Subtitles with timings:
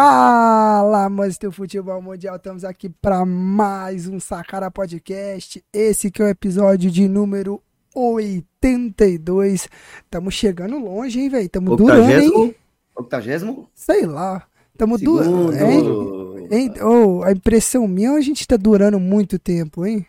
[0.00, 5.60] Fala, amantes do futebol mundial, estamos aqui para mais um Sacara Podcast.
[5.72, 7.60] Esse que é o episódio de número
[7.92, 9.68] 82.
[10.04, 11.46] Estamos chegando longe, hein, velho?
[11.46, 12.54] Estamos durando, hein?
[12.94, 13.68] Octagésimo?
[13.74, 14.46] Sei lá.
[14.72, 16.48] Estamos durando, hein?
[16.48, 16.74] hein?
[16.80, 20.06] Oh, a impressão minha, a gente tá durando muito tempo, hein?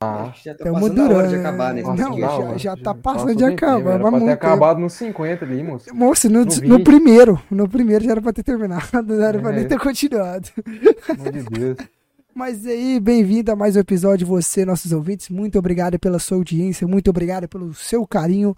[0.00, 1.28] Ah, já tá Tamo durando.
[1.28, 1.82] de acabar, né?
[1.82, 3.98] Não, já, já tá passando de acabar.
[3.98, 5.92] Mas pode ter acabado nos 50 ali, moço.
[5.92, 7.42] Moço, no, no, no, primeiro.
[7.50, 9.40] No primeiro já era pra ter terminado, não era é.
[9.40, 10.48] pra nem ter continuado.
[11.18, 11.78] Meu de Deus.
[12.32, 15.28] Mas aí, bem-vindo a mais um episódio, você, nossos ouvintes.
[15.30, 18.56] Muito obrigado pela sua audiência, muito obrigado pelo seu carinho.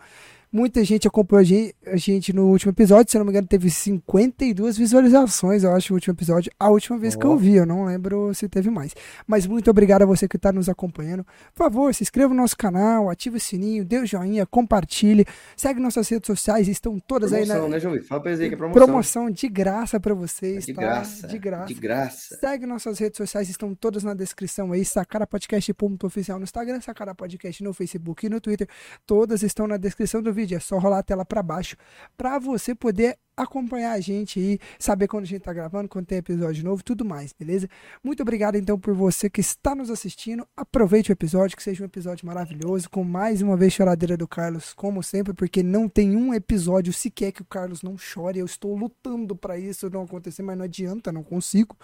[0.52, 5.62] Muita gente acompanhou a gente no último episódio, se não me engano, teve 52 visualizações,
[5.62, 6.50] eu acho, o último episódio.
[6.58, 7.20] A última vez oh.
[7.20, 8.92] que eu vi, eu não lembro se teve mais.
[9.28, 11.24] Mas muito obrigado a você que está nos acompanhando.
[11.54, 15.24] Por favor, se inscreva no nosso canal, ative o sininho, dê o joinha, compartilhe,
[15.56, 17.68] segue nossas redes sociais, estão todas promoção, aí na.
[17.68, 18.02] Né, João?
[18.02, 18.84] Fala pra eles aí que é promoção.
[18.84, 20.82] Promoção de graça para vocês, de tá?
[20.82, 21.66] Graça, de graça.
[21.66, 22.38] De graça.
[22.40, 24.84] Segue nossas redes sociais, estão todas na descrição aí.
[24.84, 28.66] Sacarapodcast.oficial no Instagram, Sacara Podcast no Facebook e no Twitter.
[29.06, 30.39] Todas estão na descrição do vídeo.
[30.54, 31.76] É só rolar a tela para baixo
[32.16, 36.18] para você poder acompanhar a gente aí, saber quando a gente tá gravando, quando tem
[36.18, 37.68] episódio novo, tudo mais, beleza?
[38.04, 40.46] Muito obrigado então por você que está nos assistindo.
[40.56, 44.74] Aproveite o episódio, que seja um episódio maravilhoso, com mais uma vez choradeira do Carlos,
[44.74, 48.38] como sempre, porque não tem um episódio sequer que o Carlos não chore.
[48.38, 51.76] Eu estou lutando para isso não acontecer, mas não adianta, não consigo.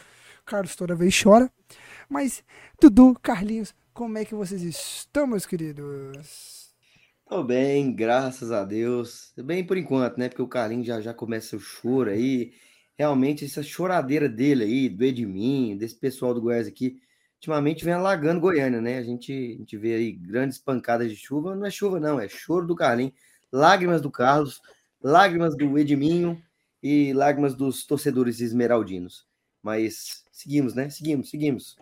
[0.45, 1.51] Carlos toda vez chora.
[2.09, 2.45] Mas
[2.81, 6.56] Dudu, Carlinhos, como é que vocês estão, meus queridos?
[7.29, 9.33] Tô bem, graças a Deus.
[9.37, 10.29] Bem por enquanto, né?
[10.29, 12.53] Porque o Carlinhos já já começa o choro aí.
[12.97, 17.01] Realmente, essa choradeira dele aí, do Edminho, desse pessoal do Goiás aqui,
[17.35, 18.99] ultimamente vem alagando Goiânia, né?
[18.99, 21.57] A gente, a gente vê aí grandes pancadas de chuva.
[21.57, 23.15] Não é chuva, não, é choro do Carlinhos.
[23.53, 24.63] Lágrimas do Carlos,
[25.03, 26.41] lágrimas do Edminho
[26.83, 29.27] e lágrimas dos torcedores esmeraldinos.
[29.63, 30.91] Mas seguimos, né?
[30.91, 31.77] Seguimos, seguimos.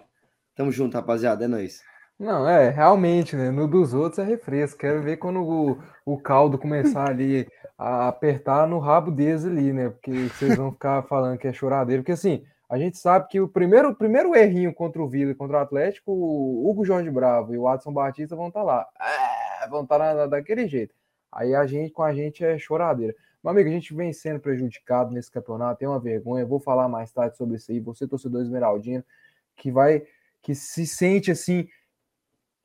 [0.54, 1.44] Tamo junto, rapaziada.
[1.44, 1.82] É nóis.
[2.18, 3.50] Não, é, realmente, né?
[3.50, 4.78] No dos outros é refresco.
[4.78, 9.90] Quero ver quando o, o caldo começar ali a apertar no rabo deles ali, né?
[9.90, 12.02] Porque vocês vão ficar falando que é choradeiro.
[12.02, 15.34] Porque assim, a gente sabe que o primeiro, o primeiro errinho contra o Vila e
[15.34, 18.88] contra o Atlético, o Hugo Jorge Bravo e o Adson Batista vão estar tá lá.
[19.00, 20.94] É, vão estar tá daquele jeito.
[21.32, 23.14] Aí a gente, com a gente, é choradeira.
[23.42, 26.46] Meu amigo, a gente vem sendo prejudicado nesse campeonato, tem uma vergonha.
[26.46, 27.80] Vou falar mais tarde sobre isso aí.
[27.80, 29.04] Você, torcedor esmeraldino,
[29.56, 30.04] que vai,
[30.40, 31.68] que se sente assim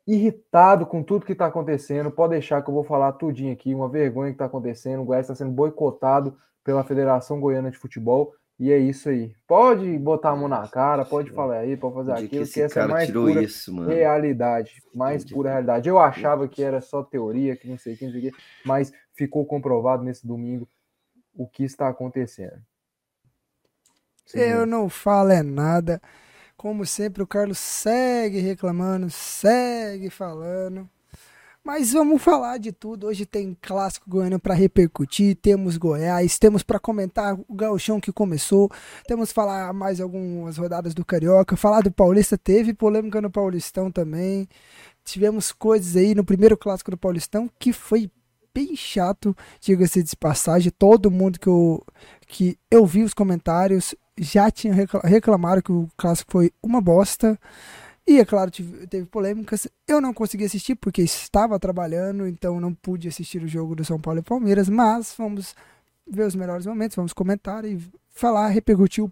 [0.09, 2.09] irritado com tudo que está acontecendo.
[2.09, 3.75] Pode deixar que eu vou falar tudinho aqui.
[3.75, 5.01] Uma vergonha que está acontecendo.
[5.01, 8.33] O Goiás está sendo boicotado pela Federação Goiana de Futebol.
[8.59, 9.33] E é isso aí.
[9.47, 12.81] Pode botar a mão na cara, pode falar aí, pode fazer aquilo, que, que essa
[12.81, 14.83] é mais pura isso, realidade.
[14.93, 15.33] Mais Entendi.
[15.33, 15.87] pura realidade.
[15.87, 18.37] Eu achava que era só teoria, que não sei o que, não sei o que,
[18.65, 20.67] mas ficou comprovado nesse domingo
[21.33, 22.59] o que está acontecendo.
[24.25, 26.01] Sim, eu não falo é nada.
[26.59, 30.89] Como sempre, o Carlos segue reclamando, segue falando.
[31.63, 33.07] Mas vamos falar de tudo.
[33.07, 38.69] Hoje tem clássico goiano para repercutir, temos Goiás, temos para comentar o gauchão que começou,
[39.07, 44.45] temos falar mais algumas rodadas do Carioca, falar do Paulista, teve polêmica no Paulistão também.
[45.05, 48.11] Tivemos coisas aí no primeiro clássico do Paulistão que foi
[48.53, 50.73] bem chato, diga-se de passagem.
[50.77, 51.81] Todo mundo que eu,
[52.27, 57.39] que eu vi os comentários já tinha reclamado que o clássico foi uma bosta.
[58.07, 59.67] E é claro, teve polêmicas.
[59.87, 63.99] Eu não consegui assistir porque estava trabalhando, então não pude assistir o jogo do São
[63.99, 64.67] Paulo e Palmeiras.
[64.67, 65.55] Mas vamos
[66.09, 69.11] ver os melhores momentos, vamos comentar e falar, repercutir o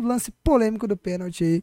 [0.00, 1.62] lance polêmico do pênalti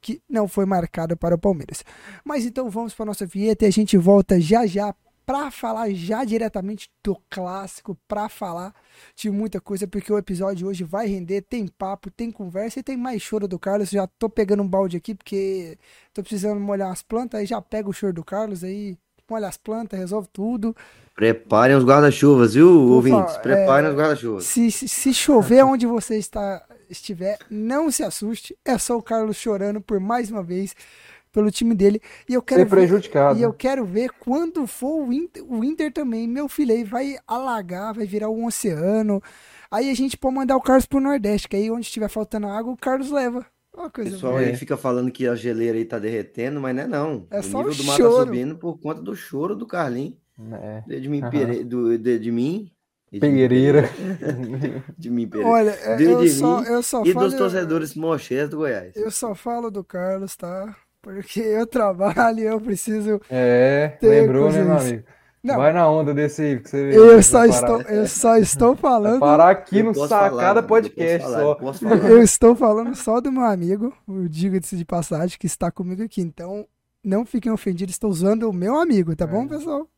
[0.00, 1.84] que não foi marcado para o Palmeiras.
[2.24, 4.94] Mas então vamos para a nossa vinheta e a gente volta já já
[5.24, 8.74] para falar já diretamente do clássico, para falar
[9.14, 12.96] de muita coisa, porque o episódio hoje vai render, tem papo, tem conversa e tem
[12.96, 13.90] mais choro do Carlos.
[13.90, 15.78] Já tô pegando um balde aqui porque
[16.12, 18.96] tô precisando molhar as plantas, aí já pega o choro do Carlos, aí
[19.30, 20.76] molha as plantas, resolve tudo.
[21.14, 23.36] Preparem os guarda-chuvas, viu, Por ouvintes?
[23.38, 24.44] Preparem é, os guarda-chuvas.
[24.44, 29.36] Se, se, se chover onde você está estiver, não se assuste, é só o Carlos
[29.36, 30.74] chorando por mais uma vez
[31.32, 32.00] pelo time dele.
[32.28, 33.34] E eu quero Ser prejudicado.
[33.34, 36.84] Ver, e eu quero ver quando for o Inter, o Inter também, meu filho, aí
[36.84, 39.22] vai alagar, vai virar um oceano.
[39.70, 42.72] Aí a gente pode mandar o Carlos pro Nordeste, que aí onde estiver faltando água,
[42.72, 43.44] o Carlos leva.
[43.72, 44.44] O pessoal boa.
[44.44, 47.26] aí fica falando que a geleira aí tá derretendo, mas não é não.
[47.30, 50.18] É o só nível o do mar tá subindo por conta do choro do Carlinhos.
[50.52, 50.98] É.
[51.00, 51.30] De, mim, uhum.
[51.30, 51.64] Pere...
[51.64, 52.70] do, de, de mim.
[53.18, 53.88] Pereira.
[54.96, 55.50] de mim, Pereira.
[55.50, 58.94] Olha, de, eu, de só, mim eu só e falo, dos torcedores mochês do Goiás.
[58.94, 60.76] Eu só falo do Carlos, tá?
[61.02, 63.20] Porque eu trabalho e eu preciso.
[63.28, 65.04] É, lembrou, né, meu amigo?
[65.42, 65.56] Não.
[65.56, 69.18] Vai na onda desse aí, que você eu só estou, eu só estou falando.
[69.18, 71.58] Parar aqui eu no Sacada falar, Podcast eu só.
[72.08, 76.20] Eu, estou falando só do meu amigo, o diga-se de passagem, que está comigo aqui.
[76.20, 76.64] Então,
[77.02, 79.26] não fiquem ofendidos, estou usando o meu amigo, tá é.
[79.26, 79.88] bom, pessoal?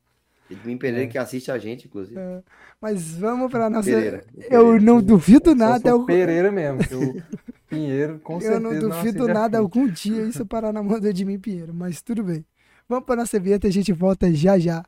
[0.50, 1.08] Edwin Pereira é.
[1.08, 2.18] que assiste a gente, inclusive.
[2.18, 2.42] É.
[2.80, 3.90] Mas vamos para nossa.
[3.90, 4.54] Pereira, Pereira.
[4.54, 5.90] Eu não duvido eu nada.
[5.90, 6.04] Eu...
[6.04, 6.80] Pereira mesmo.
[6.80, 7.22] O
[7.68, 8.60] Pinheiro, com certeza.
[8.60, 12.02] Eu não duvido não nada algum dia isso parar na mão do Edmir Pinheiro, mas
[12.02, 12.44] tudo bem.
[12.88, 14.84] Vamos para nossa vinheta e a gente volta já já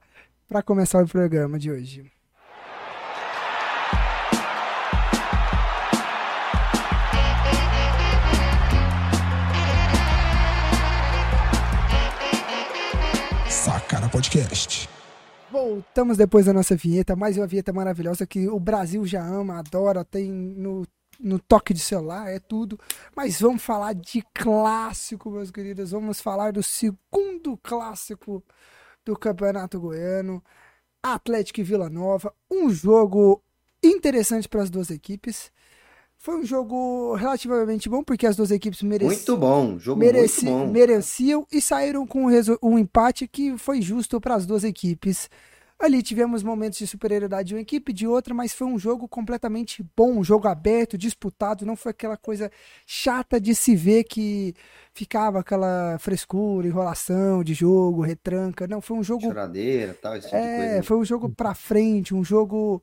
[0.46, 2.04] para começar o programa de hoje.
[13.48, 14.95] Sacana Podcast.
[15.50, 20.04] Voltamos depois da nossa vinheta, mais uma vinheta maravilhosa que o Brasil já ama, adora,
[20.04, 20.84] tem no,
[21.20, 22.78] no toque de celular, é tudo.
[23.14, 25.92] Mas vamos falar de clássico, meus queridos.
[25.92, 28.42] Vamos falar do segundo clássico
[29.04, 30.42] do Campeonato Goiano.
[31.02, 32.34] Atlético e Vila Nova.
[32.50, 33.40] Um jogo
[33.82, 35.52] interessante para as duas equipes.
[36.18, 39.14] Foi um jogo relativamente bom, porque as duas equipes mereciam.
[39.14, 40.72] Muito bom, jogo mereci, muito bom.
[40.72, 42.26] mereciam e saíram com
[42.62, 45.30] um empate que foi justo para as duas equipes.
[45.78, 49.84] Ali tivemos momentos de superioridade de uma equipe, de outra, mas foi um jogo completamente
[49.94, 52.50] bom, um jogo aberto, disputado, não foi aquela coisa
[52.86, 54.54] chata de se ver que
[54.94, 58.66] ficava aquela frescura, enrolação de jogo, retranca.
[58.66, 59.20] Não, foi um jogo.
[59.24, 60.82] Choradeira, tal, esse tipo é, de coisa.
[60.82, 62.82] Foi um jogo pra frente, um jogo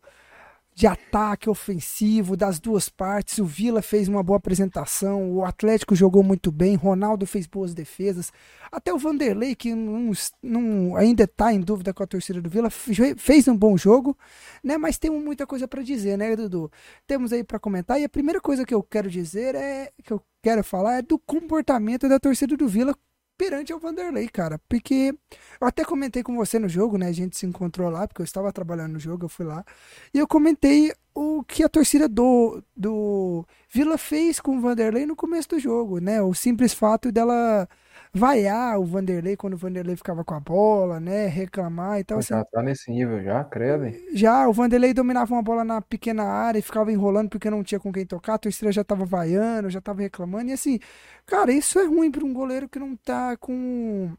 [0.76, 3.38] de ataque ofensivo das duas partes.
[3.38, 8.32] O Vila fez uma boa apresentação, o Atlético jogou muito bem, Ronaldo fez boas defesas.
[8.72, 10.12] Até o Vanderlei, que não,
[10.42, 14.18] não ainda está em dúvida com a torcida do Vila, fez um bom jogo,
[14.64, 14.78] né?
[14.78, 16.72] Mas temos muita coisa para dizer, né, Dudu?
[17.06, 18.00] Temos aí para comentar.
[18.00, 21.20] E a primeira coisa que eu quero dizer é que eu quero falar é do
[21.20, 22.96] comportamento da torcida do Vila
[23.44, 24.60] perante ao Vanderlei, cara.
[24.70, 25.14] Porque
[25.60, 27.08] eu até comentei com você no jogo, né?
[27.08, 29.66] A gente se encontrou lá, porque eu estava trabalhando no jogo, eu fui lá.
[30.14, 35.16] E eu comentei o que a torcida do, do Vila fez com o Vanderlei no
[35.16, 36.22] começo do jogo, né?
[36.22, 37.68] O simples fato dela
[38.14, 41.26] vaiar o Vanderlei quando o Vanderlei ficava com a bola, né?
[41.28, 42.22] Reclamar e tal.
[42.22, 42.50] Já assim.
[42.52, 43.92] tá nesse nível já, credo.
[44.14, 47.80] Já, o Vanderlei dominava uma bola na pequena área e ficava enrolando porque não tinha
[47.80, 50.52] com quem tocar, a torcida já tava vaiando, já tava reclamando.
[50.52, 50.80] E assim,
[51.26, 54.12] cara, isso é ruim para um goleiro que não tá com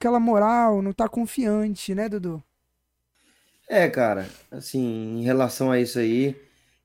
[0.00, 2.42] aquela moral, não tá confiante, né, Dudu?
[3.68, 6.36] É, cara, assim, em relação a isso aí,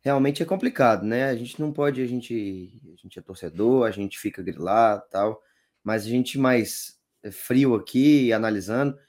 [0.02, 1.30] realmente é complicado, né?
[1.30, 5.42] A gente não pode, a gente, a gente é torcedor, a gente fica grilado tal
[5.88, 9.00] mas a gente mais eh, frio aqui, analisando,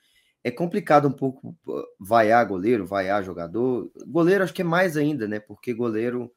[0.44, 1.58] é complicado um pouco
[1.98, 3.90] vaiar goleiro, vaiar jogador.
[4.06, 5.40] Goleiro acho que é mais ainda, né?
[5.40, 6.32] Porque goleiro,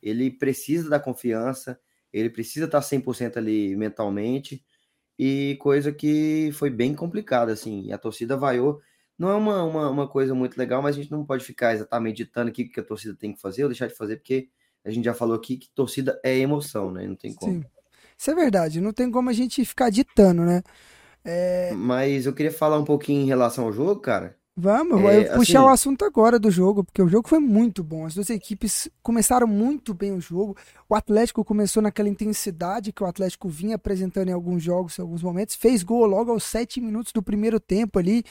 [0.00, 1.76] ele precisa da confiança,
[2.12, 4.64] ele precisa estar 100% ali mentalmente,
[5.18, 8.80] e coisa que foi bem complicada, assim, a torcida vaiou.
[9.18, 12.18] Não é uma, uma, uma, coisa muito legal, mas a gente não pode ficar exatamente
[12.18, 14.50] ditando aqui o que a torcida tem que fazer ou deixar de fazer, porque
[14.84, 17.08] a gente já falou aqui que torcida é emoção, né?
[17.08, 17.54] Não tem como.
[17.54, 17.79] Sim.
[18.20, 20.62] Isso é verdade, não tem como a gente ficar ditando, né?
[21.24, 21.72] É...
[21.72, 24.36] Mas eu queria falar um pouquinho em relação ao jogo, cara.
[24.56, 27.82] Vamos, é, eu puxar assim, o assunto agora do jogo, porque o jogo foi muito
[27.82, 28.04] bom.
[28.04, 30.54] As duas equipes começaram muito bem o jogo.
[30.88, 35.22] O Atlético começou naquela intensidade que o Atlético vinha apresentando em alguns jogos, em alguns
[35.22, 35.54] momentos.
[35.54, 38.22] Fez gol logo aos sete minutos do primeiro tempo ali,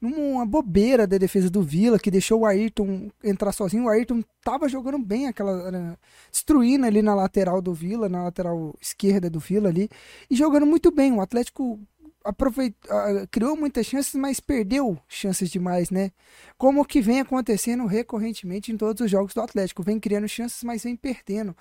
[0.00, 3.84] numa bobeira da defesa do Vila, que deixou o Ayrton entrar sozinho.
[3.84, 5.96] O Ayrton tava jogando bem, aquela
[6.30, 9.88] destruindo ali na lateral do Vila, na lateral esquerda do Vila ali,
[10.28, 11.12] e jogando muito bem.
[11.12, 11.80] O Atlético
[12.24, 12.90] aproveitou,
[13.30, 16.10] criou muitas chances, mas perdeu chances demais, né?
[16.56, 20.84] Como que vem acontecendo recorrentemente em todos os jogos do Atlético, vem criando chances, mas
[20.84, 21.56] vem perdendo,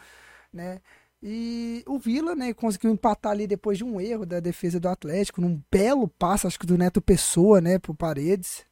[0.52, 0.80] né?
[1.22, 5.42] E o Vila, né, conseguiu empatar ali depois de um erro da defesa do Atlético,
[5.42, 8.66] num belo passo, acho que do Neto Pessoa, né, pro Paredes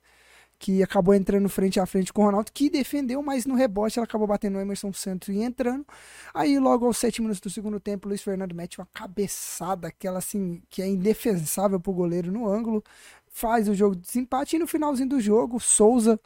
[0.58, 4.06] que acabou entrando frente a frente com o Ronaldo, que defendeu, mas no rebote ela
[4.06, 5.86] acabou batendo o Emerson Santos e entrando.
[6.34, 10.62] Aí, logo aos sete minutos do segundo tempo, Luiz Fernando mete uma cabeçada, aquela assim,
[10.70, 12.84] que é indefensável pro goleiro no ângulo,
[13.28, 16.20] faz o jogo de desempate e no finalzinho do jogo, Souza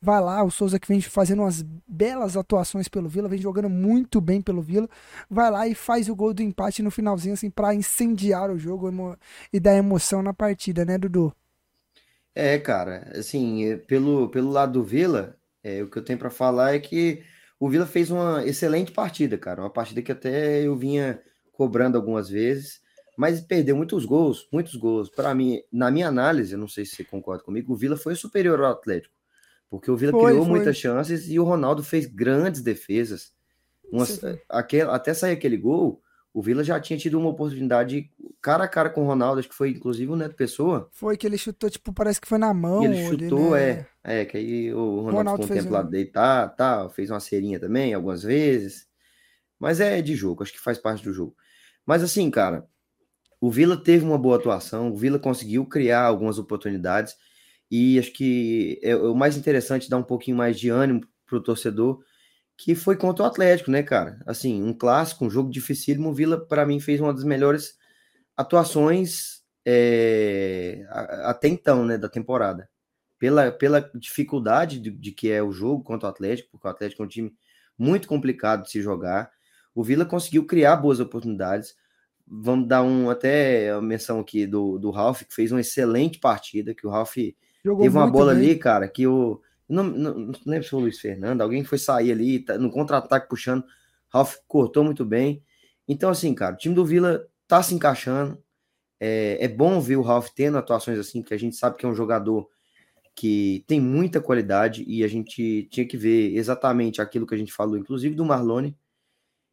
[0.00, 4.20] vai lá, o Souza que vem fazendo umas belas atuações pelo Vila, vem jogando muito
[4.20, 4.88] bem pelo Vila,
[5.30, 8.90] vai lá e faz o gol do empate no finalzinho, assim, para incendiar o jogo
[9.52, 11.34] e dar emoção na partida, né, Dudu?
[12.34, 16.30] É, cara, assim, é, pelo, pelo lado do Vila, é, o que eu tenho para
[16.30, 17.22] falar é que
[17.60, 19.62] o Vila fez uma excelente partida, cara.
[19.62, 21.22] Uma partida que até eu vinha
[21.52, 22.80] cobrando algumas vezes,
[23.16, 25.08] mas perdeu muitos gols, muitos gols.
[25.08, 28.16] Para mim, na minha análise, eu não sei se você concorda comigo, o Vila foi
[28.16, 29.14] superior ao Atlético,
[29.70, 30.50] porque o Vila foi, criou foi.
[30.50, 33.32] muitas chances e o Ronaldo fez grandes defesas.
[33.92, 36.02] Umas, aquele, até sair aquele gol,
[36.34, 38.10] o Vila já tinha tido uma oportunidade
[38.42, 40.88] cara a cara com o Ronaldo, acho que foi inclusive o Neto Pessoa.
[40.92, 42.84] Foi que ele chutou, tipo, parece que foi na mão.
[42.84, 43.86] ele chutou, né?
[44.02, 44.20] é.
[44.20, 47.20] É, que aí o Ronaldo, Ronaldo ficou um tempo lá um- deitar, tá, fez uma
[47.20, 48.86] cerinha também, algumas vezes.
[49.58, 51.34] Mas é de jogo, acho que faz parte do jogo.
[51.86, 52.66] Mas assim, cara,
[53.40, 57.14] o Vila teve uma boa atuação, o Vila conseguiu criar algumas oportunidades.
[57.70, 62.02] E acho que é o mais interessante dar um pouquinho mais de ânimo pro torcedor,
[62.56, 64.20] que foi contra o Atlético, né, cara?
[64.26, 66.10] Assim, um clássico, um jogo dificílimo.
[66.10, 67.76] O Vila, para mim, fez uma das melhores
[68.36, 70.84] atuações é,
[71.24, 72.68] até então, né, da temporada.
[73.18, 77.02] Pela, pela dificuldade de, de que é o jogo contra o Atlético, porque o Atlético
[77.02, 77.32] é um time
[77.78, 79.30] muito complicado de se jogar.
[79.74, 81.74] O Vila conseguiu criar boas oportunidades.
[82.26, 86.74] Vamos dar um até a menção aqui do, do Ralf, que fez uma excelente partida,
[86.74, 87.16] que o Ralf
[87.64, 88.50] Jogou Teve uma bola bem.
[88.50, 89.40] ali, cara, que o.
[89.68, 92.70] Não, não, não lembro se foi o Luiz Fernando, alguém foi sair ali, tá, no
[92.70, 93.64] contra-ataque puxando.
[94.08, 95.42] Ralf cortou muito bem.
[95.88, 98.42] Então, assim, cara, o time do Vila tá se encaixando.
[99.00, 101.88] É, é bom ver o Ralf tendo atuações assim, porque a gente sabe que é
[101.88, 102.48] um jogador
[103.14, 107.52] que tem muita qualidade e a gente tinha que ver exatamente aquilo que a gente
[107.52, 108.76] falou, inclusive do Marlone,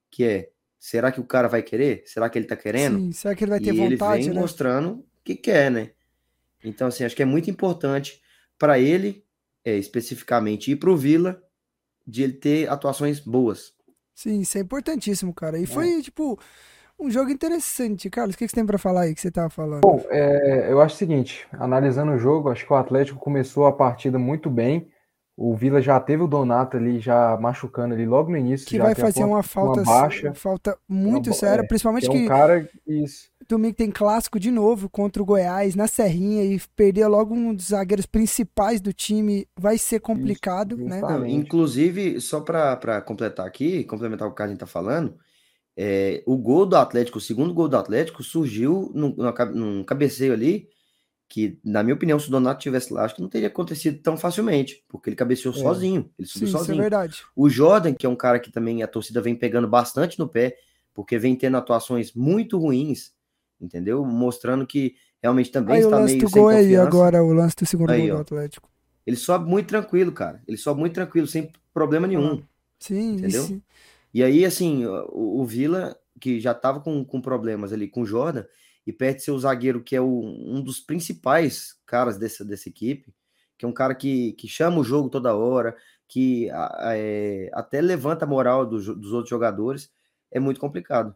[0.09, 0.49] que é:
[0.79, 2.03] será que o cara vai querer?
[2.05, 2.99] Será que ele tá querendo?
[2.99, 4.39] Sim, será que ele vai ter e ele vontade, vem né?
[4.39, 5.91] mostrando que quer, né?
[6.63, 8.21] Então, assim, acho que é muito importante
[8.57, 9.23] para ele,
[9.63, 11.41] é, especificamente, e para o Vila,
[12.05, 13.73] de ele ter atuações boas.
[14.13, 15.57] Sim, isso é importantíssimo, cara.
[15.57, 15.61] É.
[15.61, 16.39] E foi, tipo,
[16.99, 18.09] um jogo interessante.
[18.09, 19.81] Carlos, o que que você tem pra falar aí que você tava falando?
[20.09, 24.19] É, eu acho o seguinte, analisando o jogo, acho que o Atlético começou a partida
[24.19, 24.89] muito bem.
[25.35, 28.67] O Vila já teve o Donato ali, já machucando ali logo no início.
[28.67, 30.33] que já vai fazer ponta- uma falta, baixa.
[30.33, 33.31] falta muito Uma bo- séria, é, principalmente Que é um que cara isso.
[33.47, 37.69] domingo tem clássico de novo contra o Goiás na Serrinha e perder logo um dos
[37.69, 40.99] zagueiros principais do time vai ser complicado, né?
[40.99, 41.19] justamente.
[41.33, 45.15] Não, inclusive, só para completar aqui, complementar o que a gente tá falando,
[45.75, 50.33] é, o gol do Atlético, o segundo gol do Atlético, surgiu num, ca- num cabeceio
[50.33, 50.67] ali,
[51.33, 54.17] que, na minha opinião, se o Donato tivesse lá, acho que não teria acontecido tão
[54.17, 55.57] facilmente, porque ele cabeceou É.
[55.57, 56.77] sozinho, ele Sim, subiu isso é sozinho.
[56.81, 57.23] verdade.
[57.33, 60.57] O Jordan, que é um cara que também a torcida vem pegando bastante no pé,
[60.93, 63.13] porque vem tendo atuações muito ruins,
[63.61, 64.03] entendeu?
[64.03, 66.87] Mostrando que realmente também Aí o está lance meio do sem gol aí confiança.
[66.87, 68.21] agora, o lance do segundo Aí, gol do.
[68.21, 68.69] Atlético.
[69.07, 70.43] Ele sobe muito tranquilo, cara.
[70.45, 72.43] Ele sobe muito tranquilo, sem problema nenhum.
[72.77, 73.43] Sim, Entendeu?
[73.43, 73.61] isso.
[74.13, 78.05] E aí, assim, o, o Vila, que já tava com, com problemas ali com o
[78.05, 78.43] Jordan,
[78.85, 83.13] e perde seu zagueiro, que é o- um dos principais caras dessa, dessa equipe,
[83.57, 85.75] que é um cara que, que chama o jogo toda hora,
[86.07, 86.49] que
[86.91, 89.91] é, até levanta a moral dos, dos outros jogadores,
[90.31, 91.15] é muito complicado.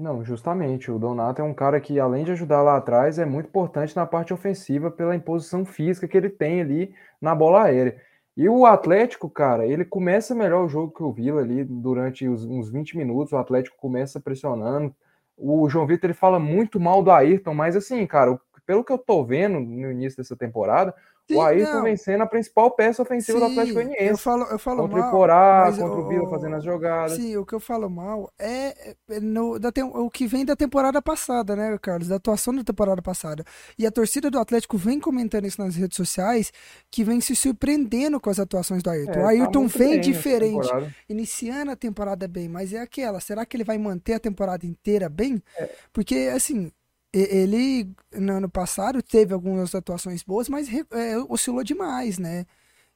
[0.00, 0.90] Não, justamente.
[0.90, 4.04] O Donato é um cara que, além de ajudar lá atrás, é muito importante na
[4.06, 8.00] parte ofensiva pela imposição física que ele tem ali na bola aérea.
[8.36, 12.44] E o Atlético, cara, ele começa melhor o jogo que o Vila ali durante os,
[12.44, 13.32] uns 20 minutos.
[13.32, 14.94] O Atlético começa pressionando.
[15.36, 18.98] O João Vitor ele fala muito mal do Ayrton, mas assim, cara, pelo que eu
[18.98, 20.94] tô vendo no início dessa temporada,
[21.30, 21.82] Sim, o Ayrton não.
[21.82, 24.22] vem sendo a principal peça ofensiva do Atlético Sim, eu Goianiense.
[24.22, 27.16] falo, eu falo Contra o mal, Iporá, mas contra o o- fazendo as jogadas.
[27.16, 31.00] Sim, o que eu falo mal é, é no, da, o que vem da temporada
[31.00, 32.08] passada, né, Carlos?
[32.08, 33.42] Da atuação da temporada passada.
[33.78, 36.52] E a torcida do Atlético vem comentando isso nas redes sociais,
[36.90, 39.20] que vem se surpreendendo com as atuações do Ayrton.
[39.20, 40.68] É, o tá Ayrton muito vem diferente,
[41.08, 45.08] iniciando a temporada bem, mas é aquela, será que ele vai manter a temporada inteira
[45.08, 45.42] bem?
[45.56, 45.70] É.
[45.92, 46.70] Porque, assim,
[47.18, 52.46] ele no ano passado teve algumas atuações boas, mas é, oscilou demais, né?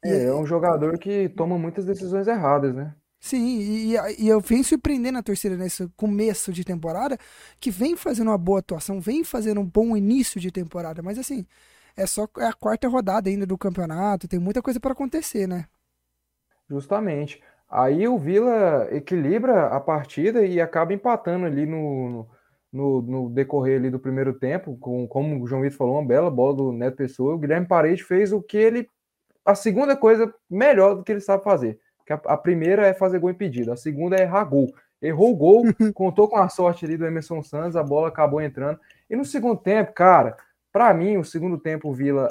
[0.05, 2.97] E- É, é um jogador que toma muitas decisões erradas, né?
[3.21, 7.19] Sim, e, e- e eu venho surpreendendo a torcida nesse começo de temporada,
[7.61, 11.45] que vem fazendo uma boa atuação, vem fazendo um bom início de temporada, mas assim,
[11.97, 15.67] é só é a quarta rodada ainda do campeonato, tem muita coisa para acontecer, né?
[16.69, 17.43] Justamente.
[17.69, 22.27] Aí o Vila equilibra a partida e acaba empatando ali no,
[22.73, 26.31] no, no decorrer ali do primeiro tempo, com, como o João Vitor falou, uma bela
[26.31, 27.35] bola do Neto Pessoa.
[27.35, 28.89] O Guilherme Parede fez o que ele.
[29.45, 31.79] A segunda coisa melhor do que ele sabe fazer.
[32.07, 34.73] Que a, a primeira é fazer gol impedido, a segunda é errar gol.
[35.01, 38.79] Errou o gol, contou com a sorte ali do Emerson Santos, a bola acabou entrando.
[39.09, 40.37] E no segundo tempo, cara,
[40.73, 42.29] para mim, o segundo tempo, o Vila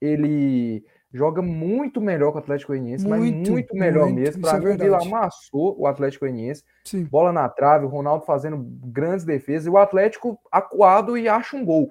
[0.00, 4.42] ele joga muito melhor que o Atlético Goianiense, mas Muito, muito melhor muito, mesmo.
[4.42, 5.08] Para é mim, o Vila verdade.
[5.08, 6.64] amassou o Atlético Goianiense,
[7.10, 11.64] bola na trave, o Ronaldo fazendo grandes defesas, e o Atlético acuado e acha um
[11.64, 11.90] gol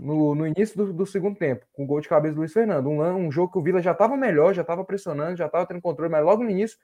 [0.00, 2.88] no, no início do, do segundo tempo, com gol de cabeça do Luiz Fernando.
[2.88, 5.80] Um, um jogo que o Vila já estava melhor, já estava pressionando, já estava tendo
[5.80, 6.78] controle, mas logo no início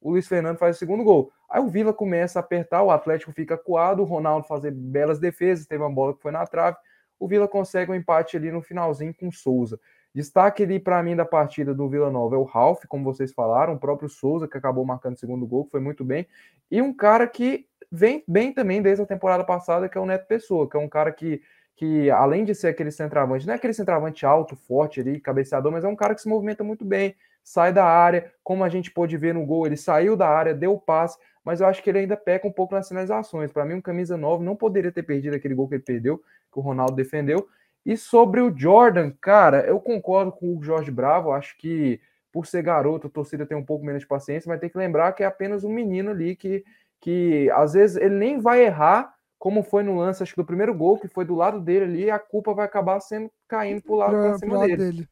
[0.00, 1.32] o Luiz Fernando faz o segundo gol.
[1.50, 5.66] Aí o Vila começa a apertar, o Atlético fica acuado, o Ronaldo fazer belas defesas,
[5.66, 6.76] teve uma bola que foi na trave.
[7.18, 9.80] O Vila consegue um empate ali no finalzinho com o Souza.
[10.16, 13.74] Destaque ali para mim da partida do Vila Nova é o Ralf, como vocês falaram,
[13.74, 16.26] o próprio Souza que acabou marcando o segundo gol, que foi muito bem,
[16.70, 20.26] e um cara que vem bem também desde a temporada passada, que é o Neto
[20.26, 21.42] Pessoa, que é um cara que,
[21.76, 25.84] que além de ser aquele centroavante, não é aquele centroavante alto, forte ali, cabeceador, mas
[25.84, 29.18] é um cara que se movimenta muito bem, sai da área, como a gente pôde
[29.18, 31.98] ver no gol, ele saiu da área, deu o passe, mas eu acho que ele
[31.98, 33.52] ainda peca um pouco nas finalizações.
[33.52, 36.58] Para mim, um camisa 9 não poderia ter perdido aquele gol que ele perdeu, que
[36.58, 37.46] o Ronaldo defendeu.
[37.86, 42.00] E sobre o Jordan, cara, eu concordo com o Jorge Bravo, acho que
[42.32, 45.12] por ser garoto, a torcida tem um pouco menos de paciência, mas tem que lembrar
[45.12, 46.64] que é apenas um menino ali que,
[47.00, 50.74] que às vezes ele nem vai errar, como foi no lance, acho que do primeiro
[50.74, 54.16] gol, que foi do lado dele ali, a culpa vai acabar sendo caindo pro lado,
[54.16, 54.76] pra, cima lado dele.
[54.76, 55.08] dele.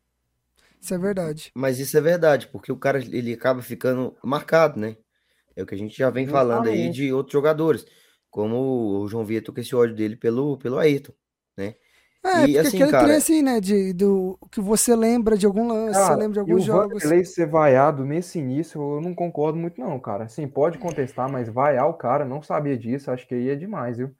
[0.80, 1.52] Isso é verdade.
[1.54, 4.96] Mas isso é verdade, porque o cara ele acaba ficando marcado, né?
[5.54, 7.86] É o que a gente já vem falando aí de outros jogadores,
[8.28, 11.12] como o João Vitor com esse ódio dele pelo, pelo Ayrton,
[11.56, 11.76] né?
[12.24, 13.04] É, e, assim, aquele cara...
[13.04, 16.38] trem assim, né, de, do, que você lembra de algum lance, cara, você lembra de
[16.40, 17.02] alguns e o jogos.
[17.02, 20.24] Vanderlei ser vaiado nesse início, eu não concordo muito não, cara.
[20.24, 23.98] Assim, pode contestar, mas vaiar o cara, não sabia disso, acho que aí é demais,
[23.98, 24.10] viu?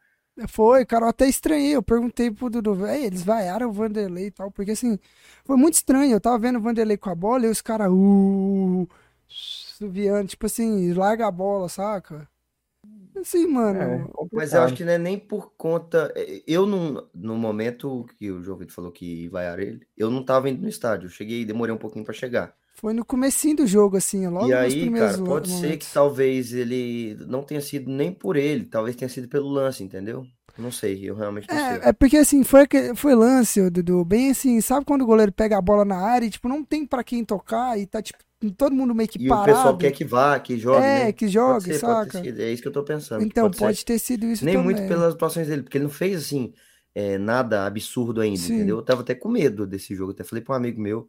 [0.48, 1.76] Foi, cara, eu até estranhei.
[1.76, 4.98] Eu perguntei pro Dudu, eles vaiaram o Vanderlei e tal, porque assim,
[5.44, 6.12] foi muito estranho.
[6.12, 8.88] Eu tava vendo o Vanderlei com a bola e os caras, uh,
[9.28, 12.28] subiando, tipo assim, larga a bola, saca?
[13.24, 13.80] Assim, mano.
[13.80, 16.12] É, mas eu acho que não é nem por conta.
[16.14, 20.22] É, eu, não, no momento que o João Vitor falou que vaiar ele, eu não
[20.22, 21.06] tava indo no estádio.
[21.06, 22.54] Eu cheguei, demorei um pouquinho para chegar.
[22.74, 25.70] Foi no comecinho do jogo, assim, logo E aí, cara, pode momentos.
[25.70, 29.82] ser que talvez ele não tenha sido nem por ele, talvez tenha sido pelo lance,
[29.82, 30.26] entendeu?
[30.56, 31.88] Não sei, eu realmente não é, sei.
[31.88, 35.62] É porque assim, foi, foi lance, Dudu, bem assim, sabe quando o goleiro pega a
[35.62, 38.18] bola na área e, tipo, não tem para quem tocar e tá, tipo,
[38.56, 39.48] todo mundo meio que e parado.
[39.48, 41.12] E o pessoal quer que vá, que jogue, É, né?
[41.12, 42.18] que jogue, ser, saca?
[42.20, 43.24] É isso que eu tô pensando.
[43.24, 44.74] Então, pode, pode ter sido isso Nem também.
[44.76, 46.52] muito pelas atuações dele, porque ele não fez, assim,
[46.94, 48.54] é, nada absurdo ainda, Sim.
[48.54, 48.76] entendeu?
[48.76, 51.08] Eu tava até com medo desse jogo, até falei pra um amigo meu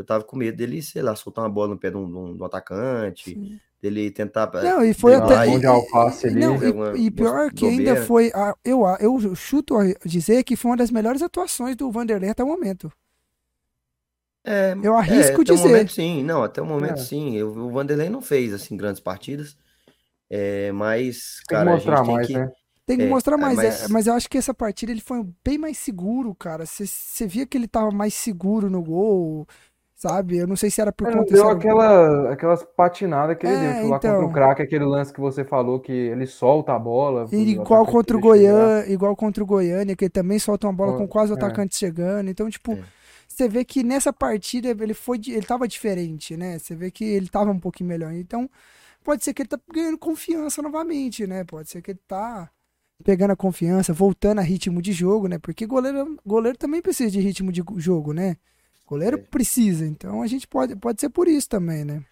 [0.00, 2.16] eu tava com medo dele, sei lá, soltar uma bola no pé de um, de
[2.16, 3.60] um, de um atacante, Sim.
[3.80, 4.50] Dele tentar.
[4.54, 5.48] Eh, não, e foi até.
[5.48, 6.56] E, alface ali, não,
[6.96, 8.30] e, e, pior que ainda foi.
[8.34, 12.44] A, eu, eu chuto a dizer que foi uma das melhores atuações do Vanderlei até
[12.44, 12.92] o momento.
[14.44, 15.58] É, eu arrisco é, dizer.
[15.58, 17.04] Até o momento, sim, não, até o momento, é.
[17.04, 17.36] sim.
[17.36, 19.56] Eu, o Vanderlei não fez assim grandes partidas,
[20.28, 22.42] é, mas, tem cara, que mostrar a gente mais, tem que.
[22.42, 22.52] Né?
[22.86, 23.84] Tem que é, mostrar mais, mas...
[23.84, 24.06] É, mas...
[24.06, 26.64] eu acho que essa partida ele foi bem mais seguro, cara.
[26.66, 29.46] Você via que ele tava mais seguro no gol,
[30.00, 30.38] sabe?
[30.38, 31.34] Eu não sei se era por é, conta...
[31.34, 34.14] Deu aquela, aquelas patinadas que ele é, deu, lá então...
[34.14, 37.28] contra o craque, aquele lance que você falou que ele solta a bola.
[37.30, 41.06] igual contra o Goiânia, igual contra o Goiânia, que ele também solta uma bola com
[41.06, 42.30] quase o atacante chegando.
[42.30, 42.78] Então, tipo,
[43.28, 46.58] você vê que nessa partida ele foi ele tava diferente, né?
[46.58, 48.10] Você vê que ele tava um pouquinho melhor.
[48.14, 48.48] Então,
[49.04, 51.44] pode ser que ele tá ganhando confiança novamente, né?
[51.44, 52.48] Pode ser que ele tá
[53.04, 55.38] pegando a confiança, voltando a ritmo de jogo, né?
[55.38, 58.36] Porque goleiro, goleiro também precisa de ritmo de jogo, né?
[58.90, 59.22] Goleiro é.
[59.22, 62.04] precisa, então a gente pode, pode ser por isso também, né?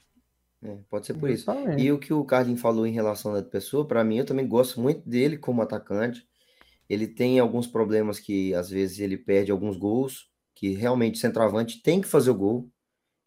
[0.63, 1.45] É, pode ser por isso.
[1.77, 4.81] E o que o Carlinhos falou em relação à pessoa, para mim, eu também gosto
[4.81, 6.25] muito dele como atacante.
[6.89, 11.83] Ele tem alguns problemas que às vezes ele perde alguns gols, que realmente o centroavante
[11.83, 12.71] tem que fazer o gol.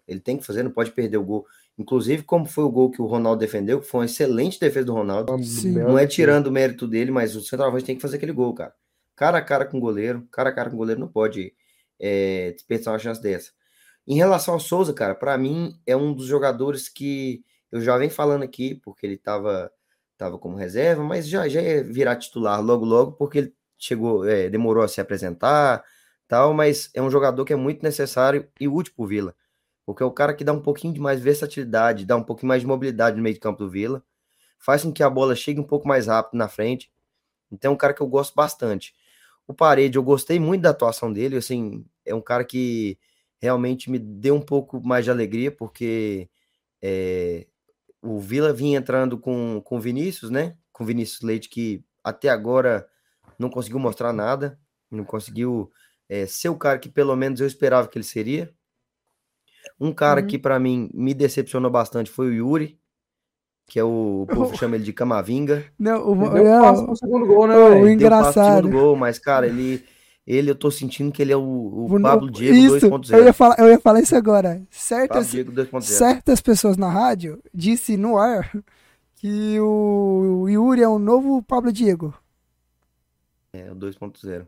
[0.08, 1.46] Ele tem que fazer, não pode perder o gol.
[1.78, 4.94] Inclusive, como foi o gol que o Ronaldo defendeu, que foi uma excelente defesa do
[4.94, 5.44] Ronaldo.
[5.44, 5.72] Sim.
[5.72, 8.74] Não é tirando o mérito dele, mas o centroavante tem que fazer aquele gol, cara.
[9.14, 11.54] Cara a cara com o goleiro, cara a cara com o goleiro não pode
[12.02, 13.52] é, desperdiçar uma chance dessa.
[14.08, 18.12] Em relação ao Souza, cara, para mim é um dos jogadores que eu já venho
[18.12, 19.72] falando aqui, porque ele tava,
[20.18, 24.50] tava como reserva, mas já, já ia virar titular logo, logo, porque ele chegou, é,
[24.50, 25.84] demorou a se apresentar,
[26.28, 29.36] tal, mas é um jogador que é muito necessário e útil pro Vila,
[29.86, 32.62] porque é o cara que dá um pouquinho de mais versatilidade, dá um pouquinho mais
[32.62, 34.04] de mobilidade no meio de campo do Vila,
[34.60, 36.92] faz com que a bola chegue um pouco mais rápido na frente.
[37.52, 38.94] Então é um cara que eu gosto bastante.
[39.48, 42.98] O Parede, eu gostei muito da atuação dele, assim, é um cara que
[43.40, 46.30] realmente me deu um pouco mais de alegria, porque
[46.82, 47.48] é,
[48.02, 50.56] o Vila vinha entrando com o Vinícius, né?
[50.72, 52.88] Com o Vinícius Leite, que até agora
[53.38, 54.60] não conseguiu mostrar nada,
[54.90, 55.72] não conseguiu
[56.10, 58.54] é, ser o cara que pelo menos eu esperava que ele seria.
[59.80, 60.28] Um cara uhum.
[60.28, 62.80] que para mim me decepcionou bastante foi o Yuri,
[63.66, 65.66] que é o, o povo chama ele de Camavinga.
[65.80, 67.56] Não, o, deu não, o segundo gol, né?
[67.56, 68.58] O engraçado.
[68.58, 69.84] Segundo gol, mas cara, ele
[70.26, 73.14] ele eu tô sentindo que ele é o, o Pablo Diego 2.0.
[73.14, 74.62] Eu ia falar, eu ia falar isso agora.
[74.70, 75.32] Certas,
[75.82, 78.52] certas pessoas na rádio disse no ar
[79.16, 82.14] que o, o Yuri é o novo Pablo Diego.
[83.54, 84.48] É, o 2.0.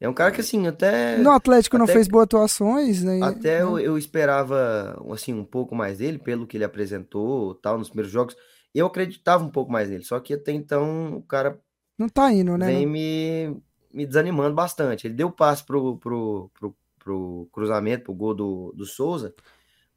[0.00, 1.16] É um cara que, assim, até.
[1.18, 3.20] No Atlético até, não fez boas atuações, né?
[3.22, 7.88] Até eu, eu, esperava, assim, um pouco mais dele, pelo que ele apresentou tal, nos
[7.88, 8.36] primeiros jogos.
[8.74, 11.58] Eu acreditava um pouco mais nele, só que até então o cara.
[11.98, 12.66] Não tá indo, né?
[12.66, 13.56] Vem me,
[13.94, 15.06] me desanimando bastante.
[15.06, 19.32] Ele deu passe pro, pro, pro, pro cruzamento, pro gol do, do Souza,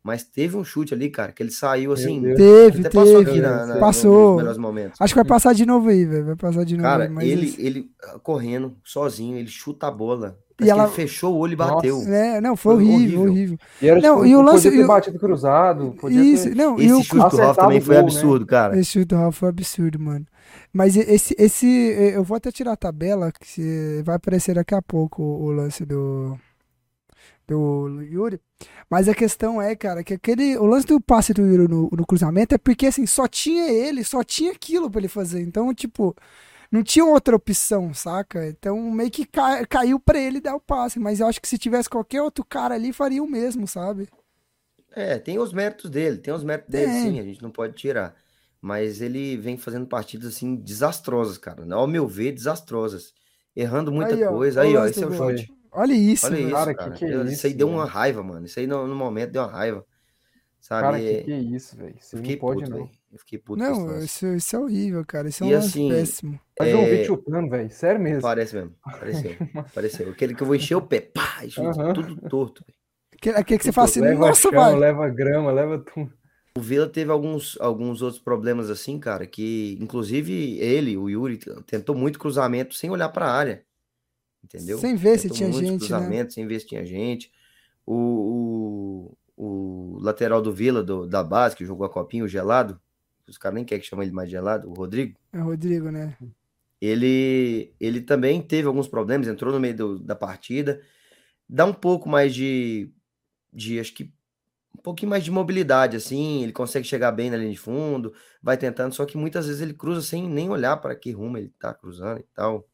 [0.03, 2.21] Mas teve um chute ali, cara, que ele saiu assim.
[2.35, 2.93] Teve, até teve.
[2.93, 4.27] passou aqui na, na, passou.
[4.29, 5.01] nos melhores momentos.
[5.01, 6.25] Acho que vai passar de novo aí, velho.
[6.27, 6.87] Vai passar de novo.
[6.87, 10.37] Cara, aí, mas ele, ele ah, correndo, sozinho, ele chuta a bola.
[10.61, 12.01] E ela- ele fechou o olho e bateu.
[12.07, 13.31] É, não, foi Foi horrível, horrível.
[13.31, 13.57] horrível.
[13.81, 15.95] E era, Não, tipo, e o podia lance- ter e o- batido cruzado.
[15.99, 16.55] Podia Isso, ter...
[16.55, 18.09] não, e Esse o chute do Ralf também foi gol, né?
[18.11, 18.79] absurdo, cara.
[18.79, 20.25] Esse chute do Ralf foi absurdo, mano.
[20.73, 25.21] Mas esse, esse, eu vou até tirar a tabela, que vai aparecer daqui a pouco
[25.23, 26.37] o, o lance do,
[27.47, 28.39] do Yuri.
[28.89, 32.05] Mas a questão é, cara, que aquele, o lance do passe do Yuri no, no
[32.05, 35.41] cruzamento é porque, assim, só tinha ele, só tinha aquilo pra ele fazer.
[35.41, 36.15] Então, tipo,
[36.71, 38.47] não tinha outra opção, saca?
[38.47, 40.99] Então, meio que ca- caiu pra ele dar o passe.
[40.99, 44.09] Mas eu acho que se tivesse qualquer outro cara ali, faria o mesmo, sabe?
[44.91, 46.91] É, tem os méritos dele, tem os méritos dele, Tem.
[46.91, 48.15] sim, a gente não pode tirar.
[48.61, 51.63] Mas ele vem fazendo partidas assim desastrosas, cara.
[51.75, 53.13] Ao meu ver, desastrosas.
[53.55, 54.59] Errando muita Aí, ó, coisa.
[54.61, 55.51] olha Aí, ó, esse é o chute.
[55.71, 56.91] Olha isso, Olha isso, Cara, cara.
[56.91, 58.45] que que é Eu- isso, aí deu uma raiva, mano.
[58.45, 59.85] Isso aí no, no momento deu uma raiva.
[60.59, 60.81] Sabe?
[60.81, 61.95] Cara, É, que que é isso, velho?
[61.99, 62.77] Você eu não pode, puto, não.
[62.77, 62.89] velho.
[63.11, 65.29] Eu fiquei puto Não, isso, isso é horrível, cara.
[65.29, 66.39] Isso é um assim, péssimo.
[66.59, 67.69] Mas eu vi É, chutando, velho.
[67.69, 68.21] Sério mesmo.
[68.21, 68.75] Parece mesmo.
[68.83, 69.31] Pareceu.
[69.73, 70.09] Pareceu.
[70.11, 70.99] Aquele que eu vou encher o pé.
[70.99, 71.45] Pá!
[71.45, 71.93] E chute Aham.
[71.93, 72.63] tudo torto.
[72.65, 72.77] velho.
[73.13, 74.75] Aquele aquele que você fala assim, leva nossa, chão, vai.
[74.79, 76.11] leva grama, leva tudo.
[76.57, 81.95] O Vila teve alguns, alguns outros problemas assim, cara, que inclusive ele, o Yuri, tentou
[81.95, 83.63] muito cruzamento sem olhar para a área.
[84.43, 84.79] Entendeu?
[84.79, 85.87] Sem ver se Tentou tinha muitos gente, né?
[85.89, 87.31] cruzamentos, sem ver se tinha gente.
[87.85, 92.79] O, o, o lateral do Vila, do- da base, que jogou a copinha, o gelado,
[93.27, 96.17] os caras nem querem que ele mais gelado, o Rodrigo, É o Rodrigo, né?
[96.81, 100.81] ele, ele também teve alguns problemas, entrou no meio do- da partida.
[101.49, 102.91] Dá um pouco mais de,
[103.53, 104.11] de, acho que,
[104.77, 106.43] um pouquinho mais de mobilidade, assim.
[106.43, 109.73] Ele consegue chegar bem na linha de fundo, vai tentando, só que muitas vezes ele
[109.73, 112.67] cruza sem nem olhar para que rumo ele tá cruzando e tal.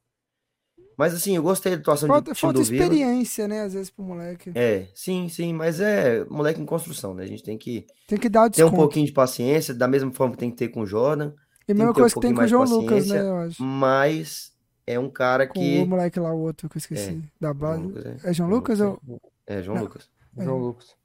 [0.97, 2.83] Mas assim, eu gostei da atuação Falta, do time falta do Vila.
[2.83, 3.61] experiência, né?
[3.61, 4.51] Às vezes pro moleque.
[4.53, 7.23] É, sim, sim, mas é moleque em construção, né?
[7.23, 10.11] A gente tem que Tem que dar o ter um pouquinho de paciência, da mesma
[10.13, 11.33] forma que tem que ter com o Jordan,
[11.67, 13.15] e mesma que ter um coisa que tem com o mais João de Lucas, né?
[13.15, 13.63] paciência, Eu acho.
[13.63, 14.53] mas
[14.85, 15.79] é um cara Com que.
[15.79, 17.23] o moleque lá, o outro que eu esqueci.
[17.41, 17.81] Da João base.
[17.81, 18.29] Lucas, é.
[18.29, 18.99] É João Lucas ou.
[19.47, 19.83] É, João Não.
[19.83, 20.09] Lucas.
[20.37, 20.95] João Lucas.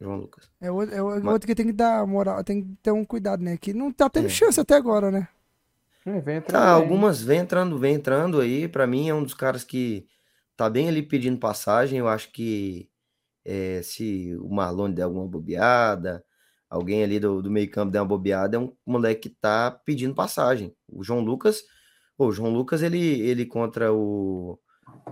[0.00, 0.50] João Lucas.
[0.60, 3.04] É o, é o Mas- outro que tem que dar moral, tem que ter um
[3.04, 3.56] cuidado, né?
[3.56, 4.30] Que não tá tendo É.
[4.30, 5.28] chance até agora, né?
[6.06, 8.68] Hum, vem Tá, entrando algumas vem entrando, vem entrando aí.
[8.68, 10.06] Pra mim é um dos caras que
[10.56, 11.98] tá bem ali pedindo passagem.
[11.98, 12.88] Eu acho que
[13.44, 16.22] é, se o Marlon der alguma bobeada,
[16.68, 20.14] alguém ali do, do meio campo der uma bobeada, é um moleque que tá pedindo
[20.14, 20.74] passagem.
[20.88, 21.62] O João Lucas,
[22.18, 24.58] pô, o João Lucas ele, ele contra o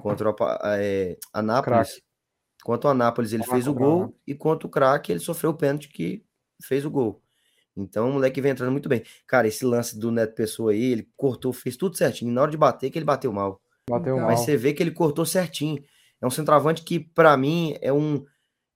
[0.03, 2.01] contra o Apa- é, Anápolis,
[2.63, 5.89] contra o Anápolis ele fez o gol e contra o Craque ele sofreu o pênalti
[5.89, 6.25] que
[6.63, 7.23] fez o gol.
[7.77, 9.03] Então o moleque vem entrando muito bem.
[9.27, 12.33] Cara, esse lance do Neto Pessoa aí, ele cortou, fez tudo certinho.
[12.33, 13.61] Na hora de bater, que ele bateu mal.
[13.89, 14.27] Bateu Então, mal.
[14.27, 15.83] Mas você vê que ele cortou certinho.
[16.21, 18.25] É um centroavante que, pra mim, é um,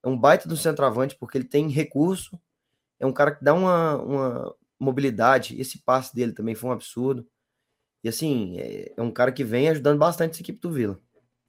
[0.03, 2.41] é um baita do centroavante, porque ele tem recurso.
[2.99, 5.61] É um cara que dá uma, uma mobilidade.
[5.61, 7.27] Esse passe dele também foi um absurdo.
[8.03, 10.99] E assim, é, é um cara que vem ajudando bastante essa equipe do Vila.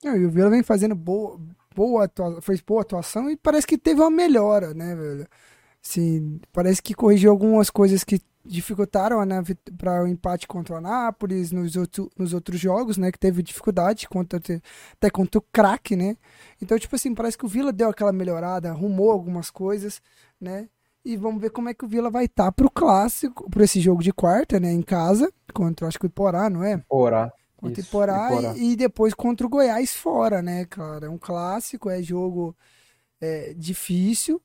[0.03, 1.39] Não, e o Vila vem fazendo boa,
[1.77, 5.27] boa atuação, fez boa atuação e parece que teve uma melhora, né, velho?
[5.85, 9.19] Assim, parece que corrigiu algumas coisas que dificultaram
[9.77, 14.07] para o empate contra o Anápolis, nos, outro, nos outros jogos, né, que teve dificuldade
[14.09, 16.17] contra, até contra o craque, né?
[16.61, 20.01] Então, tipo assim, parece que o Vila deu aquela melhorada, arrumou algumas coisas,
[20.41, 20.67] né?
[21.05, 24.01] E vamos ver como é que o Vila vai estar pro clássico, para esse jogo
[24.01, 26.81] de quarta, né, em casa, contra, acho que o Iporá, não é?
[26.89, 27.31] Porá.
[27.57, 28.57] Contra Isso, Iporá, Iporá.
[28.57, 31.07] E, e depois contra o Goiás fora, né, cara?
[31.07, 32.55] É um clássico, é jogo
[33.21, 34.41] é, difícil,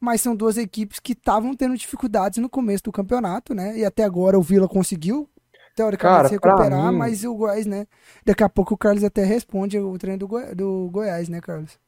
[0.00, 3.78] mas são duas equipes que estavam tendo dificuldades no começo do campeonato, né?
[3.78, 5.28] E até agora o Vila conseguiu,
[5.74, 7.86] teoricamente, Cara, se recuperar, mim- mas o Goiás, né?
[8.26, 11.78] Daqui a pouco o Carlos até responde o treino do, Goi- do Goiás, né, Carlos?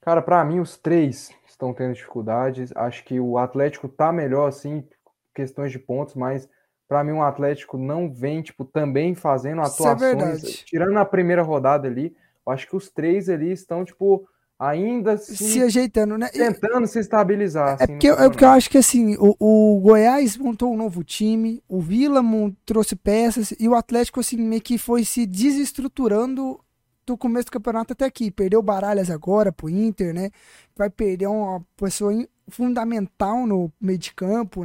[0.00, 2.72] Cara, pra mim, os três estão tendo dificuldades.
[2.76, 4.86] Acho que o Atlético tá melhor, assim,
[5.34, 6.48] questões de pontos, mas
[6.92, 9.98] pra mim o Atlético não vem, tipo, também fazendo é atuações.
[9.98, 10.62] verdade.
[10.66, 12.14] tirando a primeira rodada ali,
[12.46, 14.28] eu acho que os três ali estão, tipo,
[14.58, 16.28] ainda assim, Se ajeitando, né?
[16.34, 17.78] E- tentando se estabilizar.
[17.80, 20.76] É assim, no porque, é porque eu acho que assim, o, o Goiás montou um
[20.76, 22.20] novo time, o Vila
[22.66, 26.60] trouxe peças e o Atlético assim meio que foi se desestruturando
[27.06, 28.30] do começo do campeonato até aqui.
[28.30, 30.30] Perdeu Baralhas agora pro Inter, né?
[30.76, 32.12] Vai perder uma pessoa
[32.48, 34.62] fundamental no meio de campo.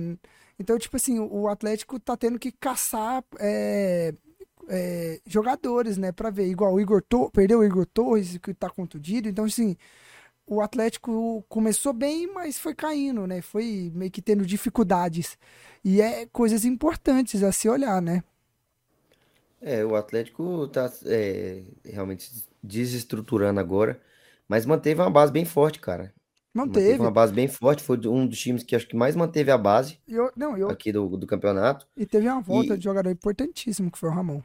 [0.59, 4.13] Então, tipo assim, o Atlético tá tendo que caçar é,
[4.67, 6.11] é, jogadores, né?
[6.11, 6.47] Pra ver.
[6.47, 9.29] Igual o Igor Torres, perdeu o Igor Torres, que tá contundido.
[9.29, 9.77] Então, assim,
[10.47, 13.41] o Atlético começou bem, mas foi caindo, né?
[13.41, 15.37] Foi meio que tendo dificuldades.
[15.83, 18.23] E é coisas importantes a se olhar, né?
[19.61, 23.99] É, o Atlético tá é, realmente se desestruturando agora,
[24.47, 26.13] mas manteve uma base bem forte, cara.
[26.65, 26.99] Manteve.
[26.99, 29.99] uma base bem forte, foi um dos times que acho que mais manteve a base
[30.07, 31.87] eu, não, eu, aqui do, do campeonato.
[31.95, 34.41] e teve uma volta E- de jogador importantíssimo, que foi o Ramon.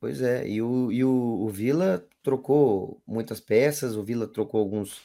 [0.00, 5.00] Pois é, e o, e o, o Vila trocou muitas peças, o Vila trocou alguns,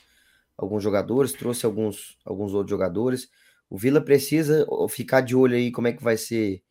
[0.58, 3.30] alguns jogadores, trouxe alguns, alguns outros jogadores.
[3.69, 6.62] O Vila precisa ficar de olho aí como é que vai ser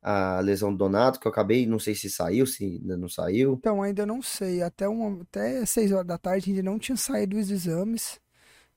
[0.00, 3.54] a lesão do Donato, que eu acabei, não sei se saiu, se ainda não saiu.
[3.58, 4.62] Então, ainda não sei.
[4.62, 8.18] Até, um, até 6 horas da tarde ainda não tinha saído os exames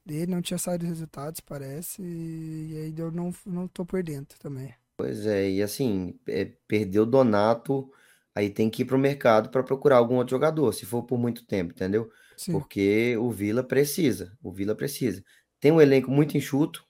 [0.06, 2.02] dele, não tinha saído os resultados, parece.
[2.02, 4.74] E, ainda eu não, não tô por dentro também.
[4.98, 7.92] Pois é, e assim, é, perdeu o Donato,
[8.36, 11.46] aí tem que ir pro mercado para procurar algum outro jogador, se for por muito
[11.46, 12.12] tempo, entendeu?
[12.38, 12.52] Sim.
[12.52, 15.24] Porque o Vila precisa, o Vila precisa.
[15.60, 16.86] Tem um elenco muito enxuto,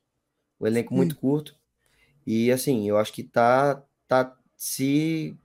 [0.60, 1.20] um elenco muito Sim.
[1.22, 1.56] curto,
[2.26, 5.38] e assim, eu acho que tá, tá se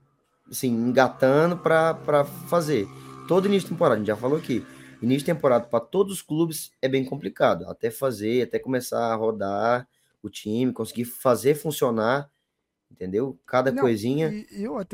[0.49, 2.87] assim, engatando para fazer.
[3.27, 4.65] Todo início de temporada, a gente já falou aqui,
[5.01, 9.15] início de temporada para todos os clubes é bem complicado, até fazer, até começar a
[9.15, 9.87] rodar
[10.21, 12.29] o time, conseguir fazer funcionar,
[12.91, 13.37] entendeu?
[13.45, 14.31] Cada Não, coisinha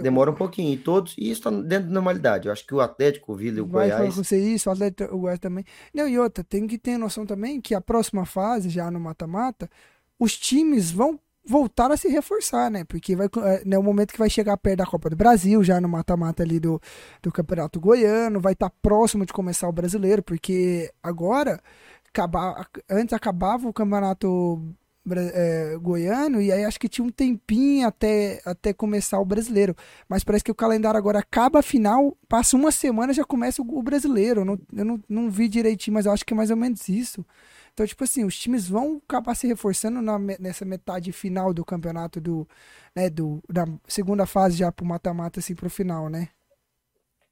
[0.01, 2.47] demora um pouquinho, e todos, e isso tá dentro da normalidade.
[2.47, 5.15] Eu acho que o Atlético, o Vila e o Vai Goiás você isso, o Atlético
[5.15, 5.63] o Goiás também.
[5.93, 9.69] Não, e outra, tem que ter noção também que a próxima fase, já no mata-mata,
[10.19, 12.83] os times vão voltar a se reforçar, né?
[12.83, 15.79] Porque vai, é, né, o momento que vai chegar perto da Copa do Brasil, já
[15.81, 16.81] no mata-mata ali do,
[17.21, 21.61] do Campeonato Goiano, vai estar próximo de começar o brasileiro, porque agora,
[22.07, 24.73] acabar, antes acabava o Campeonato
[25.11, 29.75] é, Goiano, e aí acho que tinha um tempinho até, até começar o brasileiro.
[30.07, 33.79] Mas parece que o calendário agora acaba a final, passa uma semana já começa o,
[33.79, 34.41] o brasileiro.
[34.41, 37.25] Eu, não, eu não, não vi direitinho, mas acho que é mais ou menos isso.
[37.73, 42.21] Então, tipo assim, os times vão acabar se reforçando na nessa metade final do campeonato
[42.21, 42.47] do,
[42.95, 46.29] né, do, da segunda fase já pro mata-mata, assim, pro final, né?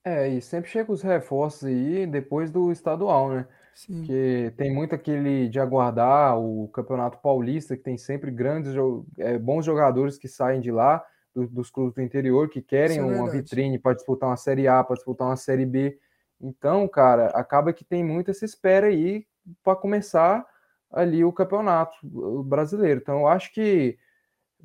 [0.04, 3.48] É, e sempre chega os reforços aí depois do estadual, né?
[3.74, 4.12] Sim.
[4.12, 8.74] Porque tem muito aquele de aguardar o Campeonato Paulista, que tem sempre grandes,
[9.20, 13.04] é, bons jogadores que saem de lá, do- dos clubes do interior, que querem é
[13.04, 16.00] uma vitrine para disputar uma Série A, para disputar uma Série B.
[16.40, 19.26] Então, cara, acaba que tem muito essa espera aí
[19.64, 20.46] para começar
[20.92, 23.00] ali o campeonato o brasileiro.
[23.02, 23.98] Então, eu acho que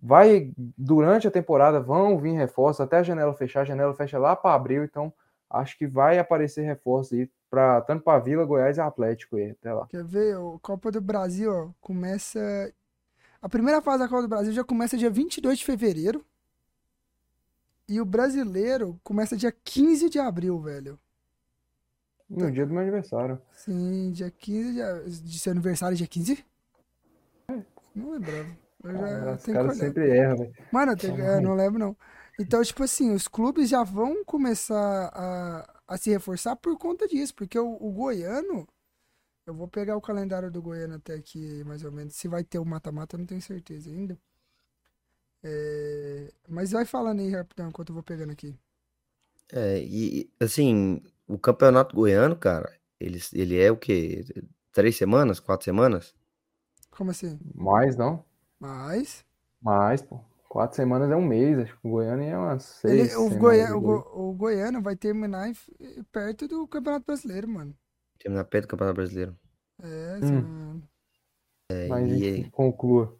[0.02, 4.36] vai, durante a temporada, vão vir reforços, até a janela fechar, a janela fecha lá
[4.36, 5.12] para abril, então
[5.48, 9.72] acho que vai aparecer reforços aí para tanto para Vila, Goiás e Atlético aí, até
[9.72, 9.86] lá.
[9.86, 10.36] Quer ver?
[10.36, 12.40] O Copa do Brasil, ó, começa.
[13.40, 16.24] A primeira fase da Copa do Brasil já começa dia 22 de fevereiro.
[17.88, 20.98] E o brasileiro começa dia 15 de abril, velho.
[22.28, 23.40] No dia do meu aniversário.
[23.52, 26.44] Sim, dia 15 de, de seu aniversário, é dia 15?
[27.94, 28.56] Não lembrava.
[28.84, 30.54] Eu já Cara, os caras sempre erram, velho.
[30.72, 31.96] Mano, eu, tenho- eu não lembro, não.
[32.38, 37.34] Então, tipo assim, os clubes já vão começar a, a se reforçar por conta disso,
[37.34, 38.66] porque o, o Goiano.
[39.46, 42.16] Eu vou pegar o calendário do Goiano até aqui, mais ou menos.
[42.16, 44.18] Se vai ter o mata-mata, eu não tenho certeza ainda.
[45.42, 48.58] É, mas vai falando aí, rapidão, enquanto eu vou pegando aqui.
[49.52, 54.24] É, e assim, o campeonato goiano, cara, ele, ele é o quê?
[54.72, 55.40] Três semanas?
[55.40, 56.14] Quatro semanas?
[56.90, 57.38] Como assim?
[57.54, 58.24] Mais não?
[58.58, 59.24] Mas.
[59.60, 60.20] Mais, pô.
[60.48, 63.38] Quatro semanas é um mês, acho que o Goiânia é umas ele- seis o, semanas
[63.40, 63.80] Goiano, o.
[63.80, 65.52] Go- o Goiano vai terminar
[66.10, 67.76] perto do Campeonato Brasileiro, mano.
[68.18, 69.36] Terminar perto do Campeonato Brasileiro.
[69.82, 70.30] É, Hum.
[70.32, 70.88] mano.
[71.88, 73.18] Mas e- conclua.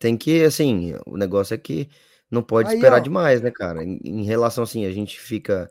[0.00, 1.88] Tem que, assim, o negócio é que
[2.30, 3.00] não pode Aí, esperar ó.
[3.00, 3.84] demais, né, cara?
[3.84, 5.70] Em, em relação, assim, a gente fica.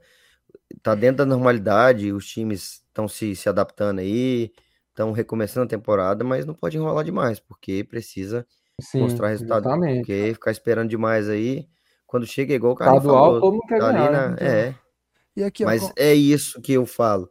[0.82, 4.52] Tá dentro da normalidade, os times estão se, se adaptando aí,
[4.90, 8.46] estão recomeçando a temporada, mas não pode enrolar demais, porque precisa
[8.80, 9.64] Sim, mostrar resultado.
[9.64, 9.98] justamente.
[10.00, 11.68] Porque ficar esperando demais aí,
[12.06, 13.62] quando chega, é igual o cara Estadual, falou.
[13.68, 14.38] quer tá ganhar, na- né?
[14.40, 14.76] É,
[15.36, 17.30] E aqui, mas é isso que eu falo.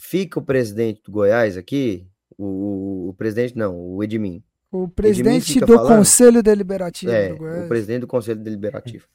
[0.00, 4.42] Fica o presidente do Goiás aqui, o, o, o presidente não, o Edmin.
[4.72, 5.98] O presidente fica do falando?
[5.98, 7.68] Conselho Deliberativo É, do o Goiás.
[7.68, 9.06] presidente do Conselho Deliberativo.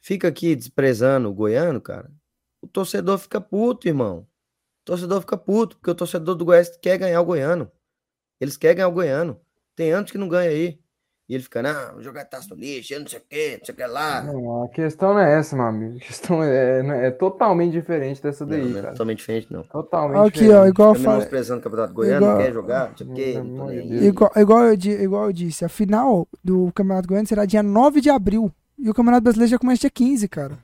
[0.00, 2.08] Fica aqui desprezando o goiano, cara.
[2.62, 4.18] O torcedor fica puto, irmão.
[4.82, 7.70] O torcedor fica puto, porque o torcedor do Goiás quer ganhar o goiano.
[8.40, 9.38] Eles querem ganhar o goiano.
[9.76, 10.78] Tem anos que não ganha aí.
[11.28, 13.74] E ele fica, não, jogar taça no lixo, eu não sei o que, não sei
[13.74, 14.22] o que lá.
[14.22, 15.96] Não, a questão não é essa, meu amigo.
[15.98, 18.92] A questão é, é, é totalmente diferente dessa Não, daí, não é cara.
[18.94, 19.62] totalmente diferente, não.
[19.64, 20.68] Totalmente Aqui, ó, diferente.
[20.70, 21.18] igual eu Fica falei.
[21.18, 23.66] menosprezando o campeonato goiano, igual- não quer jogar, não sei o não.
[23.66, 24.02] Deus.
[24.02, 28.08] Igual, igual, eu, igual eu disse, a final do Campeonato Goiano será dia 9 de
[28.08, 28.50] abril.
[28.78, 30.56] E o Campeonato Brasileiro já começa dia 15, cara.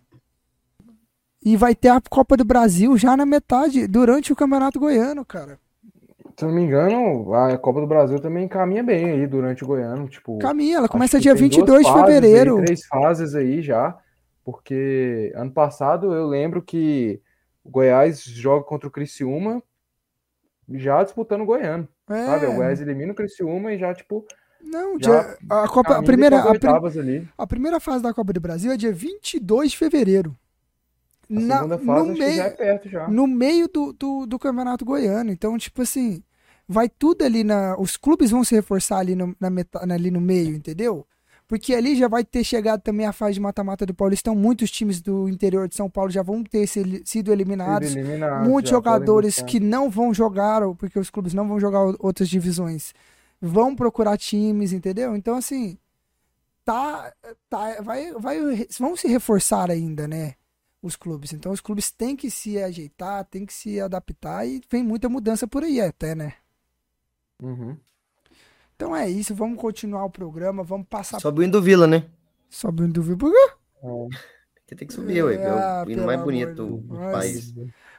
[1.44, 5.58] E vai ter a Copa do Brasil já na metade, durante o Campeonato Goiano, cara.
[6.36, 9.66] Se eu não me engano, a Copa do Brasil também caminha bem aí durante o
[9.66, 10.08] Goiano.
[10.08, 12.56] Tipo, Caminha, ela começa dia tem duas 22 de fases aí, fevereiro.
[12.64, 13.96] três fases aí já,
[14.44, 17.20] porque ano passado eu lembro que
[17.62, 19.62] o Goiás joga contra o Criciúma
[20.72, 21.86] já disputando o Goiano.
[22.08, 22.24] É.
[22.26, 22.46] Sabe?
[22.46, 24.26] O Goiás elimina o Criciúma e já, tipo,
[24.62, 27.28] Não, Já dia- a, Copa, a, primeira, a, pri- oitavas ali.
[27.36, 30.34] a primeira fase da Copa do Brasil é dia 22 de fevereiro.
[31.28, 33.08] Na- segunda no fase que meio, já é perto já.
[33.08, 35.30] no meio do, do, do Campeonato Goiano.
[35.30, 36.22] Então, tipo assim,
[36.68, 37.76] vai tudo ali na.
[37.78, 41.06] Os clubes vão se reforçar ali no, na meta, ali no meio, entendeu?
[41.46, 44.34] Porque ali já vai ter chegado também a fase de mata-mata do Paulistão.
[44.34, 47.90] Muitos times do interior de São Paulo já vão ter se- sido eliminados.
[47.90, 52.30] Sido eliminados, Muitos jogadores que não vão jogar, porque os clubes não vão jogar outras
[52.30, 52.94] divisões,
[53.42, 55.14] vão procurar times, entendeu?
[55.14, 55.76] Então, assim,
[56.64, 57.12] tá,
[57.50, 58.38] tá, vai, vai,
[58.78, 60.34] vão se reforçar ainda, né?
[60.84, 61.32] Os clubes.
[61.32, 65.48] Então, os clubes têm que se ajeitar, têm que se adaptar e vem muita mudança
[65.48, 66.34] por aí até, né?
[67.42, 67.74] Uhum.
[68.76, 72.04] Então é isso, vamos continuar o programa, vamos passar Sobe o hino do Vila, né?
[72.50, 73.52] sobe o dúvida por quê?
[74.54, 75.36] Porque tem que subir, ué.
[75.36, 77.54] É Ah, o hino pelo mais bonito do, país.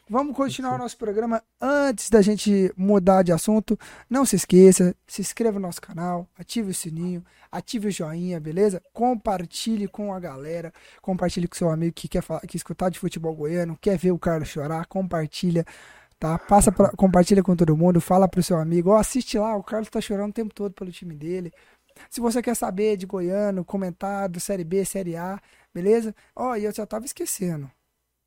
[0.07, 1.41] Vamos continuar o nosso programa.
[1.59, 3.75] Antes da gente mudar de assunto,
[4.07, 8.79] não se esqueça, se inscreva no nosso canal, ative o sininho, ative o joinha, beleza?
[8.93, 13.33] Compartilhe com a galera, compartilhe com seu amigo que quer, falar, que escutar de futebol
[13.33, 15.65] goiano, quer ver o Carlos chorar, compartilha,
[16.19, 16.37] tá?
[16.37, 19.89] Passa pra, compartilha com todo mundo, fala pro seu amigo, ó, assiste lá, o Carlos
[19.89, 21.51] tá chorando o tempo todo pelo time dele.
[22.11, 25.41] Se você quer saber de goiano, comentário, Série B, Série A,
[25.73, 26.15] beleza?
[26.35, 27.71] Ó, e eu já tava esquecendo.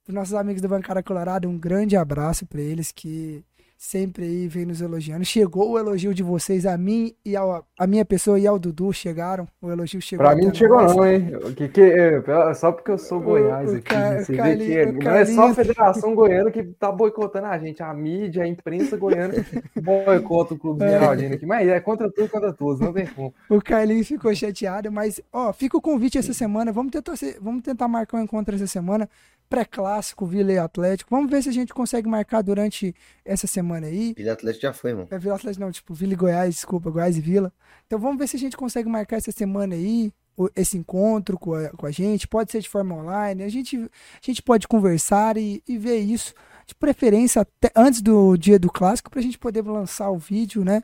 [0.08, 3.44] Para nossos amigos do Bancada Colorado, um grande abraço para eles que
[3.76, 5.22] sempre aí vem nos elogiando.
[5.22, 8.90] Chegou o elogio de vocês a mim e ao, a minha pessoa e ao Dudu
[8.90, 9.46] chegaram.
[9.60, 10.24] O elogio chegou.
[10.26, 11.30] Pra mim não chegou não, hein?
[11.54, 12.22] Que, que, é,
[12.54, 13.82] só porque eu sou Goiás o aqui.
[13.82, 17.58] Ca- Você vê que é- não é só a Federação Goiana que tá boicotando a
[17.58, 17.82] gente.
[17.82, 19.34] A mídia, a imprensa goiana
[19.76, 21.44] boicota o Clube Esmeraldino aqui.
[21.44, 22.80] Mas é contra tudo, contra todos.
[22.80, 23.34] Não tem como.
[23.50, 26.72] O Carlinhos ficou chateado, mas ó, fica o convite essa semana.
[26.72, 29.06] Vamos tentar, ser- vamos tentar marcar um encontro essa semana.
[29.48, 31.14] Pré-clássico, Vila e Atlético.
[31.14, 34.14] Vamos ver se a gente consegue marcar durante essa semana aí.
[34.16, 35.08] Vila Atlético já foi, mano.
[35.10, 37.52] É Vila Atlético, não, tipo, Vila e Goiás, desculpa, Goiás e Vila.
[37.86, 40.12] Então vamos ver se a gente consegue marcar essa semana aí,
[40.54, 42.28] esse encontro com a, com a gente.
[42.28, 43.88] Pode ser de forma online, a gente, a
[44.20, 46.34] gente pode conversar e, e ver isso.
[46.66, 50.82] De preferência até antes do dia do clássico, pra gente poder lançar o vídeo, né?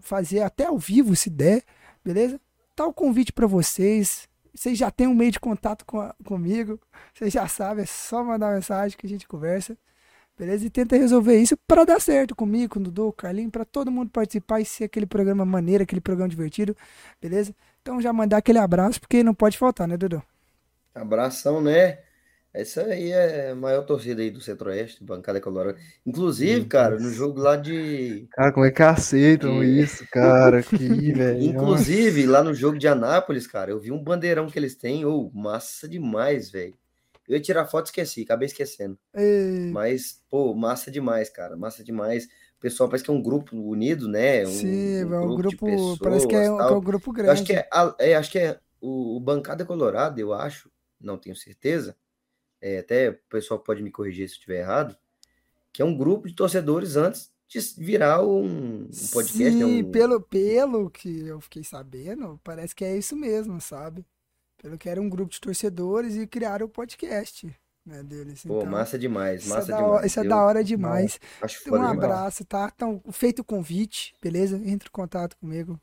[0.00, 1.62] Fazer até ao vivo, se der,
[2.04, 2.40] beleza?
[2.74, 4.28] Tá o convite pra vocês.
[4.54, 6.80] Vocês já têm um meio de contato com a- comigo.
[7.12, 9.76] Vocês já sabem, é só mandar mensagem que a gente conversa.
[10.38, 10.66] Beleza?
[10.66, 14.10] E tenta resolver isso para dar certo comigo, com o Dudu, Carlinho, para todo mundo
[14.10, 16.76] participar e ser aquele programa maneiro, aquele programa divertido.
[17.20, 17.54] Beleza?
[17.82, 20.22] Então já mandar aquele abraço, porque não pode faltar, né, Dudu?
[20.94, 21.98] Abração, né?
[22.54, 25.76] Essa aí é a maior torcida aí do Centro-Oeste, bancada colorada.
[26.06, 28.28] Inclusive, cara, no jogo lá de.
[28.30, 30.62] Cara, como é que aceitam E- isso, cara?
[30.62, 31.42] Que, velho.
[31.42, 35.04] Inclusive, lá no jogo de Anápolis, cara, eu vi um bandeirão que eles têm.
[35.04, 36.74] Ô, massa demais, velho.
[37.26, 38.96] Eu ia tirar foto e esqueci, acabei esquecendo.
[39.72, 41.56] Mas, pô, massa demais, cara.
[41.56, 42.26] Massa demais.
[42.56, 44.46] O pessoal parece que é um grupo unido, né?
[44.46, 45.98] Um, Sim, um é um de grupo.
[45.98, 47.32] Parece que é, um- pessoas, que é um grupo Eu grande.
[47.32, 51.34] acho que é, é, acho que é o, o Bancada Colorado, eu acho, não tenho
[51.36, 51.96] certeza.
[52.66, 54.96] É, até o pessoal pode me corrigir se eu estiver errado.
[55.70, 59.38] Que é um grupo de torcedores antes de virar um, um podcast.
[59.42, 64.02] né, Sim, um- pelo, pelo que eu fiquei sabendo, parece que é isso mesmo, sabe?
[64.56, 68.44] Pelo que era um grupo de torcedores e criaram o podcast né, deles.
[68.44, 70.06] Pô, Então, massa demais, é massa da demais.
[70.06, 71.20] Isso é Eu da hora demais.
[71.42, 71.98] Acho Então, um demais.
[71.98, 72.72] abraço, tá?
[72.74, 74.56] Então, feito o convite, beleza?
[74.56, 75.78] Entre em contato comigo.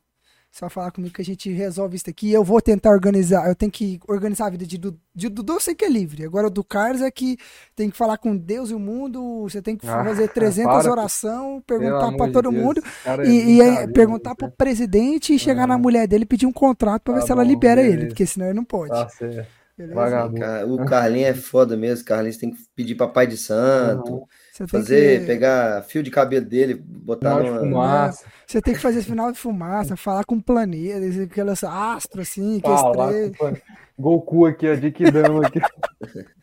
[0.54, 2.30] Só falar comigo que a gente resolve isso aqui.
[2.30, 3.48] Eu vou tentar organizar.
[3.48, 5.00] Eu tenho que organizar a vida de Dudu.
[5.14, 6.26] De Dudu eu sei que é livre.
[6.26, 7.38] Agora o do Carlos é que
[7.74, 9.44] tem que falar com Deus e o mundo.
[9.44, 12.82] Você tem que Ah, fazer 300 para, orações, perguntar de todo Deus, mundo.
[13.02, 14.52] cara é E, e perguntar pro né?
[14.54, 15.78] presidente e chegar na Ah.
[15.78, 17.90] mulher dele e pedir um contrato pra ver Tá se ela bom, libera ele.
[17.92, 18.08] beleza.
[18.08, 18.90] Porque senão ele não pode.
[18.90, 19.48] Tá certo.
[19.78, 20.74] Vagabundo.
[20.74, 22.04] O Carlinhos é foda mesmo.
[22.04, 24.26] Carlinhos tem que pedir pra pai de santo, Uhum.
[24.52, 25.26] Você tem fazer, que...
[25.26, 27.60] pegar fio de cabelo dele, botar Sinal de numa.
[27.60, 28.26] fumaça.
[28.46, 32.66] Você tem que fazer esse final de fumaça, falar com planetas, aquelas astros assim, que
[32.66, 33.56] é Falar estrela.
[33.98, 35.58] Goku aqui, ó, de Kidama aqui.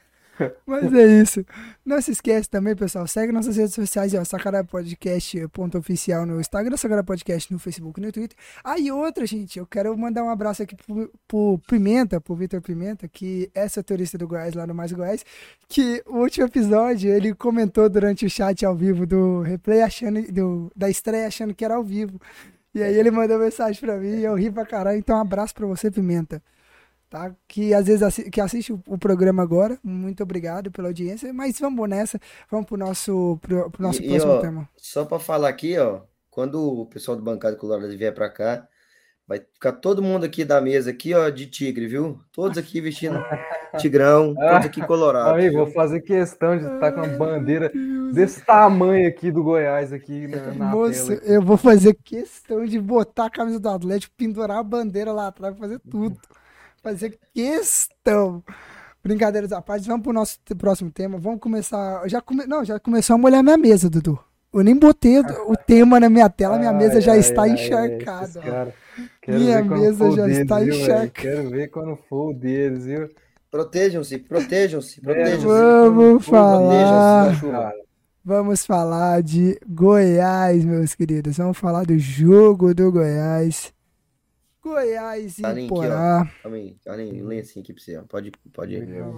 [0.65, 1.45] Mas é isso.
[1.86, 3.08] Não se esquece também, pessoal.
[3.08, 7.99] Segue nossas redes sociais, ó, Sacará Podcast ponto oficial no Instagram, Sacará Podcast no Facebook
[7.99, 8.38] no Twitter.
[8.63, 12.62] Ah, e outra, gente, eu quero mandar um abraço aqui pro, pro Pimenta, pro Vitor
[12.62, 15.25] Pimenta, que é setorista do Goiás lá no Mais Goiás,
[15.67, 20.71] que o último episódio ele comentou durante o chat ao vivo do replay, achando, do,
[20.75, 22.19] da estreia, achando que era ao vivo.
[22.73, 25.00] E aí ele mandou mensagem pra mim e eu ri pra caralho.
[25.00, 26.42] Então, um abraço pra você, Pimenta
[27.10, 27.34] tá?
[27.48, 29.78] Que às vezes assi- que assiste o, o programa agora.
[29.84, 31.34] Muito obrigado pela audiência.
[31.34, 32.20] Mas vamos nessa.
[32.50, 34.70] Vamos pro nosso, pro, pro nosso E- e, próximo ó, tema.
[34.78, 38.68] Só para falar aqui, ó, quando o pessoal do Bancada Colorado vier para cá,
[39.28, 42.20] vai ficar todo mundo aqui da mesa aqui, ó, de tigre, viu?
[42.32, 43.20] Todos aqui vestindo
[43.78, 45.34] tigrão, todos aqui colorados.
[45.34, 45.66] Amigo, viu?
[45.66, 47.72] vou fazer questão de estar com uma bandeira
[48.12, 51.22] desse tamanho aqui do Goiás aqui na, na Moço, tela.
[51.26, 55.56] eu vou fazer questão de botar a camisa do Atlético, pendurar a bandeira lá atrás,
[55.60, 56.18] fazer tudo.
[56.82, 58.44] Fazer questão.
[59.04, 61.17] Brincadeiras à parte, vamos pro nosso próximo tema.
[61.17, 62.08] Vamos começar.
[62.08, 62.46] Já come...
[62.46, 64.19] Não, já começou a molhar minha mesa, Dudu.
[64.52, 67.44] Eu nem botei o o tema na minha tela, minha mesa Ai, já ai, está
[67.44, 68.42] ai, encharcada.
[68.42, 68.73] cara.
[69.21, 71.10] Quero Minha ver quando mesa for o já deles, está encharcada.
[71.10, 73.10] Quero ver quando for o deles, viu?
[73.52, 75.46] Protejam-se, protejam-se, protejam-se.
[75.46, 77.73] Vamos falar.
[78.25, 81.38] Vamos falar de Goiás, meus queridos.
[81.38, 83.71] Vamos falar do jogo do Goiás.
[84.70, 85.67] Goiás e Tá aqui, ó.
[85.67, 86.32] Porá.
[86.42, 88.04] Calma aí, calma aí, lencinho aqui pra você, ó.
[88.08, 89.13] Pode, pode eu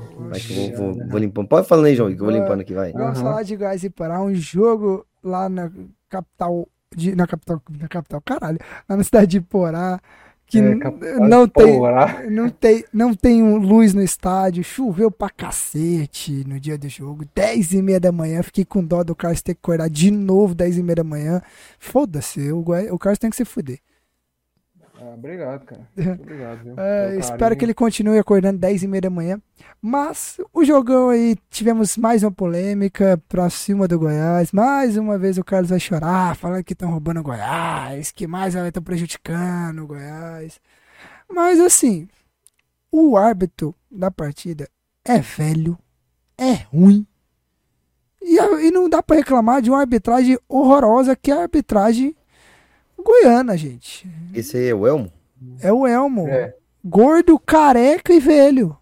[0.75, 1.47] vou, vou, vou limpando.
[1.47, 2.41] Pode falar aí, João, que eu vou Vai.
[2.41, 2.91] limpando aqui, vai.
[2.91, 3.23] Vamos Aham.
[3.29, 5.71] falar de Goiás e Porá, um jogo lá na
[6.09, 9.99] capital, de, na capital, na capital, caralho, lá na cidade de Porá,
[10.45, 10.75] que É,
[11.19, 12.23] não tem, Porá.
[12.29, 17.71] não tem, não tem luz no estádio, choveu pra cacete no dia do jogo, 10
[17.73, 20.77] e meia da manhã, fiquei com dó do Carlos ter que acordar de novo 10
[20.79, 21.41] e meia da manhã,
[21.79, 23.79] foda-se, o, Goi- o Carlos tem que se fuder.
[25.03, 25.89] Ah, obrigado, cara.
[25.97, 26.75] Muito obrigado, viu?
[26.77, 27.57] É, espero carinho.
[27.57, 29.41] que ele continue acordando 10 e meia da manhã.
[29.81, 34.51] Mas o jogão aí, tivemos mais uma polêmica pra cima do Goiás.
[34.51, 38.53] Mais uma vez o Carlos vai chorar, falando que estão roubando o Goiás, que mais
[38.53, 40.61] vai estar prejudicando o Goiás.
[41.27, 42.07] Mas assim,
[42.91, 44.69] o árbitro da partida
[45.03, 45.79] é velho,
[46.37, 47.07] é ruim.
[48.21, 52.15] E, e não dá pra reclamar de uma arbitragem horrorosa que é a arbitragem
[53.01, 54.07] goiana, gente.
[54.33, 55.11] Esse aí é o Elmo?
[55.61, 56.27] É o Elmo.
[56.27, 56.55] É.
[56.83, 58.77] Gordo, careca e velho.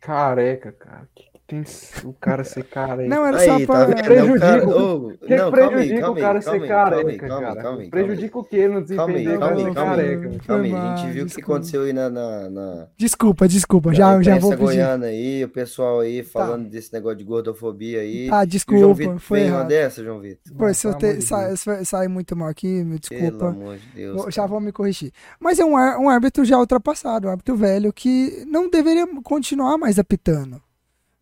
[0.00, 1.08] Careca, cara.
[1.14, 1.64] Que tem
[2.04, 3.08] o cara ser careca?
[3.08, 3.86] Não, era só Aí, pra.
[3.86, 4.02] tá?
[4.02, 6.68] Prejudica o- que, que não, calma aí, prejudica calma o aí, cara calma ser aí,
[6.68, 7.62] calma aí, careca, calma aí, cara?
[7.62, 10.38] calma aí, prejudica o quê no Calma desempenho aí, calma aí, calma aí, careca?
[10.46, 10.72] Calma aí.
[10.74, 11.52] A gente viu o que desculpa.
[11.52, 13.88] aconteceu aí na, na, na, Desculpa, desculpa.
[13.90, 14.62] na Já, já vou pedir.
[14.62, 18.28] goiana aí, o pessoal aí falando desse negócio de gordofobia aí.
[18.30, 18.94] Ah, o João desculpa.
[18.94, 19.68] Vitor Foi uma errado.
[19.68, 20.56] dessa, João Vitor?
[20.56, 23.48] Foi, se eu Pelo te, sa, saí muito mal aqui, me Pelo desculpa.
[23.48, 24.34] amor de Deus.
[24.34, 25.12] Já vou me corrigir.
[25.38, 29.98] Mas é um, um árbitro já ultrapassado, um árbitro velho que não deveria continuar mais
[29.98, 30.60] apitando.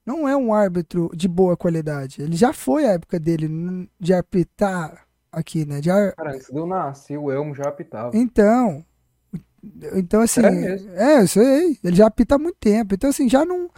[0.09, 2.23] Não é um árbitro de boa qualidade.
[2.23, 3.47] Ele já foi a época dele
[4.01, 5.83] de apitar aqui, né?
[5.83, 8.17] De ar- Cara, antes de eu nascer, o Elmo já apitava.
[8.17, 8.83] Então,
[9.95, 10.91] então assim, É mesmo.
[10.95, 12.95] é, eu sei, ele já apita há muito tempo.
[12.95, 13.69] Então assim, já não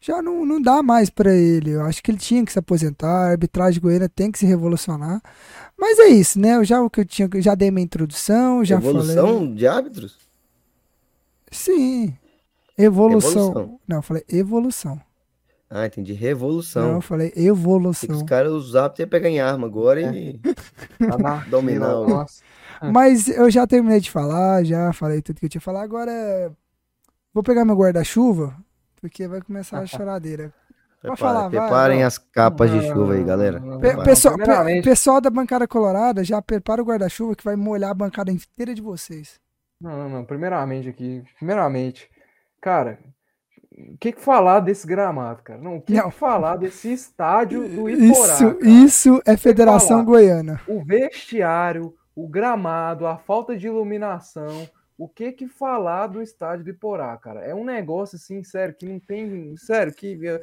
[0.00, 1.70] já não, não dá mais pra ele.
[1.70, 5.22] Eu acho que ele tinha que se aposentar, a arbitragem goiana tem que se revolucionar.
[5.76, 6.56] Mas é isso, né?
[6.56, 9.54] Eu já o que eu tinha, já dei minha introdução, já Evolução falei.
[9.54, 10.18] de árbitros?
[11.50, 12.14] Sim.
[12.76, 13.48] Evolução.
[13.50, 13.80] Evolução.
[13.88, 15.00] Não, eu falei evolução.
[15.70, 16.12] Ah, entendi.
[16.12, 16.92] Não, Revolução.
[16.94, 18.14] eu falei evolução.
[18.16, 20.40] os caras usar pra ter pegar em arma agora e.
[21.12, 22.42] Anarquia, Dominar o- nossa.
[22.92, 25.82] Mas eu já terminei de falar, já falei tudo que eu tinha que falar.
[25.82, 26.52] Agora
[27.34, 28.56] vou pegar meu guarda-chuva,
[29.00, 30.52] porque vai começar a choradeira.
[31.02, 32.06] Pode Prepara- falar, preparem vai.
[32.06, 33.60] as capas de chuva aí, galera.
[33.60, 34.02] Não, não, Pe- não.
[34.04, 38.32] pessoal, pe- pessoal da bancada colorada, já prepara o guarda-chuva que vai molhar a bancada
[38.32, 39.38] inteira de vocês.
[39.80, 40.24] Não, não, não.
[40.24, 42.08] Primeiramente aqui, primeiramente,
[42.60, 42.98] cara,
[43.78, 45.60] o que que falar desse gramado, cara?
[45.60, 48.68] Não, o que que falar desse estádio do Iporá, Isso, cara?
[48.68, 50.04] isso é Federação.
[50.04, 50.60] Goiana.
[50.66, 56.70] O vestiário, o gramado, a falta de iluminação, o que que falar do estádio do
[56.70, 57.40] Iporá, cara?
[57.44, 60.40] É um negócio assim, sério, que não tem, sério, que eh,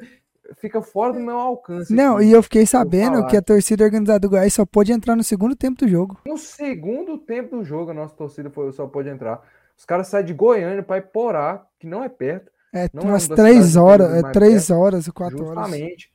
[0.54, 1.92] fica fora do meu alcance.
[1.92, 2.26] Não, aqui.
[2.26, 5.54] e eu fiquei sabendo que a torcida organizada do Goiás só pôde entrar no segundo
[5.54, 6.18] tempo do jogo.
[6.26, 9.42] No segundo tempo do jogo, a nossa torcida foi, só pode entrar.
[9.76, 12.50] Os caras saem de Goiânia para Iporá, que não é perto.
[12.76, 15.70] É Não é umas uma das três horas, é três horas, quatro horas.
[15.70, 16.12] Justamente.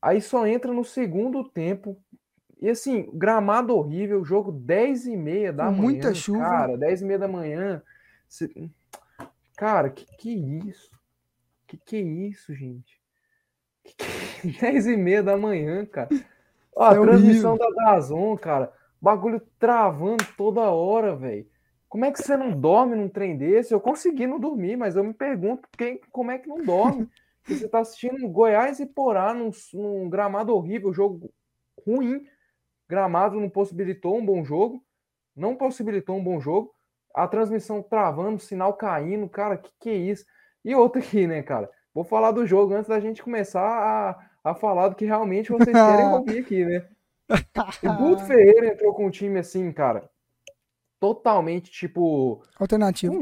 [0.00, 1.96] Aí só entra no segundo tempo.
[2.60, 5.82] E assim, gramado horrível, jogo 10 e meia da manhã.
[5.82, 6.40] muita chuva.
[6.40, 7.82] Cara, 10 e meia da manhã.
[9.56, 10.90] Cara, que que é isso?
[11.66, 13.00] Que que é isso, gente?
[13.82, 14.58] Que que...
[14.60, 16.08] 10 e meia da manhã, cara.
[16.74, 18.72] Ó, a É transmissão da Dazon, cara.
[19.00, 21.46] Bagulho travando toda hora, velho.
[21.94, 23.72] Como é que você não dorme num trem desse?
[23.72, 27.08] Eu consegui não dormir, mas eu me pergunto quem, como é que não dorme?
[27.38, 31.32] Porque você tá assistindo Goiás e Porá num, num gramado horrível, jogo
[31.86, 32.26] ruim.
[32.88, 34.84] Gramado não possibilitou um bom jogo.
[35.36, 36.74] Não possibilitou um bom jogo.
[37.14, 39.28] A transmissão travando, sinal caindo.
[39.28, 40.26] Cara, que que é isso?
[40.64, 41.70] E outra aqui, né, cara?
[41.94, 45.70] Vou falar do jogo antes da gente começar a, a falar do que realmente vocês
[45.70, 46.88] querem ouvir aqui, né?
[47.84, 50.10] O Guto Ferreira entrou com um time assim, cara,
[51.04, 53.14] totalmente tipo Alternativo.
[53.14, 53.20] um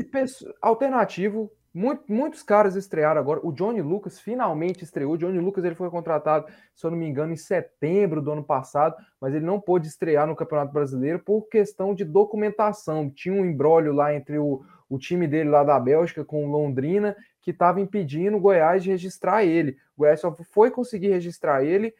[0.60, 1.50] alternativo.
[1.74, 3.40] Muito- muitos caras estrearam agora.
[3.42, 5.14] O Johnny Lucas finalmente estreou.
[5.14, 8.44] O Johnny Lucas ele foi contratado, se eu não me engano, em setembro do ano
[8.44, 13.08] passado, mas ele não pôde estrear no Campeonato Brasileiro por questão de documentação.
[13.10, 17.16] Tinha um embrólio lá entre o, o time dele lá da Bélgica com o Londrina
[17.40, 19.72] que estava impedindo o Goiás de registrar ele.
[19.96, 21.92] O Goiás só foi conseguir registrar ele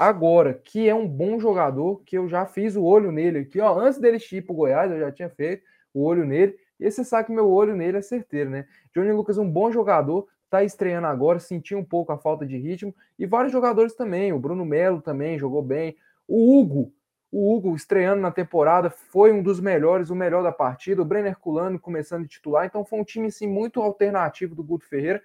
[0.00, 3.78] agora, que é um bom jogador, que eu já fiz o olho nele aqui, ó,
[3.78, 7.26] antes dele ir pro Goiás, eu já tinha feito o olho nele, e você sabe
[7.26, 8.66] que meu olho nele é certeiro, né?
[8.94, 12.94] Johnny Lucas um bom jogador, tá estreando agora, sentiu um pouco a falta de ritmo,
[13.18, 15.94] e vários jogadores também, o Bruno Melo também jogou bem,
[16.26, 16.90] o Hugo,
[17.30, 21.38] o Hugo estreando na temporada foi um dos melhores, o melhor da partida, o Brenner
[21.38, 25.22] Culano começando de titular, então foi um time assim, muito alternativo do Guto Ferreira,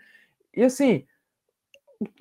[0.53, 1.05] e assim,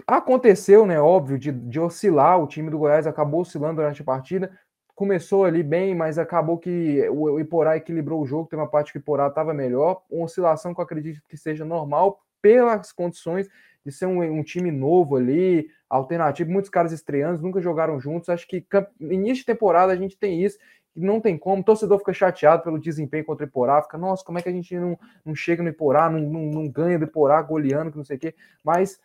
[0.07, 1.01] Aconteceu, né?
[1.01, 2.41] Óbvio, de, de oscilar.
[2.41, 4.51] O time do Goiás acabou oscilando durante a partida.
[4.95, 8.49] Começou ali bem, mas acabou que o Iporá equilibrou o jogo.
[8.49, 10.03] Tem uma parte que o Iporá estava melhor.
[10.11, 13.49] Uma oscilação que eu acredito que seja normal pelas condições
[13.85, 16.51] de ser um, um, time novo ali, alternativo.
[16.51, 18.29] Muitos caras estreando, nunca jogaram juntos.
[18.29, 18.65] Acho que
[19.01, 20.59] início de temporada a gente tem isso.
[20.97, 24.39] Não tem como, o torcedor fica chateado pelo desempenho contra o Iporá, fica, nossa, como
[24.39, 27.43] é que a gente não, não chega no Iporá, não, não, não ganha do Iporá,
[27.43, 28.35] goleando, que não sei o quê.
[28.63, 29.01] Mas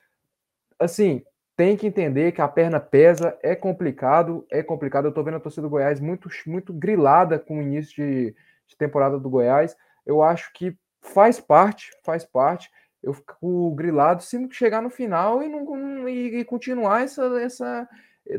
[0.80, 1.24] assim,
[1.56, 5.06] tem que entender que a perna pesa, é complicado, é complicado.
[5.06, 8.78] Eu tô vendo a torcida do Goiás muito, muito grilada com o início de, de
[8.78, 9.76] temporada do Goiás.
[10.06, 12.70] Eu acho que faz parte, faz parte.
[13.04, 17.88] Eu fico grilado se chegar no final e, não, e, e continuar essa, essa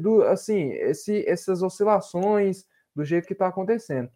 [0.00, 2.64] do, assim, esse, essas oscilações
[2.94, 4.10] do jeito que está acontecendo.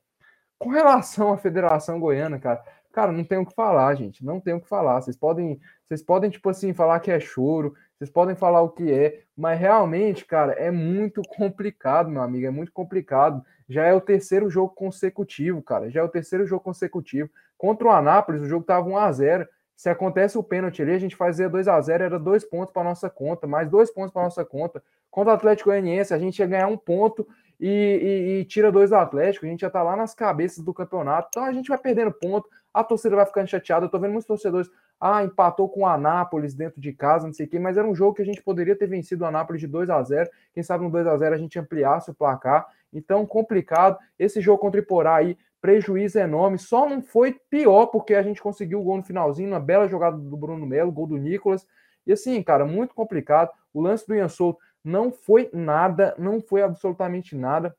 [0.58, 2.62] Com relação à Federação Goiana, cara,
[2.92, 5.00] cara, não tem o que falar, gente, não tem o que falar.
[5.00, 8.92] Vocês podem, vocês podem tipo assim falar que é choro, vocês podem falar o que
[8.92, 13.44] é, mas realmente, cara, é muito complicado, meu amigo, é muito complicado.
[13.68, 15.90] Já é o terceiro jogo consecutivo, cara.
[15.90, 17.30] Já é o terceiro jogo consecutivo.
[17.56, 19.48] Contra o Anápolis, o jogo tava 1 a 0.
[19.76, 22.84] Se acontece o pênalti ali, a gente fazia 2 a 0 era dois pontos para
[22.84, 24.82] nossa conta, mais dois pontos para nossa conta.
[25.10, 27.26] Contra o Atlético Goianiense, a gente ia ganhar um ponto
[27.60, 30.74] e, e, e, tira dois do Atlético, a gente já tá lá nas cabeças do
[30.74, 33.86] campeonato, então a gente vai perdendo ponto, a torcida vai ficando chateada.
[33.86, 34.68] Eu tô vendo muitos torcedores,
[35.00, 37.94] ah, empatou com o Anápolis dentro de casa, não sei o quê, mas era um
[37.94, 40.82] jogo que a gente poderia ter vencido o Anápolis de 2 a 0 Quem sabe
[40.82, 42.66] no 2 a 0 a gente ampliasse o placar.
[42.92, 43.96] Então, complicado.
[44.18, 46.58] Esse jogo contra o Iporá aí, prejuízo enorme.
[46.58, 50.16] Só não foi pior porque a gente conseguiu o gol no finalzinho, uma bela jogada
[50.16, 51.66] do Bruno Melo, gol do Nicolas.
[52.06, 53.50] E assim, cara, muito complicado.
[53.72, 57.74] O lance do Ian Souto não foi nada, não foi absolutamente nada.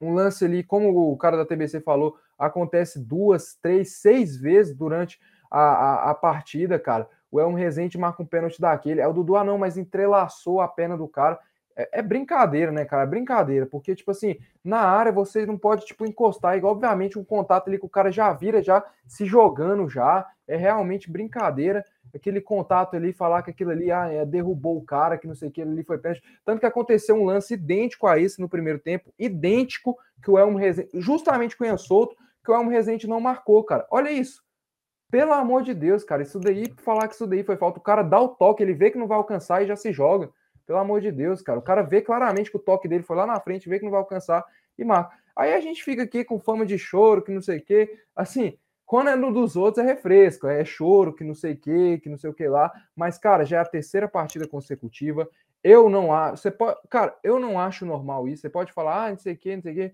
[0.00, 5.20] Um lance ali, como o cara da TBC falou, acontece duas, três, seis vezes durante
[5.50, 7.08] a, a, a partida, cara.
[7.30, 9.00] O Elmo Rezende marca um pênalti daquele.
[9.00, 11.38] É o Dudu, ah, não, mas entrelaçou a perna do cara.
[11.76, 13.04] É, é, brincadeira, né, cara?
[13.04, 13.66] É brincadeira.
[13.66, 16.58] Porque, tipo assim, na área você não pode, tipo, encostar.
[16.58, 20.26] E, obviamente, um contato ali que o cara já vira, já se jogando já.
[20.48, 21.84] É realmente brincadeira.
[22.12, 25.48] Aquele contato ali, falar que aquilo ali ah, é, derrubou o cara, que não sei
[25.48, 26.22] o que, ali foi pênalti.
[26.44, 29.14] Tanto que aconteceu um lance idêntico a esse no primeiro tempo.
[29.16, 33.20] Idêntico que o Elmo Rezende, justamente com o Ian Souto, que o Elmo Rezende não
[33.20, 33.86] marcou, cara.
[33.90, 34.42] Olha isso.
[35.10, 38.02] Pelo amor de Deus, cara, isso daí, falar que isso daí foi falta, o cara
[38.02, 40.30] dá o toque, ele vê que não vai alcançar e já se joga.
[40.66, 41.58] Pelo amor de Deus, cara.
[41.58, 43.90] O cara vê claramente que o toque dele foi lá na frente, vê que não
[43.90, 44.44] vai alcançar
[44.78, 45.16] e marca.
[45.34, 47.98] Aí a gente fica aqui com fama de choro, que não sei o quê.
[48.14, 52.00] Assim, quando é no dos outros é refresco, é choro, que não sei o quê,
[52.02, 52.72] que não sei o que lá.
[52.94, 55.28] Mas, cara, já é a terceira partida consecutiva.
[55.62, 56.42] Eu não acho.
[56.42, 58.42] Você pode, cara, eu não acho normal isso.
[58.42, 59.92] Você pode falar, ah, não sei o quê, não sei o quê.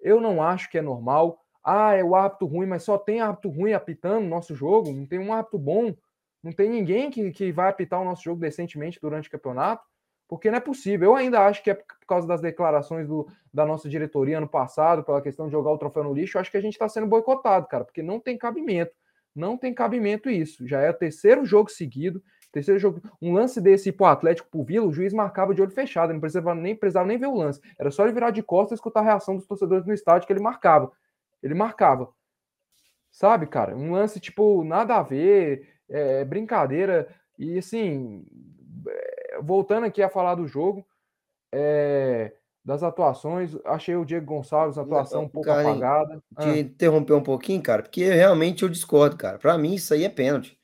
[0.00, 1.42] Eu não acho que é normal.
[1.64, 5.06] Ah, é o árbitro ruim, mas só tem árbitro ruim apitando o nosso jogo, não
[5.06, 5.94] tem um árbitro bom,
[6.42, 9.84] não tem ninguém que, que vai apitar o nosso jogo decentemente durante o campeonato,
[10.28, 11.10] porque não é possível.
[11.10, 15.02] Eu ainda acho que é por causa das declarações do, da nossa diretoria ano passado,
[15.02, 17.66] pela questão de jogar o troféu no lixo, acho que a gente está sendo boicotado,
[17.66, 18.92] cara, porque não tem cabimento.
[19.34, 20.66] Não tem cabimento isso.
[20.66, 23.00] Já é o terceiro jogo seguido, terceiro jogo.
[23.20, 26.54] Um lance desse pro Atlético pro Vila, o juiz marcava de olho fechado, não precisava
[26.54, 27.60] nem, precisava nem ver o lance.
[27.78, 30.32] Era só ele virar de costas e escutar a reação dos torcedores no estádio que
[30.32, 30.90] ele marcava.
[31.42, 32.12] Ele marcava.
[33.10, 33.76] Sabe, cara?
[33.76, 37.08] Um lance, tipo, nada a ver, é, brincadeira.
[37.38, 38.24] E, assim,
[38.86, 40.86] é, voltando aqui a falar do jogo,
[41.52, 42.32] é,
[42.64, 46.16] das atuações, achei o Diego Gonçalves, atuação um pouco cara, apagada.
[46.38, 46.58] Te ah.
[46.58, 49.38] interromper um pouquinho, cara, porque realmente eu discordo, cara.
[49.38, 50.57] Para mim, isso aí é pênalti.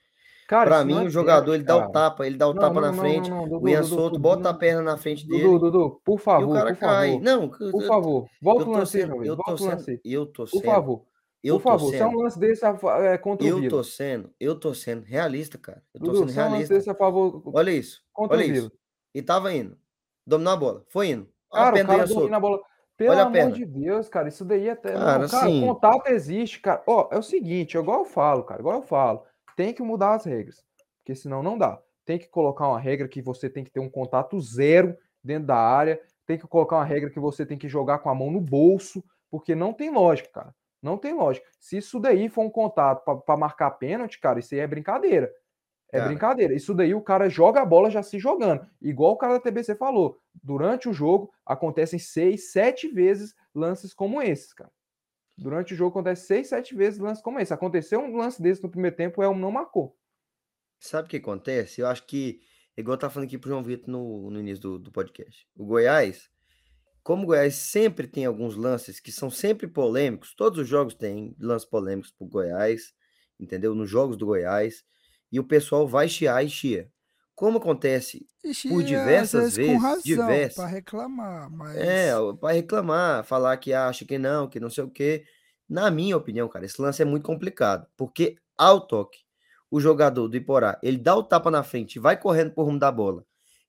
[0.55, 2.61] Cara, pra mim, é o jogador, pênalti, ele dá o tapa, ele dá o não,
[2.61, 5.43] tapa não, na não, frente, o Ian Souto bota a perna na frente dele.
[5.43, 7.09] Dudu, Dudu, por favor, e o cara cai.
[7.09, 7.25] Favor.
[7.25, 11.03] Não, por favor, volta o lance, sendo, eu tô sendo, eu tô sendo, por favor.
[11.43, 13.83] Eu por favor, sendo, se é um lance desse é, contra eu o Eu tô
[13.83, 15.83] sendo, eu tô sendo realista, cara.
[15.93, 16.41] Eu tô Dudu, sendo realista.
[16.41, 18.73] É um lance desse a favor olha isso, olha isso.
[19.13, 19.77] E tava indo.
[20.25, 21.29] Dominou a bola, foi indo.
[21.53, 22.61] Cara, a perna o cara domina a bola.
[22.97, 24.93] Pelo olha amor de Deus, cara, isso daí até.
[24.93, 25.67] Cara, não, cara assim...
[25.67, 26.81] contato existe, cara.
[26.87, 29.25] Ó, é o seguinte, igual eu falo, cara, igual eu falo.
[29.57, 30.65] Tem que mudar as regras
[31.05, 31.79] porque senão não dá.
[32.07, 35.57] Tem que colocar uma regra que você tem que ter um contato zero dentro da
[35.57, 38.41] área, tem que colocar uma regra que você tem que jogar com a mão no
[38.41, 40.55] bolso, porque não tem lógica, cara.
[40.83, 41.47] Não tem lógica.
[41.61, 45.31] Se isso daí for um contato para marcar pênalti, cara, isso aí é brincadeira.
[45.91, 46.09] É cara.
[46.09, 46.55] brincadeira.
[46.55, 48.67] Isso daí o cara joga a bola já se jogando.
[48.81, 50.19] Igual o cara da TBC falou.
[50.43, 54.71] Durante o jogo acontecem seis, sete vezes lances como esses, cara.
[55.37, 57.53] Durante o jogo acontece seis, sete vezes lances como esse.
[57.53, 59.99] Aconteceu um lance desse no primeiro tempo, o Elmo não marcou.
[60.79, 61.81] Sabe o que acontece?
[61.81, 62.41] Eu acho que,
[62.77, 65.49] igual tava falando aqui pro João Vitor no, no início do, do podcast.
[65.57, 66.31] O Goiás,
[67.03, 71.35] como o Goiás sempre tem alguns lances que são sempre polêmicos, todos os jogos têm
[71.41, 72.95] lances polêmicos pro Goiás,
[73.39, 73.75] entendeu?
[73.75, 74.85] Nos jogos do Goiás
[75.33, 76.93] e o pessoal vai chiar e chia.
[77.35, 80.55] Como acontece Ixi, por diversas vezes, com diversas.
[80.55, 84.91] para reclamar, mas É, para reclamar, falar que acha que não, que não sei o
[84.91, 85.25] quê.
[85.69, 89.19] Na minha opinião, cara, esse lance é muito complicado, porque ao toque,
[89.71, 92.93] o jogador do Iporá, ele dá o tapa na frente, vai correndo por rumo da
[92.93, 93.25] bola.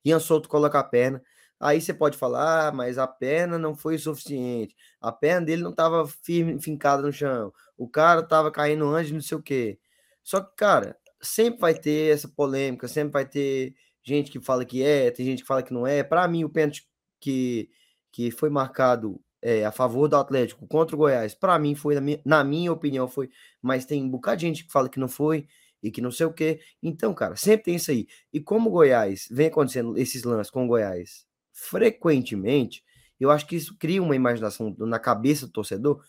[0.05, 1.23] Ian Souto coloca a perna,
[1.59, 4.75] aí você pode falar, ah, mas a perna não foi suficiente.
[5.01, 7.51] A perna dele não estava firme, fincada no chão.
[7.75, 9.79] O cara estava caindo antes, não sei o quê.
[10.23, 10.95] Só que, cara,
[11.25, 15.41] sempre vai ter essa polêmica, sempre vai ter gente que fala que é, tem gente
[15.41, 16.03] que fala que não é.
[16.03, 16.87] Para mim, o pênalti
[17.19, 17.69] que,
[18.11, 22.01] que foi marcado é, a favor do Atlético contra o Goiás, para mim foi, na
[22.01, 23.29] minha, na minha opinião, foi,
[23.61, 25.47] mas tem um bocado de gente que fala que não foi
[25.83, 26.59] e que não sei o quê.
[26.81, 28.07] Então, cara, sempre tem isso aí.
[28.33, 32.83] E como o Goiás vem acontecendo esses lances com o Goiás frequentemente,
[33.19, 36.03] eu acho que isso cria uma imaginação na cabeça do torcedor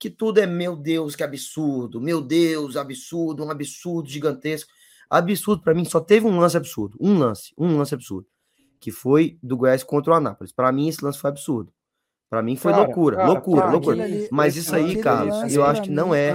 [0.00, 4.72] que tudo é meu Deus, que absurdo, meu Deus, absurdo, um absurdo gigantesco.
[5.10, 8.26] Absurdo para mim só teve um lance absurdo, um lance, um lance absurdo,
[8.80, 10.52] que foi do Goiás contra o Anápolis.
[10.52, 11.70] Para mim esse lance foi absurdo.
[12.30, 14.04] Para mim foi cara, loucura, cara, loucura, cara, loucura.
[14.04, 16.32] Ali, Mas isso aí, Carlos, eu acho que não é.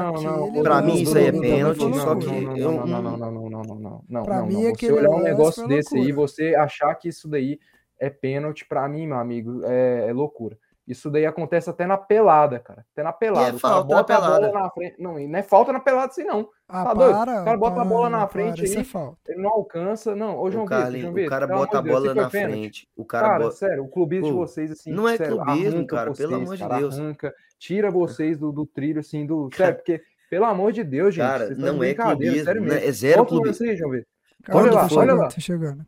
[0.61, 3.75] Para mim isso aí é pênalti, só que eu não, não, não, não, não, não,
[3.79, 4.23] não, não.
[4.23, 7.59] Para mim você olhar um negócio desse aí, você achar que isso daí
[7.99, 10.55] é pênalti, para mim, meu amigo, é, é loucura.
[10.87, 12.85] Isso daí acontece até na pelada, cara.
[12.91, 13.53] Até na pelada.
[13.53, 14.51] E é falta na pelada.
[14.51, 15.01] Na frente.
[15.01, 16.47] Não, não é falta na pelada assim, não.
[16.69, 17.15] Ah, tá doido?
[17.15, 20.15] O cara bota para, a bola na frente para, aí, é ele não alcança.
[20.15, 21.25] Não, ô João Vitor, João Vitor.
[21.25, 22.87] O cara bota a bola na frente.
[22.95, 23.55] O cara, cara bota...
[23.55, 24.91] sério, o clubismo de vocês, assim.
[24.91, 26.99] Não é sério, clubismo, cara, vocês, pelo amor de cara, Deus.
[26.99, 29.49] Arranca, tira vocês do, do trilho, assim, do.
[29.57, 31.25] Sério, porque, pelo amor de Deus, gente.
[31.25, 32.43] Cara, não é clubismo.
[32.45, 32.79] Sério mesmo.
[32.79, 33.65] É zero clubismo.
[33.67, 34.07] Aí, João Vitor.
[34.51, 35.29] Olha lá, olha lá.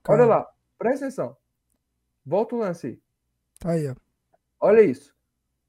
[0.08, 0.48] Olha lá,
[0.80, 1.38] presta atenção.
[2.26, 3.00] Volta o lance aí.
[3.60, 4.07] Tá aí, ó.
[4.60, 5.16] Olha isso.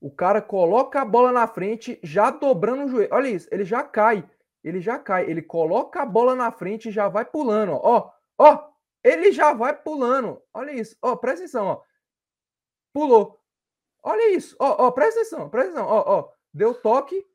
[0.01, 3.09] O cara coloca a bola na frente, já dobrando o joelho.
[3.13, 4.29] Olha isso, ele já cai.
[4.63, 5.29] Ele já cai.
[5.29, 7.73] Ele coloca a bola na frente e já vai pulando.
[7.73, 8.69] Ó, ó,
[9.03, 10.41] ele já vai pulando.
[10.55, 10.97] Olha isso.
[11.03, 11.83] Ó, presta atenção, ó.
[12.93, 13.41] Pulou.
[14.03, 14.57] Olha isso.
[14.59, 15.89] Ó, ó, presta atenção, presta atenção.
[15.89, 17.27] Ó, ó, deu toque,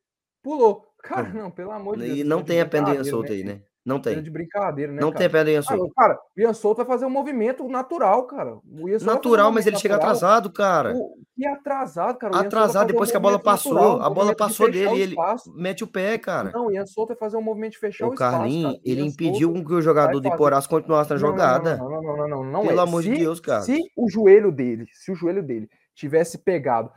[0.42, 0.88] pulou.
[1.00, 2.20] Cara, não, pelo amor de Deus.
[2.20, 3.62] E não tem a pendência solta aí, né?
[3.86, 4.22] Não tem.
[4.22, 5.02] De brincadeira, né?
[5.02, 5.20] Não cara?
[5.20, 5.94] tem pedra em Ian Souto.
[5.94, 8.58] cara, o Ian Souto vai fazer um movimento natural, cara.
[9.02, 9.82] natural, mas ele natural.
[9.82, 10.96] chega atrasado, cara.
[10.96, 11.18] O...
[11.38, 12.40] E atrasado, cara.
[12.40, 13.74] atrasado depois um que a bola passou.
[13.74, 15.16] Natural, a bola passou de dele e ele
[15.56, 16.52] mete o pé, cara.
[16.52, 19.68] Não, o Ian Souto vai fazer um movimento de fechar o, o ele impediu Souto
[19.68, 21.76] que o jogador de Porás continuasse na jogada.
[21.76, 22.84] Não, não, não, não, não, não, Pelo é.
[22.84, 23.64] amor se, de Deus, cara.
[23.64, 26.90] Se o joelho dele, se o joelho dele tivesse pegado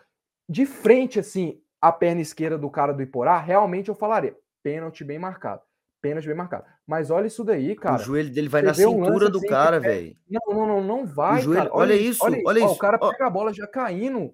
[0.49, 5.18] de frente, assim, a perna esquerda do cara do Iporá, realmente eu falaria, pênalti bem
[5.18, 5.62] marcado
[6.07, 6.64] pênalti bem marcado.
[6.86, 7.96] Mas olha isso daí, cara.
[7.96, 10.16] O joelho dele vai na cintura um do assim, cara, velho.
[10.28, 11.42] Não, não, não, não vai.
[11.42, 11.62] Joelho...
[11.62, 12.68] Olha, olha, isso, olha, olha isso.
[12.68, 14.32] Ó, o cara pega a bola já caindo.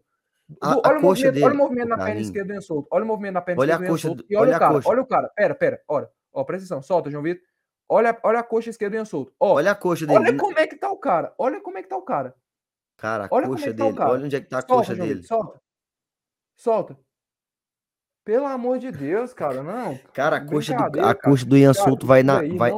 [0.61, 2.89] A, olha, a o movimento, dele, olha o movimento na perna esquerda do Solto.
[2.91, 4.25] Olha o movimento na perna olha esquerda do Solto.
[4.29, 4.75] E olha, olha o cara.
[4.75, 4.89] Coxa.
[4.89, 5.29] Olha o cara.
[5.35, 5.81] Pera, pera.
[5.89, 6.11] Olha.
[6.33, 6.83] Ó, presta atenção.
[6.83, 7.43] Solta, João Vitor.
[7.89, 9.33] Olha, olha a coxa esquerda do Solto.
[9.41, 10.19] Ó, olha a coxa dele.
[10.19, 11.35] Olha como é que tá o cara.
[11.39, 12.35] Olha como é que tá o cara.
[12.99, 13.95] Cara, a olha coxa é dele.
[13.95, 15.23] Tá olha onde é que tá a solta, coxa dele.
[15.23, 15.61] Solta.
[16.57, 16.99] Solta.
[18.25, 19.99] Pelo amor de Deus, cara, não.
[20.13, 22.73] Cara, a coxa do, a coxa do Ian Souto vai na, vai,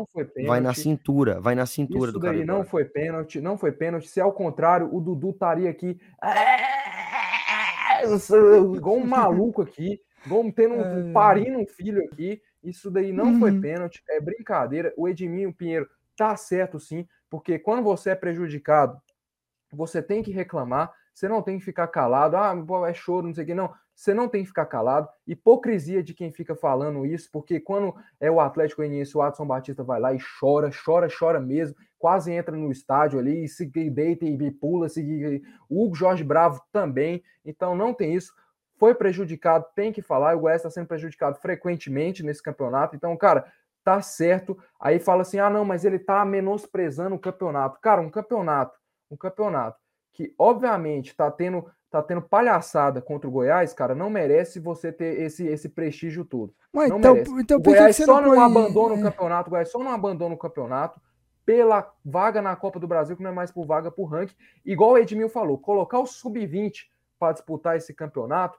[0.47, 2.35] vai na cintura, vai na cintura isso do cara.
[2.35, 4.09] Isso daí não foi pênalti, não foi pênalti.
[4.09, 6.01] Se ao contrário, o Dudu estaria aqui
[8.77, 12.41] igual um maluco aqui, igual tendo um, parindo um filho aqui.
[12.63, 13.61] Isso daí não foi uhum.
[13.61, 14.95] pênalti, é brincadeira.
[14.97, 15.87] O Edminho Pinheiro
[16.17, 18.99] tá certo sim, porque quando você é prejudicado,
[19.71, 22.53] você tem que reclamar, você não tem que ficar calado, ah,
[22.89, 23.73] é choro, não sei o que, não.
[23.95, 25.09] Você não tem que ficar calado.
[25.25, 29.85] Hipocrisia de quem fica falando isso, porque quando é o Atlético Goianiense, o Adson Batista
[29.85, 34.51] vai lá e chora, chora, chora mesmo, quase entra no estádio ali, se deita e
[34.51, 35.41] pula, se
[35.71, 37.23] o Hugo Jorge Bravo também.
[37.45, 38.35] Então não tem isso.
[38.77, 40.37] Foi prejudicado, tem que falar.
[40.37, 42.97] O Goiás está sendo prejudicado frequentemente nesse campeonato.
[42.97, 43.47] Então, cara,
[43.85, 44.59] tá certo.
[44.81, 47.79] Aí fala assim: ah, não, mas ele tá menosprezando o campeonato.
[47.81, 48.77] Cara, um campeonato,
[49.09, 49.84] um campeonato
[50.15, 55.21] que obviamente está tendo tá tendo palhaçada contra o Goiás, cara, não merece você ter
[55.21, 56.53] esse, esse prestígio todo.
[56.75, 57.41] Ué, não então, merece.
[57.41, 60.39] então o Goiás só não, não abandona o campeonato, o Goiás só não abandona o
[60.39, 61.01] campeonato
[61.47, 64.35] pela vaga na Copa do Brasil, que não é mais por vaga por ranking.
[64.65, 66.87] Igual o Edmil falou, colocar o sub-20
[67.17, 68.59] para disputar esse campeonato,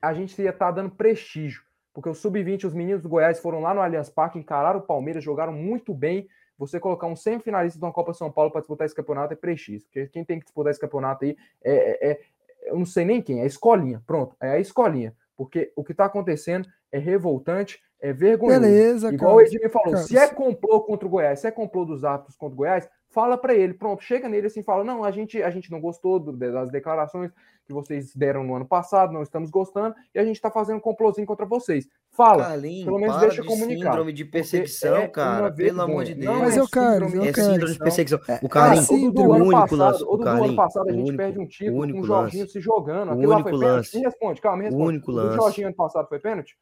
[0.00, 3.60] a gente ia estar tá dando prestígio, porque o sub-20, os meninos do Goiás foram
[3.60, 6.28] lá no Allianz Parque, encararam o Palmeiras, jogaram muito bem,
[6.58, 9.86] você colocar um semifinalista de uma Copa São Paulo para disputar esse campeonato é prestígio.
[9.86, 12.20] Porque quem tem que disputar esse campeonato aí é, é, é,
[12.64, 14.02] eu não sei nem quem, é a escolinha.
[14.06, 15.14] Pronto, é a escolinha.
[15.36, 18.60] Porque o que está acontecendo é revoltante, é vergonhoso.
[18.60, 19.44] Beleza, Igual cara.
[19.44, 22.36] o Edmir falou, Cara, se é complô contra o Goiás, se é complô dos árbitros
[22.36, 22.88] contra o Goiás,
[23.18, 26.20] fala para ele, pronto, chega nele assim, fala, não, a gente, a gente não gostou
[26.20, 27.32] do- das declarações
[27.66, 30.80] que vocês deram no ano passado, não estamos gostando, e a gente está fazendo um
[30.80, 31.88] complôzinho contra vocês.
[32.12, 35.52] Fala, Carlinhos, pelo menos deixa de comunicado, síndrome de perseguição, é cara.
[35.52, 36.14] Pelo amor de.
[36.14, 36.24] Deus.
[36.26, 38.18] Não Mas é eu quero, síndrome eu de É síndrome de perseguição.
[38.18, 40.88] O Cara, Carlinhos, o do, o ano único passado, lance, o o do, ano passado
[40.88, 42.52] a o gente único- perde um o título com único o Jorginho lance.
[42.52, 43.08] se jogando.
[43.08, 43.76] O Aquilo lá único foi pênalti?
[43.76, 43.96] lance.
[43.98, 44.88] Me responde, calma, me O responde.
[44.88, 45.36] único O do lance.
[45.36, 46.56] Jorginho ano passado foi pênalti?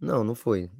[0.00, 0.70] Não, não foi.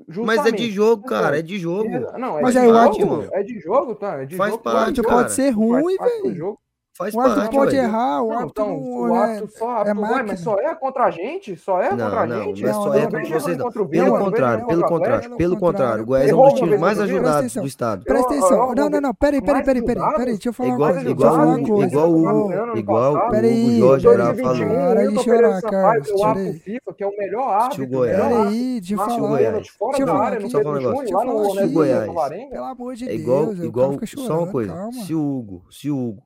[0.00, 0.56] Mas é Justamente.
[0.56, 1.88] de jogo, Então, cara, é de jogo.
[2.18, 4.22] Não, é Mas de o jogo, árbitro- É de jogo, tá?
[4.22, 4.62] É de Faz jogo.
[4.62, 5.22] parte, é O árbitro de cara.
[5.22, 6.58] pode ser ruim, velho.
[6.94, 7.82] Faz O árbitro parte, pode ué.
[7.84, 10.24] errar, o Não, árbitro então, não o é, árbitro só, é árbitro, ué, máquina.
[10.26, 11.56] mas só é contra a gente?
[11.56, 12.62] Só é Não, contra a não, gente?
[12.62, 13.64] não é Não, só não, é contra vocês, não.
[13.64, 16.02] contra o Pelo contrário, pelo o contrário, pelo contrário.
[16.02, 18.04] O Goiás é um dos times mais o ajudados Presta do estado.
[18.04, 18.74] Presta atenção.
[18.74, 19.14] Não, não, não.
[19.14, 20.04] Peraí, peraí, peraí, peraí.
[20.16, 21.04] Peraí, deixa eu falar Igual, uma coisa.
[21.04, 21.86] Deixa eu igual, falar o- uma coisa.
[21.86, 24.92] igual, o- igual o Peraí, Hugo Jorge Bravo 2021, falou.
[24.92, 26.60] Para Milton chorar, Carlos, é o árbitro tirei.
[26.78, 27.86] FIFA, que é o melhor árbitro.
[27.88, 28.18] Goiás.
[28.18, 28.50] melhor árbitro.
[28.52, 29.10] Peraí, deixa eu falar.
[29.10, 30.50] De Deixa eu falar aqui.
[30.50, 31.08] Só falar um negócio.
[31.12, 31.72] Falar Honesto aqui.
[31.72, 32.10] Goiás.
[32.50, 34.72] Pelo amor de É igual, Deus, o igual cara fica só uma chorando, coisa.
[34.74, 34.92] calma.
[34.92, 36.22] Se o Hugo, se o Hugo,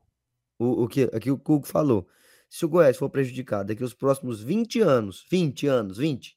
[0.59, 2.07] o, o que aqui o Hugo falou,
[2.49, 6.37] se o Goiás for prejudicado daqui os próximos 20 anos, 20 anos, 20,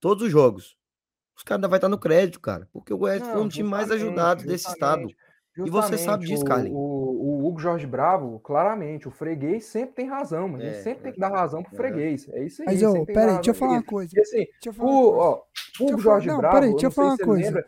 [0.00, 0.76] todos os jogos,
[1.36, 3.68] os caras ainda vai estar no crédito, cara, porque o Goiás foi Não, um time
[3.68, 5.08] mais ajudado desse estado.
[5.64, 6.76] E você sabe disso, o- Carlinhos.
[6.76, 10.82] O, o Hugo Jorge Bravo, claramente, o freguês sempre tem razão, mas a gente É,
[10.82, 11.14] sempre tem é.
[11.14, 11.76] que dar razão pro Aham.
[11.76, 12.28] freguês.
[12.28, 12.66] É isso aí.
[12.66, 14.20] Mas, ô, tem dar peraí, razão deixa eu falar uma coisa.
[14.20, 15.20] Assim, Deixa eu falar o, uma coisa.
[15.24, 17.24] ó, Deixa Hugo eu falar- Jorge não, Bravo, peraí, eu deixa eu não falar sei
[17.24, 17.46] uma coisa.
[17.48, 17.66] lembra,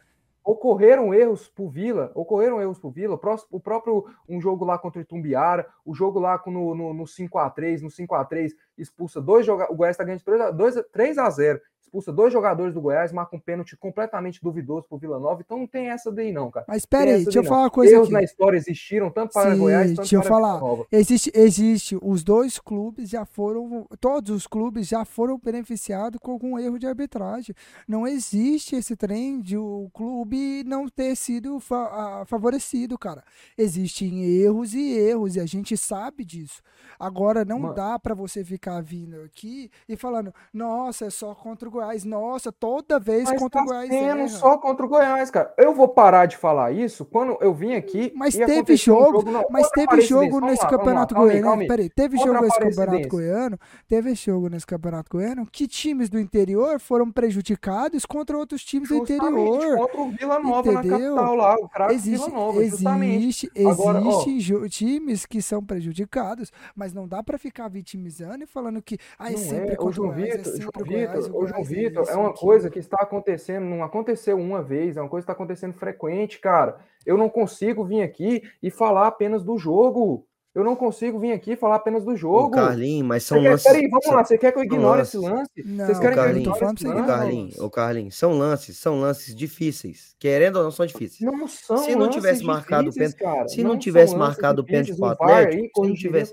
[0.50, 5.02] ocorreram erros pro Vila, ocorreram erros pro Vila, o próprio, um jogo lá contra o
[5.02, 9.96] Itumbiara, o jogo lá no, no, no 5x3, no 5x3, expulsa dois jogadores, o Goiás
[9.96, 11.60] tá ganhando de 3 a 0
[11.90, 15.66] expulsa dois jogadores do Goiás, marca um pênalti completamente duvidoso pro Vila Nova, então não
[15.66, 16.64] tem essa daí não, cara.
[16.68, 17.64] Mas peraí, essa deixa eu daí, falar não.
[17.64, 18.12] uma coisa Erros aqui.
[18.12, 20.54] na história existiram, tanto para Sim, Goiás, tanto deixa eu para falar.
[20.58, 20.86] Vila Nova.
[20.92, 26.58] Existe, existe, os dois clubes já foram, todos os clubes já foram beneficiados com algum
[26.58, 27.54] erro de arbitragem.
[27.88, 33.24] Não existe esse trem de o clube não ter sido fa- favorecido, cara.
[33.58, 36.62] Existem erros e erros, e a gente sabe disso.
[36.98, 37.74] Agora, não Mano.
[37.74, 42.50] dá pra você ficar vindo aqui e falando, nossa, é só contra o Goiás, nossa,
[42.52, 44.28] toda vez Mas contra tá o Goiás sendo erra.
[44.28, 45.52] só contra o Goiás, cara.
[45.58, 48.12] Eu vou parar de falar isso quando eu vim aqui.
[48.14, 51.42] Mas e teve aconteceu um jogo, não, Mas teve jogo nesse lá, campeonato goiano.
[51.42, 51.68] calma aí.
[51.68, 53.58] Peraí, teve Contra jogo nesse campeonato goiano.
[53.88, 58.96] Teve jogo nesse campeonato goiano que times do interior foram prejudicados contra outros times do
[58.98, 59.78] Justamente interior.
[59.78, 61.14] contra o Vila Nova Entendeu?
[61.14, 63.16] na capital lá, o craque Vila Nova, justamente.
[63.16, 64.22] existe, Agora, ó.
[64.22, 68.98] existe jo- times que são prejudicados, mas não dá pra ficar vitimizando e falando que
[69.18, 71.30] ah, é Não sempre é, contra o Goiás, é Vitor, sempre João o Goiás, Vitor,
[71.30, 72.46] o Goiás é Vitor, é uma aquilo.
[72.46, 76.38] coisa que está acontecendo, não aconteceu uma vez, é uma coisa que está acontecendo frequente,
[76.38, 76.78] cara.
[77.04, 80.26] Eu não consigo vir aqui e falar apenas do jogo.
[80.52, 82.50] Eu não consigo vir aqui falar apenas do jogo.
[82.50, 83.66] Carlinhos, mas Você são quer, lances.
[83.72, 84.24] peraí, vamos são- lá.
[84.24, 85.38] Você quer que eu ignore esse lances.
[85.38, 85.50] lance?
[85.64, 87.06] Não, Vocês querem que eu Carlinhos, ignore esse lance?
[87.06, 90.16] Carlinhos, ô, Carlinhos, são lances, são lances difíceis.
[90.18, 91.20] Querendo ou não, são difíceis.
[91.20, 93.46] Não são Se não lances tivesse marcado o difíceis, cara.
[93.48, 96.32] se não são tivesse marcado o pênalti pro O Atlético, aí se não tivesse-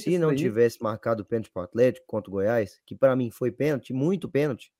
[0.00, 3.50] Se não tivesse marcado o pênalti pro Atlético contra o Goiás, que pra mim foi
[3.50, 4.70] pênalti, muito pênalti,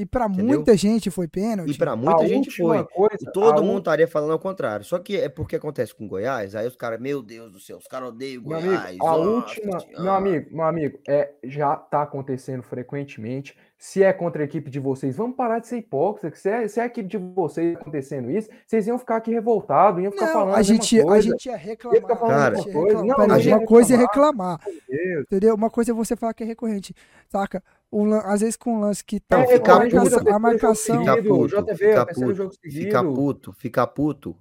[0.00, 0.56] E pra Entendeu?
[0.56, 1.76] muita gente foi e pênalti.
[1.76, 2.84] pra muita a gente foi.
[2.84, 4.84] coisa, E todo a mundo estaria falando ao contrário.
[4.84, 7.86] Só que é porque acontece com Goiás, aí os caras, meu Deus do céu, os
[7.86, 8.86] caras odeiam o Meu Goiás.
[8.86, 13.56] amigo, a nossa última, meu amigo, meu amigo, é, já tá acontecendo frequentemente.
[13.82, 16.30] Se é contra a equipe de vocês, vamos parar de ser hipócrita.
[16.30, 19.30] que Se é, se é a equipe de vocês acontecendo isso, vocês iam ficar aqui
[19.30, 21.22] revoltados, iam ficar Não, falando a gente, a coisa.
[21.30, 22.28] gente ia ficar reclamar.
[22.28, 22.98] Cara, a gente ia coisa.
[23.00, 23.28] reclamar.
[23.28, 24.58] Não, a uma coisa é reclamar.
[24.60, 24.84] reclamar.
[24.86, 25.22] Deus.
[25.22, 25.54] Entendeu?
[25.54, 26.94] Uma coisa é você falar que é recorrente,
[27.26, 27.64] saca?
[27.90, 29.94] Um às vezes com um lance que tá Não, É, fica a puto.
[29.96, 32.98] marcação, terceiro a marcação Fica seguido, puto, JV, fica é o terceiro jogo puto, fica
[32.98, 33.14] seguido.
[33.14, 34.36] puto, fica puto.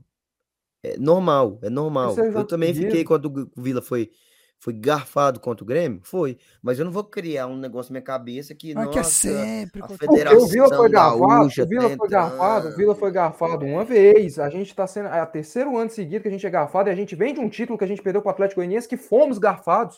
[0.83, 2.13] É normal, é normal.
[2.17, 3.07] Eu também fiquei seguido.
[3.07, 4.11] quando o Vila foi,
[4.59, 6.37] foi garfado contra o Grêmio, foi.
[6.61, 9.81] Mas eu não vou criar um negócio na minha cabeça que, ah, que é sempre
[9.81, 13.65] a Federação o Vila foi garfado, o Vila tá foi garfado, o Vila foi garfado
[13.65, 14.37] uma vez.
[14.37, 15.07] A gente tá sendo.
[15.07, 17.39] É o terceiro ano seguido que a gente é garfado e a gente vem de
[17.39, 19.97] um título que a gente perdeu pro Atlético Goianiense que fomos garfados.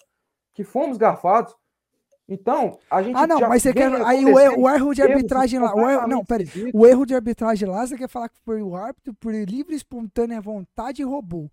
[0.54, 1.56] Que fomos garfados.
[2.30, 3.16] Então, a gente.
[3.16, 3.92] Ah, não, já mas você quer.
[4.06, 5.74] Aí o erro, o erro de arbitragem lá.
[5.76, 6.48] O erro, não, peraí.
[6.72, 9.78] O erro de arbitragem lá, você quer falar que foi o árbitro, por livre e
[9.78, 11.50] espontânea vontade, roubou.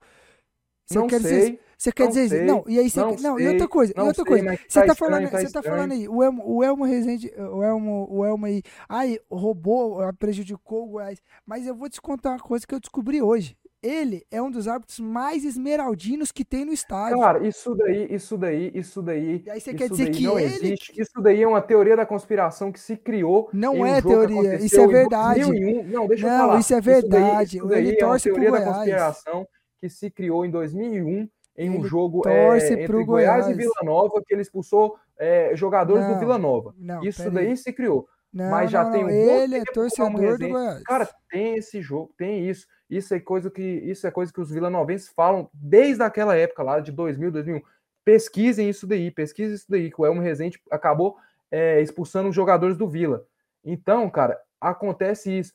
[0.88, 1.42] Você Não quer dizer.
[1.42, 1.60] sei.
[1.76, 2.28] Você quer não dizer.
[2.28, 2.98] sei, não, e aí você.
[2.98, 3.92] não Não, e sei, outra coisa.
[3.96, 4.44] E outra coisa.
[4.44, 5.76] Você tá tá, estranho, falando, tá você tá estranho.
[5.76, 10.84] falando aí, o Elmo, o Elmo Rezende, o Elmo, o Elmo aí, ai, roubou, prejudicou
[10.86, 11.20] o Goiás.
[11.46, 13.56] Mas eu vou te contar uma coisa que eu descobri hoje.
[13.80, 17.20] ele é um dos árbitros mais esmeraldinos que tem no estádio.
[17.20, 19.40] Cara, isso daí, isso daí, isso daí.
[19.46, 21.00] E aí você isso quer dizer daí que não ele- existe.
[21.00, 23.48] Isso daí é uma teoria da conspiração que se criou.
[23.52, 25.44] Não um é que teoria, isso é verdade.
[25.44, 25.84] 2001.
[25.92, 26.58] Não, deixa eu Não, falar.
[26.58, 27.56] isso é daí- verdade.
[27.58, 28.76] isso daí Ele é uma torce pro teoria da Goiás.
[28.78, 29.46] conspiração
[29.80, 33.56] que se criou em 2001 em um Ele jogo é, entre Goiás, e Goiás.
[33.56, 36.72] Vila Nova que ele expulsou é, jogadores Não, do Vila Nova.
[36.78, 37.56] não, Isso daí aí.
[37.56, 38.08] se criou.
[38.32, 40.82] Não, mas já tem um Ele é torcedor do Goiás.
[40.84, 42.66] Cara, tem esse jogo, tem isso.
[42.88, 46.78] Isso é coisa que isso é coisa que os vilanovenses falam desde aquela época lá
[46.80, 47.60] de 2000, 2001.
[48.04, 51.16] Pesquisem isso daí, pesquisem isso daí, que o Elmo Rezende acabou
[51.50, 53.26] é, expulsando os jogadores do Vila.
[53.64, 55.52] Então, cara, acontece isso.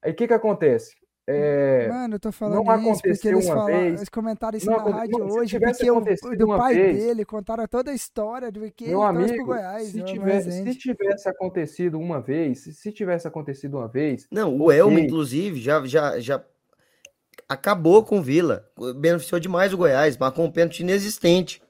[0.00, 0.96] Aí o que que acontece?
[1.24, 3.94] É, Mano, eu tô falando não isso porque aconteceu eles uma falaram, vez.
[4.00, 6.00] eles comentaram isso Não na rádio não, hoje, porque o,
[6.36, 9.86] do uma pai vez- dele contaram toda a história do que Meu ele amigo, Goiás.
[9.88, 14.26] se, é o tivesse, se tivesse acontecido uma vez, se- se tivesse acontecido uma vez,
[14.32, 16.44] Não, o Elmo, inclusive, já, já, já
[17.48, 18.68] acabou com o Vila.
[18.96, 21.62] Beneficiou demais o Goiás, marcou um pênalti inexistente.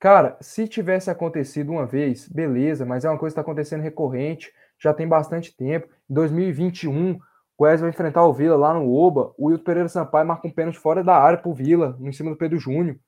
[0.00, 4.50] Cara, se tivesse acontecido uma vez, beleza, mas é uma coisa que está acontecendo recorrente,
[4.78, 5.86] já tem bastante tempo.
[6.10, 7.18] Em 2021, o
[7.58, 9.32] Goiás vai enfrentar o Vila lá no Oba.
[9.38, 12.36] O Wilton Pereira Sampaio marca um pênalti fora da área pro Vila, em cima do
[12.36, 12.98] Pedro Júnior.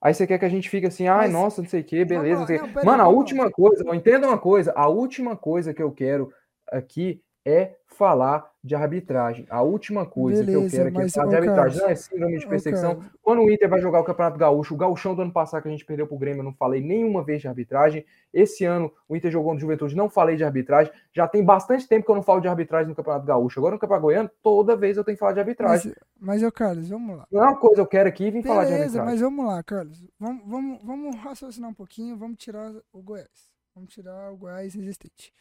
[0.00, 2.04] Aí você quer que a gente fique assim, ai, Mas- nossa, não sei o que,
[2.04, 2.40] beleza.
[2.40, 5.90] não não, peraí, Mano, a última coisa, entenda uma coisa, a última coisa que eu
[5.90, 6.32] quero
[6.70, 9.46] aqui é falar de arbitragem.
[9.48, 11.80] A última coisa que eu Beleza, quero aqui é mas, falar ô, de arbitragem.
[11.80, 14.76] Não é síndrome de ô, perseguição, quando o Inter vai jogar o Campeonato Gaúcho, o
[14.76, 17.40] Gauchão do ano passado que a gente perdeu pro Grêmio, eu não falei nenhuma vez
[17.40, 18.04] de arbitragem.
[18.32, 20.92] Esse ano o Inter jogou no Juventude, não falei de arbitragem.
[21.12, 23.58] Já tem bastante tempo que eu não falo de arbitragem no Campeonato Gaúcho.
[23.58, 25.94] Agora no Campeonato Goiano, toda vez eu tenho que falar de arbitragem.
[26.20, 27.26] Mas, mas, ô Carlos, vamos lá.
[27.32, 29.10] Não é uma coisa eu quero aqui vim falar de Beleza, arbitragem.
[29.10, 30.04] mas vamos lá, Carlos.
[30.20, 33.48] Vamos, vamos, vamos raciocinar um pouquinho, vamos tirar o Goiás.
[33.74, 35.32] Vamos tirar o Goiás existente.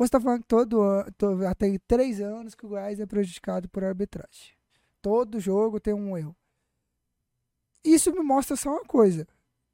[0.00, 1.12] Você está falando que todo ano,
[1.58, 4.54] tem três anos que o Goiás é prejudicado por arbitragem.
[5.02, 6.34] Todo jogo tem um erro.
[7.84, 9.28] Isso me mostra só uma coisa.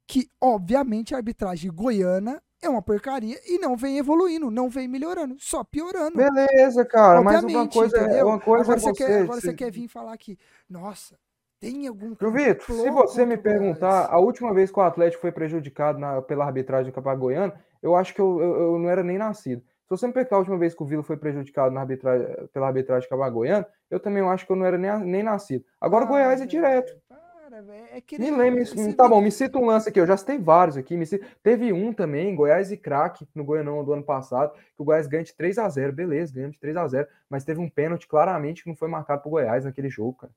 [0.05, 5.37] Que, obviamente, a arbitragem goiana é uma porcaria e não vem evoluindo, não vem melhorando,
[5.39, 6.17] só piorando.
[6.17, 8.27] Beleza, cara, mas uma Obviamente, coisa, é- entendeu?
[8.27, 10.37] uma coisa agora é você, quer, agora se- você quer vir falar que,
[10.69, 11.17] nossa,
[11.57, 12.09] tem algum.
[12.09, 16.45] Vitor, se você me perguntar, a última vez que o Atlético foi prejudicado na- pela
[16.45, 19.63] arbitragem do Goiano, eu acho que eu, eu, eu não era nem nascido.
[19.87, 22.67] Se você me perguntar a última vez que o Vila foi prejudicado na arbitragem, pela
[22.67, 25.63] arbitragem Goiano, eu também acho que eu não era nem, nem nascido.
[25.79, 26.93] Agora o Ah, Goiás é velho, direto.
[27.07, 27.85] Para, velho.
[27.89, 30.17] É Me querer- lembro, você tá me- bom, me cita um lance aqui, eu já
[30.17, 34.03] citei vários aqui, me cita- teve um também, Goiás e Craque, no Goianão do ano
[34.03, 37.07] passado, que o Goiás ganha de 3 a 0 beleza, ganhamos de 3 a 0
[37.29, 40.33] mas teve um pênalti claramente que não foi marcado pro Goiás naquele jogo, cara.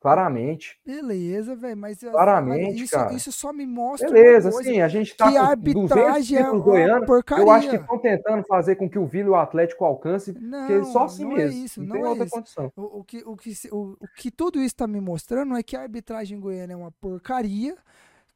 [0.00, 0.78] Claramente.
[0.86, 3.12] Beleza, velho, mas, Claramente, mas isso, cara.
[3.12, 6.40] isso só me mostra Beleza, sim, a gente tá que a com 200 arbitragem é
[6.42, 7.44] títulos uma goianos, porcaria.
[7.44, 10.66] eu acho que estão tentando fazer com que o Vila e o Atlético alcance, Não,
[10.66, 12.34] porque só assim não mesmo, é isso, não, não tem é outra isso.
[12.34, 12.72] condição.
[12.76, 15.76] O, o que, o, que, o, o que tudo isso está me mostrando é que
[15.76, 17.76] a arbitragem goiana é uma porcaria,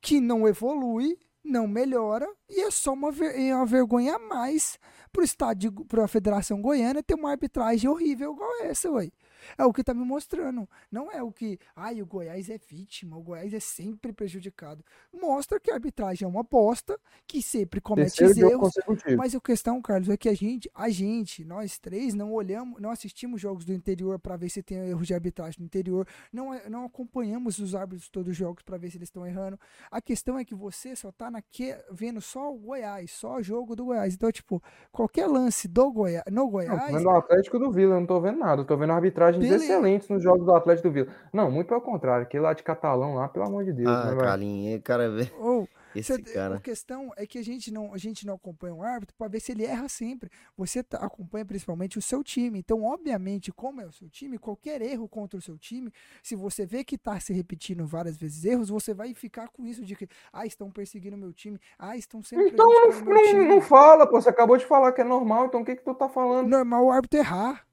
[0.01, 4.79] que não evolui, não melhora, e é só uma, ver- é uma vergonha a mais
[5.13, 9.11] pro estádio, pra Federação Goiana ter uma arbitragem horrível igual essa, ué.
[9.57, 10.68] É o que tá me mostrando.
[10.90, 14.84] Não é o que, ai, o Goiás é vítima, o Goiás é sempre prejudicado.
[15.12, 18.72] Mostra que a arbitragem é uma bosta, que sempre comete Terceiro erros,
[19.16, 22.90] mas a questão, Carlos, é que a gente, a gente, nós três, não olhamos, não
[22.90, 26.68] assistimos jogos do interior para ver se tem erros de arbitragem no interior, não, é-
[26.68, 29.59] não acompanhamos os árbitros de todos os jogos para ver se eles estão errando.
[29.90, 33.74] A questão é que você só tá naque, vendo só o Goiás, só o jogo
[33.76, 34.14] do Goiás.
[34.14, 37.99] Então, tipo, qualquer lance do Goiás, no Não, tô Goiás, vendo o Atlético do Vila,
[37.99, 38.64] não tô vendo nada.
[38.64, 38.93] Tô vendo
[39.35, 39.64] arbitragens Beleza.
[39.64, 41.09] excelentes nos jogos do Atlético do Vila.
[41.33, 42.24] Não, muito pelo contrário.
[42.24, 43.89] Aquele lá de Catalão lá, pelo amor de Deus.
[43.89, 44.20] Ah, né, velho?
[44.22, 46.55] Carlinhos, cara, velho, ou esse Cê- cara.
[46.57, 49.41] A questão é que a gente não, a gente não acompanha o árbitro para ver
[49.41, 50.30] se ele erra sempre.
[50.57, 52.59] Você tá- acompanha principalmente o seu time.
[52.59, 56.64] Então, obviamente, como é o seu time, qualquer erro contra o seu time, se você
[56.64, 60.09] vê que está se repetindo várias vezes erros, você vai ficar com isso de que,
[60.33, 63.30] ah, estão perseguindo o meu time, ah, estão sempre Então não, prejudicando o meu não,
[63.30, 63.49] time.
[63.49, 64.18] não fala, pô.
[64.20, 66.49] Você acabou de falar que é normal, então o que que tu tá falando?
[66.49, 67.66] Normal o árbitro errar.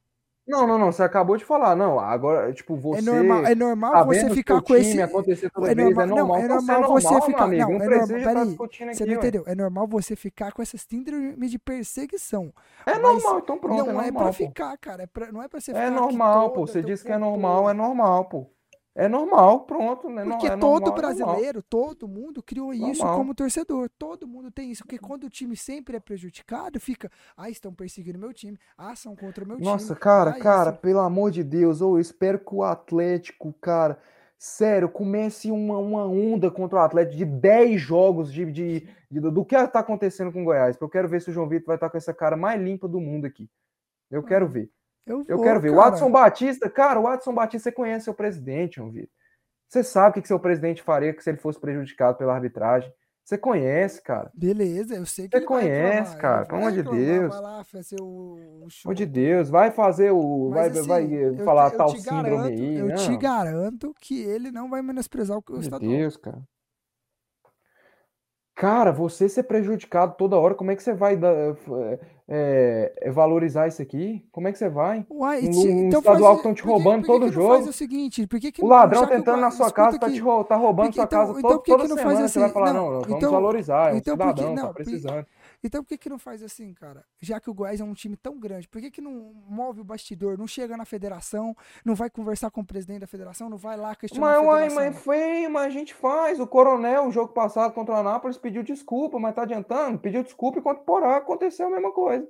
[0.50, 0.92] Não, não, não.
[0.92, 1.76] Você acabou de falar.
[1.76, 2.98] Não, agora, tipo, você.
[3.00, 5.00] É normal, é normal tá você ficar com esse.
[5.00, 6.38] acontecer toda é vez, normal- é não, normal.
[6.38, 8.56] é Então, se normal você normal, ficar- amigo, não, não, é normal- peraí,
[8.96, 9.14] Você aqui, não ué.
[9.20, 9.44] entendeu?
[9.46, 12.52] É normal você ficar com essa síndrome de perseguição.
[12.86, 14.34] É normal, então pronto, não é é normal, pra pô.
[14.34, 15.04] ficar, cara.
[15.04, 16.66] É pra, não é pra você ficar É normal, pô.
[16.66, 18.48] Você disse que é normal, é normal, pô.
[18.96, 20.26] É normal, pronto, né?
[20.26, 20.96] Porque é todo normal, é normal.
[20.96, 23.18] brasileiro, todo mundo criou isso Normal.
[23.18, 23.90] como torcedor.
[23.98, 24.84] Todo mundo tem isso.
[24.84, 29.16] Porque quando o time sempre é prejudicado, fica, ah, estão perseguindo meu time, ah, são
[29.16, 30.00] contra o meu Nossa, time.
[30.00, 33.98] cara, ah, cara, isso." pelo amor de Deus, ou eu espero que o Atlético, cara,
[34.38, 39.46] sério, comece uma, uma onda contra o Atlético de 10 jogos de, de, de- do
[39.46, 40.76] que tá acontecendo com o Goiás.
[40.76, 42.88] Porque eu quero ver se o João Vitor vai estar com essa cara mais limpa
[42.88, 43.50] do mundo aqui.
[44.12, 44.70] Eu quero ver.
[45.10, 45.70] Eu, Eu vou, quero ver.
[45.72, 45.90] O cara.
[45.92, 49.10] Watson Batista, cara, o Watson Batista, você conhece seu presidente, João Vitor.
[49.68, 52.92] Você sabe o que que seu presidente faria se ele fosse prejudicado pela arbitragem.
[53.24, 54.32] Você conhece, cara.
[54.34, 57.30] Beleza, eu sei que Você conhece, reclamar, cara, pelo amor de Deus.
[57.32, 58.84] Vai lá fazer o, o show.
[58.84, 60.50] Pelo amor de Deus, vai fazer o.
[60.50, 62.76] Mas, vai assim, vai eu falar eu tal síndrome garanto- aí.
[62.78, 62.96] Eu não.
[62.96, 65.92] te garanto que ele não vai menosprezar o, o amor de estadual.
[65.92, 66.42] Deus, cara.
[68.56, 71.56] Cara, você ser prejudicado toda hora, como é que você vai dar-
[72.32, 74.24] é, é, valorizar isso aqui?
[74.32, 75.04] Como é que você vai?
[75.10, 77.32] Uai, Um- um então estadual faz- que tão te por que- roubando por que todo
[77.32, 77.70] que não faz jogo?
[77.70, 80.16] o seguinte, por que que O ladrão que tentando na sua casa, tá, aqui.
[80.16, 82.04] te tá roubando Porque sua então- casa então todo, toda semana.
[82.18, 82.54] faz Você vai assim?
[82.54, 85.26] falar, Não, não, vamos então- valorizar, é um então por que- cidadão, não, tá precisando.
[85.64, 87.06] Então por que que não faz assim, cara?
[87.20, 89.84] Já que o Goiás é um time tão grande, por que que não move o
[89.84, 93.76] bastidor, não chega na federação, não vai conversar com o presidente da federação, não vai
[93.76, 94.94] lá questionar Mas, a uai, federação?
[94.94, 96.40] mas feio, mas a gente faz.
[96.40, 100.00] O Coronel, o jogo passado contra o Anápolis, pediu desculpa, mas tá adiantando.
[100.00, 102.28] Pediu desculpa e contra o Porá aconteceu a mesma coisa.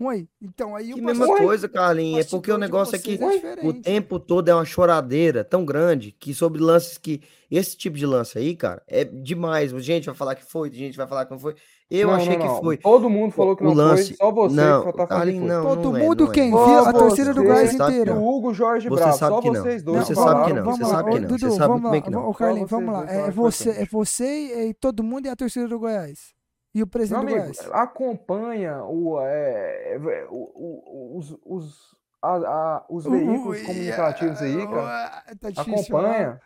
[0.00, 2.26] Ué, então aí Que o mesma coisa, Carlinhos.
[2.26, 6.10] É porque o negócio é que é o tempo todo é uma choradeira tão grande
[6.12, 7.22] que sobre lances que.
[7.50, 9.70] Esse tipo de lance aí, cara, é demais.
[9.82, 11.54] Gente vai falar que foi, gente vai falar que não foi.
[11.94, 12.54] Eu Não, achei não, não.
[12.56, 12.76] que foi.
[12.78, 15.24] Todo mundo falou que O não lance- foi, só você não, que só tá falando
[15.24, 15.34] foi.
[15.40, 16.30] não, Todo não é, mundo é.
[16.32, 18.14] quem Só viu a você, torcida do Goiás inteira.
[18.14, 19.62] O Hugo Jorge Você Bravo, sabe só que não.
[19.62, 21.74] vocês dois Você sabe que não, vamos você lá, sabe que não, Dudu, você sabe
[21.74, 22.28] bem lá, que não.
[22.28, 23.04] ô, Carlinhos, vamos lá.
[23.12, 26.32] É foi você, é você e todo mundo e a torcida do Goiás.
[26.74, 27.70] E o Meu presidente do amigo, Goiás.
[27.72, 35.22] acompanha o, é, é, o- o- os, os, a- a- os veículos comunicativos aí, cara.
[35.40, 35.96] Tá difícil.
[35.98, 36.40] Acompanha.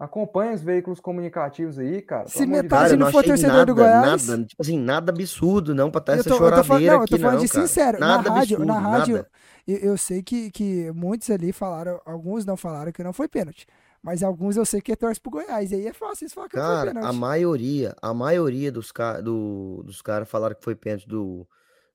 [0.00, 2.26] Acompanha os veículos comunicativos aí, cara.
[2.26, 5.90] Se metade Cara, não for torcedor nada, do Goiás- nada, tipo assim, nada absurdo, não,
[5.90, 7.48] pra estar Eu essa tô, eu tô falando, choradeira não, eu tô falando não, de
[7.50, 7.66] cara.
[7.66, 8.00] sincero.
[8.00, 9.26] Nada na rádio, absurdo, na rádio
[9.68, 13.66] eu, eu sei que, que muitos ali falaram, alguns não falaram que não foi pênalti.
[14.02, 15.70] Mas alguns eu sei que torce pro Goiás.
[15.70, 17.16] E aí é fácil eles falar que não foi Cara, a pênalti.
[17.18, 21.46] maioria, a maioria dos, ca do, dos caras falaram que foi pênalti do,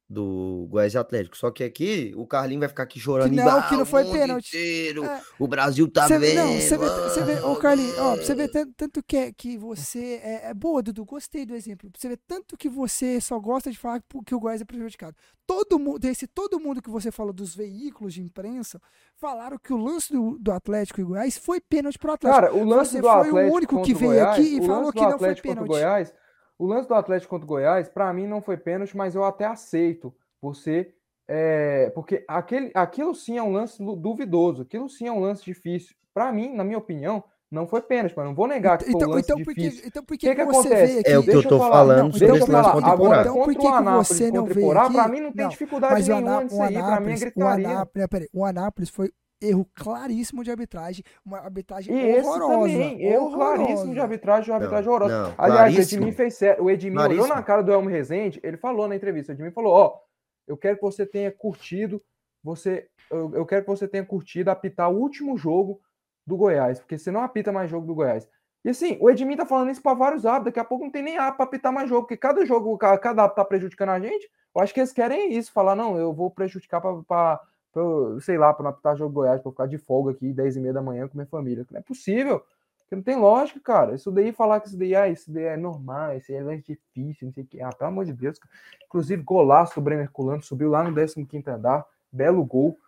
[0.07, 1.35] do Goiás e Atlético.
[1.35, 3.31] Só que aqui, o Carlinho vai ficar aqui chorando.
[3.31, 5.21] Que não, "Ah, que não o foi pênalti." inteiro, É.
[5.39, 6.35] O Brasil tá vê, vendo.
[6.35, 9.31] não, você vê, você vê, ô Carlinhos, ó, pra você vê tanto, tanto que, é-
[9.33, 11.89] que você é, é boa, Dudu, gostei do exemplo.
[11.97, 15.15] Você vê tanto que você só gosta de falar que o Goiás é prejudicado.
[15.47, 18.79] Todo mundo, desse todo mundo que você falou dos veículos de imprensa,
[19.15, 22.41] falaram que o lance do, do Atlético e Goiás foi pênalti pro Atlético.
[22.41, 24.59] Cara, o lance Você do foi o Atlético único que o veio Goiás, aqui e
[24.59, 25.67] o falou que não foi o pênalti.
[25.67, 26.13] Goiás,
[26.57, 29.45] o lance do Atlético contra o Goiás, pra mim não foi pênalti, mas eu até
[29.45, 30.13] aceito.
[30.41, 30.93] Você
[31.27, 35.95] é, porque aquele, aquilo sim é um lance duvidoso, aquilo sim é um lance difícil.
[36.13, 39.05] Pra mim, na minha opinião, não foi pênalti, mas não vou negar que foi um
[39.05, 39.87] Então, lance então, por que, difícil.
[39.87, 41.03] então por que, que, que que você acontece?
[41.05, 42.71] É o que eu tô falar, falando não, sobre deixa esse eu lance falar.
[42.71, 43.21] contra o Agora, Iporá.
[43.21, 45.07] Então, por contra que Anápolis você e não contra o veio pra aqui?
[45.07, 47.21] mim não tem Não, dificuldade Mas o, nenhuma nisso o aí, pra mim é Anápolis,
[47.35, 47.69] o gritaria.
[47.69, 49.11] Anápolis, peraí, o Anápolis foi
[49.41, 52.73] erro claríssimo de arbitragem, uma arbitragem E esse horrorosa.
[52.73, 55.27] também, erro claríssimo de arbitragem, uma arbitragem Não, horrorosa.
[55.29, 55.81] não, Aliás, o.
[55.81, 56.63] Edmir fez certo.
[56.63, 59.73] O Edmir olhou na cara do Elmo Rezende, ele falou na entrevista, o Edmir falou,
[59.73, 59.99] ó,
[60.47, 62.01] eu quero que você tenha curtido,
[62.43, 65.81] você, eu, eu quero que você tenha curtido apitar o último jogo
[66.25, 68.27] do Goiás, porque você não apita mais jogo do Goiás.
[68.63, 71.03] E assim, o Edmir tá falando isso para vários árbitros, daqui a pouco não tem
[71.03, 73.99] nem árbitro para apitar mais jogo, porque cada jogo, ca- cada árbitro tá prejudicando a
[73.99, 77.39] gente, eu acho que eles querem isso, falar, não, eu vou prejudicar para
[77.75, 80.55] pra eu, sei lá, para não apitar jogo Goiás, para ficar de folga aqui 10
[80.55, 81.65] e meia da manhã com minha família.
[81.69, 82.41] Não é possível.
[82.79, 83.95] Porque não tem lógica, cara.
[83.95, 86.63] Isso daí, falar que isso daí, ah, isso daí é normal, isso daí é mais
[86.63, 87.61] difícil, não sei o que.
[87.61, 88.39] Ah, pelo amor de Deus.
[88.39, 88.53] cara.
[88.85, 92.79] Inclusive, golaço do Bremer Culano, subiu lá no 15º andar, belo gol.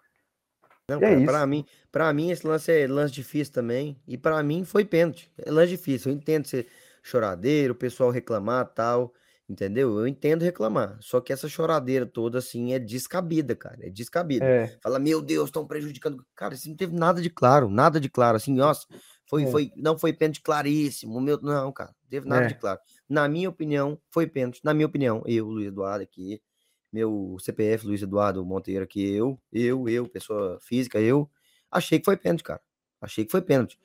[0.90, 1.26] Não, é cara, isso.
[1.26, 4.00] pra mim, pra mim esse lance é lance difícil também.
[4.08, 5.30] E pra mim foi pênalti.
[5.38, 6.12] É lance difícil.
[6.12, 6.68] Eu entendo ser
[7.04, 9.14] choradeiro, o pessoal reclamar tal.
[9.50, 9.98] Entendeu?
[10.00, 10.98] Eu entendo reclamar.
[11.02, 13.78] Só que essa choradeira toda, assim, é descabida, cara.
[13.82, 14.44] É descabida.
[14.46, 16.26] É, Fala, meu Deus, estão prejudicando.
[16.36, 18.36] Cara, isso não teve nada de claro, nada de claro.
[18.36, 18.86] Assim, nossa,
[19.30, 19.48] foi, É.
[19.52, 21.22] foi, não foi pênalti claríssimo.
[21.22, 22.48] Meu, não, cara, não teve nada É.
[22.48, 22.78] de claro.
[23.08, 24.60] Na minha opinião, foi pênalti.
[24.66, 26.42] Na minha opinião, eu, Luiz Eduardo aqui,
[26.92, 31.30] meu CPF, Luiz Eduardo Monteiro aqui, eu, eu, eu, pessoa física, eu,
[31.72, 32.62] achei que foi pênalti, cara.
[33.00, 33.80] Achei que foi pênalti.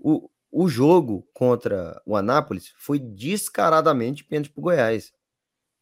[0.00, 0.28] O,
[0.58, 5.12] o jogo contra o Anápolis foi descaradamente pênalti pro Goiás.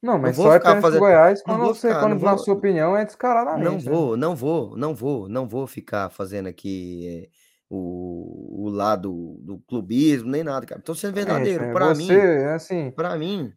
[0.02, 2.00] Não, mas vou só é ficar pênalti do fazendo- Goiás não quando vou você, ficar-
[2.00, 3.64] quando, não na vou- sua opinião, é descaradamente.
[3.64, 3.78] Não né?
[3.78, 7.28] vou, não vou, não vou, não vou ficar fazendo aqui eh,
[7.70, 10.80] o, o lado do clubismo, nem nada, cara.
[10.82, 11.64] Tô sendo verdadeiro.
[11.64, 13.52] É, você, mim, é assim, pra mim.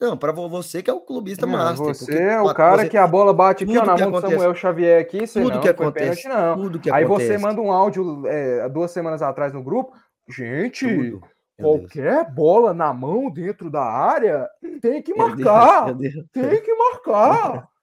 [0.00, 1.86] Não, vo- você que é o clubista não, master.
[1.86, 4.54] você é o cara você- que a bola bate aqui ó, na mão do Samuel
[4.54, 6.62] Xavier aqui, você tudo não, que acontece, pênalti, não.
[6.62, 7.32] tudo que Aí acontece.
[7.32, 9.92] você manda um áudio é, duas semanas atrás no grupo.
[10.28, 11.20] Gente, tudo.
[11.58, 14.48] Qualquer bola na mão dentro da área
[14.82, 15.86] tem que Meu Deus, marcar.
[15.86, 16.26] meu Deus.
[16.32, 17.68] Tem que marcar.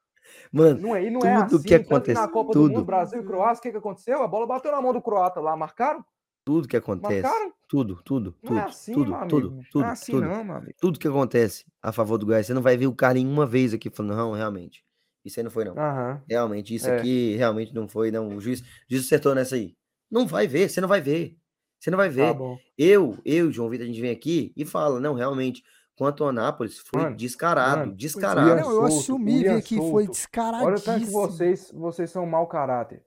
[0.51, 1.63] Mano, Não é, não é tudo assim.
[1.67, 2.73] que tanto acontece, na Copa do tudo.
[2.73, 4.21] Mundo, Brasil e Croácia, o que, que aconteceu?
[4.21, 5.55] A bola bateu na mão do croata lá.
[5.57, 6.03] Marcaram?
[6.45, 7.21] tudo que acontece.
[7.23, 7.53] Marcaram?
[7.67, 10.27] Tudo, tudo, Não tudo, é assim, tudo, tudo, tudo, não é assim tudo.
[10.27, 13.45] não, tudo que acontece a favor do Goiás, você não vai ver o Carlinhos uma
[13.45, 14.83] vez aqui falando, não, realmente,
[15.25, 15.73] Isso aí não foi, não.
[15.77, 16.21] Aham.
[16.29, 16.97] Realmente, isso É.
[16.97, 18.27] aqui realmente não foi, não.
[18.35, 19.73] O juiz, o juiz acertou nessa aí.
[20.11, 21.37] Não vai ver, você não vai ver.
[21.83, 22.33] Você não vai ver.
[22.33, 22.39] Tá.
[22.77, 25.61] Eu, eu, e João Vitor, a gente vem aqui e fala, não, realmente,
[25.97, 28.61] quanto ao Anápolis, foi Mano, descarado, mano, é, descarado.
[28.61, 30.67] Não, eu assumi, aqui, foi descaradíssimo.
[30.67, 33.03] Olha o tanto que vocês, vocês são mau caráter.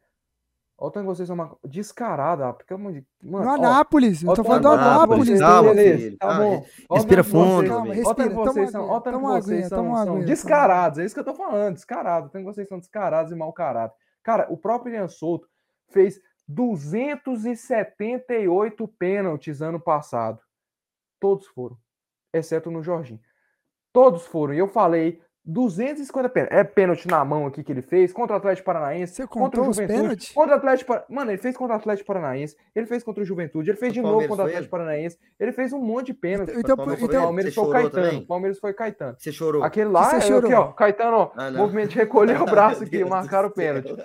[0.77, 1.59] Olha o tanto que vocês são mau...
[1.65, 5.41] descarado, ah, porque mano, No ó, Anápolis, eu tô falando do tanto Anápolis.
[5.41, 6.19] calma, beleza, filho.
[6.19, 6.67] Tá bom.
[6.93, 7.87] Respira tanto fundo, Calma.
[7.89, 11.35] Olha o tanto vocês são, olha tanto vocês são, descarados, é isso que eu tô
[11.35, 12.29] falando, descarado.
[12.29, 13.97] Tem que vocês são descarados e mau caráter.
[14.23, 15.49] Cara, o próprio Ian Souto
[15.89, 20.41] fez 278 pênaltis ano passado.
[21.21, 21.77] Todos foram,
[22.33, 23.21] exceto no Jorginho.
[23.93, 24.53] Todos foram.
[24.55, 26.59] E eu falei 250 pênaltis.
[26.59, 29.15] É pênalti na mão aqui que ele fez contra o Atlético Paranaense.
[29.15, 30.33] Você Contra o os Juventude, pênaltis?
[30.33, 33.27] contra o Atlético Par- Mano, ele fez contra o Atlético Paranaense, ele fez contra o
[33.27, 36.15] Juventude, ele fez de novo Palmeiras contra o Atlético Paranaense, ele fez um monte de
[36.15, 36.53] pênalti.
[36.55, 37.23] Então, Palmeiras O foi então?
[37.25, 37.91] Palmeiras foi o Caetano.
[38.05, 38.19] também?
[38.23, 39.17] O Palmeiras foi Caetano.
[39.19, 39.63] Você chorou.
[39.63, 40.51] Aquele lá, você é chorou?
[40.51, 40.73] aqui, ó.
[40.73, 41.31] Caetano, ó.
[41.37, 43.83] Ah, movimento de recolher o braço aqui, marcaram o céu.
[43.83, 44.03] pênalti.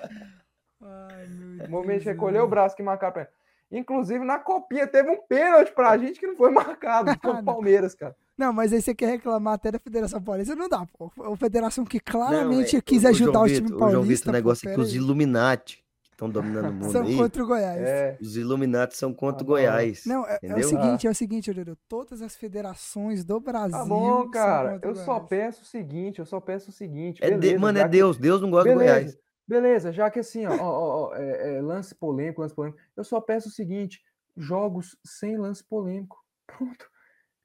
[1.12, 2.49] Ai, meu Movimento de Deus, recolher o mano.
[2.49, 3.34] braço que marcaram o pênalti.
[3.72, 7.39] Inclusive, na copinha teve um pênalti pra gente que não foi marcado Ah, não.
[7.39, 8.16] o Palmeiras, cara.
[8.38, 11.12] Não, mas aí você quer reclamar até da Federação Paulista, não dá, pô.
[11.24, 13.80] A federação que Não, claramente é, quis o- o ajudar João o Vitor- time O
[13.80, 14.14] João paulista.
[14.26, 14.93] Vitor, o negócio é que os.
[14.95, 17.82] Illuminati que estão dominando o mundo São aí, contra o Goiás.
[17.82, 18.18] É.
[18.20, 19.47] os Illuminati são contra o.
[19.47, 20.04] Goiás.
[20.06, 21.78] Não, é, é o seguinte, é o seguinte, Dudu.
[21.88, 23.78] Todas as federações do Brasil.
[23.78, 24.80] Tá bom, cara.
[24.84, 27.24] o Eu só peço o seguinte, eu só peço o seguinte.
[27.24, 28.18] É de- beleza, mano, já é que- Deus.
[28.18, 29.18] Deus não gosta do Goiás.
[29.52, 33.20] Beleza, já que assim, ó, ó, ó, é- é lance polêmico, lance polêmico, eu só
[33.20, 34.02] peço o seguinte:
[34.38, 36.18] jogos sem lance polêmico.
[36.47, 36.86] Pronto.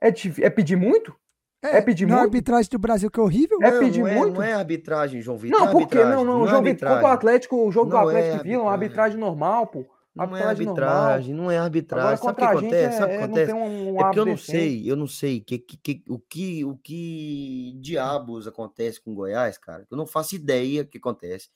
[0.00, 0.08] É,
[0.42, 1.12] é pedir muito?
[1.60, 2.26] É pedir na muito?
[2.26, 3.58] arbitragem do Brasil que é horrível.
[3.60, 4.34] É não, pedir não é, muito?
[4.34, 5.58] Não é arbitragem, João Vitor.
[5.58, 7.06] Não, é porque não, não, o é jogo contra o.
[7.08, 9.18] Atlético, o jogo do Não é Atlético e Vila, uma arbitragem.
[9.18, 9.84] normal, pô.
[10.14, 11.20] Não é Arbitragem normal.
[11.34, 12.04] não é arbitragem.
[12.06, 12.84] Agora Sabe o que acontece?
[12.84, 13.52] é, Sabe o que é, acontece?
[13.52, 16.18] não um, um É porque eu não sei, eu não sei que, que, que- o,
[16.18, 19.84] que, o que diabos acontece com Goiás, cara.
[19.90, 21.48] Eu não faço ideia o que acontece.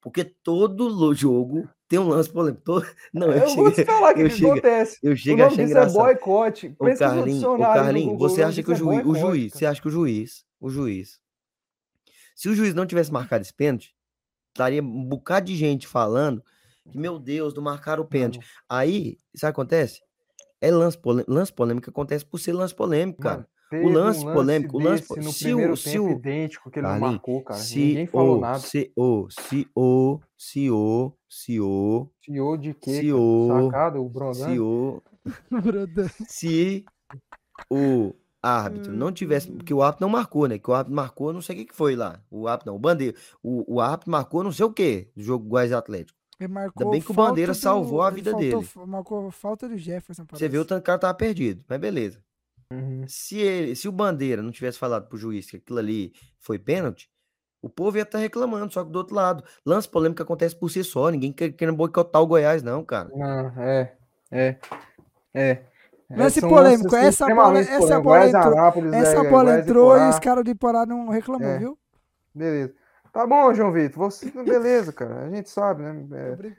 [0.00, 2.62] Porque todo jogo tem um lance polêmico.
[2.64, 2.86] Todo...
[3.12, 4.98] Não, eu, Eu vou te falar o que, eu que cheguei- acontece.
[5.02, 6.02] eu O chego a nome achar disso é engraçado.
[6.04, 6.76] boicote.
[6.78, 9.04] Ô, Pesquisa no Carlinhos, ô, Google, você o acha que disso o é juiz, o
[9.12, 9.58] boicote, juiz, cara.
[9.58, 11.20] você acha que o juiz, o juiz,
[12.36, 13.94] se o juiz não tivesse marcado esse pênalti,
[14.50, 16.42] estaria um bocado de gente falando
[16.90, 18.38] que, meu Deus, não marcaram o pênalti.
[18.68, 20.00] Aí, sabe o que acontece?
[20.60, 23.46] É lance polêmico, lance polêmico acontece por ser lance polêmico, cara.
[23.70, 26.70] Teve um lance polêmico, o lance desse po- no se primeiro o- se o- idêntico
[26.70, 27.60] que ele marcou, cara.
[27.60, 28.58] se Ninguém falou o, nada.
[28.60, 33.00] se o, se o, se o, se o, CEO de quê?
[33.00, 34.34] se o, Sacado, o Brondão?
[34.48, 35.02] se o,
[36.28, 36.84] se
[37.70, 40.58] o árbitro não tivesse, porque o árbitro não marcou, né?
[40.58, 42.20] Que o árbitro marcou, não sei o que que foi lá.
[42.30, 43.16] O árbitro não, o bandeira.
[43.42, 46.16] O, o árbitro marcou não sei o que do jogo Goiás Atlético.
[46.40, 48.86] Ele marcou bem que o Bandeira do- salvou a vida faltou- dele.
[48.86, 50.24] Marcou falta do Jefferson.
[50.32, 52.22] Você o tanto que o cara tava perdido, mas beleza.
[52.72, 53.04] Uhum.
[53.08, 57.10] Se ele, se o Bandeira não tivesse falado pro juiz que aquilo ali foi pênalti,
[57.62, 60.84] o povo ia estar reclamando, só que do outro lado, lance polêmico acontece por si
[60.84, 63.08] só, ninguém quer, querendo boicotar o Goiás não, cara.
[63.14, 63.96] Não, é,
[64.30, 64.56] é,
[65.34, 65.62] é.
[66.10, 70.08] Lance polêmico, lances essa bola- essa bola entrou- Essa é, bola Goiás e entrou e
[70.10, 71.58] os caras do Iporá não reclamou, É.
[71.58, 71.78] viu?
[72.34, 72.74] Beleza.
[73.12, 74.10] Tá bom, João Vitor.
[74.10, 75.24] Você, beleza, cara.
[75.24, 76.06] A gente sabe, né?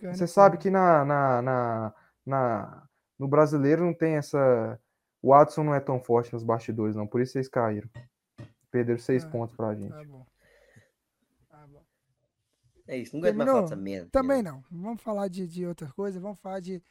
[0.03, 0.11] É.
[0.13, 1.93] Você sabe que na, na, na,
[2.25, 2.83] na-
[3.17, 4.77] no brasileiro não tem essa.
[5.21, 7.05] O Watson não é tão forte nos bastidores, não.
[7.07, 7.89] Por isso vocês caíram.
[8.71, 9.89] Perderam seis Ah, pontos pra gente.
[9.89, 10.25] Tá bom.
[11.49, 11.83] Tá bom.
[12.87, 13.61] É isso, não aguento mais falar Terminou?
[13.63, 14.09] dessa merda.
[14.11, 14.63] Também não.
[14.71, 16.19] Vamos falar de, de outra coisa.
[16.19, 16.81] Vamos falar de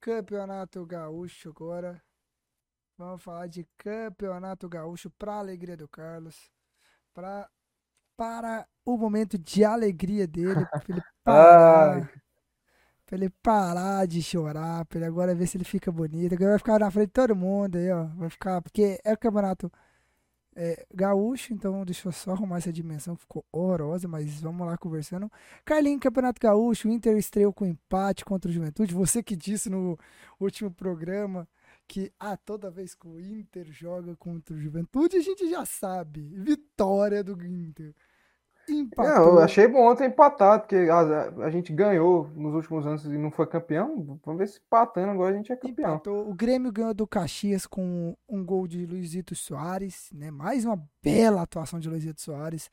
[0.00, 2.02] Campeonato Gaúcho agora.
[2.98, 6.50] Vamos falar de Campeonato Gaúcho para alegria do Carlos.
[7.14, 7.48] Pra,
[8.16, 10.66] para o momento de alegria dele.
[10.88, 12.19] Ele parar.
[13.10, 14.84] Pra ele parar de chorar.
[14.84, 16.32] Pra ele agora ver se ele fica bonito.
[16.34, 18.04] Agora vai ficar na frente de todo mundo aí, ó.
[18.04, 18.62] Vai ficar.
[18.62, 19.70] Porque é o campeonato
[20.54, 24.76] é, gaúcho, então deixa eu só arrumar essa dimensão que ficou horrorosa, mas vamos lá
[24.78, 25.30] conversando.
[25.64, 28.94] Carlinhos, Campeonato Gaúcho, o Inter estreou com empate contra o Juventude.
[28.94, 29.98] Você que disse no
[30.38, 31.48] último programa
[31.88, 36.20] que ah, toda vez que o Inter joga contra o Juventude, a gente já sabe.
[36.36, 37.92] Vitória do Inter.
[38.68, 39.34] Empatou.
[39.34, 43.30] eu achei bom ter empatado, porque a, a gente ganhou nos últimos anos e não
[43.30, 44.18] foi campeão.
[44.24, 45.94] Vamos ver se empatando agora a gente é campeão.
[45.94, 46.28] Empatou.
[46.28, 50.30] O Grêmio ganhou do Caxias com um gol de Luizito Soares, né?
[50.30, 52.70] Mais uma bela atuação de Luizito Soares.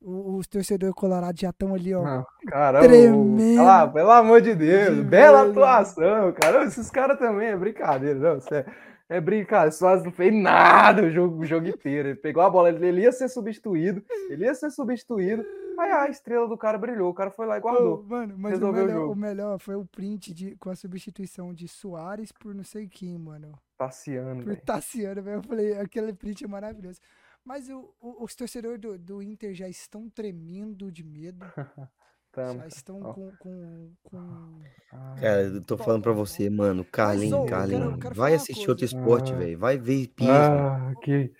[0.00, 2.02] O- Os torcedores colorados já estão ali, ó.
[2.02, 2.86] Não, caramba.
[2.86, 3.62] Tremendo.
[3.62, 4.94] Ah, pelo amor de Deus.
[4.96, 5.50] De bela velho.
[5.52, 6.64] atuação, cara.
[6.64, 8.40] Esses caras também é brincadeira, não.
[8.40, 8.70] Sério.
[9.08, 9.70] É brincadeira.
[9.70, 12.08] Soares não fez nada o jogo, o jogo inteiro.
[12.08, 14.04] Ele pegou a bola, ele ia ser substituído.
[14.28, 15.44] Ele ia ser substituído.
[15.78, 17.10] Aí a estrela do cara brilhou.
[17.10, 18.02] O cara foi lá e guardou.
[18.02, 19.12] mano, mas o Resolveu o melhor, jogo.
[19.12, 23.16] o melhor foi o print de, com a substituição de Soares por não sei quem,
[23.18, 23.52] mano.
[23.78, 24.62] Passeando, Por velho.
[24.64, 25.36] Tassiano, velho.
[25.38, 26.98] Eu falei, aquele print é maravilhoso.
[27.44, 31.46] Mas o, o- os torcedores do, do Inter já estão tremendo de medo.
[32.36, 32.60] Tamo.
[32.60, 33.14] Já estão Ó.
[33.14, 33.32] com.
[33.38, 34.62] com, com...
[34.92, 36.84] Ah, Cara, eu tô falando pra você, mano.
[36.84, 37.90] quero- Carlinho.
[37.92, 39.36] eu quero Vai assistir outro esporte, Ah.
[39.36, 39.58] velho.
[39.58, 40.32] Vai ver pismo.
[40.32, 41.32] Ah, que.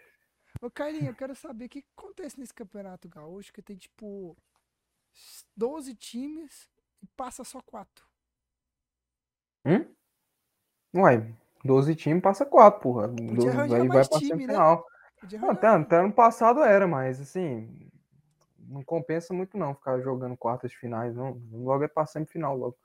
[0.62, 4.35] Ô, Carlinhos, eu quero saber o que acontece nesse campeonato gaúcho, que tem tipo
[5.55, 6.66] 12 times
[7.02, 8.06] e passa só 4.
[9.66, 9.85] Hum?
[10.94, 13.09] Uai, 12 times passa 4, porra.
[13.09, 14.55] Do- arranjar aí vai time, né?
[15.20, 17.68] Podia Não, até, até ano passado era, mas assim,
[18.68, 21.40] não compensa muito não ficar jogando quartas de finais, não.
[21.52, 22.76] Logo é pra semifinal logo.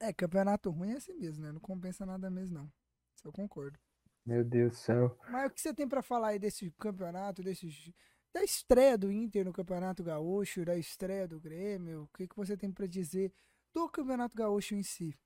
[0.00, 1.52] É, campeonato ruim é assim mesmo, né?
[1.52, 2.72] Não compensa nada mesmo, não.
[3.16, 3.78] Isso eu concordo.
[4.24, 5.18] Meu Deus do céu.
[5.28, 7.94] Mas o que você tem pra falar aí desse campeonato, desse,
[8.32, 12.02] da estreia do Inter no Campeonato Gaúcho, da estreia do Grêmio?
[12.02, 13.32] O que, que você tem pra dizer
[13.72, 15.18] do Campeonato Gaúcho em si?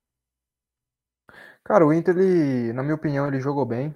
[1.64, 3.94] Cara, o Inter, ele, na minha opinião, ele jogou bem,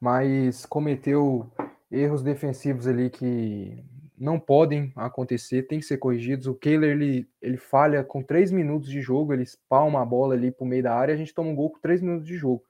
[0.00, 1.50] mas cometeu
[1.90, 3.84] erros defensivos ali que
[4.22, 6.46] não podem acontecer, tem que ser corrigidos.
[6.46, 10.52] O Kehler, ele, ele falha com 3 minutos de jogo, ele espalma a bola ali
[10.52, 12.62] pro meio da área, a gente toma um gol com 3 minutos de jogo.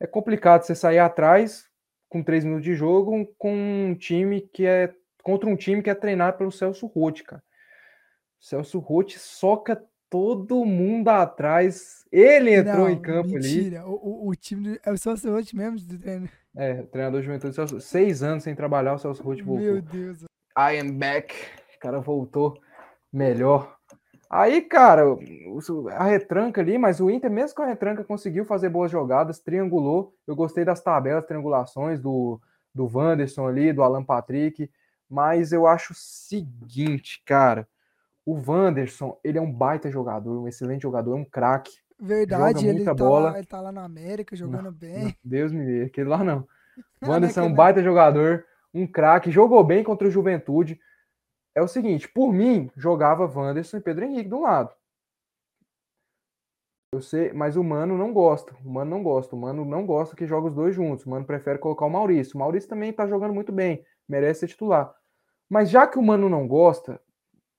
[0.00, 1.68] É complicado você sair atrás
[2.08, 5.94] com 3 minutos de jogo com um time que é contra um time que é
[5.94, 7.42] treinado pelo Celso Roth, cara.
[8.40, 12.04] O Celso Roth soca todo mundo atrás.
[12.10, 13.56] Ele entrou em Não, campo ali.
[13.56, 13.86] mentira.
[13.86, 16.28] O, o, o time é o Celso Roth mesmo do treino.
[16.56, 19.64] É, treinador de juventude, Celso, seis anos sem trabalhar, o Celso Roth voltou.
[19.64, 20.24] Meu Deus.
[20.56, 21.34] I am back.
[21.76, 22.58] O cara voltou
[23.12, 23.76] melhor.
[24.30, 25.04] Aí, cara,
[25.92, 30.14] a retranca ali, mas o Inter, mesmo com a retranca, conseguiu fazer boas jogadas, triangulou.
[30.26, 32.40] Eu gostei das tabelas, triangulações do,
[32.74, 34.70] do Wanderson ali, do Alan Patrick.
[35.08, 37.68] Mas eu acho o seguinte, cara.
[38.26, 41.72] O Wanderson, ele é um baita jogador, um excelente jogador, é um craque.
[42.00, 43.30] Verdade, ele muita tá, bola.
[43.30, 45.04] lá, ele tá lá na América jogando bem.
[45.04, 46.46] Não, Deus me livre, aquele lá não.
[47.00, 48.44] Não, O Wanderson é não um baita jogador,
[48.74, 50.80] um craque, jogou bem contra o Juventude.
[51.54, 54.74] É o seguinte, por mim, jogava Wanderson e Pedro Henrique de um lado.
[56.92, 58.54] Eu sei, mas o Mano não gosta.
[58.64, 59.34] O Mano não gosta.
[59.34, 61.04] O Mano não gosta que joga os dois juntos.
[61.04, 62.36] O Mano prefere colocar o Maurício.
[62.36, 64.94] O Maurício também tá jogando muito bem, merece ser titular.
[65.48, 67.00] Mas já que o Mano não gosta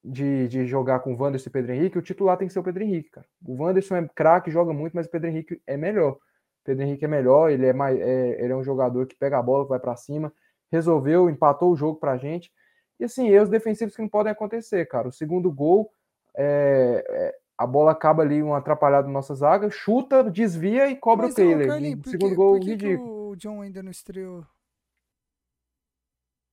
[0.04, 2.64] de, de jogar com o Wanderson e Pedro Henrique, o titular tem que ser o
[2.64, 3.28] Pedro Henrique, cara.
[3.46, 6.18] O Wanderson é craque, joga muito, mas o Pedro Henrique é melhor.
[6.64, 9.44] Pedro Henrique é melhor, ele é mais, é, ele é um jogador que pega a
[9.44, 10.32] bola, vai para cima,
[10.76, 12.52] resolveu, empatou o jogo pra gente.
[13.00, 15.08] E assim, erros defensivos que não podem acontecer, cara.
[15.08, 15.92] O segundo gol,
[16.36, 21.26] é, é, a bola acaba ali, um atrapalhado na nossa zaga, chuta, desvia e cobra
[21.26, 21.68] Mas, o Taylor.
[21.68, 23.30] Carlinhos, Um por segundo que- gol que que ridículo.
[23.32, 24.46] o John ainda não estreou?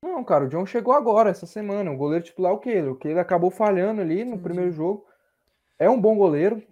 [0.05, 1.90] Não, cara, o John chegou agora, essa semana.
[1.90, 2.90] O goleiro titular é o Kehler.
[2.93, 4.43] O Kehler acabou falhando ali no Entendi.
[4.43, 5.07] primeiro jogo.
[5.78, 6.62] É um bom goleiro.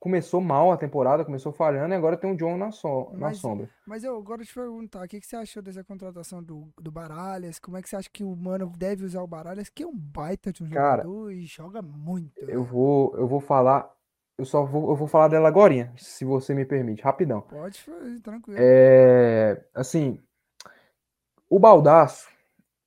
[0.00, 3.38] Começou mal a temporada, começou falhando e agora tem o John na, so- na Mas-
[3.38, 3.68] sombra.
[3.84, 7.58] Mas eu agora te perguntar, o que, que você achou dessa contratação do, do Baralhas?
[7.58, 9.68] Como é que você acha que o Mano deve usar o Baralhas?
[9.68, 12.38] Que é um baita de um Cara, jogador e joga muito.
[12.38, 12.64] Eu velho.
[12.64, 13.92] vou, eu vou falar.
[14.38, 17.40] Eu só vou, eu vou falar dela agora, se você me permite, rapidão.
[17.40, 18.56] Pode fazer, tranquilo.
[18.62, 20.20] É, assim,
[21.50, 22.28] o Baldaço,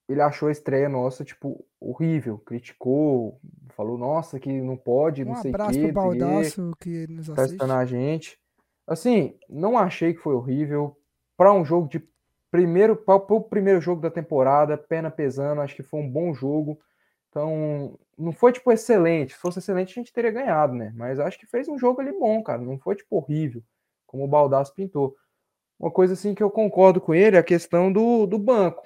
[0.08, 2.38] ele achou a estreia nossa, tipo, horrível.
[2.38, 3.38] Criticou,
[3.74, 6.14] falou, nossa, que não pode, não um sei o abraço quê, pro não sei o
[6.14, 6.20] quê.
[6.20, 7.56] Baldaço que nos tá assiste.
[7.56, 8.40] assistindo a gente.
[8.88, 10.98] Assim, não achei que foi horrível.
[11.38, 12.04] Para um jogo de
[12.52, 16.80] primeiro, para o primeiro jogo da temporada, perna pesando, acho que foi um bom jogo.
[17.30, 19.34] Então, não foi tipo excelente.
[19.34, 20.92] Se fosse excelente, a gente teria ganhado, né?
[20.96, 22.62] Mas acho que fez um jogo ali bom, cara.
[22.62, 23.64] Não foi tipo horrível,
[24.06, 25.16] como o Baldasso pintou.
[25.80, 28.84] Uma coisa assim que eu concordo com ele é a questão do, do banco.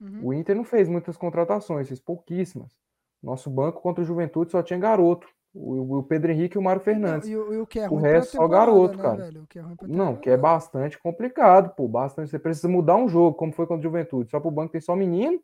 [0.00, 0.26] Uhum.
[0.26, 2.76] O Inter não fez muitas contratações, fez pouquíssimas.
[3.22, 5.28] Nosso banco contra o Juventude só tinha garoto.
[5.54, 7.28] O, o Pedro Henrique e o Mário Fernandes.
[7.28, 9.16] E, o- e o que é O resto só garoto, né, cara.
[9.16, 9.42] velho?
[9.42, 11.86] O que é Não, que é bastante complicado, pô.
[11.86, 12.30] Bastante.
[12.30, 14.30] Você precisa mudar um jogo, como foi contra o Juventude.
[14.30, 15.40] Só pro banco tem só menino,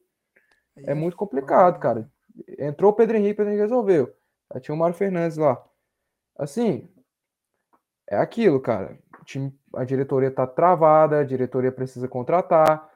[0.76, 2.10] Aí é muito complicado, foda, cara.
[2.59, 4.12] Entrou o Pedro Henrique, o Pedro Henrique resolveu.
[4.50, 5.62] Aí tinha o Mário Fernandes lá.
[6.36, 6.88] Assim,
[8.09, 8.98] é aquilo, cara.
[9.24, 12.88] Time, a diretoria tá travada, a diretoria precisa contratar.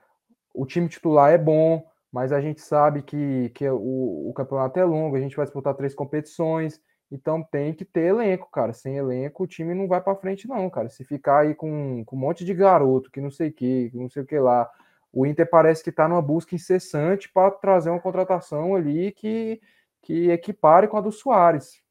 [0.54, 4.84] O time titular é bom, mas a gente sabe que, que o, o campeonato é
[4.84, 6.78] longo, a gente vai disputar três competições.
[7.10, 8.72] Então tem que ter elenco, cara.
[8.72, 10.90] Sem elenco, o time não vai pra frente, não, cara.
[10.90, 13.96] Se ficar aí com, com um monte de garoto, que não sei o que, que
[13.96, 14.70] não sei o que lá.
[15.12, 19.60] O Inter parece que tá numa busca incessante para trazer uma contratação ali que,
[20.02, 21.82] que equipare com a do Soares.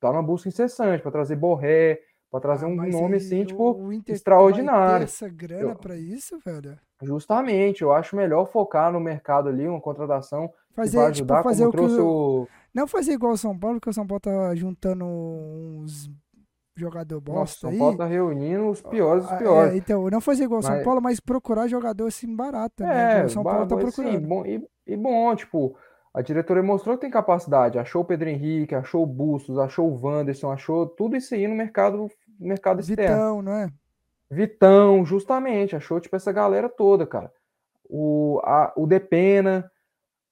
[0.00, 2.00] Tá numa busca incessante para trazer Borré,
[2.30, 5.04] para trazer Ah, um mas nome assim, tipo, extraordinário.
[5.04, 6.78] essa grana pra isso, velho?
[7.02, 11.42] Justamente, eu acho melhor focar no mercado ali, uma contratação que vai Fazer, tipo, ajudar,
[11.42, 12.42] fazer como o que trouxe o...
[12.42, 12.48] o.
[12.74, 16.10] Não fazer igual o São Paulo, porque o São Paulo tá juntando uns
[16.78, 17.78] jogador Nossa, bosta São aí.
[17.78, 19.72] Paulo tá reunindo os piores dos Ah, piores.
[19.72, 22.94] é, então, não fazer igual o São Mas- Paulo, mas procurar jogador assim barato também.
[22.94, 24.28] É, o São Paulo tá assim, procurando.
[24.28, 25.74] bom, e, e bom, tipo,
[26.16, 30.00] a diretoria mostrou que tem capacidade, achou o Pedro Henrique, achou o Bustos, achou o
[30.02, 32.10] Wanderson, achou tudo isso aí no mercado,
[32.40, 33.14] mercado externo.
[33.14, 33.70] Vitão, não é?
[34.30, 37.30] Vitão, justamente, achou tipo essa galera toda, cara.
[37.84, 39.70] O, a, o Depena,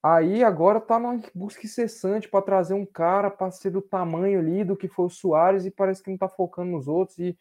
[0.02, 4.64] aí agora tá numa busca incessante para trazer um cara para ser do tamanho ali
[4.64, 7.18] do que foi o Soares e parece que não tá focando nos outros.
[7.18, 7.36] E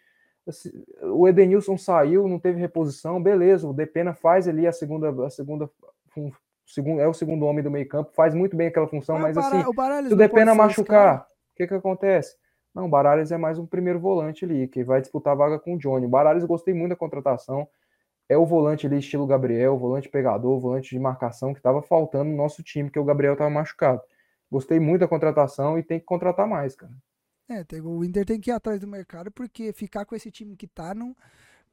[0.46, 0.70] assim,
[1.02, 3.66] o Edenilson saiu, não teve reposição, beleza.
[3.66, 5.70] O Depena faz ali a segunda, a segunda,
[6.66, 9.40] segundo, é o segundo homem do meio campo, faz muito bem aquela função, mas o
[9.40, 11.74] assim, Bara- o Baralhas se o não pode Depena ser esse machucar, o que que
[11.74, 12.36] acontece?
[12.74, 15.76] Não, o Baralhas é mais um primeiro volante ali, que vai disputar a vaga com
[15.76, 16.06] o Johnny.
[16.06, 17.68] O Baralhas gostei muito da contratação.
[18.30, 22.38] É o volante ali, estilo Gabriel, volante pegador, volante de marcação, que estava faltando no
[22.38, 24.02] nosso time, que o Gabriel estava machucado.
[24.52, 26.94] Gostei muito da contratação e tem que contratar mais, cara.
[27.50, 30.68] É, o Inter tem que ir atrás do mercado, porque ficar com esse time que
[30.68, 31.16] tá não,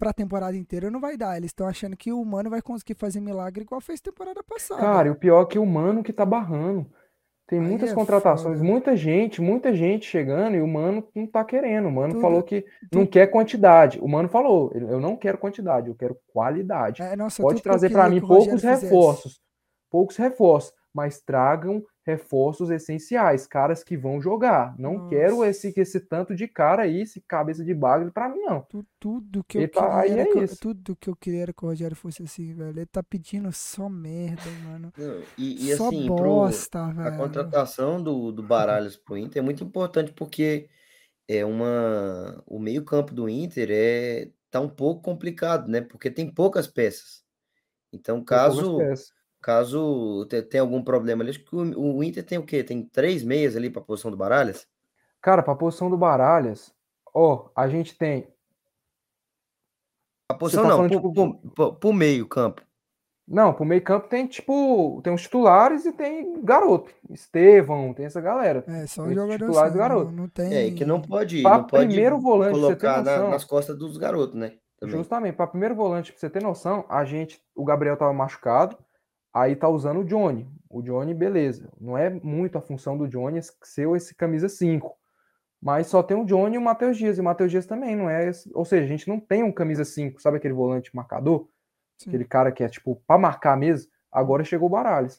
[0.01, 1.37] pra temporada inteira não vai dar.
[1.37, 4.81] Eles estão achando que o Mano vai conseguir fazer milagre igual fez temporada passada.
[4.81, 6.91] Cara, e o pior é que o Mano que tá barrando.
[7.47, 8.71] Tem Aí muitas é contratações, foda.
[8.71, 11.89] muita gente, muita gente chegando e o Mano não tá querendo.
[11.89, 13.99] O Mano Tudo- falou que não quer quantidade.
[14.01, 17.03] O Mano falou, eu não quero quantidade, eu quero qualidade.
[17.03, 19.41] É, nossa, Pode que trazer para mim poucos reforços,
[19.91, 24.75] poucos reforços, mas tragam reforços essenciais, caras que vão jogar.
[24.79, 25.49] Não quero Nossa.
[25.51, 28.63] esse esse tanto de cara aí, esse cabeça de bagre para mim não.
[28.63, 30.57] Tu- Tudo que eu Ele tá- queria era é que, isso.
[30.61, 32.71] tudo que eu queria era que o Rogério fosse assim, velho.
[32.71, 34.93] Ele tá pedindo só merda, mano.
[34.97, 37.17] Não, E, e só assim, pro, bosta, a velho.
[37.17, 40.69] contratação do, do Baralhas pro Inter é muito importante porque
[41.29, 45.81] é uma o meio-campo do Inter é tá um pouco complicado, né?
[45.81, 47.23] Porque tem poucas peças.
[47.93, 48.79] Então, caso.
[49.41, 52.63] Caso te- tenha algum problema ali, acho que o, o Inter tem o quê?
[52.63, 54.67] Tem três meias ali para a posição do Baralhas?
[55.21, 56.73] Cara, para posição do Baralhas,
[57.15, 58.27] ó, a gente tem
[60.31, 62.63] A posição tá não, pro- pro- pro meio campo.
[63.27, 66.93] Não, pro meio campo tem tipo, tem os titulares e tem garoto.
[67.11, 68.65] Estevão, tem essa galera.
[68.67, 70.11] É, só Esses jogador titulares do garoto.
[70.11, 70.53] não, não tem...
[70.53, 74.35] É, que não pode, Pra não pode primeiro volante, colocar na- nas costas dos garotos,
[74.35, 74.55] né?
[74.79, 74.97] Também.
[74.97, 78.77] Justamente, para primeiro volante, pra você ter noção, a gente, o Gabriel tava machucado,
[79.33, 80.49] aí tá usando o Johnny.
[80.69, 81.71] O Johnny, beleza.
[81.81, 84.97] Não é muito a função do Johnny ser esse camisa 5.
[85.63, 87.19] Mas só tem o Johnny e o Matheus Dias.
[87.19, 88.29] E o Matheus Dias também, não é.
[88.29, 91.49] esse- Ou seja, a gente não tem um camisa 5, sabe aquele volante marcador?
[91.99, 92.11] Sim.
[92.11, 93.91] Aquele cara que é tipo pra marcar mesmo.
[94.11, 95.19] Agora chegou o Baralhas.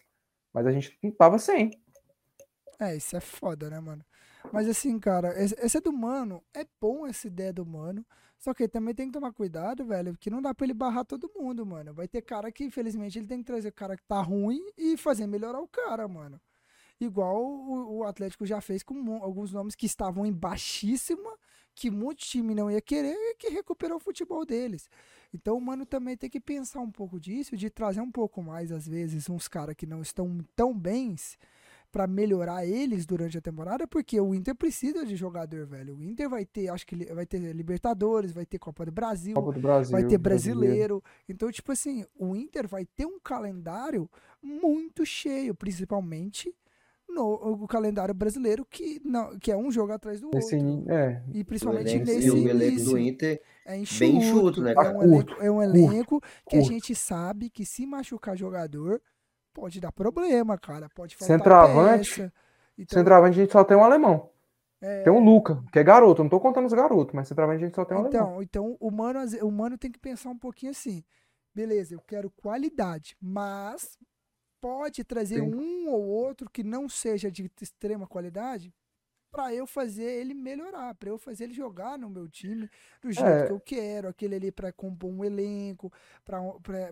[0.53, 1.71] Mas a gente não tava sem.
[2.79, 4.03] É, isso é foda, né, mano?
[4.51, 6.41] Mas assim, cara, esse, esse é do Mano.
[6.55, 8.03] É bom essa ideia do Mano.
[8.41, 11.05] Só que ele também tem que tomar cuidado, velho, porque não dá pra ele barrar
[11.05, 11.93] todo mundo, mano.
[11.93, 14.97] Vai ter cara que, infelizmente, ele tem que trazer o cara que tá ruim e
[14.97, 16.41] fazer melhorar o cara, mano.
[16.99, 21.38] Igual o, o Atlético já fez com alguns nomes que estavam em baixíssima,
[21.76, 24.89] que muito time não ia querer e que recuperou o futebol deles.
[25.31, 28.72] Então o Mano também tem que pensar um pouco disso, de trazer um pouco mais,
[28.72, 31.38] às vezes, uns caras que não estão tão bens
[31.91, 35.97] pra melhorar eles durante a temporada, porque o Inter precisa de jogador, velho.
[35.97, 39.51] O Inter vai ter, acho que vai ter Libertadores, vai ter Copa do Brasil, Copa
[39.51, 39.91] do Brasil.
[39.91, 41.03] vai ter brasileiro.
[41.27, 44.09] Então, tipo assim, o Inter vai ter um calendário
[44.41, 46.55] muito cheio, principalmente
[47.09, 47.26] no
[47.63, 50.89] o calendário brasileiro, que, não, que é um jogo atrás do Esse, outro.
[50.89, 52.89] é, E O principalmente elenco, nesse o elenco início.
[52.91, 54.97] do Inter É enxuto, bem enxuto, né, é cara?
[54.97, 59.01] um Curto, elenco, é um elenco que a gente sabe que se machucar jogador
[59.53, 60.89] pode dar problema, cara.
[60.89, 62.33] Pode faltar Centroavante, peça.
[62.77, 64.29] Então, centroavante a gente só tem um alemão.
[64.81, 66.21] é, Tem um Luca, que é garoto.
[66.21, 68.41] Eu não tô contando os garotos, mas centroavante a gente só tem um alemão.
[68.41, 71.03] então, então o mano, o mano tem que pensar um pouquinho assim.
[71.53, 73.97] Beleza, eu quero qualidade, mas
[74.61, 75.53] pode trazer Sim.
[75.53, 78.73] um ou outro que não seja de extrema qualidade
[79.31, 82.69] pra eu fazer ele melhorar, pra eu fazer ele jogar no meu time
[83.01, 83.45] do jeito É.
[83.47, 85.91] que eu quero, aquele ali pra compor um elenco,
[86.25, 86.41] para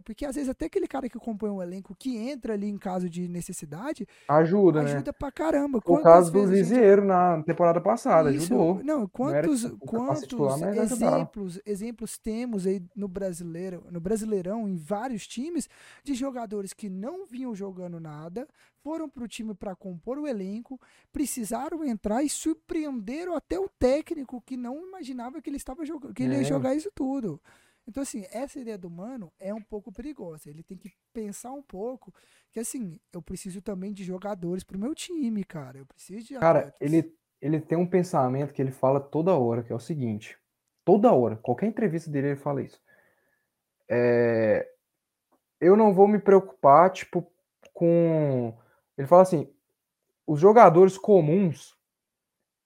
[0.05, 3.09] porque às vezes até aquele cara que compõe um elenco que entra ali em caso
[3.09, 4.93] de necessidade, Ajuda, né?
[4.93, 5.79] ajuda pra caramba.
[5.85, 8.83] O caso do a gente- Lisieiro na temporada passada, isso, ajudou.
[8.83, 9.75] Não, quantos, tipo,
[10.13, 15.67] de titular, quantos exemplos, exemplos temos aí no brasileiro, no Brasileirão, em vários times,
[16.03, 18.47] de jogadores que não vinham jogando nada,
[18.83, 20.79] foram pro time para compor o elenco,
[21.11, 26.23] precisaram entrar e surpreenderam até o técnico que não imaginava que ele estava jogando, que
[26.23, 26.43] ele ia É.
[26.43, 27.41] jogar isso tudo.
[27.87, 30.49] Então, assim, essa ideia do Mano é um pouco perigosa.
[30.49, 32.13] Ele tem que pensar um pouco
[32.51, 35.79] que, assim, eu preciso também de jogadores pro meu time, cara.
[35.79, 36.79] Eu preciso de Cara, atletas.
[36.79, 40.37] ele, ele tem um pensamento que ele fala toda hora, que é o seguinte:
[40.85, 42.79] toda hora, qualquer entrevista dele, ele fala isso.
[43.89, 44.69] É,
[45.59, 47.25] eu não vou me preocupar, tipo,
[47.73, 48.55] com.
[48.99, 49.49] Ele fala assim:
[50.27, 51.75] os jogadores comuns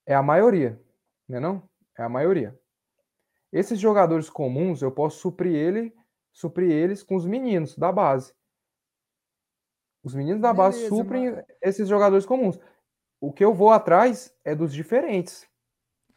[0.06, 0.82] é a maioria,
[1.30, 1.40] né?
[1.40, 1.70] Não?
[1.96, 2.60] É a maioria.
[3.52, 5.96] Esses jogadores comuns, eu posso suprir ele,
[6.32, 8.34] suprir eles com os meninos da base.
[10.04, 12.60] Os meninos da base Beleza, suprem mas- esses jogadores comuns.
[13.22, 15.48] O que eu vou atrás é dos diferentes.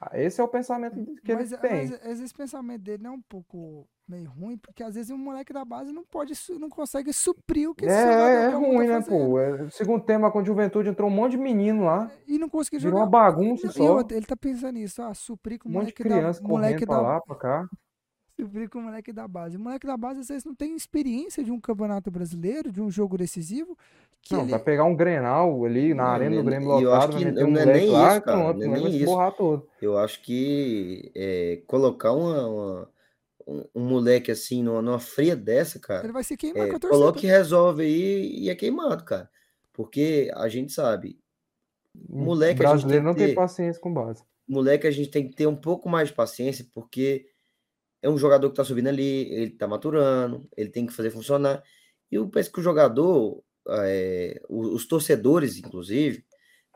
[0.01, 1.71] Ah, Esse é o pensamento que mas, ele tem.
[1.91, 5.65] mas esse pensamento dele é um pouco meio ruim, porque às vezes um moleque da
[5.65, 9.07] base não pode, não consegue suprir o que É, esse é comum ruim, tá né,
[9.07, 9.39] pô?
[9.39, 12.11] É, segundo tema com a juventude entrou um monte de menino lá.
[12.27, 13.05] E não conseguiu Virou jogar.
[13.05, 13.97] uma bagunça e só.
[13.97, 16.49] outra, ele tá pensando nisso, ah, suprir com Um o monte de moleque criança da,
[16.49, 17.69] moleque correndo pra da, lá, pra cá.
[18.39, 19.57] suprir com o moleque da base.
[19.57, 22.91] O moleque da base às vezes não tem experiência de um campeonato brasileiro, de um
[22.91, 23.77] jogo decisivo,
[24.23, 27.13] que Não, ele, vai pegar um Grenal ali na Não, arena do Grêmio e lotado,
[27.13, 28.83] vai meter um não é moleque nem lá isso, e cara, pronto, não é moleque
[28.83, 29.33] vai nem isso.
[29.37, 29.69] todo.
[29.81, 32.89] Eu acho que é, colocar uma, uma-
[33.47, 36.77] um, um moleque assim numa, numa fria dessa, cara, ele vai se queimar é, com
[36.77, 36.89] a torcida.
[37.01, 39.31] coloca e resolve aí e é queimado, cara.
[39.73, 41.19] Porque a gente sabe,
[42.09, 44.23] Moleque, o a gente brasileiro tem não que tem ter- paciência com base.
[44.49, 47.27] moleque a gente tem que ter um pouco mais de paciência, porque
[48.03, 51.63] é um jogador que tá subindo ali, ele tá maturando, ele tem que fazer funcionar.
[52.11, 56.25] E eu penso que o jogador, é, os torcedores, inclusive,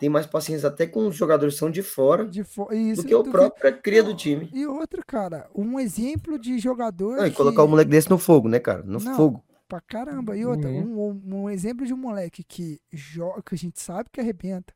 [0.01, 3.09] tem mais paciência até com os jogadores que são de fora De fo- isso, do
[3.09, 4.51] que o próprio cria do time.
[4.52, 7.36] E outro, cara, um exemplo de jogador Não, e que...
[7.36, 8.82] colocar o moleque desse no fogo, né, cara?
[8.82, 9.14] No Não.
[9.16, 9.44] fogo.
[9.68, 10.36] Pra caramba.
[10.36, 11.20] E outra, Uhum.
[11.31, 14.74] um, um exemplo de um moleque que joga, que a gente sabe que arrebenta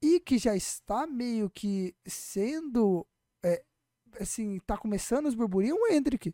[0.00, 3.06] e que já está meio que sendo,
[3.44, 3.62] é,
[4.20, 6.32] assim, tá começando os burburinhos, o Hendrick.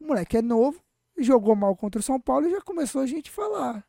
[0.00, 0.80] O moleque é novo,
[1.18, 3.84] jogou mal contra o São Paulo e já começou a gente falar.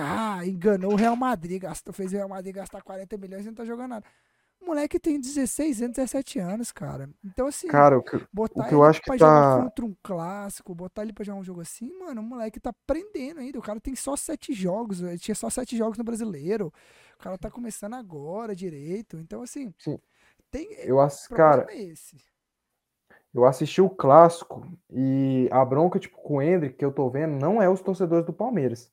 [0.00, 3.54] Ah, enganou o Real Madrid, gastou, fez o Real Madrid gastar 40 milhões e não
[3.54, 4.06] tá jogando nada.
[4.60, 7.10] O moleque tem 16 anos, 17 anos, cara.
[7.24, 9.62] Então, assim, Cara, o que, botar o que eu ele acho que pra jogar tá-
[9.64, 13.40] contra um clássico, botar ele pra jogar um jogo assim, mano, o moleque tá aprendendo
[13.40, 13.58] ainda.
[13.58, 16.72] O cara tem só sete jogos, ele tinha só sete jogos no brasileiro.
[17.18, 19.18] O cara tá começando agora direito.
[19.18, 19.98] Então, assim, Sim.
[20.50, 20.72] tem.
[20.84, 21.26] eu ass...
[21.28, 22.16] o cara, é esse.
[23.34, 27.32] eu assisti o clássico e a bronca, tipo, com o Hendrick, que eu tô vendo,
[27.40, 28.92] não é os torcedores do Palmeiras.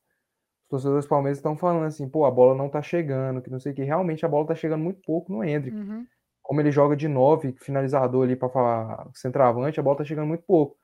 [0.70, 3.60] Os torcedores do Palmeiras estão falando assim, pô, a bola não tá chegando, que não
[3.60, 3.84] sei o que.
[3.84, 5.76] Realmente a bola tá chegando muito pouco no Hendrick.
[5.76, 6.06] Uhum.
[6.44, 10.44] Como ele joga de nove, finalizador ali pra falar centroavante, a bola tá chegando muito
[10.44, 10.78] pouco.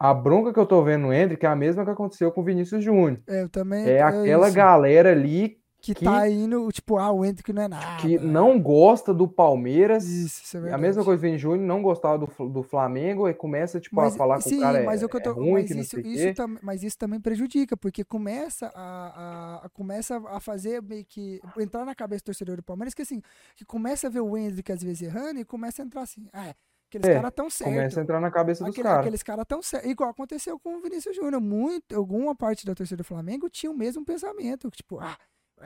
[0.00, 2.44] A bronca que eu tô vendo no Hendrick é a mesma que aconteceu com o
[2.44, 3.22] Vinícius Júnior.
[3.28, 3.88] É, eu também.
[3.88, 7.68] É aquela isso, galera ali que, que- tá indo, tipo, ah, o Hendrick não é
[7.68, 8.00] nada.
[8.00, 10.04] que não gosta do Palmeiras.
[10.06, 10.82] Isso, isso é a verdade.
[10.82, 14.40] mesma coisa Vini Júnior, não gostava do, do Flamengo e começa tipo, Mas, a falar
[14.40, 16.58] sim, o cara é, mas o que eu tô, é ruim, mas isso, isso tam-
[16.62, 21.84] mas isso também prejudica, porque começa a, a- a- começa a fazer meio que entrar
[21.84, 23.20] na cabeça do torcedor do Palmeiras que assim,
[23.56, 26.48] que começa a ver o Hendrick às vezes errando e começa a entrar assim, ah,
[26.48, 26.54] é,
[26.88, 27.74] aqueles É, caras tão certos.
[27.74, 29.00] Começa a entrar na cabeça dos caras.
[29.00, 29.90] aqueles caras tão certos.
[29.90, 31.40] Igual aconteceu com o Vinícius Júnior.
[31.40, 34.70] Muito, alguma parte da torcida do Flamengo tinha o mesmo pensamento.
[34.70, 35.16] que, Tipo, ah,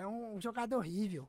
[0.02, 1.28] é um jogador horrível.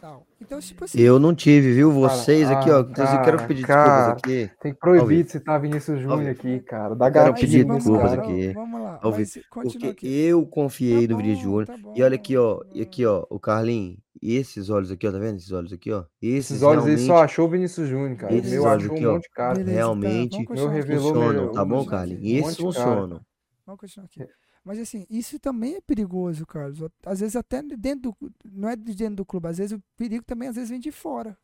[0.00, 0.26] Tal.
[0.40, 0.98] Então, tipo assim.
[1.00, 1.92] Eu não tive, viu?
[1.92, 2.78] Vocês Cara, aqui, ó.
[2.78, 3.84] ah, Inclusive, eu quero cara, pedir cara.
[4.14, 4.50] desculpas aqui.
[4.60, 6.94] Tem que proibir de citar Vinícius Júnior aqui, cara.
[6.96, 8.22] Dá Eu quero pedir desculpas cara.
[8.22, 8.52] aqui.
[8.52, 8.98] Vamos lá.
[9.00, 10.20] Ao Mas Porque aqui.
[10.24, 11.66] eu confiei Tá no Vinícius Júnior.
[11.66, 12.60] tá E olha aqui, ó.
[12.74, 13.24] E aqui, ó.
[13.30, 13.96] O Carlinhos.
[14.20, 15.12] E esses olhos aqui, ó.
[15.12, 16.04] Tá vendo esses olhos aqui, ó?
[16.20, 18.34] Esses, Esses olhos aí só achou o Vinícius Júnior, cara.
[18.34, 19.12] Esses meu olhos achou aqui, um ó.
[19.14, 19.54] monte de cara.
[19.54, 22.48] Beleza, realmente tá, Meu funcionam, meu- tá bom, Carlinhos?
[22.48, 22.84] Esses Um cara.
[22.84, 23.20] funcionam.
[23.64, 24.26] Vamos continuar aqui.
[24.64, 26.80] Mas assim, isso também é perigoso, Carlos.
[27.04, 30.24] Às vezes até dentro do, não é de dentro do clube, às vezes o perigo
[30.24, 31.36] também às vezes vem de fora.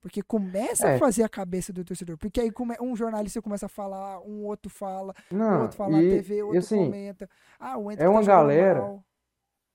[0.00, 0.98] Porque começa a É.
[0.98, 2.16] fazer a cabeça do torcedor.
[2.16, 5.92] Porque aí come- um jornalista começa a falar, um outro fala, o Não, outro fala
[5.92, 7.28] na e, TV, e outro assim, comenta.
[7.58, 9.04] Ah, o é uma tá galera mal.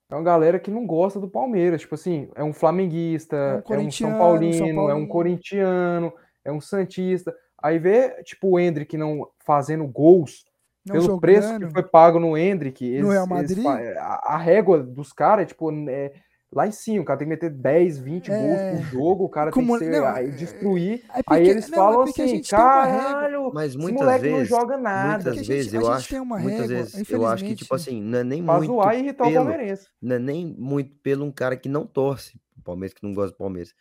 [0.09, 1.81] é uma galera que não gosta do Palmeiras.
[1.81, 4.75] Tipo assim, é um flamenguista, É um é um São corintiano, São Paulino, é um
[4.87, 5.07] Paulino.
[5.07, 7.35] corintiano, é um santista.
[7.61, 10.43] Aí vê, tipo, o Hendrick não fazendo gols
[10.85, 11.71] Não pelo preço que jogando.
[11.71, 13.63] foi pago no Hendrick, No eles, Real eles Madrid?
[13.63, 16.13] fa- a, a régua dos caras é tipo é,
[16.53, 18.37] lá em cima, o cara tem que meter 10, 20 É.
[18.39, 21.03] gols por jogo, o cara Como- tem que ser, não, aí é- destruir.
[21.13, 22.41] É porque, Aí eles não, falam é a assim, régua.
[22.49, 25.07] caralho, Mas esse muitas moleque não vezes, joga nada.
[25.07, 27.55] muitas Porque a gente- vezes eu acho, tem uma muitas régua, vezes eu acho que
[27.55, 27.99] tipo infelizmente.
[27.99, 29.87] assim, não é nem muito zoar e irritar o pelo, palmeirense.
[30.01, 33.31] não é nem muito pelo um cara que não torce pro Palmeiras, que não gosta
[33.31, 33.73] do Palmeiras.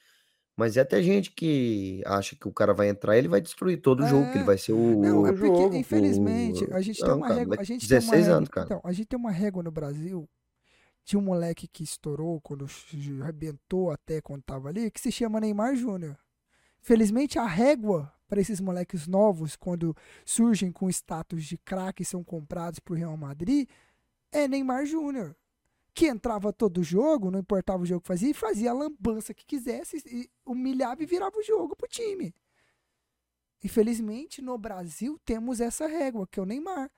[0.56, 4.05] Mas é até gente que acha que o cara vai entrar, ele vai destruir todo
[4.05, 4.47] o jogo, que ele É.
[4.47, 7.56] vai ser o, Não, é porque, jogo, infelizmente, o- a gente tem uma cara, régua.
[7.59, 8.36] A gente tem uma 16 régua.
[8.36, 8.66] anos, cara.
[8.66, 10.28] Então, a gente tem uma régua no Brasil
[11.05, 12.66] de um moleque que estourou quando
[13.20, 16.16] arrebentou até quando tava ali, que se chama Neymar Júnior.
[16.81, 19.94] Felizmente, a régua para esses moleques novos, quando
[20.24, 23.68] surgem com status de craque e são comprados por Real Madrid,
[24.31, 25.35] é Neymar Júnior.
[25.95, 29.47] Que entrava todo jogo, não importava o jogo que fazia, e fazia a lambança que
[29.47, 32.35] quisesse, e humilhava e virava o jogo pro time.
[33.62, 36.91] Infelizmente, no Brasil, temos essa régua, que é o Neymar.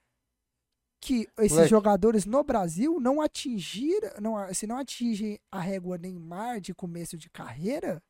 [0.98, 1.68] Que esses Moleque.
[1.68, 7.28] jogadores no Brasil não atingiram, não, se não atingem a régua Neymar de começo de
[7.28, 8.02] carreira,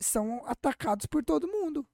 [0.00, 1.84] são atacados por todo mundo.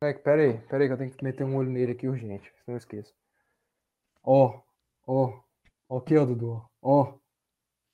[0.00, 2.50] É, pera aí, pera aí que eu tenho que meter um olho nele aqui urgente,
[2.64, 3.14] senão eu esqueço.
[4.24, 4.60] Ó,
[5.06, 5.42] ó, ó
[5.98, 7.14] aqui, ó, Dudu, ó.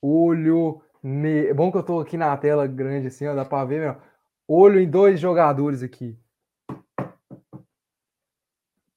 [0.03, 1.47] Olho ne...
[1.47, 4.03] É bom que eu tô aqui na tela grande assim, ó, dá pra ver, meu.
[4.47, 6.19] Olho em dois jogadores aqui.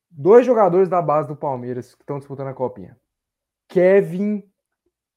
[0.09, 2.97] Dois jogadores da base do Palmeiras que estão disputando a copinha.
[3.67, 4.43] Kevin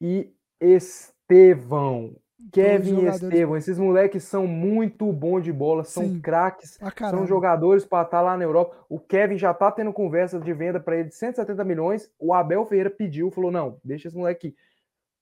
[0.00, 2.16] e Estevão.
[2.52, 7.84] Kevin e Estevam, esses moleques são muito bons de bola, são craques, ah, são jogadores
[7.84, 8.76] para estar tá lá na Europa.
[8.88, 12.10] O Kevin já tá tendo conversa de venda para ele de 170 milhões.
[12.18, 14.56] O Abel Ferreira pediu, falou: não, deixa esse moleque aqui.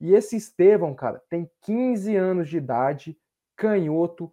[0.00, 3.16] E esse Estevão, cara, tem 15 anos de idade,
[3.56, 4.32] canhoto,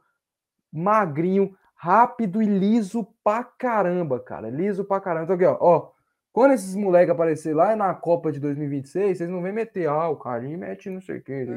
[0.71, 4.49] magrinho, rápido e liso pra caramba, cara.
[4.49, 5.25] Liso pra caramba.
[5.25, 5.98] Então aqui, ó, ó
[6.31, 10.18] quando esses moleques aparecer lá na Copa de 2026, vocês não vêm meter, ah, o
[10.18, 11.47] Carlinhos mete não sei o quê.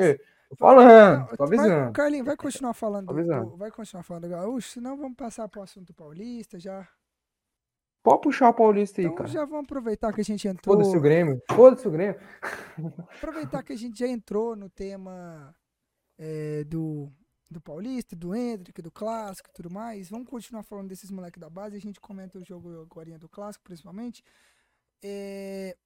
[0.00, 0.18] É,
[0.58, 1.92] falando, tô avisando.
[1.92, 3.12] Carlinhos, vai continuar falando.
[3.12, 6.88] Do, vai continuar falando do Gaúcho, senão vamos passar pro assunto paulista já.
[8.02, 9.28] Pode puxar o Paulista aí, então, cara.
[9.28, 10.76] já vamos aproveitar que a gente entrou.
[10.76, 11.42] Foda-se o Grêmio.
[11.50, 12.16] Foda-se o Grêmio.
[13.18, 15.52] aproveitar que a gente já entrou no tema
[16.16, 17.10] é, do
[17.50, 20.08] do Paulista, do Hendrick, do Clássico e tudo mais.
[20.08, 21.76] Vamos continuar falando desses moleques da base.
[21.76, 24.22] A gente comenta o jogo agora do Clássico, principalmente.
[25.02, 25.76] É...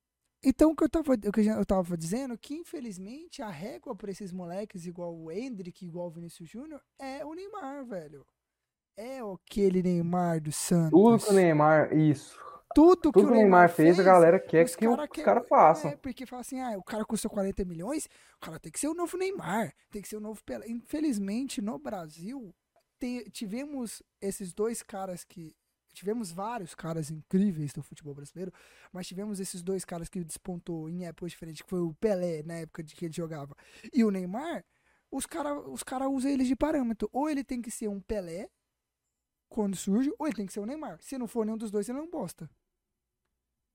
[0.42, 4.10] Então, o que eu tava, o que eu tava dizendo que, infelizmente, a régua para
[4.10, 8.26] esses moleques, igual o Hendrick, igual o Vinícius Júnior, é o Neymar, velho.
[8.96, 10.98] É aquele Neymar do Santos.
[10.98, 12.38] O Neymar, isso.
[12.74, 15.90] Tudo, Tudo que o Neymar, fez, fez, a galera quer que cara os caras façam.
[15.90, 18.88] É, porque fala assim, ah, o cara custa 40 milhões, o cara tem que ser
[18.88, 20.68] o novo Neymar, tem que ser o novo Pelé.
[20.68, 22.54] Infelizmente, no Brasil,
[22.98, 25.54] tem, tivemos esses dois caras que.
[25.92, 28.52] Tivemos vários caras incríveis do futebol brasileiro,
[28.92, 32.54] mas tivemos esses dois caras que despontou em épocas diferentes, que foi o Pelé, na
[32.54, 33.56] época de que ele jogava,
[33.92, 34.64] e o Neymar.
[35.10, 37.10] Os caras os cara usam eles de parâmetro.
[37.12, 38.48] Ou ele tem que ser um Pelé,
[39.48, 40.98] quando surge, ou ele tem que ser o Neymar.
[41.02, 42.48] Se não for nenhum dos dois, ele não bosta.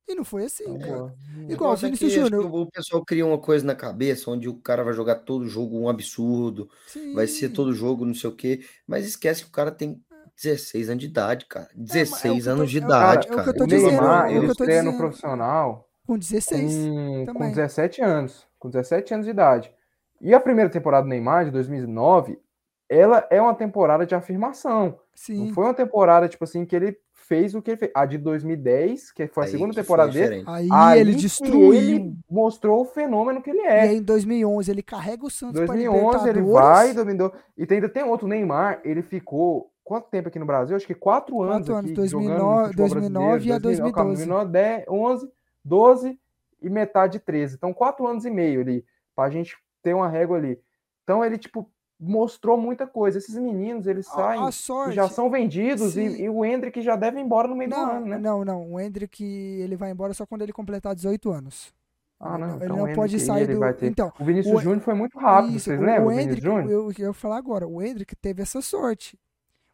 [0.08, 1.16] E não foi assim, é, cara.
[1.50, 2.46] Igual o Vinícius Júnior.
[2.54, 5.90] O pessoal cria uma coisa na cabeça onde o cara vai jogar todo jogo um
[5.90, 7.14] absurdo, Sim.
[7.14, 10.00] vai ser todo jogo não sei o quê, mas esquece que o cara tem
[10.36, 11.70] 16 anos de idade, cara.
[11.76, 13.40] 16 é, é anos tô, de idade, cara.
[13.40, 17.28] É o que eu tô dizendo, Neymar, ele estreia no profissional com 16.
[17.28, 18.48] Com, com 17 anos.
[18.60, 19.74] Com 17 anos de idade.
[20.22, 22.40] E a primeira temporada do Neymar, de 2009,
[22.88, 25.00] ela é uma temporada de afirmação.
[25.14, 25.48] Sim.
[25.48, 27.92] Não foi uma temporada, tipo assim, que ele fez o que ele fez.
[27.96, 30.44] A de 2010, que foi a aí segunda temporada dele.
[30.48, 31.74] Aí, aí, ele destruiu.
[31.74, 33.86] Ele mostrou o fenômeno que ele é.
[33.86, 37.34] E aí, em 2011 ele carrega o Santos 2011 ele vai, dominou.
[37.58, 40.76] E ainda tem outro, Neymar, ele ficou quanto tempo aqui no Brasil?
[40.76, 44.26] Acho que quatro anos quatro anos, 2009, 2009 a 2012.
[44.26, 45.32] 2009, 10, 11,
[45.64, 46.20] 12
[46.62, 47.56] e metade de 13.
[47.56, 48.84] Então, quatro anos e meio ali,
[49.16, 50.60] pra gente ter uma régua ali.
[51.04, 51.70] Então, ele, tipo,
[52.00, 53.18] mostrou muita coisa.
[53.18, 57.24] Esses meninos, eles saem sorte, já são vendidos e, e, o Hendrick já deve ir
[57.24, 58.18] embora no meio não, do ano, né?
[58.18, 58.74] Não, não.
[58.74, 61.74] O Hendrick, ele vai embora só quando ele completar 18 anos.
[62.20, 62.56] Ah, não.
[62.56, 63.60] Ele então, não pode sair do.
[63.86, 64.62] Então, o Vinícius o...
[64.62, 66.08] Júnior foi muito rápido, Isso, vocês lembram?
[66.08, 69.20] O Hendrick, eu, eu ia falar agora, o Hendrick teve essa sorte.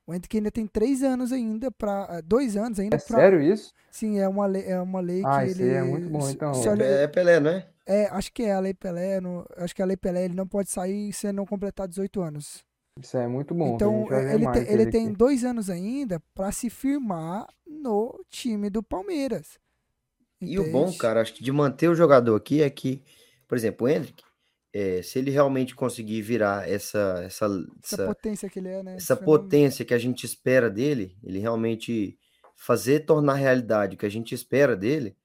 [0.07, 2.95] O Hendrick ainda tem três anos ainda para eh, dois anos ainda.
[2.95, 3.17] É pra...
[3.17, 3.71] sério isso?
[3.91, 5.69] Sim, é uma lei, é uma lei ah, que ele.
[5.69, 6.51] é muito bom, então.
[6.79, 8.05] É Pelé, não é?
[8.07, 9.19] Acho que é a lei Pelé.
[9.19, 9.45] No...
[9.57, 12.63] acho que a lei Pelé ele não pode sair se não completar 18 anos.
[12.99, 13.75] Isso é muito bom.
[13.75, 19.59] Então, ele, te, ele tem dois anos ainda para se firmar no time do Palmeiras.
[20.41, 20.55] Entende?
[20.55, 23.03] E o bom, cara, acho que de manter o jogador aqui é que,
[23.47, 24.23] por exemplo, o Hendrick,
[24.73, 28.95] é, se ele realmente conseguir virar essa, essa, essa, essa potência que ele é, né?
[28.95, 32.17] Essa potência que a gente espera dele, ele realmente
[32.55, 35.15] fazer tornar realidade o que a gente espera dele,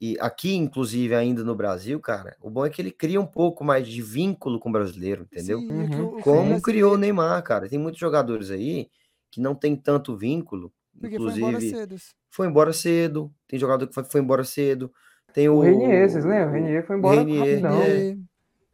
[0.00, 3.64] e aqui, inclusive, ainda no Brasil, cara, o bom é que ele cria um pouco
[3.64, 5.58] mais de vínculo com o brasileiro, entendeu?
[5.60, 6.20] Sim, uhum.
[6.20, 7.68] Como criou o Neymar, cara.
[7.68, 8.88] Tem muitos jogadores aí
[9.30, 10.72] que não tem tanto vínculo.
[10.98, 11.96] Porque inclusive, foi embora cedo.
[12.30, 13.32] Foi embora cedo.
[13.48, 14.92] Tem jogador que foi, foi embora cedo.
[15.32, 15.56] Tem o.
[15.56, 16.48] O Renier, vocês lembram?
[16.48, 17.82] O Renier foi embora Renier, rapidão.
[17.82, 18.16] É.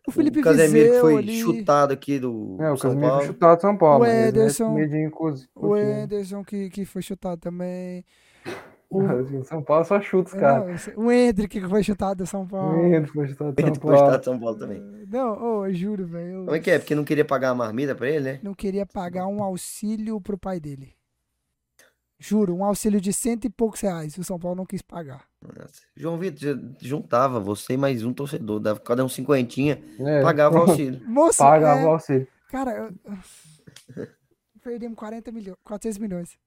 [0.06, 1.40] O Felipe o Casemiro foi ali.
[1.40, 3.18] chutado aqui do é, o São Casemiro Paulo.
[3.18, 4.04] foi chutado do São Paulo.
[4.04, 4.76] O Ederson,
[5.54, 8.04] o Ederson que, que foi chutado também.
[8.90, 10.90] O São Paulo só chuta os caras.
[10.96, 12.76] O Hendrick que foi chutado do São Paulo.
[12.76, 13.96] O Hendrick foi chutado do São Paulo.
[13.96, 14.80] Foi chutado São Paulo também.
[15.08, 16.44] Não, oh, eu juro, velho.
[16.44, 16.78] Como é que é?
[16.78, 18.40] Porque não queria pagar a marmita pra ele, né?
[18.42, 20.92] Não queria pagar um auxílio pro pai dele.
[22.18, 24.18] Juro, um auxílio de cento e poucos reais.
[24.18, 25.24] O São Paulo não quis pagar.
[25.40, 25.82] Nossa.
[25.96, 30.20] João Vitor juntava você e mais um torcedor, dava cada um cinquentinha, é.
[30.20, 31.00] pagava o auxílio.
[31.08, 31.84] Moço, pagava é...
[31.84, 32.28] o auxílio.
[32.48, 32.72] Cara,
[33.96, 34.06] eu...
[34.62, 36.38] perdemos 40 milhões, 400 milhões.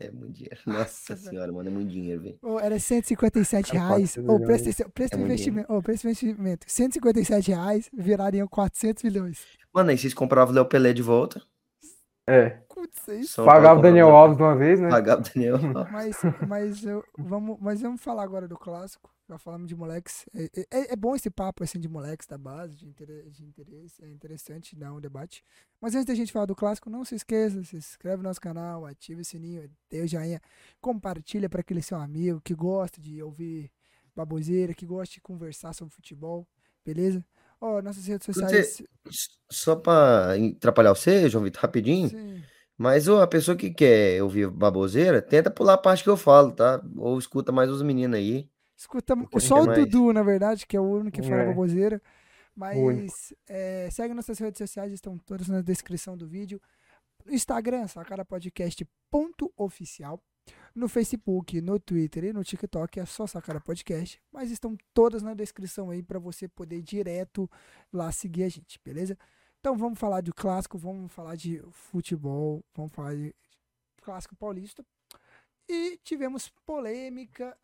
[0.00, 0.58] É muito dinheiro.
[0.66, 2.38] Nossa, senhora, mano, é muito dinheiro, velho.
[2.42, 4.16] Oh, era 157 reais.
[4.16, 5.66] Ô, oh, presta atenção, presta é investimento.
[5.70, 6.64] Oh, presta investimento.
[6.66, 9.44] 157 reais virariam 400 milhões.
[9.72, 11.42] Mano, aí vocês compravam o Léo Pelé de volta.
[12.30, 12.62] É.
[13.44, 14.88] Pagava o Daniel Alves de uma vez, né?
[14.88, 15.58] Pagava o Daniel
[15.90, 16.16] Mas,
[16.46, 19.10] mas, eu, vamos, mas vamos falar agora do clássico.
[19.28, 20.26] Já falamos de moleques.
[20.34, 23.44] É, é, é, é, bom esse papo assim de moleques da base, de interesse, de
[23.44, 24.04] interesse.
[24.04, 25.44] É interessante dar um debate.
[25.80, 28.86] Mas antes da gente falar do clássico, não se esqueça, se inscreve no nosso canal,
[28.86, 30.40] ative o sininho, dê o joinha,
[30.80, 33.70] compartilha para aquele seu amigo que gosta de ouvir
[34.14, 36.46] baboseira, que gosta de conversar sobre futebol,
[36.84, 37.24] beleza?
[37.60, 38.82] Ó, oh, nossas redes sociais.
[39.04, 42.08] Você, só para atrapalhar você, João Vitor, rapidinho.
[42.08, 42.42] Sim.
[42.76, 46.52] Mas ó, a pessoa que quer ouvir baboseira, tenta pular a parte que eu falo,
[46.52, 46.82] tá?
[46.96, 48.48] Ou escuta mais os meninos aí.
[48.74, 49.78] Escuta só o mais...
[49.78, 51.48] Dudu, na verdade, que é o único que fala é.
[51.48, 52.00] baboseira.
[52.56, 56.58] Mas é, segue nossas redes sociais, estão todas na descrição do vídeo.
[57.28, 60.24] Instagram, sacarapodcast.oficial.
[60.74, 64.22] No Facebook, no Twitter e no TikTok é só Sacara Podcast.
[64.32, 67.50] Mas estão todas na descrição aí para você poder ir direto
[67.92, 69.18] lá seguir a gente, beleza?
[69.58, 73.34] Então vamos falar de clássico, vamos falar de futebol, vamos falar de
[74.00, 74.84] clássico paulista.
[75.68, 77.56] E tivemos polêmica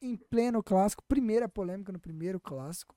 [0.00, 2.94] em pleno clássico, primeira polêmica no primeiro clássico.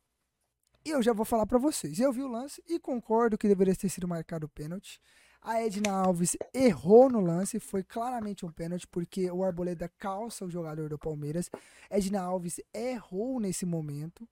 [0.84, 1.99] E eu já vou falar para vocês.
[1.99, 5.02] Eu vi o lance e concordo que deveria ter sido marcado o pênalti.
[5.48, 10.49] A Edna Alves errou no lance, foi claramente um pênalti, porque o Arboleda calça o
[10.49, 11.49] jogador do Palmeiras.
[11.90, 14.28] Edna Alves errou nesse momento,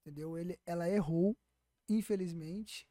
[0.00, 0.38] entendeu?
[0.38, 1.36] Ele, ela errou,
[1.86, 2.88] infelizmente.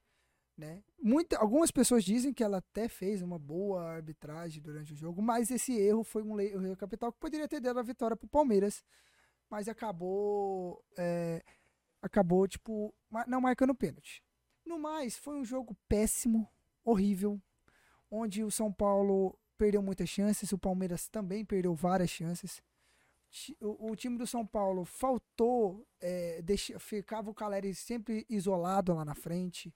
[0.56, 0.84] Né?
[1.02, 5.50] Muita, algumas pessoas dizem que ela até fez uma boa arbitragem durante o jogo, mas
[5.50, 8.84] esse erro foi um erro capital que poderia ter dado a vitória para o Palmeiras,
[9.50, 11.44] mas acabou, é,
[12.04, 12.94] acabou tipo
[13.26, 14.24] não marcando pênalti.
[14.64, 16.48] No mais, foi um jogo péssimo,
[16.84, 17.42] horrível,
[18.16, 22.62] onde o São Paulo perdeu muitas chances, o Palmeiras também perdeu várias chances.
[23.60, 29.04] O, o time do São Paulo faltou, é, deixa, ficava o Caleri sempre isolado lá
[29.04, 29.74] na frente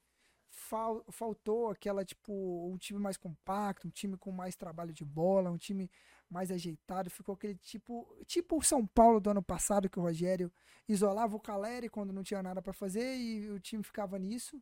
[0.57, 5.51] fal, faltou aquela, tipo, um time mais compacto, um time com mais trabalho de bola,
[5.51, 5.89] um time
[6.30, 7.09] mais ajeitado.
[7.09, 10.51] Ficou aquele tipo, tipo o São Paulo do ano passado, que o Rogério
[10.88, 14.61] isolava o Caleri quando não tinha nada para fazer e o time ficava nisso,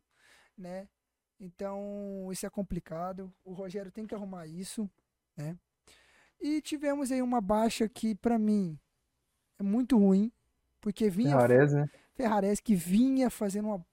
[0.58, 0.88] né?
[1.40, 3.32] Então, isso é complicado.
[3.44, 4.90] O Rogério tem que arrumar isso,
[5.36, 5.58] né?
[6.40, 8.80] E tivemos aí uma baixa que, para mim,
[9.60, 10.32] é muito ruim,
[10.80, 11.32] porque vinha.
[11.32, 11.90] Ferrares, né?
[12.14, 13.86] Ferrares que vinha fazendo uma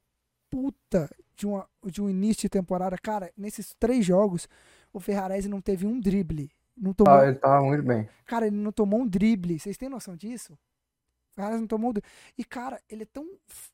[0.50, 2.96] puta de, uma, de um início de temporada.
[2.98, 4.48] Cara, nesses três jogos,
[4.92, 6.50] o Ferrarese não teve um drible.
[6.76, 7.14] Não tomou...
[7.14, 8.08] Ah, ele tava muito bem.
[8.26, 9.58] Cara, ele não tomou um drible.
[9.58, 10.52] Vocês têm noção disso?
[10.52, 12.10] O Ferrarese não tomou um drible.
[12.36, 13.26] E, cara, ele é tão,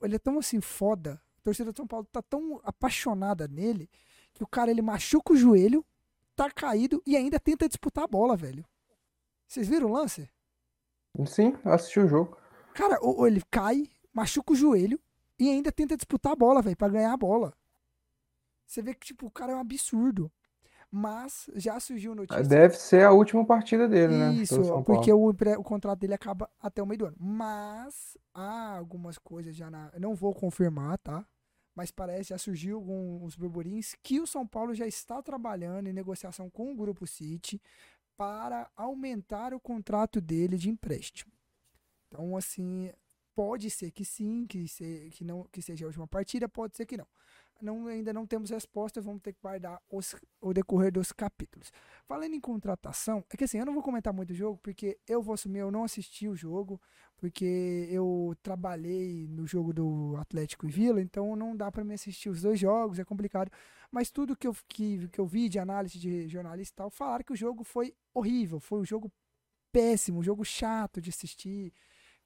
[0.02, 1.20] ele é tão assim, foda.
[1.48, 3.88] A torcida de São Paulo tá tão apaixonada nele
[4.34, 5.82] que o cara, ele machuca o joelho,
[6.36, 8.66] tá caído e ainda tenta disputar a bola, velho.
[9.46, 10.30] Vocês viram o lance?
[11.24, 12.36] Sim, assisti o jogo.
[12.74, 15.00] Cara, ou, ou ele cai, machuca o joelho,
[15.38, 17.54] e ainda tenta disputar a bola, velho, pra ganhar a bola.
[18.66, 20.30] Você vê que, tipo, o cara é um absurdo.
[20.90, 22.42] Mas já surgiu notícia.
[22.42, 24.62] Deve ser a última partida dele, Isso, né?
[24.62, 27.16] Isso, porque o, o, contrato dele acaba até o meio do ano.
[27.18, 29.90] Mas há algumas coisas já na.
[29.92, 31.26] Eu não vou confirmar, tá?
[31.78, 36.50] Mas parece, já surgiu alguns burburinhos que o São Paulo já está trabalhando em negociação
[36.50, 37.62] com o Grupo City
[38.16, 41.32] para aumentar o contrato dele de empréstimo.
[42.08, 42.90] Então, assim,
[43.38, 46.84] Pode ser que sim, que, se, que, não, que seja a última partida, pode ser
[46.84, 47.06] que não.
[47.60, 51.72] Não ainda não temos resposta, vamos ter que guardar os, o decorrer dos capítulos.
[52.06, 55.22] Falando em contratação, é que assim, eu não vou comentar muito o jogo, porque eu
[55.22, 56.80] vou assumir, eu não assisti o jogo,
[57.16, 62.28] porque eu trabalhei no jogo do Atlético e Vila, então não dá para me assistir
[62.28, 63.50] os dois jogos, é complicado.
[63.90, 67.24] Mas tudo que eu, que, que eu vi de análise de jornalista e tal, falaram
[67.24, 69.10] que o jogo foi horrível, foi um jogo
[69.72, 71.72] péssimo, um jogo chato de assistir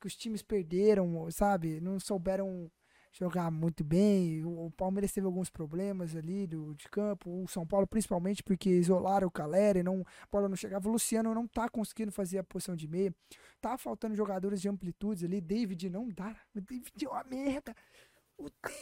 [0.01, 1.81] que os times perderam, sabe?
[1.81, 2.71] Não souberam
[3.13, 4.45] jogar muito bem.
[4.45, 9.29] O Palmeiras teve alguns problemas ali do, de campo, o São Paulo principalmente porque isolaram
[9.29, 10.89] o Caleri, não, a bola não chegava.
[10.89, 13.15] O Luciano não tá conseguindo fazer a posição de meia.
[13.61, 15.41] Tá faltando jogadores de amplitudes ali.
[15.41, 16.35] David não dá.
[16.55, 17.75] O David é uma merda.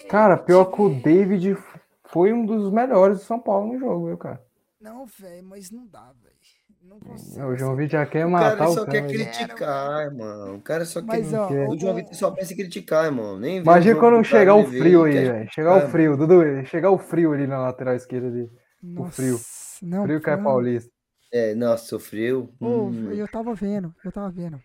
[0.08, 1.56] Cara, pior que o David
[2.04, 4.42] foi um dos melhores do São Paulo no jogo, viu, cara?
[4.80, 6.59] Não, velho, mas não dá, velho.
[6.82, 7.46] Não consigo.
[7.46, 8.70] O João Vitor já quer matar o cara.
[8.70, 10.56] O cara só quer criticar, irmão.
[10.56, 11.66] O cara só Mas, quer.
[11.68, 13.38] Ó, o João Vitor só pensa em criticar, irmão.
[13.38, 15.52] Nem Imagina quando chegar o frio aí, velho.
[15.52, 16.64] Chegar o frio, Dudu.
[16.66, 18.50] Chegar o frio ali na lateral esquerda ali.
[18.82, 19.40] Nossa, o frio.
[19.82, 20.90] Não, frio que é paulista.
[21.32, 22.52] É, nossa, sofreu.
[22.58, 23.12] Oh, hum.
[23.12, 24.60] Eu tava vendo, eu tava vendo.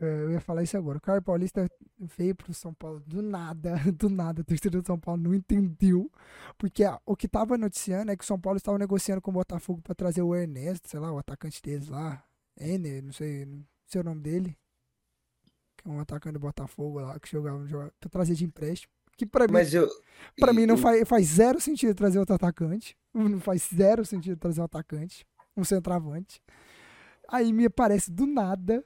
[0.00, 0.98] É, eu ia falar isso agora.
[0.98, 1.66] O Caio Paulista
[2.00, 4.40] veio pro São Paulo do nada, do nada.
[4.42, 6.10] A torcida do São Paulo não entendeu.
[6.56, 9.80] Porque o que tava noticiando é que o São Paulo estava negociando com o Botafogo
[9.82, 12.24] para trazer o Ernesto, sei lá, o atacante deles lá.
[12.58, 14.56] Ener, não sei, não sei o nome dele.
[15.76, 18.92] Que é um atacante do Botafogo lá, que jogava, jogava pra trazer de empréstimo.
[19.16, 19.86] Que pra mim, Mas eu.
[20.38, 22.96] pra mim não eu- faz, faz zero sentido trazer outro atacante.
[23.12, 25.26] Não faz zero sentido trazer um atacante.
[25.56, 26.40] Um centroavante.
[27.28, 28.84] Aí me parece do nada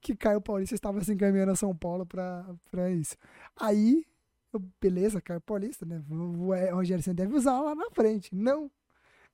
[0.00, 3.16] que Caio Paulista estava se encaminhando a São Paulo pra, pra isso.
[3.56, 4.04] Aí,
[4.52, 6.02] eu, beleza, Caio Paulista, né?
[6.10, 8.34] O, o Rogério Senna deve usar lá na frente.
[8.34, 8.70] Não.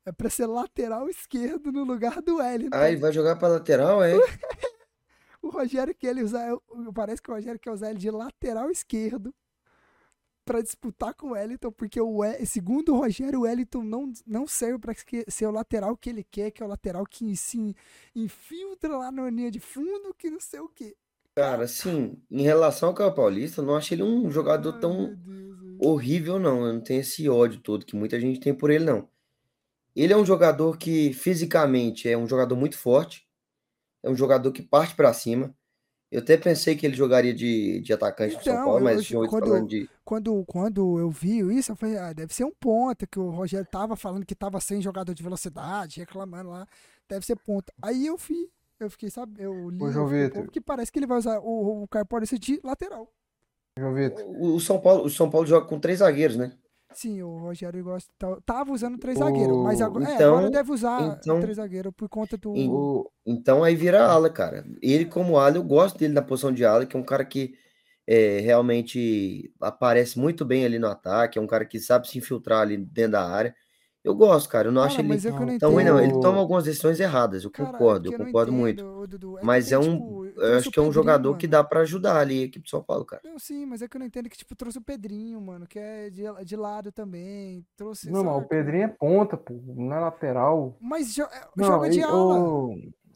[0.07, 2.77] É pra ser lateral esquerdo no lugar do Wellington.
[2.77, 4.12] Ah, ele vai jogar pra lateral, é?
[5.41, 6.57] O Rogério quer ele usar.
[6.95, 9.35] Parece que o Rogério quer usar ele de lateral esquerdo
[10.45, 14.79] pra disputar com o Wellington, porque o segundo o Rogério, o Wellington não, não serve
[14.79, 17.75] pra esque- ser o lateral que ele quer, que é o lateral que se
[18.15, 20.95] infiltra lá na linha de fundo, que não sei o quê.
[21.37, 25.19] Cara, assim, em relação ao Caio Paulista, eu não acho ele um jogador Ai, tão
[25.81, 26.65] horrível, não.
[26.66, 29.09] Eu não tenho esse ódio todo que muita gente tem por ele, não.
[29.97, 33.27] Ele é um jogador que fisicamente é um jogador muito forte,
[34.03, 35.55] é um jogador que parte pra cima.
[36.11, 39.29] Eu até pensei que ele jogaria de, de atacante no São Então, Paulo, mas Vitor
[39.29, 39.91] quando- falando de.
[40.05, 43.67] Quando, quando eu vi isso, eu falei, ah, deve ser um ponta, que o Rogério
[43.71, 46.67] tava falando que tava sem jogador de velocidade, reclamando lá,
[47.09, 47.73] deve ser ponta.
[47.81, 50.51] Aí eu vi, eu fiquei, sabe, eu li João um Vitor.
[50.51, 53.11] que parece que ele vai usar o, o Paulista de lateral.
[53.79, 54.25] João Vitor.
[54.27, 56.53] O, o São Paulo, o São Paulo joga com três zagueiros, né?
[56.93, 60.51] Sim, o Rogério gosta, tá- tava usando três O- zagueiros, mas agora, é, então- agora
[60.51, 62.53] deve usar então- três zagueiros por conta do...
[62.53, 64.65] O, Então aí vira ala, cara.
[64.81, 67.55] Ele, como ala, eu gosto dele na posição de ala, que é um cara que
[68.07, 72.61] é, realmente aparece muito bem ali no ataque, é um cara que sabe se infiltrar
[72.63, 73.55] ali dentro da área.
[74.03, 74.69] Eu gosto, cara.
[74.69, 76.01] Eu não acho Cara, ele mas é que eu não tão ruim, não.
[76.01, 78.85] Ele toma algumas decisões erradas, eu Cara, concordo, eu não concordo muito.
[78.85, 79.97] entendo, ô, Dudu, é que Mas é um.
[79.97, 81.49] tipo, Eu acho que é um Pedrinho, jogador que mano.
[81.49, 83.23] dá pra ajudar ali a equipe do São Paulo, cara.
[83.23, 85.79] Não, sim, mas é que eu não entendo que, tipo, trouxe o Pedrinho, mano, que
[85.79, 88.49] é de, de lado também, trouxe, não, mas o?
[88.49, 90.77] Pedrinho é ponta, pô, não é lateral.
[90.79, 92.49] Mas jo- é, Não, joga de e, ala.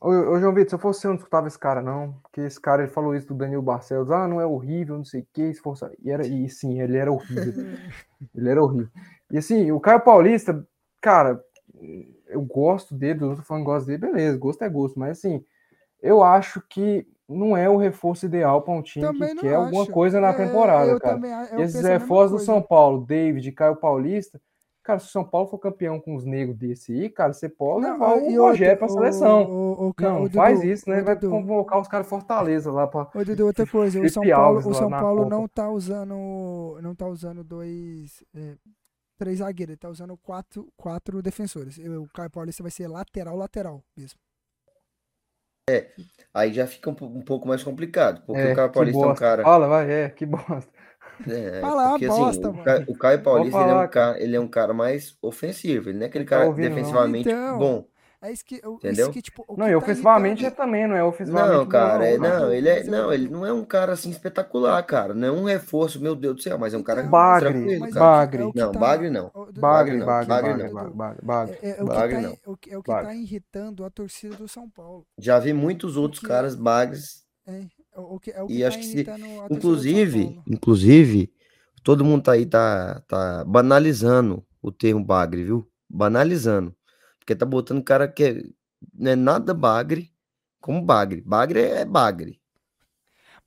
[0.00, 2.14] Ô, ô, João Vitor, se eu fosse você, eu não escutava esse cara, não.
[2.22, 4.10] Porque esse cara, ele falou isso do Danilo Barcelos.
[4.10, 5.94] Ah, não é horrível, não sei o que, esforçado.
[6.02, 7.54] E, era, e sim, ele era horrível.
[8.34, 8.88] ele era horrível.
[9.30, 10.66] E assim, o Caio Paulista,
[11.00, 11.42] cara,
[12.26, 14.98] eu gosto dele, eu tô falando gosto dele, beleza, gosto é gosto.
[14.98, 15.44] Mas assim,
[16.02, 19.82] eu acho que não é o reforço ideal para um time Também que quer alguma
[19.82, 19.92] acho.
[19.92, 21.14] coisa na É, temporada, cara.
[21.14, 22.44] também E esses mesma reforços do.
[22.44, 24.40] São Paulo, David, Caio Paulista,
[24.89, 27.82] cara, se o São Paulo for campeão com os negros desse aí, cara, você pode
[27.82, 29.43] Não, levar e o Rogério pra o- seleção.
[29.44, 31.02] o- o ca- Não, o faz Dudu, isso, né?
[31.02, 31.31] o Vai Dudu.
[31.31, 33.02] convocar os caras de Fortaleza lá pra.
[33.15, 37.06] Ô, Dudu, outra coisa, o São Paulo, o São Paulo não tá usando, não tá
[37.06, 38.56] usando dois, é,
[39.19, 41.77] três zagueiros, ele tá usando quatro, quatro defensores.
[41.78, 44.19] O Caio Paulista vai ser lateral, lateral mesmo.
[46.32, 49.15] Aí já fica um, um pouco mais complicado, porque É, o Caio Paulista é um
[49.15, 49.43] cara.
[49.43, 50.66] Fala, vai, é, que bosta.
[51.26, 52.64] É, Fala, porque bosta, assim, o mano.
[52.64, 55.98] Caio, o Caio Paulista ele é, um cara, ele é um cara mais ofensivo, ele
[55.98, 56.74] não é aquele Tá cara ouvindo, não.
[56.76, 57.84] defensivamente Então, bom.
[58.20, 59.04] É isso que, eu- Entendeu?
[59.04, 61.52] isso que tipo, o Não, que e tá ofensivamente é irritando- também, não é ofensivamente
[61.56, 62.40] Não, bom, cara, é, cara.
[62.40, 65.14] não, ele é, Mas eu- não, ele não é um cara assim espetacular, cara.
[65.14, 67.74] Não é um reforço, meu Deus do céu, mas é um cara Então, Bagre, tranquilo,
[67.86, 67.92] é cara.
[67.92, 68.42] que- Bagre.
[68.42, 69.30] é Não, tá- Bagre não.
[69.56, 70.74] Bagre, não, bagre, Bagre bagre, não.
[70.74, 71.58] bagre, bagre, bagre.
[71.62, 72.30] É, é o que Bagre tá, não.
[72.30, 75.06] é o que, é tá irritando a torcida do São Paulo.
[75.16, 77.62] Já vi muitos outros caras bagres É, é
[78.00, 79.04] o que, é o E que acho tá que se-
[79.50, 81.32] Inclusive, inclusive,
[81.82, 85.68] todo mundo tá aí tá, tá banalizando o termo bagre, viu?
[85.88, 86.74] Banalizando.
[87.18, 88.42] Porque tá botando cara que é,
[88.94, 90.12] não é nada bagre
[90.60, 91.20] como bagre.
[91.22, 92.40] Bagre é bagre.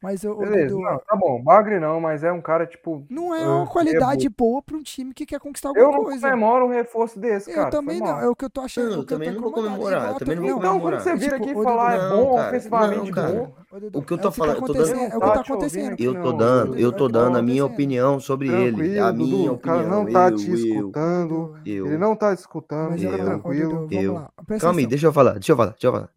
[0.01, 3.05] Mas o, Beleza, Dudu, não, tá bom, Bagre não, mas é um cara, tipo.
[3.07, 4.35] não é eu uma qualidade recebo.
[4.35, 6.27] boa pra um time que quer conquistar Eu alguma não coisa.
[6.27, 7.69] comemoro um reforço desse, Eu cara.
[7.69, 8.89] também foi não, é o que eu tô achando.
[8.89, 10.71] Não, o eu que eu também não vou comemorar, a também não vou Então, quando
[10.81, 11.01] comemorar.
[11.01, 13.53] você É vira tipo, aqui e falar é bom, ofensivamente bom.
[13.93, 15.41] O que eu é tô falando- tá eu tô dando- é o que tá tá
[15.41, 15.95] acontecendo.
[15.99, 18.99] Eu tô dando, Dudu, eu é tô que dando tá a minha opinião sobre ele.
[18.99, 20.03] A minha Dudu, o cara opinião.
[20.03, 21.55] não tá eu, te eu, escutando.
[21.63, 21.85] eu.
[21.85, 23.87] Ele não tá escutando, Mas fica eu, eu- tranquilo.
[23.91, 24.27] Eu.
[24.59, 26.09] Calma aí, deixa eu falar, deixa eu falar, deixa eu falar.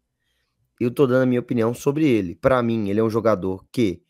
[0.79, 2.35] Eu tô dando a minha opinião sobre ele.
[2.35, 4.01] Pra mim, ele é um jogador que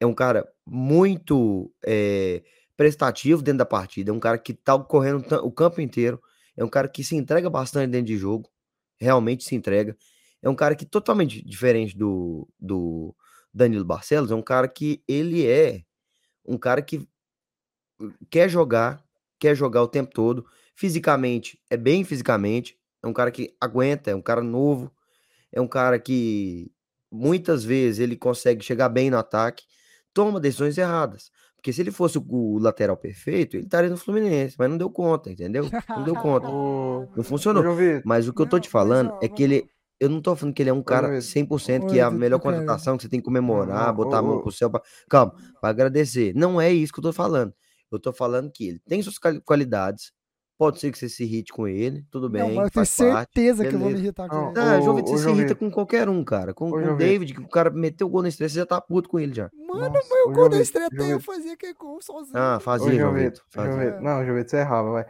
[0.00, 2.42] é um cara muito eh,
[2.76, 4.10] prestativo dentro da partida.
[4.10, 6.20] É um cara que tá correndo o campo inteiro.
[6.56, 8.48] É um cara que se entrega bastante dentro de jogo.
[8.98, 9.96] Realmente se entrega.
[10.42, 13.14] É um cara que totalmente diferente do, do
[13.52, 14.30] Danilo Barcelos.
[14.30, 15.82] É um cara que ele é
[16.46, 17.06] um cara que
[18.30, 19.02] quer jogar,
[19.38, 20.46] quer jogar o tempo todo.
[20.74, 22.78] Fisicamente, é bem fisicamente.
[23.02, 24.90] É um cara que aguenta, é um cara novo.
[25.52, 26.70] É um cara que
[27.10, 29.64] muitas vezes ele consegue chegar bem no ataque,
[30.14, 31.30] toma decisões erradas.
[31.56, 35.30] Porque se ele fosse o, lateral perfeito, ele estaria no Fluminense, mas não deu conta,
[35.30, 35.68] entendeu?
[35.90, 36.48] Não deu conta.
[36.48, 37.62] Não funcionou.
[38.04, 39.64] Mas o que eu tô te falando é que ele.
[39.98, 41.20] Eu não tô falando que ele é um cara Vitor.
[41.58, 44.40] 100% que é a melhor contratação, que você tem que comemorar, Não, botar a mão
[44.40, 44.70] pro céu.
[44.70, 44.80] Pra...
[45.10, 46.32] Calma, pra agradecer.
[46.34, 47.52] Não é isso que eu tô falando.
[47.92, 50.10] Eu tô falando que ele tem suas quali- qualidades
[50.60, 52.42] Pode ser que você se irrite com ele, tudo bem.
[52.42, 53.30] não, mas eu tenho faz parte.
[53.32, 54.60] certeza que eu vou me irritar com Não, ele.
[54.60, 55.68] Ah, Ô, João Vitor, ô, você se João irrita Vitor.
[55.68, 56.52] com qualquer um, cara.
[56.52, 56.96] Com, Ô, com o.
[56.98, 59.32] David, que o cara meteu o gol na estreia, você já tá puto com ele
[59.32, 59.48] já.
[59.54, 62.36] Mano, Nossa, mas ô, o gol Vitor, estreia até eu fazia que gol sozinho.
[62.36, 63.14] Ah, Ô, fazia, João João.
[63.14, 63.42] Vitor.
[64.02, 65.06] Não, João Vitor, você errava, vai.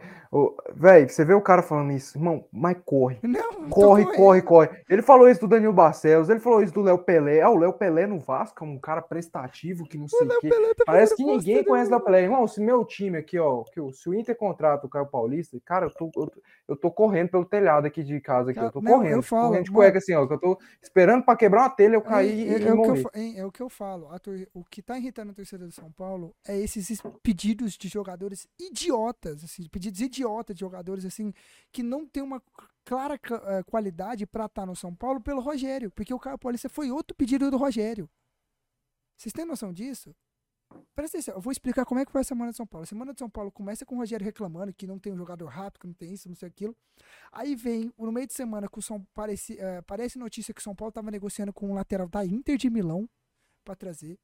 [0.73, 3.19] Véi, você vê o cara falando isso, irmão, mas corre.
[3.21, 4.69] Não, Corre, corre, corre.
[4.89, 7.41] Ele falou isso do Danilo Barcelos, ele falou isso do Léo Pelé.
[7.41, 10.49] Ah, o Léo Pelé no Vasco é um cara prestativo que não sei o quê.
[10.49, 11.91] Tá Parece que ninguém conhece o.
[11.95, 12.23] Léo Pelé.
[12.23, 15.57] Irmão, se meu time aqui, ó, que o- se o Inter contrata o Caio Paulista,
[15.65, 18.71] cara, eu tô, eu, tô- eu tô correndo pelo telhado aqui de casa, aqui, eu
[18.71, 21.35] tô Não, eu correndo, falo, correndo de cueca assim, ó, que eu tô esperando pra
[21.35, 23.61] quebrar uma telha, eu cair É, é- e é o que eu, é, o que
[23.61, 24.07] eu falo.
[24.19, 27.87] Tor- o que tá irritando a torcida do São Paulo é esses es- pedidos de
[27.89, 30.20] jogadores idiotas, assim, pedidos idiotas
[30.53, 31.33] de jogadores assim
[31.71, 32.41] que não tem uma
[32.83, 36.91] clara eh, qualidade pra estar no São Paulo pelo Rogério, porque o Caio Paulista foi
[36.91, 38.09] outro pedido do Rogério.
[39.17, 40.15] Vocês têm noção disso?
[40.95, 42.83] Presta atenção, eu vou explicar como é que foi a semana de São Paulo.
[42.83, 45.47] A semana de São Paulo começa com o Rogério reclamando que não tem um jogador
[45.47, 46.75] rápido, que não tem isso, não sei aquilo.
[47.31, 50.63] Aí vem, no meio de semana, que o São parece, eh, parece notícia que o
[50.63, 53.09] São Paulo estava negociando com um lateral da Inter de Milão
[53.63, 54.17] pra trazer.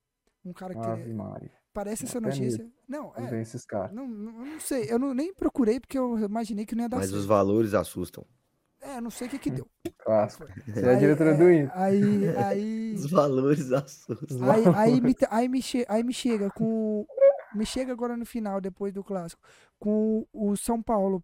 [0.43, 2.67] Um cara que Ave Maria, parece essa até notícia.
[2.87, 3.29] Não, não é.
[3.29, 3.91] vem esses caras.
[3.93, 6.89] Não, não, eu não sei, eu não, nem procurei porque eu imaginei que não ia
[6.89, 7.19] dar Mas certo.
[7.19, 8.25] os valores assustam.
[8.81, 9.67] É, eu não sei o que que deu.
[9.99, 10.47] Clássico.
[10.65, 11.77] Você é a diretora do é, Inter.
[11.77, 12.01] Aí,
[12.37, 14.51] aí, Os valores assustam.
[14.51, 17.05] aí, aí, me, aí, me che- aí me chega com.
[17.53, 19.41] Me chega agora no final, depois do clássico,
[19.79, 21.23] com o São Paulo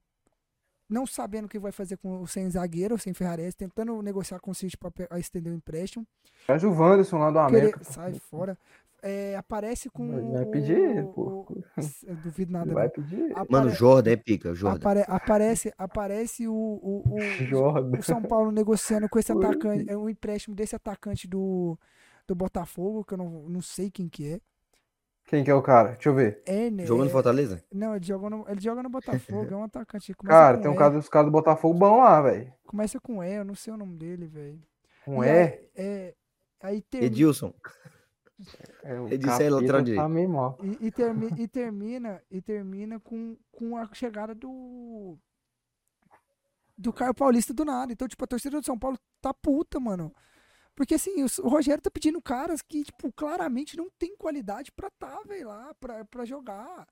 [0.89, 4.51] não sabendo o que vai fazer com o sem zagueiro, sem Ferrares, tentando negociar com
[4.51, 6.05] o City para estender o empréstimo.
[6.45, 7.80] Traz o Wanderson lá do América.
[7.80, 8.57] Querer- sai fora.
[9.05, 10.31] É, aparece com.
[10.31, 11.21] Vai pedir, o- pô.
[11.49, 11.63] o-
[12.07, 12.73] eu duvido nada.
[12.73, 13.31] Vai pedir.
[13.34, 14.77] Apare- Mano, Jordan é pica, Jordan.
[14.80, 17.91] apare- aparece aparece o, o, o, Jordan.
[17.99, 21.77] o São Paulo negociando com esse atacante, é um empréstimo desse atacante do,
[22.25, 24.39] do Botafogo, que eu não, não sei quem que é.
[25.25, 25.91] Quem que é o cara?
[25.93, 26.41] Deixa eu ver.
[26.47, 27.61] Erner, Jogando é- Fortaleza?
[27.73, 30.13] Não, ele joga no, ele joga no Botafogo, é um atacante.
[30.13, 32.53] Começa Cara, com tem um cara dos caras do Botafogo bom lá, velho.
[32.65, 34.61] Começa com E, eu não sei o nome dele, velho.
[35.05, 35.41] Um E é.
[35.43, 36.13] aí- é.
[36.61, 37.13] Aí termina,
[38.84, 40.01] é o Ele disse aí, lateral direito.
[40.61, 45.18] e, e, termi- e termina, e termina com, com a chegada do.
[46.77, 47.93] Do Caio Paulista do nada.
[47.93, 50.14] Então, tipo, a torcida do São Paulo tá puta, mano.
[50.76, 54.89] Porque assim, o, o Rogério tá pedindo caras que, tipo, claramente não tem qualidade pra
[54.89, 56.88] tá, velho, lá, pra, pra jogar.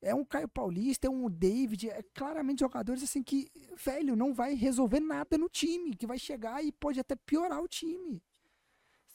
[0.00, 4.54] É um Caio Paulista, é um David, é claramente jogadores assim que, velho, não vai
[4.54, 8.22] resolver nada no time, que vai chegar e pode até piorar o time.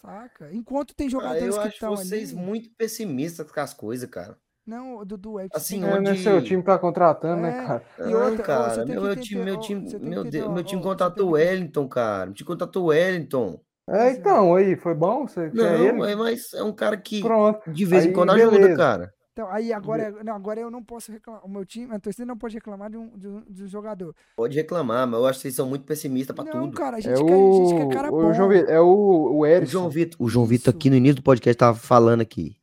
[0.01, 0.49] Saca?
[0.53, 2.39] Enquanto tem Ah, jogadores eu que acho estão vocês ali.
[2.41, 4.37] muito pessimistas com as coisas, cara.
[4.65, 7.49] Não, Dudu, é que Assim, É, tem- não é onde- seu time tá contratando, né,
[7.63, 7.83] É, cara?
[7.97, 11.31] E Não, outra, cara, meu, meu time, meu time, meu Deus, meu time contratou o
[11.31, 12.27] Wellington, cara.
[12.27, 13.59] Meu time contratou o Wellington.
[13.89, 15.27] É, então, aí, foi bom?
[15.27, 16.11] Você quer Não, ele?
[16.11, 17.71] é, mas é um cara que Pronto.
[17.71, 18.77] de vez em quando ajuda, beleza.
[18.77, 19.13] cara.
[19.39, 21.45] Então, aí agora, não, agora eu não posso reclamar.
[21.45, 24.13] O meu time, a torcida não pode reclamar de um, de um, de um jogador.
[24.35, 26.75] Pode reclamar, mas eu acho que vocês são muito pessimistas pra não, tudo.
[26.75, 28.29] cara, a É gente, quer, a gente quer cara o, bom.
[28.29, 29.71] o João Vitor, é o, o O Erisson.
[29.71, 32.57] João Vitor, o João Vitor aqui no início do podcast tava falando aqui.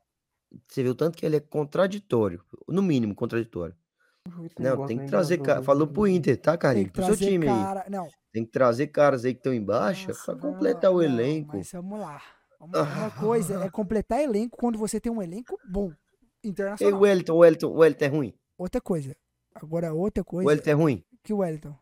[0.69, 3.75] Você viu tanto que ele é contraditório, no mínimo contraditório.
[4.27, 5.63] O Não, gosta tem que trazer cara.
[5.63, 6.91] Falou pro Inter, tá, Carlinhos?
[6.93, 7.55] Pro seu time aí.
[7.55, 7.87] cara.
[7.89, 10.97] Não, Tem que trazer caras aí que estão em baixa nossa, pra não, completar o
[10.97, 11.57] não, elenco.
[11.57, 12.21] Mas vamos lá.
[12.61, 12.83] Vamos lá.
[12.85, 15.91] Uma coisa é completar elenco quando você tem um elenco bom.
[16.47, 16.99] Ei, Internacional.
[16.99, 18.35] o Wellington, o Wellington, o Wellington é ruim.
[18.59, 19.17] Outra coisa.
[19.55, 21.05] Agora, outra O coisa Wellington é ruim.
[21.23, 21.75] que o Wellington.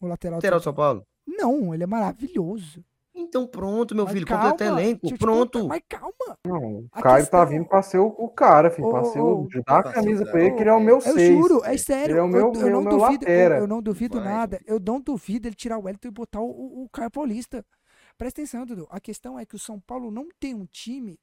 [0.00, 0.34] O lateral.
[0.38, 1.06] do Lateral do São São Paulo.
[1.26, 2.84] Não, ele é maravilhoso.
[3.14, 5.08] Então pronto, meu Mas filho, calma, completa elenco.
[5.10, 5.58] eu Pronto.
[5.62, 6.38] contar, Mas calma.
[6.46, 8.86] Não, o Caio questão- tá vindo pra ser o, o cara, filho.
[8.86, 9.48] Ô, pra ser o.
[9.66, 10.30] Dar a o camisa cara.
[10.30, 11.36] pra ele, que ele é o meu Eu seis.
[11.36, 12.12] juro, é sério.
[12.12, 14.32] Ele é o meu- eu, eu meu- não meu duvido, eu, eu não duvido Vai.
[14.32, 14.60] nada.
[14.64, 17.66] Eu não duvido ele tirar o Wellington e botar o, o, o Caio Paulista.
[18.16, 18.86] Presta atenção, Dudu.
[18.88, 21.18] A questão é que o São Paulo não tem um time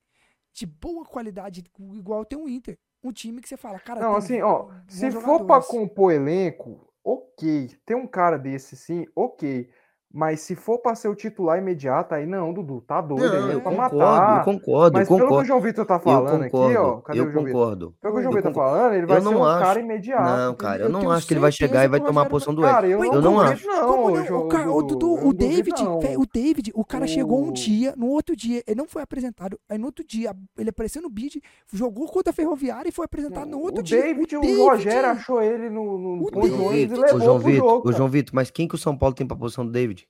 [0.56, 1.64] de boa qualidade
[1.94, 2.78] igual tem o Inter.
[3.04, 4.00] Um time que você fala, cara.
[4.00, 7.70] Não, assim, ó, se for pra compor elenco, ok.
[7.86, 9.70] Tem um cara desse sim, ok.
[10.18, 13.26] Mas se for pra ser o titular imediato, aí não, Dudu, tá doido.
[13.28, 14.38] Não, é eu pra concordo, matar.
[14.40, 15.48] eu concordo, Mas eu pelo que o concordo.
[15.48, 16.60] João Vitor tá Eu falando aqui, ó.
[16.70, 17.60] concordo, Cadê eu o João Vitor?
[17.62, 17.96] concordo.
[18.02, 18.78] Pelo que o João Eu Vitor tá concordo.
[18.78, 19.60] falando, ele vai Eu ser não um acho.
[19.66, 20.24] cara imediato.
[20.24, 22.26] Não, cara, eu Eu não acho que ele vai chegar e vai o tomar a
[22.28, 23.68] posição do vai- Cara, eu Eu não não acho.
[23.68, 23.76] não.
[24.14, 24.40] Não?
[24.46, 25.98] O, cara, o, Dudu, eu não o David, não.
[26.00, 29.60] o David, o cara chegou um O- dia, no outro dia, ele não foi apresentado.
[29.70, 31.42] Aí no outro dia, ele apareceu no bid,
[31.74, 34.02] jogou contra a Ferroviária e foi apresentado no outro o dia.
[34.02, 37.84] David, o, David- Rogério achou ele no, O ponto de ônibus e levou João Vitor,
[37.84, 37.98] cara.
[37.98, 40.05] João Vitor, mas quem que o São Paulo tem pra posição do David?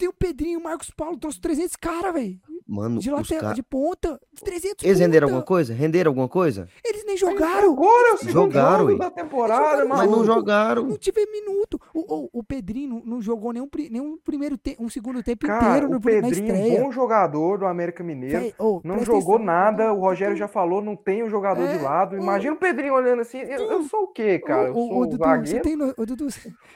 [0.00, 2.40] Tem o Pedrinho, o Marcos Paulo, trouxe 300 caras, velho.
[2.72, 5.34] Mano, de lateral, de ponta, 300 Eles renderam ponta.
[5.38, 5.74] alguma coisa?
[5.74, 6.68] Renderam alguma coisa?
[6.84, 7.72] Eles nem jogaram.
[7.72, 10.86] Agora é o Jogaram, jogo da temporada, Jogaram, Mas não jogaram.
[10.86, 11.80] Não tive minuto.
[11.92, 15.86] O, o, o Pedrinho não, jogou nenhum, nenhum primeiro tempo, um segundo tempo Cara, inteiro
[15.86, 18.54] o no, na Pedrinho, bom jogador do América Mineiro.
[18.56, 19.38] Ô, Não jogou atenção.
[19.52, 22.14] nada, o Rogério já falou, não tem o jogador de É, lado.
[22.14, 24.68] ô, Imagina o Pedrinho olhando assim, eu, eu sou o quê, cara?
[24.68, 26.28] Eu sou o Dudu, você tem, no, Dudu,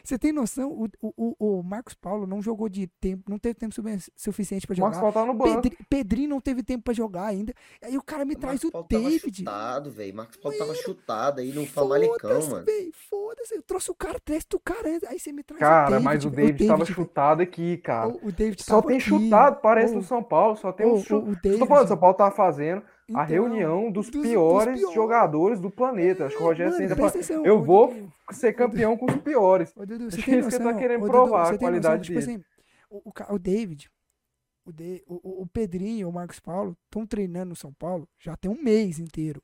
[0.02, 0.70] você tem noção?
[0.70, 3.74] O, o, o, o Marcos Paulo não jogou de tempo, não teve tempo
[4.16, 5.12] suficiente pra O Marcos jogar.
[5.12, 5.62] Paulo tá no banco.
[5.62, 7.52] Pedri, Pedrinho não teve tempo pra jogar ainda.
[7.82, 9.38] Aí o cara me traz o David.
[9.38, 10.14] chutado, velho.
[10.14, 12.66] Marcos Paulo tava chutado aí no Famalicão, mano.
[13.10, 15.08] Foda-se, eu trouxe o cara, traz o cara antes.
[15.08, 16.04] Aí você me traz Cara, o David.
[16.04, 18.08] mas o David tava chutado aqui, cara.
[18.08, 19.06] O, o David Só tava tem aqui.
[19.06, 21.12] chutado, parece Ô, no São Paulo, só tem ô, um chute.
[21.12, 24.22] o- o Eu tô David- falando, São Paulo tá fazendo a Então, reunião dos, dos-
[24.22, 24.94] dos piores, piores.
[24.94, 26.26] jogadores do planeta.
[26.26, 28.12] Acho que o Rogério tá presta falando, atenção, eu vou Dudu.
[28.32, 29.72] ser campeão com os piores.
[29.76, 31.58] Ô, Dudu, você Acho que é isso que ele tá querendo Dudu, provar, a noção,
[31.58, 32.32] qualidade tipo dele.
[32.32, 32.44] assim,
[32.90, 33.90] o, o, o David,
[34.64, 34.72] o,
[35.06, 38.98] o, o- Pedrinho o Marcos Paulo estão treinando no São Paulo já tem um mês
[38.98, 39.42] inteiro.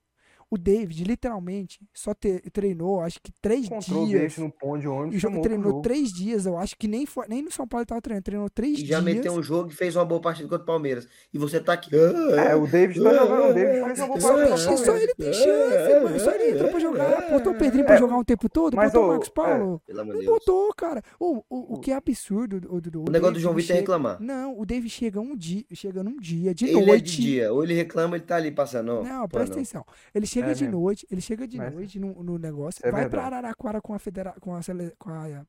[0.53, 4.21] O David, literalmente, só te- treinou, acho que três Encontrou o dias.
[4.23, 5.83] David no ponto de E ônibus, jo- chamou pro treinou jogo.
[5.83, 8.51] três dias, eu acho que nem, foi, nem no São Paulo ele tava treinando, treinou
[8.51, 9.15] três E já dias.
[9.17, 11.07] meteu um jogo e fez uma boa partida contra o Palmeiras.
[11.33, 11.91] E você tá aqui.
[11.95, 15.15] É, o David tá jogando, o David fez uma boa Só, partida o só ele
[15.15, 16.19] tem chance, mano.
[16.21, 17.31] Só ele entrou pra jogar.
[17.31, 19.83] Botou o Pedrinho pra É, jogar um tempo todo, mas, botou o Marcos Paulo.
[19.87, 20.39] Pelo amor Não de Deus.
[20.41, 21.01] botou, cara.
[21.21, 23.05] O, o, o que é absurdo, o, Dudu.
[23.07, 24.21] O negócio do João Vitor é reclamar.
[24.21, 27.17] Não, o David chega um dia, chega num dia, de Ele é noite.
[27.17, 27.53] de dia.
[27.53, 29.03] Ou ele reclama, ele tá ali passando.
[29.05, 29.85] Não, presta atenção.
[30.13, 30.81] Ele chega É de mesmo.
[30.81, 33.35] noite, ele chega de Mas- noite no, no negócio, É vai pra verdade.
[33.45, 35.45] Araraquara com a federa com a, sele, com a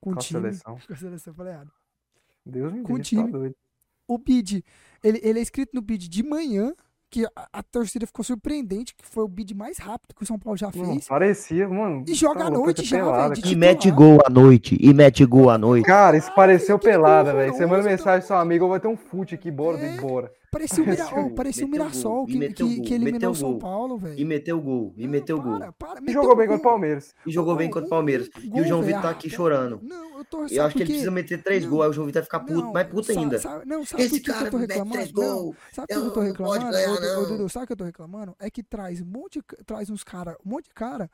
[0.00, 0.78] com Com time, seleção.
[0.86, 1.70] com a seleção, falei errado.
[2.44, 3.30] Deus me Com o livre, tá time.
[3.32, 3.54] doido.
[4.08, 4.64] O bid,
[5.04, 6.72] ele, ele é escrito no bid de manhã,
[7.08, 10.38] que a, a torcida ficou surpreendente, que foi o bid mais rápido que o São
[10.38, 11.06] Paulo já fez.
[11.06, 12.04] parecia, mano.
[12.08, 13.46] E joga tá à noite tá já, pelada, velho.
[13.52, 14.76] E mete gol à noite.
[14.80, 15.84] E mete gol à noite.
[15.84, 17.52] Cara, isso pareceu aquele gol pelada, velho.
[17.52, 20.00] Você manda mensagem pro seu amigo, eu vou ter um fute aqui, bora, É.
[20.00, 20.32] bora.
[20.50, 23.30] Parecia o, Mira, oh, parecia o gol, Mirassol e que, que, gol, que eliminou meteu
[23.30, 23.58] o São gol.
[23.60, 24.26] Paulo, E velho.
[24.26, 24.94] meteu gol.
[24.96, 25.58] E Não, meteu gol.
[25.58, 26.70] para, para, E jogou bem contra o gol.
[26.72, 27.14] Palmeiras.
[27.24, 28.28] E jogou bem contra o Palmeiras.
[28.42, 28.82] E o gol, João.
[28.82, 29.78] Vitor tá aqui chorando.
[29.82, 31.82] Não, eu tô Eu acho que ele precisa meter três Não, gols.
[31.84, 33.38] Aí o João Vitor vai ficar puto, Não, mais puto ainda.
[33.38, 34.92] sabe- não, sabe Esse por que, que eu cara tô mete reclamando?
[34.94, 35.56] três gols.
[35.72, 36.70] sabe por que eu tô reclamando?
[36.72, 37.26] ganhar, Ô.
[37.26, 38.36] Dudu, sabe o que eu tô reclamando?
[38.40, 41.08] É que traz um monte traz uns cara, um monte de cara,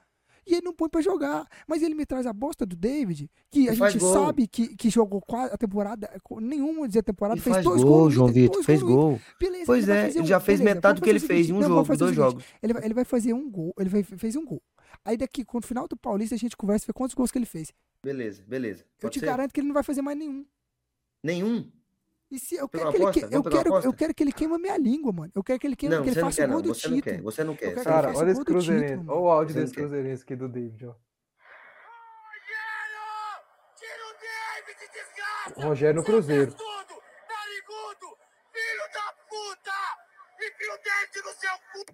[0.46, 1.46] e ele não põe pra jogar.
[1.66, 4.12] Mas ele me traz a bosta do David, que a gente gol.
[4.12, 6.10] sabe que, que jogou quase a temporada,
[6.40, 8.62] nenhuma dizia temporada, E fez dois gol, gols João Vitor.
[8.62, 9.20] Fez gol.
[9.40, 11.60] Beleza, Pois é, um- já fez beleza, metade do que ele o fez em um
[11.60, 12.44] não, jogo, o dois jogos.
[12.62, 14.62] Ele vai, ele vai fazer um gol, ele vai, fez um gol.
[15.04, 17.38] Aí daqui, quando no final do Paulista, a gente conversa e vê quantos gols que
[17.38, 17.72] ele fez.
[18.02, 18.82] Beleza, beleza.
[18.82, 19.26] Eu Pode te ser?
[19.26, 20.44] garanto que ele não vai fazer mais nenhum.
[21.22, 21.70] Nenhum?
[22.30, 24.76] E se eu quero que ele, que- eu quero, eu quero que ele queima minha
[24.76, 25.32] língua, mano.
[25.34, 26.62] Eu quero que ele queima, Não, que ele não faça quer o gol não.
[26.62, 27.10] do Você não quer.
[27.12, 27.30] título.
[27.30, 27.66] Você não quer.
[27.66, 28.94] você que não Cara, olha o esse cruzeirense.
[28.94, 30.94] título, Olha o áudio Você não desse cruzeirense aqui do David, ó.
[33.76, 35.60] Tira o David, desgraça!
[35.60, 36.46] O Rogério no Cruzeiro.
[36.50, 36.94] testudo,
[37.28, 38.16] narigudo,
[38.52, 39.78] filho da puta!
[40.36, 41.84] Enfia o dente no seu cu!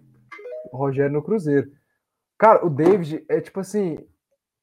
[0.71, 1.71] O Rogério no Cruzeiro.
[2.39, 3.97] Cara, o David é tipo assim.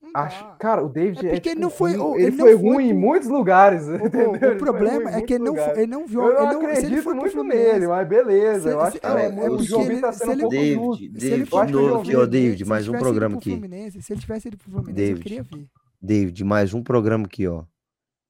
[0.02, 2.22] Não Acho, cara, o David É é, porque ele tipo, não foi- ruim- oh, ele,
[2.28, 3.86] ele não foi foi ruim em pro- muitos lugares.
[3.88, 4.30] O- entendeu?
[4.30, 5.78] O, Ele foi problema é que ele não, foi, lugares.
[5.78, 6.20] ele não viu.
[6.22, 8.60] Eu não ele não, ele acredito pro muito nele, mas beleza.
[8.70, 10.32] Se- eu acho se- que é, é, é o ele- Vitor tá se sendo um
[10.32, 10.96] ele- pouco David, justo.
[11.20, 13.50] se ele David, de novo aqui, ó, David, ele mais um programa aqui.
[13.50, 15.22] Fluminense, se ele tivesse ido pro Fluminense, eu David.
[15.22, 15.66] queria ver.
[16.02, 17.64] David, mais um programa aqui, ó.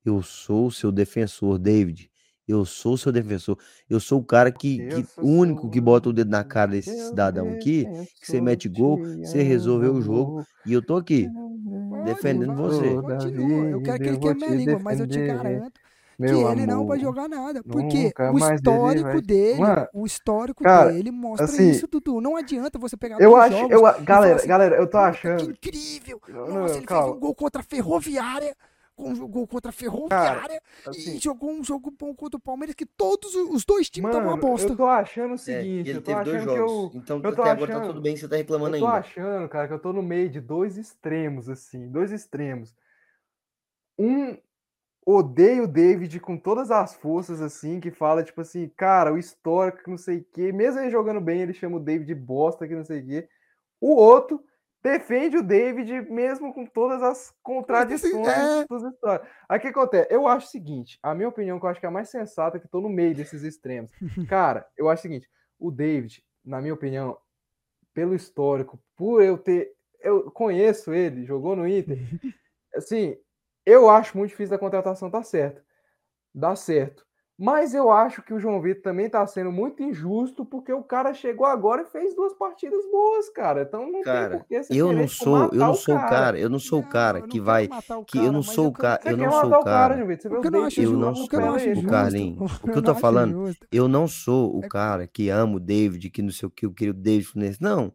[0.05, 2.11] Eu sou o seu defensor, David.
[2.51, 3.57] Eu sou o seu defensor.
[3.89, 6.91] Eu sou o cara que, que único seu que bota o dedo na cara desse
[7.09, 7.87] cidadão aqui,
[8.21, 11.29] que você mete gol, você resolveu o jogo, e eu tô aqui.
[12.05, 12.87] Defendendo você.
[12.87, 15.73] Eu quero que ele queime minha te língua, mas eu te garanto
[16.17, 16.89] que Meu ele não amor.
[16.89, 17.63] vai jogar nada.
[17.63, 22.21] Porque o ele histórico vai- dele, Mano, o histórico cara, dele mostra assim, isso, Dudu.
[22.21, 25.01] Não adianta você pegar Eu dois acho, jogos eu, galera, assim, galera, eu tô "Puta,
[25.01, 25.55] achando.
[25.55, 26.21] Que incrível!
[26.29, 27.05] Não, Nossa, não, ele calma.
[27.05, 28.55] fez um gol contra a Ferroviária,
[29.09, 32.85] um gol contra a Ferroviária assim, e jogou um jogo bom contra o Palmeiras que
[32.87, 34.69] todos os dois times estavam uma bosta.
[34.73, 36.95] eu tô achando o É, seguinte, ele eu tô teve dois jogos.
[36.95, 37.01] eu.
[37.01, 38.99] Então eu tô até agora tá achando- tudo bem, você tá reclamando Eu tô ainda.
[38.99, 42.75] achando, cara, que eu tô no meio de dois extremos, assim, dois extremos.
[43.99, 44.37] Um
[45.05, 49.83] odeia o David com todas as forças, assim, que fala, tipo assim, cara, o histórico,
[49.83, 50.53] que não sei o quê.
[50.53, 53.29] Mesmo ele jogando bem, ele chama o David de bosta, que não sei o quê.
[53.81, 54.43] O outro
[54.83, 58.67] defende o David mesmo com todas as contradições É.
[58.69, 59.29] das histórias.
[59.49, 60.09] Aí o que acontece?
[60.13, 62.59] Eu acho o seguinte, a minha opinião, que eu acho que é a mais sensata,
[62.59, 63.91] que eu tô no meio desses extremos.
[64.29, 65.29] Cara, eu acho o seguinte,
[65.59, 67.19] o David, na minha opinião,
[67.93, 69.73] pelo histórico, por eu ter.
[70.01, 71.99] Eu conheço ele, jogou no Inter.
[72.75, 73.17] Assim,
[73.67, 75.63] eu acho muito difícil da contratação dar certo.
[76.35, 77.05] Dar certo.
[77.43, 81.15] Mas eu acho que o João Vitor também tá sendo muito injusto, porque o cara
[81.15, 83.63] chegou agora e fez duas partidas boas, cara.
[83.63, 85.99] Então não Cara, tem por que você eu não sou, eu não o sou o
[85.99, 86.11] cara.
[86.11, 87.69] cara, eu não sou o cara não que vai,
[88.07, 89.97] que eu não sou o cara, Você eu não matar sou o cara, cara.
[89.97, 90.23] João Vitor.
[90.23, 91.49] Você vê O os que eu não acho Eu não no o que eu não
[91.49, 91.81] pé acho dele.
[91.81, 93.39] O justo, Carlinhos, o que eu tô falando,
[93.73, 96.73] eu não sou o cara que ama o David, que não sei o que, eu
[96.75, 97.63] queria o David Fluminense.
[97.63, 97.95] Não.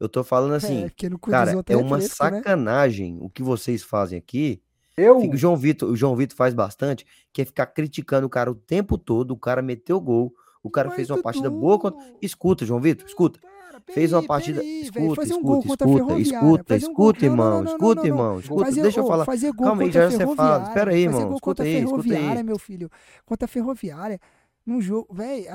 [0.00, 2.02] Eu tô falando É, assim, dos cara, é é uma né?
[2.02, 4.62] sacanagem o que vocês fazem aqui.
[4.96, 8.30] Eu, Fica- O João Vitor, o João Vitor faz bastante, que é ficar criticando o
[8.30, 11.60] cara o tempo todo, o cara meteu gol, o cara Mas, fez uma partida Dudu,
[11.60, 12.00] boa contra...
[12.20, 13.40] Escuta, João Vitor, escuta.
[13.40, 14.60] Para, Fez uma partida.
[14.60, 17.64] velho, Escuta, fazer um escuta, escuta, escuta, escuta, irmão.
[17.64, 18.38] Escuta, irmão.
[18.38, 19.24] Escuta, deixa eu falar.
[19.24, 20.64] fazer gol Calma aí, a já você fala.
[20.68, 21.34] Espera aí, irmão.
[21.34, 22.42] Escuta aí, escuta Ferroviária, aí.
[22.44, 22.90] meu filho.
[23.24, 24.20] Contra a Ferroviária,
[24.66, 25.46] num jogo, velho,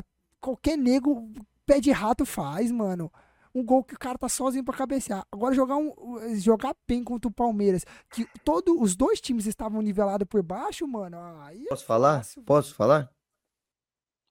[0.42, 1.30] qualquer nego
[1.66, 3.12] pé de rato faz, mano.
[3.58, 5.26] Um gol que o cara tá sozinho pra cabecear.
[5.32, 5.94] Agora jogar um
[6.36, 11.18] jogar bem contra o Palmeiras, que todos os dois times estavam nivelados por baixo, mano.
[11.42, 12.18] Aí é Posso falar?
[12.18, 13.12] fácil, Posso falar?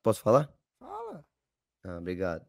[0.03, 0.48] Posso falar?
[0.78, 1.24] Fala.
[1.85, 2.47] Ah, obrigado.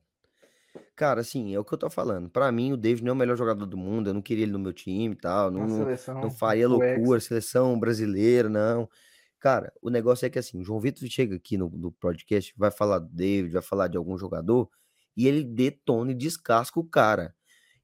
[0.95, 2.30] Cara, assim, é o que eu tô falando.
[2.30, 4.10] Pra mim, o David não é o melhor jogador do mundo.
[4.10, 5.49] Eu não queria ele no meu time e tal.
[5.49, 8.88] Não, seleção, não faria loucura, seleção brasileira, não.
[9.40, 12.72] Cara, o negócio é que assim, o João Vitor chega aqui no, no podcast, vai
[12.72, 14.70] falar do David, vai falar de algum jogador,
[15.18, 17.35] e ele detona e descasca o cara.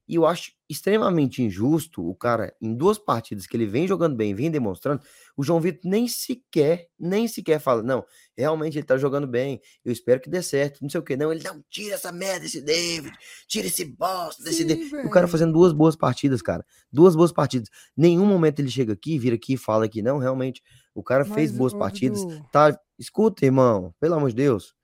[0.06, 4.34] E eu acho extremamente injusto o cara, em duas partidas que ele vem jogando bem,
[4.34, 5.02] vem demonstrando,
[5.34, 8.04] o João Vitor nem sequer, nem sequer fala, não,
[8.36, 11.32] realmente ele tá jogando bem, eu espero que dê certo, não sei o que, não,
[11.32, 13.16] ele não, tira essa merda desse David,
[13.48, 15.06] tira esse bosta desse Sim, David.
[15.06, 17.70] O cara fazendo duas boas partidas, cara, duas boas partidas.
[17.96, 20.62] Nenhum momento ele chega aqui, vira aqui e fala que não, realmente,
[20.94, 22.78] o cara fez Mas, boas ô, partidas, Dudu, tá?
[22.98, 24.74] Escuta, irmão, pelo amor de Deus.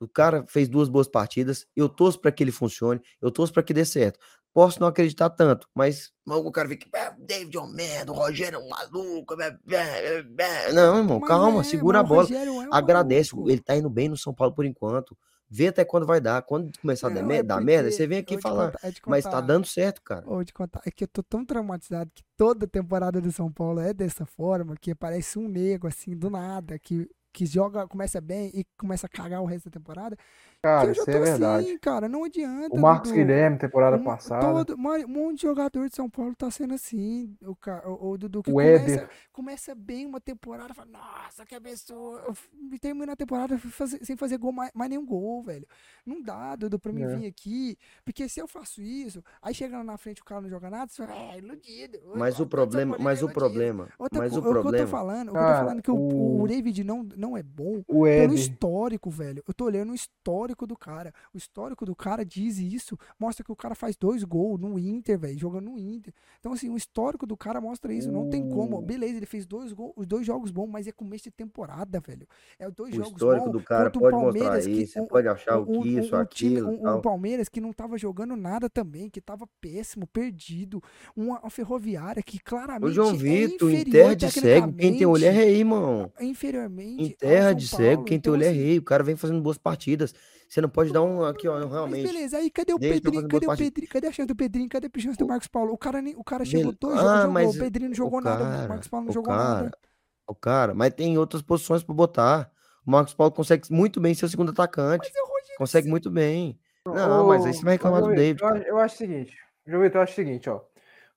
[0.00, 1.66] O cara fez duas boas partidas.
[1.76, 3.00] Eu torço para que ele funcione.
[3.20, 4.18] Eu torço para que dê certo.
[4.52, 6.88] Posso não acreditar tanto, mas o cara fica.
[6.92, 9.36] "Ah, David é um merda, o Rogério é um maluco.
[9.36, 12.28] blá, blá, blá, blá." Não, irmão, mas calma, é, segura mas a o bola.
[12.36, 13.32] É um Agradece.
[13.32, 13.50] maluco.
[13.50, 15.16] Ele tá indo bem no São Paulo por enquanto.
[15.52, 16.42] Vê até quando vai dar.
[16.42, 18.72] Quando começar a dar, Não, é dar merda, você vem aqui falar.
[18.72, 19.40] contar- te Mas tá contar.
[19.42, 20.22] dando certo, cara.
[20.24, 23.80] Vou te contar, é que eu tô tão traumatizado que toda temporada do São Paulo
[23.80, 28.50] é dessa forma, que parece um nego, assim, do nada, que, que joga, começa bem
[28.54, 30.16] e começa a cagar o resto da temporada.
[30.62, 31.64] Cara, eu já isso tô é verdade.
[31.66, 32.76] assim, cara, não adianta.
[32.76, 33.18] O Marcos Dudu.
[33.22, 34.64] Guilherme, temporada Um- passada.
[34.64, 37.34] todo- um monte de jogador de São Paulo tá sendo assim.
[37.42, 37.56] O,
[37.88, 39.08] o, o Dudu que O começa, Éder.
[39.32, 42.36] começa bem uma temporada, fala, nossa, que absurdo.
[42.72, 45.66] E termina a temporada fazer- sem fazer gol, mais, mais nenhum gol, velho.
[46.04, 47.16] Não dá, Dudu, pra mim É.
[47.16, 47.78] vir aqui.
[48.04, 50.90] Porque se eu faço isso, aí chega lá na frente o cara não joga nada,
[50.92, 51.98] você fala, é, iludido.
[52.14, 54.86] Mas o problema, mas o iludido." problema, Outra mas o o que eu tô problema,
[54.88, 57.34] falando, o que eu tô Cara, falando é que o, o o- David não, não
[57.34, 58.32] é bom O pelo Éder.
[58.34, 59.42] histórico, velho.
[59.48, 61.12] Eu tô olhando o histórico do cara.
[61.34, 62.98] O histórico do cara diz isso.
[63.18, 65.38] Mostra que o cara faz dois gols no Inter, velho.
[65.38, 66.12] Jogando no Inter.
[66.38, 68.10] Então, assim, o histórico do cara mostra isso.
[68.10, 68.78] Não tem como.
[68.78, 72.00] O- Beleza, ele fez dois, gols, os dois jogos bons, mas é começo de temporada,
[72.00, 72.26] velho.
[72.58, 75.06] É dois o jogos histórico bons do cara o pode mostrar Palmeiras que isso, um-
[75.06, 77.00] pode achar o um- que isso, um time- aquilo, um- um.
[77.00, 80.82] Palmeiras que não tava jogando nada também, que tava péssimo, perdido.
[81.16, 84.96] Uma, uma ferroviária que claramente Ô, João é Vitor, em inferior terra de cego, quem
[84.96, 86.10] tem olho é rei, irmão.
[86.20, 88.78] inferiormente Em terra de cego, quem tem Então, olho é assim, rei.
[88.78, 90.14] O cara vem fazendo boas partidas.
[90.50, 92.02] Você não pode dar um aqui, ó, Mas realmente.
[92.08, 93.28] beleza, aí cadê o tá Pedrinho?
[93.28, 93.56] Cadê o.
[93.56, 93.88] Pedrinho?
[93.88, 94.68] Cadê a chance do Pedrinho?
[94.68, 95.72] Cadê a chance do Marcos Paulo?
[95.72, 97.32] O cara, nem, o cara chegou dois jogos, Ah, jogou.
[97.32, 98.42] mas O Pedrinho não o jogou nada.
[98.42, 99.78] O cara, Marcos Paulo não o jogou cara, nada.
[100.26, 102.50] o cara, mas tem outras posições pra botar.
[102.84, 105.08] O Marcos Paulo consegue muito bem ser o segundo atacante.
[105.14, 106.58] Mas é Consegue muito bem.
[106.84, 108.58] Não, mas aí você vai Ô, reclamar do David, eu, cara.
[108.60, 109.36] acho- eu acho o seguinte,
[109.66, 110.54] João Vitor, eu acho o seguinte, ó.
[110.54, 110.64] Vou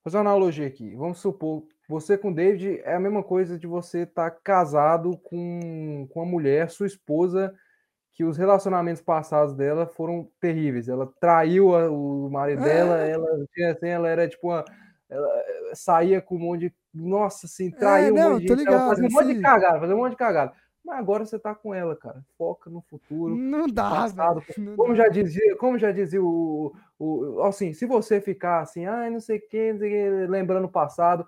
[0.04, 0.94] fazer uma analogia aqui.
[0.96, 6.06] Vamos supor, você com o David é a mesma coisa de você estar casado com,
[6.12, 7.54] com uma mulher, sua esposa,
[8.14, 10.88] que os relacionamentos passados dela foram terríveis.
[10.88, 13.12] Ela traiu a- o marido dela, É.
[13.12, 14.64] ela tinha assim, ela era tipo uma.
[15.10, 16.74] Ela eh, saía com um monte de.
[16.94, 18.60] Nossa, assim, É, traiu um não, monte de gente.
[18.60, 18.90] Ligado.
[18.90, 20.54] fazia um monte de cagada, fazia um monte de cagada.
[20.86, 22.22] Mas agora você tá com ela, cara.
[22.38, 24.44] Foca no futuro não dá, passado.
[24.58, 25.04] Não Como dá.
[25.06, 29.38] já dizia, como já dizia o, o, assim, se você ficar assim, ai, não sei
[29.38, 29.72] o que,
[30.28, 31.26] lembrando o passado,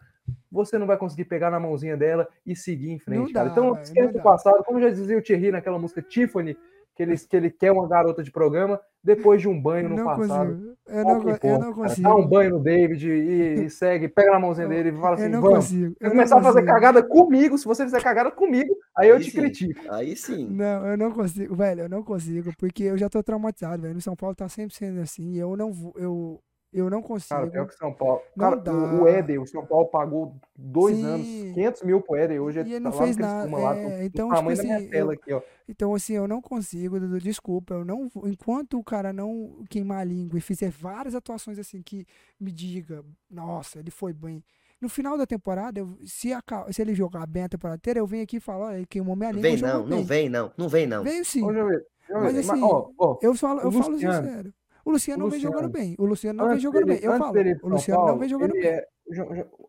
[0.51, 3.45] você não vai conseguir pegar na mãozinha dela e seguir em frente, cara.
[3.47, 6.57] dá, Então, esquece o passado, como já dizia o Thierry naquela música Tiffany,
[6.95, 10.05] que ele, que ele quer uma garota de programa, depois de um banho no Não
[10.05, 10.51] passado.
[10.53, 10.75] consigo.
[10.87, 11.73] Eu não, eu importa, não cara.
[11.73, 12.01] consigo.
[12.01, 15.25] Dá um banho no David e, e segue, pega na mãozinha dele e fala Eu
[15.25, 15.57] assim, não vamos.
[15.57, 15.95] consigo.
[15.99, 16.73] Eu não começar a fazer consigo.
[16.73, 19.37] cagada comigo, se você fizer cagada comigo, aí eu Aí te sim.
[19.37, 19.81] critico.
[19.91, 20.49] Aí sim.
[20.49, 23.93] Não, eu não consigo, velho, eu não consigo, porque eu já tô traumatizado, velho.
[23.95, 26.41] No São Paulo tá sempre sendo assim, e eu não vou, eu,
[26.77, 27.39] eu não consigo.
[27.39, 28.21] Cara, pior que São Paulo.
[28.35, 28.73] Não Cara, dá.
[28.73, 31.05] o, o Éder, o São Paulo pagou dois Sim.
[31.05, 32.41] anos, 500 mil pro Éder.
[32.41, 34.87] Hoje E ele tá não lá fez nada, lá, é, do, do então, tipo assim,
[34.89, 35.41] tela eu- aqui, ó.
[35.67, 40.03] Então, assim, eu não consigo, Dudu, desculpa, eu não enquanto o cara não queimar a
[40.03, 42.05] língua e fizer várias atuações assim que
[42.39, 44.43] me diga, nossa, ele foi bem,
[44.81, 48.05] No final da temporada, eu- se, aca- se ele jogar bem a temporada inteira, eu
[48.05, 49.49] venho aqui e falo, olha, ele queimou minha língua.
[49.49, 51.01] Vem não, não vem não, não vem não.
[51.03, 51.41] Veio sim.
[51.43, 51.69] Ô, Joel,
[52.07, 54.27] Joel, Mas mas, assim, ó, ó, Eu falo, eu falo Luciano.
[54.27, 54.53] sincero.
[54.85, 55.95] O Luciano O não vem jogando bem.
[55.97, 57.09] O Luciano não vem jogando dele- bem.
[57.09, 57.33] Eu falo.
[57.63, 58.65] O Luciano não vem jogando bem.
[58.65, 58.87] é-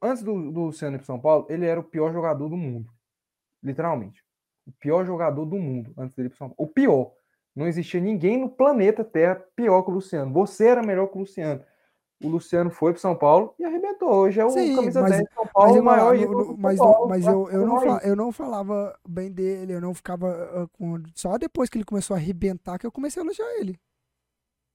[0.02, 2.90] antes do, do Luciano ir pro São Paulo, ele era o pior jogador do mundo.
[3.62, 4.22] Literalmente.
[4.66, 6.70] O pior jogador do mundo antes dele ir pro São Paulo.
[6.70, 7.12] O pior.
[7.54, 10.30] Não existia ninguém no planeta Terra pior que o Luciano.
[10.34, 11.64] Você era melhor que o Luciano.
[12.22, 14.10] O Luciano foi pro São Paulo e arrebentou.
[14.10, 16.38] Hoje é o Sim, camisa mas- 10 de São Mas, Paulo, eu, o maior ídolo
[16.38, 19.72] do São mas, Paulo, mas eu, eu, não maior fa- eu não falava bem dele,
[19.74, 21.02] eu não ficava ah, com.
[21.14, 23.78] Só depois que ele começou a arrebentar que eu comecei a elogiar ele.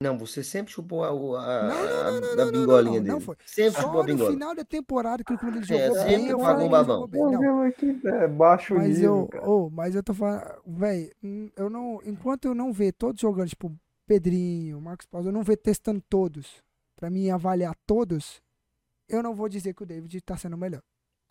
[0.02, 2.52] Não, você sempre chupou a, o- a, Não, não, não, a- não, a não, não,
[2.52, 3.08] bingolinha não, dele.
[3.14, 3.36] não foi.
[3.46, 4.30] Sempre chupou Só a no bingola.
[4.30, 6.94] final da temporada que quando ele É, jogou sempre bem, eu pagou um babão.
[7.00, 7.20] jogou bem.
[7.22, 11.10] Não, Nível aqui, é baixo Mas nível, eu, oh, mas eu tô falando, velho,
[11.56, 13.72] eu não, enquanto eu não ver todos jogando, tipo,
[14.06, 16.62] Pedrinho, Marcos Paulo, eu não ver testando todos,
[16.96, 18.42] pra mim avaliar todos,
[19.08, 20.82] eu não vou dizer que o David tá sendo o melhor.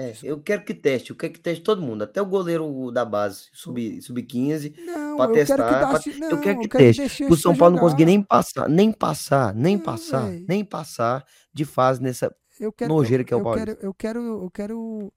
[0.01, 3.05] É, eu quero que teste, eu quero que teste todo mundo, até o goleiro da
[3.05, 4.73] base, sub- sub-15.
[4.85, 7.09] Não, Pra eu quero que testar, pra- não, eu quero que dê teste.
[7.09, 10.45] chance O São Paulo não conseguir nem passar, nem passar, nem Não, passar, véi.
[10.47, 12.33] nem passar de fase nessa.
[12.59, 13.65] eu quero, nojeira eu, que é o eu Paulista.
[13.75, 15.13] quero, eu quero, eu quero,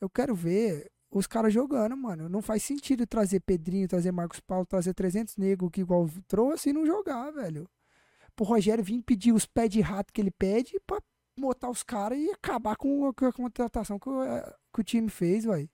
[0.00, 2.28] eu quero ver os caras jogando, mano.
[2.28, 6.72] Não faz sentido trazer Pedrinho, trazer Marcos Paulo, trazer 300 negros que igual trouxe e
[6.72, 7.66] não jogar, velho.
[8.34, 11.00] Pro Rogério vir pedir os pés de rato que ele pede pra
[11.38, 14.84] botar os caras e acabar com a, com a contratação que o, eh, que o
[14.84, 15.68] time fez, velho.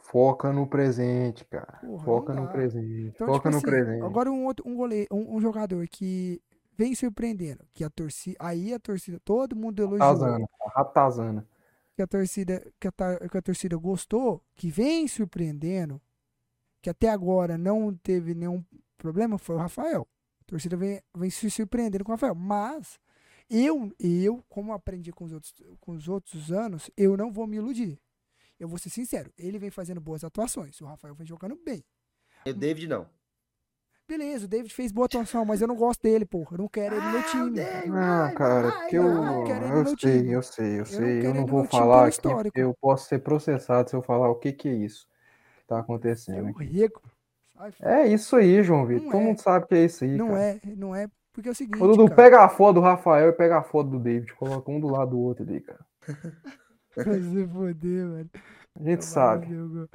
[0.00, 1.78] Foca no presente, cara.
[1.80, 3.14] Porra, Foca no presente.
[3.14, 4.04] Então, Foca tipo no assim, presente.
[4.04, 6.42] agora um outro, um goleiro, um, um jogador que
[6.76, 10.00] vem surpreendendo, que a torcida, aí a torcida, todo mundo elogiou.
[10.00, 10.46] Ratazana.
[10.74, 11.48] Ratazana.
[11.96, 16.00] que a torcida que a, que a torcida gostou, que vem surpreendendo,
[16.82, 18.62] que até agora não teve nenhum
[18.98, 20.06] problema, foi o Rafael.
[20.40, 22.34] A torcida vem, vem se surpreendendo com o Rafael.
[22.34, 22.98] Mas
[23.50, 27.56] eu, eu, como aprendi com os outros, com os outros anos, eu não vou me
[27.56, 27.98] iludir.
[28.58, 30.80] Eu vou ser sincero, ele vem fazendo boas atuações.
[30.80, 31.84] O Rafael vem jogando bem.
[32.46, 33.08] E o David não.
[34.06, 36.54] Beleza, o David fez boa atuação, mas eu não gosto dele, porra.
[36.54, 37.60] Eu não quero ele no meu time.
[37.88, 41.26] Não, cara, porque eu, não, eu sei, eu sei, eu sei.
[41.26, 44.68] Eu não vou falar aqui, eu posso ser processado se eu falar o que que
[44.68, 45.08] é isso
[45.64, 46.52] que tá É acontecendo.
[47.56, 48.00] Sai fora.
[48.02, 49.04] É isso aí, João Vitor.
[49.04, 49.24] Não Todo é.
[49.24, 50.40] mundo sabe que é isso aí, Não cara.
[50.42, 52.16] é, não é, porque é o seguinte, Ô, Dudu, cara.
[52.16, 54.32] pega a foto do Rafael e pega a foto do David.
[54.34, 55.84] Coloca um do lado do outro ali, cara.
[56.96, 58.30] Vai se foder, velho.
[58.76, 59.54] A gente Vai sabe.
[59.56, 59.88] o gol.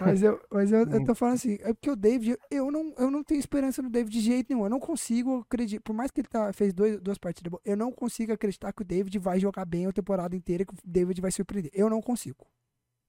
[0.00, 3.10] Mas eu, mas eu, eu tô falando assim, é porque o David, eu não, eu
[3.10, 4.64] não tenho esperança no David de jeito nenhum.
[4.64, 7.76] Eu não consigo acreditar, por mais que ele tá, fez dois, duas partidas boas, eu
[7.76, 11.20] não consigo acreditar que o David vai jogar bem a temporada inteira, que o David
[11.20, 11.70] vai surpreender.
[11.74, 12.46] Eu não consigo.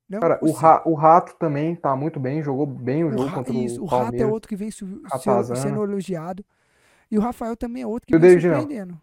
[0.07, 0.51] Não Cara, o.
[0.51, 3.81] Ra- o Rato também tá muito bem, jogou bem o O jogo Ra- contra isso,
[3.81, 4.31] o o Rato é Palmeiras.
[4.31, 5.01] outro que vem su-
[5.55, 6.43] sendo elogiado.
[7.11, 8.41] E o Rafael também é outro que E vem não?
[8.41, 9.01] surpreendendo.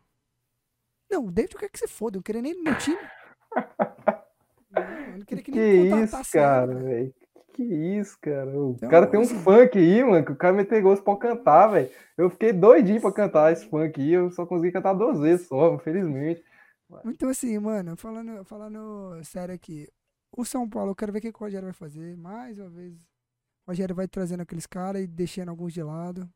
[1.10, 2.98] Não, o David eu quero que você foda, eu não queria nem no meu time.
[4.70, 7.14] Não, eu não queria que, Que nem me isso, cara, velho.
[7.54, 8.50] Que isso, cara.
[8.50, 11.16] O Então, cara tem um assim- funk aí, mano, que o cara meteu gosto pra
[11.16, 11.90] cantar, velho.
[12.18, 15.72] Eu fiquei doidinho pra cantar esse funk aí, eu só consegui cantar duas vezes só,
[15.74, 16.44] infelizmente.
[17.06, 19.88] Então, assim, mano, falando, falando sério aqui,
[20.36, 22.14] o São Paulo, eu quero ver o que o Rogério vai fazer.
[22.16, 26.28] Mais uma vez, o Rogério vai trazendo aqueles caras e deixando alguns de lado.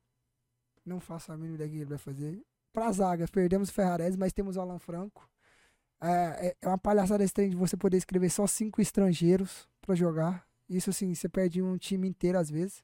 [0.84, 2.40] Não faço a mínima ideia que ele vai fazer.
[2.72, 5.28] Pra zaga, perdemos o Ferrarese, mas temos o Alan Franco.
[6.00, 10.46] É, é- é uma palhaçada trem de você poder escrever só cinco estrangeiros pra jogar.
[10.68, 12.82] Isso, assim, você perde um time inteiro às vezes.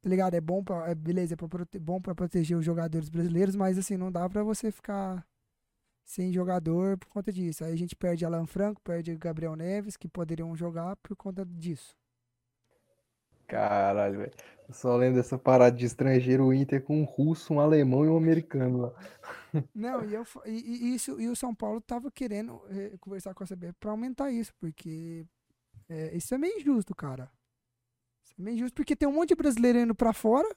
[0.00, 0.34] Tá ligado?
[0.34, 3.78] É bom pra, é, beleza, é pra prote- bom pra proteger os jogadores brasileiros, mas
[3.78, 5.24] assim, não dá pra você ficar
[6.04, 7.64] sem jogador por conta disso.
[7.64, 11.94] Aí a gente perde Alan Franco, perde Gabriel Neves, que poderiam jogar por conta disso.
[13.46, 14.32] Caralho, velho.
[14.72, 18.08] Eu só lembro dessa parada de estrangeiro, o Inter com um russo, um alemão e
[18.08, 18.92] um americano lá.
[19.74, 23.44] Não, e, eu, e, e isso, e o São Paulo tava querendo eh, conversar com
[23.44, 25.26] a CBF pra aumentar isso, porque
[25.90, 27.30] eh, isso é meio injusto, cara.
[28.24, 30.48] Isso é meio injusto, porque tem um monte de brasileiro indo pra fora,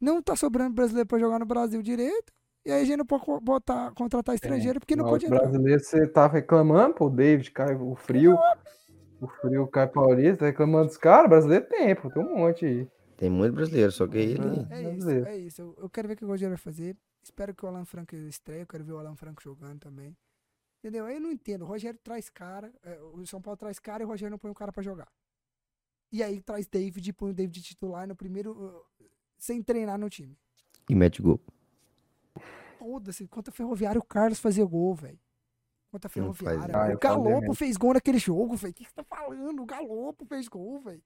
[0.00, 2.32] não tá sobrando brasileiro pra jogar no Brasil direito,
[2.64, 5.46] e aí a gente não pode botar, contratar estrangeiro porque não pode os entrar.
[5.46, 8.38] brasileiros, você tá reclamando, pô, o David, cai o frio.
[9.20, 12.88] O frio cai paulista, tá reclamando dos caras, brasileiro tem, pô, tem um monte aí.
[13.16, 14.40] Tem muito brasileiro, só que ele.
[14.70, 15.26] É isso, brasileiro.
[15.26, 15.62] é isso.
[15.62, 16.96] Eu, eu quero ver o que o Rogério vai fazer.
[17.22, 18.60] Espero que o Alan Franco estreie.
[18.62, 20.16] Eu quero ver o Alan Franco jogando também.
[20.78, 21.06] Entendeu?
[21.06, 21.62] Aí eu não entendo.
[21.62, 22.72] O Rogério traz cara.
[22.82, 25.08] é, o São Paulo traz cara e o Rogério não põe o cara pra jogar.
[26.12, 28.52] E aí traz David e põe o David titular no primeiro.
[28.52, 28.84] uh,
[29.38, 30.38] sem treinar no time.
[30.88, 31.40] E mete gol.
[32.78, 33.26] Foda-se.
[33.26, 35.18] Contra a Ferroviária, o Carlos fazia gol, velho.
[35.90, 36.58] Contra a Ferroviária.
[36.58, 36.76] isso.
[36.76, 37.54] Ah, o Galopo mesmo.
[37.54, 38.72] fez gol naquele jogo, velho.
[38.72, 39.62] O que você tá falando?
[39.62, 41.02] O Galopo fez gol, velho.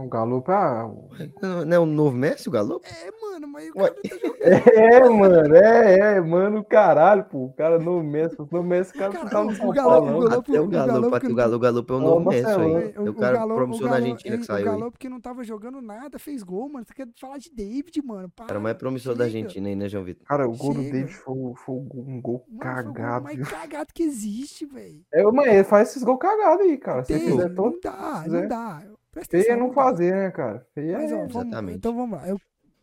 [0.00, 1.08] O Galo, ah, o-
[1.40, 2.80] Não, não é o novo Messi, o Galo?
[2.82, 3.90] É, mano, mas o Ué.
[3.90, 4.42] cara tá jogando.
[4.42, 7.44] É, mano, é, é, mano, caralho, pô.
[7.44, 9.90] O cara no Messi, no Messi, o cara Cara, não tá o no São Galo-
[10.04, 10.28] Paulo, o.
[10.28, 13.08] Galo- Até o o Galo, Galo- o Galo, o Galo é o novo Messi aí.
[13.08, 14.78] O cara promissor da Argentina que O saiu aí.
[14.80, 16.84] Galo que não tava jogando nada, fez gol, mano.
[16.84, 18.26] Você quer falar de David, mano?
[18.26, 19.24] O cara Para, mais promissor da.
[19.26, 20.26] Argentina aí, né, João Vitor?
[20.26, 20.82] Cara, o gol do.
[20.82, 25.02] David foi, foi um gol Mano, foi o gol cagado, mais cagado que existe, velho.
[25.12, 27.04] É, mas ele faz esses gols cagados aí, cara.
[27.04, 28.82] Se ele Tem, fizer todo, não dá, não dá.
[29.14, 30.66] Presta feio é atenção, não fazer, né, cara?
[30.74, 31.18] Feio Mas, ó, é...
[31.18, 31.76] vamos, Exatamente.
[31.78, 32.28] então vamos lá.
[32.28, 32.40] Eu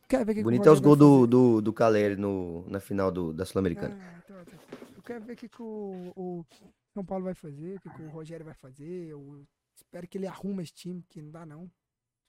[0.07, 2.67] quero ver o que que Bonito o é os gols do, do, do Caleri no,
[2.69, 3.97] na final do, da Sul-Americana.
[4.01, 4.77] Ah, então, tá.
[4.95, 6.45] Eu quero ver o que, que o, o
[6.93, 9.07] São Paulo vai fazer, o que, que o Rogério vai fazer.
[9.09, 9.43] Eu
[9.75, 11.69] espero que ele arruma esse time, que não dá não.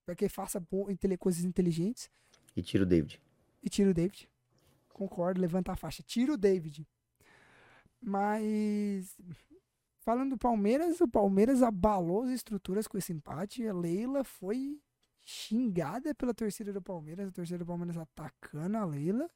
[0.00, 2.10] Espero que ele faça bo- intele- coisas inteligentes
[2.56, 3.20] E tira o David.
[3.62, 4.28] e tira o David.
[4.92, 6.02] Concordo, levanta a faixa.
[6.02, 6.86] Tira o David.
[8.00, 9.16] Mas
[10.04, 13.66] falando do Palmeiras, o Palmeiras abalou as estruturas com esse empate.
[13.66, 14.78] A Leila foi
[15.24, 19.30] xingada pela torcida do Palmeiras, a torcida do Palmeiras atacando a Leila.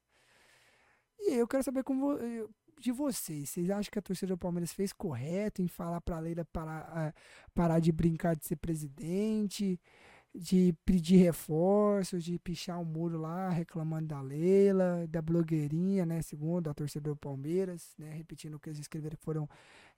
[1.19, 2.47] E eu quero saber como eh,
[2.81, 3.51] de vocês.
[3.51, 7.15] Vocês acham que a torcida do Palmeiras fez correto em falar pra Leila parar, ah,
[7.55, 9.81] parar de brincar de ser presidente?
[10.37, 16.21] de pedir reforços, de pichar um muro lá, reclamando da Leila, da blogueirinha, né?
[16.21, 18.11] Segundo a torcida do Palmeiras, né?
[18.13, 19.49] Repetindo o que eles escreveram, que foram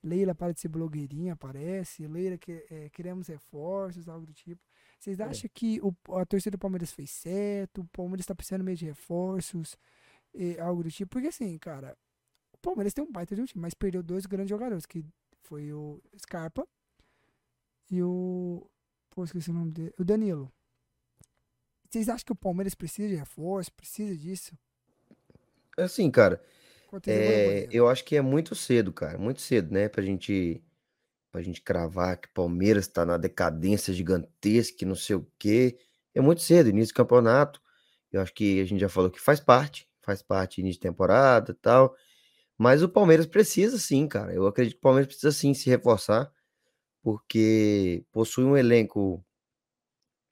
[0.03, 2.07] Leila para de ser blogueirinha, parece.
[2.07, 4.63] Leila, que, é, queremos reforços, algo do tipo.
[4.99, 7.83] Vocês acham que o, a torcida do Palmeiras fez certo?
[7.83, 9.77] O Palmeiras está precisando meio de reforços,
[10.35, 11.11] e algo do tipo?
[11.11, 11.97] Porque assim, cara,
[12.53, 15.05] o Palmeiras tem um baita de um time, mas perdeu dois grandes jogadores, que
[15.43, 16.67] foi o Scarpa
[17.91, 18.69] e o
[19.19, 19.93] Pô, esqueci o nome dele.
[19.99, 20.53] O Danilo.
[21.91, 23.73] Vocês acham que o Palmeiras precisa de reforço?
[23.73, 24.57] Precisa disso?
[25.77, 26.41] Assim, cara,
[27.07, 29.19] É, eu acho que é muito cedo, cara.
[29.19, 29.89] Muito cedo, né?
[29.89, 30.63] Pra gente,
[31.33, 35.79] pra gente cravar que o Palmeiras tá na decadência gigantesca, não sei o quê.
[36.15, 37.61] É muito cedo, início do campeonato.
[38.13, 41.53] Eu acho que a gente já falou que faz parte, faz parte início de temporada
[41.53, 41.95] e tal.
[42.59, 44.33] Mas o Palmeiras precisa sim, cara.
[44.35, 46.31] Eu acredito que o Palmeiras precisa sim se reforçar,
[47.03, 49.25] porque possui um elenco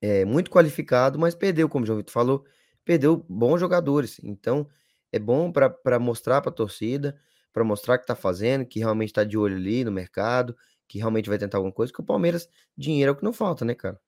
[0.00, 2.44] é, muito qualificado, mas perdeu, como o João Vitor falou,
[2.84, 4.18] perdeu bons jogadores.
[4.22, 4.68] Então,
[5.12, 7.16] é bom para mostrar para a torcida,
[7.52, 10.56] para mostrar que tá fazendo, que realmente tá de olho ali no mercado,
[10.88, 13.64] que realmente vai tentar alguma coisa, que o Palmeiras, dinheiro é o que não falta,
[13.64, 13.98] né, cara?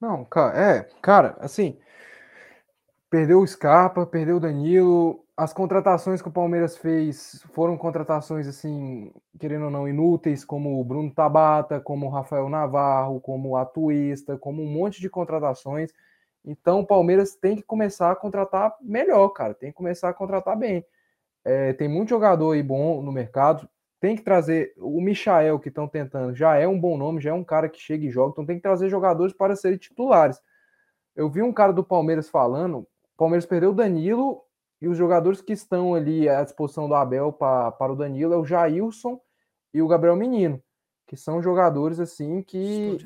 [0.00, 1.78] Não, cara, é, cara, assim,
[3.08, 9.12] perdeu o Scarpa, perdeu o Danilo, as contratações que o Palmeiras fez foram contratações, assim,
[9.38, 14.36] querendo ou não, inúteis, como o Bruno Tabata, como o Rafael Navarro, como o Atuista,
[14.36, 15.92] como um monte de contratações.
[16.44, 20.56] Então, o Palmeiras tem que começar a contratar melhor, cara, tem que começar a contratar
[20.56, 20.84] bem.
[21.44, 23.68] É, tem muito jogador aí bom no mercado,
[24.00, 27.32] tem que trazer o Michael que estão tentando, já é um bom nome, já é
[27.32, 30.40] um cara que chega e joga, então tem que trazer jogadores para serem titulares.
[31.14, 34.42] Eu vi um cara do Palmeiras falando, o Palmeiras perdeu o Danilo
[34.80, 38.36] e os jogadores que estão ali à disposição do Abel pra, para o Danilo é
[38.36, 39.20] o Jailson
[39.72, 40.60] e o Gabriel Menino,
[41.06, 42.98] que são jogadores assim que.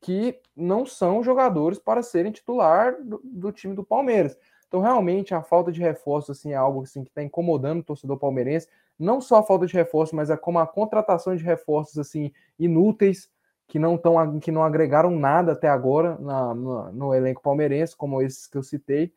[0.00, 4.36] Que não são jogadores para serem titular do, do time do Palmeiras.
[4.68, 8.18] Então, realmente, a falta de reforço assim, é algo assim, que está incomodando o torcedor
[8.18, 8.68] palmeirense.
[8.98, 13.30] Não só a falta de reforço, mas é como a contratação de reforços assim inúteis,
[13.68, 18.22] que não, tão, que não agregaram nada até agora na, no, no elenco palmeirense, como
[18.22, 19.12] esses que eu citei.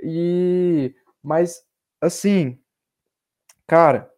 [0.00, 1.66] E mas
[2.00, 2.58] assim,
[3.66, 4.12] cara,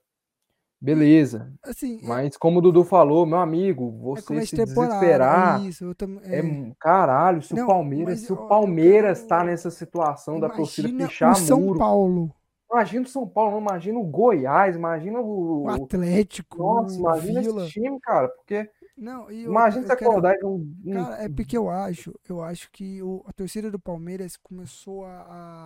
[0.81, 1.53] beleza.
[1.63, 5.95] Assim, é- Mas como o Dudu falou, meu amigo, é você começo se desesperar Isso,
[6.23, 10.39] é, é, caralho, se Não, o Palmeiras, mas, se o Palmeiras quero- tá nessa situação
[10.41, 11.79] da torcida pichar o São muro.
[11.79, 12.35] Paulo,
[12.71, 17.41] Imagina o São Paulo, não imagina o Goiás, imagina o, o Atlético, nossa, o imagina
[17.41, 17.63] Vila.
[17.65, 21.57] esse time, cara, porque Não, eu, imagina eu quero- acordar um, um- Cara, é porque
[21.57, 25.17] eu acho, eu acho que o- a torcida do Palmeiras começou a,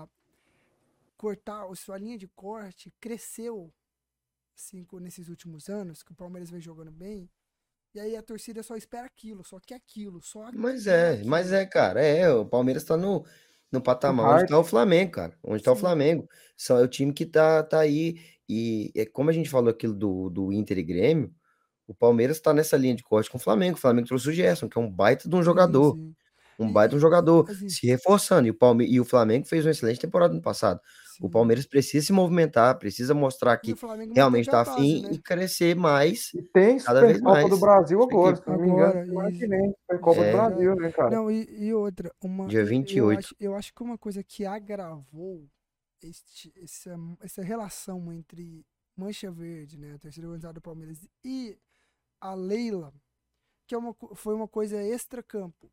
[0.05, 0.07] a
[1.17, 3.69] cortar, a sua linha de corte cresceu
[4.65, 7.31] assim, co- nesses últimos anos, que o Palmeiras vem jogando bem.
[7.95, 11.51] E aí a torcida só espera aquilo, só quer aquilo, só Mas quer é, mas
[11.51, 11.53] aquilo.
[11.53, 13.25] é, cara, é, o Palmeiras tá no,
[13.71, 15.77] no patamar onde tá o Flamengo, cara, onde tá o Sim.
[15.77, 16.29] Flamengo.
[16.57, 18.17] Só é o time que tá, tá aí,
[18.49, 21.35] e é como a gente falou aquilo do, do Inter e Grêmio,
[21.87, 24.69] o Palmeiras tá nessa linha de corte com o Flamengo, o Flamengo trouxe o Gerson,
[24.69, 26.17] que é um baita de um Sim, jogador, sim,
[26.59, 29.47] um E- baita de um jogador, assim- se reforçando, e o, Palme e o Flamengo
[29.47, 30.81] fez uma excelente temporada no passado.
[31.21, 31.31] O sim.
[31.31, 35.11] Palmeiras precisa se movimentar, precisa mostrar E que o realmente tá a afim né?
[35.13, 36.33] e crescer mais.
[36.35, 37.61] e tem cada vez Supercopa do mais.
[37.61, 38.15] Brasil Isso aqui.
[38.15, 39.49] agora, se não me engano, Agora, que isso.
[39.49, 40.25] vem, Supercopa É.
[40.31, 41.11] do Brasil, né, cara?
[41.11, 43.19] Não, e, e outra, uma, Dia eu- Eu 28.
[43.19, 45.49] acho, eu acho que uma coisa que agravou
[46.03, 48.65] este, essa, essa relação entre
[48.97, 51.57] Mancha Verde, né, a terceira organizada do Palmeiras, e
[52.21, 52.93] a Leila,
[53.67, 55.71] que é uma, foi uma coisa extra-campo.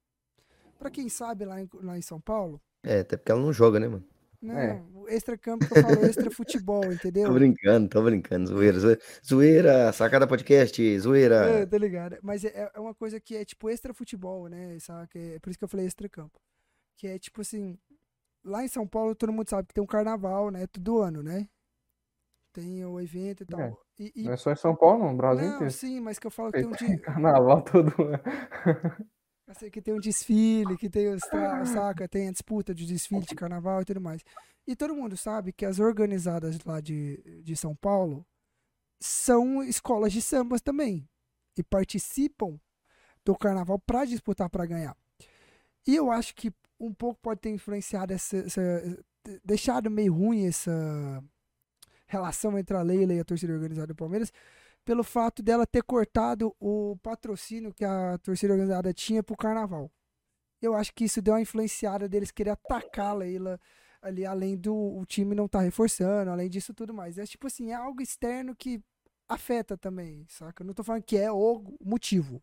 [0.78, 3.80] Pra quem sabe, lá em, lá em São Paulo, É, até porque ela não joga,
[3.80, 4.06] né, mano?
[4.42, 4.82] Não, É.
[4.94, 7.34] o extra-campo que eu falo extra futebol, Tô entendeu?
[7.34, 8.48] brincando, tô brincando.
[8.48, 9.02] Zoeira, zoeira.
[9.26, 11.68] Zoeira, sacada podcast, É, zoeira.
[11.68, 12.18] tá ligado?
[12.24, 14.78] Mas é, é uma coisa que é tipo extra futebol, né?
[14.80, 15.20] Saca?
[15.20, 16.40] É por isso que eu falei extra campo.
[16.96, 17.78] Que é tipo assim,
[18.44, 20.66] lá em São Paulo todo mundo sabe que tem um carnaval, né?
[20.68, 21.48] Todo ano, né?
[22.54, 23.60] Tem o evento e tal.
[23.60, 25.72] É, E, e- Não é só em São Paulo, não, no Brasil não, inteiro.
[25.74, 26.98] sim, mas que eu falo que tem um dia.
[27.00, 28.20] carnaval todo ano.
[29.58, 31.22] Sei que tem um desfile, que tem os
[31.70, 34.24] saca, tem a disputa de desfile de carnaval e tudo mais.
[34.68, 38.26] E todo mundo sabe que as organizadas lá de, de São Paulo
[39.02, 41.08] são escolas de sambas também.
[41.58, 42.60] E participam
[43.26, 44.96] do carnaval para disputar para ganhar.
[45.88, 49.04] E eu acho que um pouco pode ter influenciado essa, essa-
[49.44, 51.24] deixado meio ruim essa
[52.08, 54.32] relação entre a Leila e a torcida organizada do Palmeiras
[54.90, 59.92] pelo fato dela ter cortado o patrocínio que a torcida organizada tinha pro carnaval.
[60.60, 63.60] Eu acho que isso deu uma influenciada deles querer atacar a Leila
[64.02, 67.20] ali, além do o time não estar reforçando, além disso tudo mais.
[67.20, 68.82] É tipo assim, é algo externo que
[69.28, 70.64] afeta também, saca?
[70.64, 72.42] Eu não tô falando que é o motivo.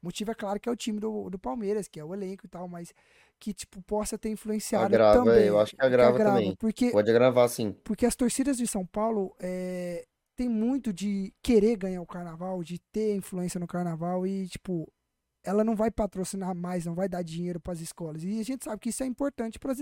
[0.00, 2.46] O motivo é claro que é o time do, do Palmeiras, que é o elenco
[2.46, 2.94] e tal, mas
[3.40, 5.46] que, tipo, possa ter influenciado Agrava, também.
[5.46, 6.54] eu acho que agrava também.
[6.54, 7.72] Porque Pode agravar sim.
[7.82, 12.78] porque as torcidas de São Paulo é, tem muito de querer ganhar o carnaval, de
[12.92, 14.90] ter influência no carnaval e, tipo,
[15.44, 18.24] ela não vai patrocinar mais, não vai dar dinheiro para as escolas.
[18.24, 19.72] E a gente sabe que isso é importante para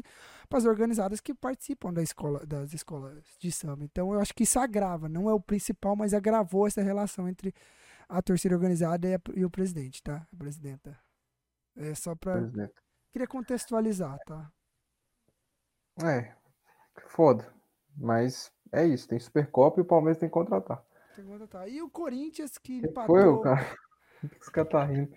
[0.59, 3.85] as organizadas que participam da escola, das escolas de samba.
[3.85, 7.55] Então eu acho que isso agrava, não é o principal, mas agravou essa relação entre
[8.09, 10.27] a torcida organizada e, a- e o presidente, tá?
[10.33, 10.99] A presidenta.
[11.77, 12.41] É só para
[13.13, 14.51] queria contextualizar, tá?
[16.03, 16.35] É,
[17.09, 17.53] foda.
[17.97, 20.83] Mas é isso, tem Supercopa e o Palmeiras tem que contratar.
[21.15, 21.69] Tem que contratar.
[21.69, 23.15] E o Corinthians que Quem empatou.
[23.17, 23.67] foi o cara?
[24.41, 25.11] Esse cara tá rindo.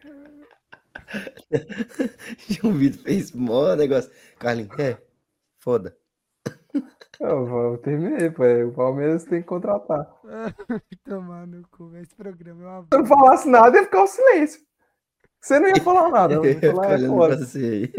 [2.64, 4.12] o Vitor fez mó negócio.
[4.40, 4.98] Carlinhos, é,
[5.60, 5.96] foda.
[7.20, 8.44] Eu, eu terminei, pô.
[8.44, 10.06] é, O Palmeiras tem que contratar.
[11.06, 12.04] Tomar no cu, velho.
[12.04, 14.62] esse programa é uma Se eu não falasse nada, ia ficar o silêncio.
[15.40, 16.34] Você não ia falar nada.
[16.34, 17.38] Eu Eu ia falar, é olhando pra foda.
[17.38, 17.94] você aí.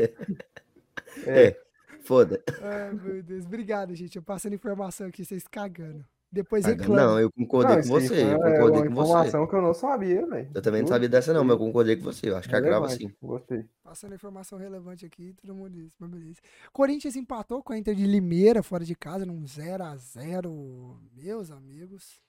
[1.26, 1.46] É.
[1.46, 1.60] É,
[2.06, 2.42] foda.
[2.62, 3.44] Ai, meu Deus.
[3.44, 4.16] Obrigado, gente.
[4.16, 6.04] Eu passando informação aqui, vocês cagando.
[6.30, 6.96] Depois reclamam.
[6.96, 8.22] Não, eu concordei Não, com isso você.
[8.22, 9.10] Eu é, concordei uma com você.
[9.10, 10.50] informação que eu não sabia, velho.
[10.54, 12.28] Eu também não sabia dessa, não, mas eu concordei com você.
[12.28, 13.26] Eu acho que agrava Relevante, sim.
[13.26, 13.64] Gostei.
[13.82, 16.40] Passando informação relevante aqui, todo mundo disse, mas beleza.
[16.72, 20.96] Corinthians empatou com a Inter de Limeira, fora de casa, num 0x0.
[21.14, 22.20] Meus amigos.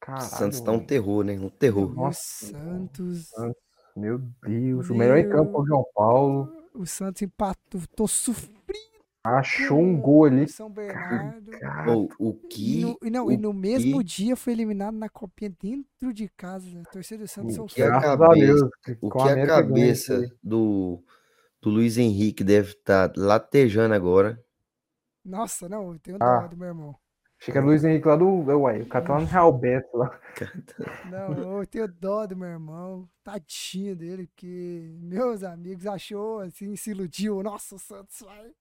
[0.00, 0.24] Caralho.
[0.24, 1.34] Santos tá um terror, né?
[1.34, 1.94] Um terror.
[1.94, 2.46] Nossa.
[2.46, 3.28] Santos.
[3.94, 4.88] Meu Deus.
[4.88, 6.59] O melhor em campo foi o João Paulo.
[6.74, 7.80] O Santos empatou.
[7.96, 8.58] Tô sofrendo.
[9.22, 10.48] Achou um gol ali.
[10.48, 12.08] São Bernardo.
[12.18, 12.80] O E que.
[12.80, 16.26] no, e não, o e no mesmo que- dia foi eliminado na copinha dentro de
[16.30, 16.66] casa.
[16.80, 18.98] A torcida do Santos O que a graças a cabeça- Deus.
[19.02, 21.02] O que a isso cabeça do,
[21.60, 24.42] do Luiz Henrique deve estar latejando agora.
[25.22, 26.40] Nossa, não, eu tenho Ah.
[26.40, 26.96] dó do meu irmão.
[27.40, 28.26] Achei que era Luiz Henrique lá do.
[28.26, 30.20] Ué, o cara tá lá no Real Beto lá.
[31.10, 33.08] Não, eu tenho dó do meu irmão.
[33.24, 37.42] Tadinho dele, porque meus amigos achou, assim, se iludiu.
[37.42, 38.52] Nossa, o Santos vai.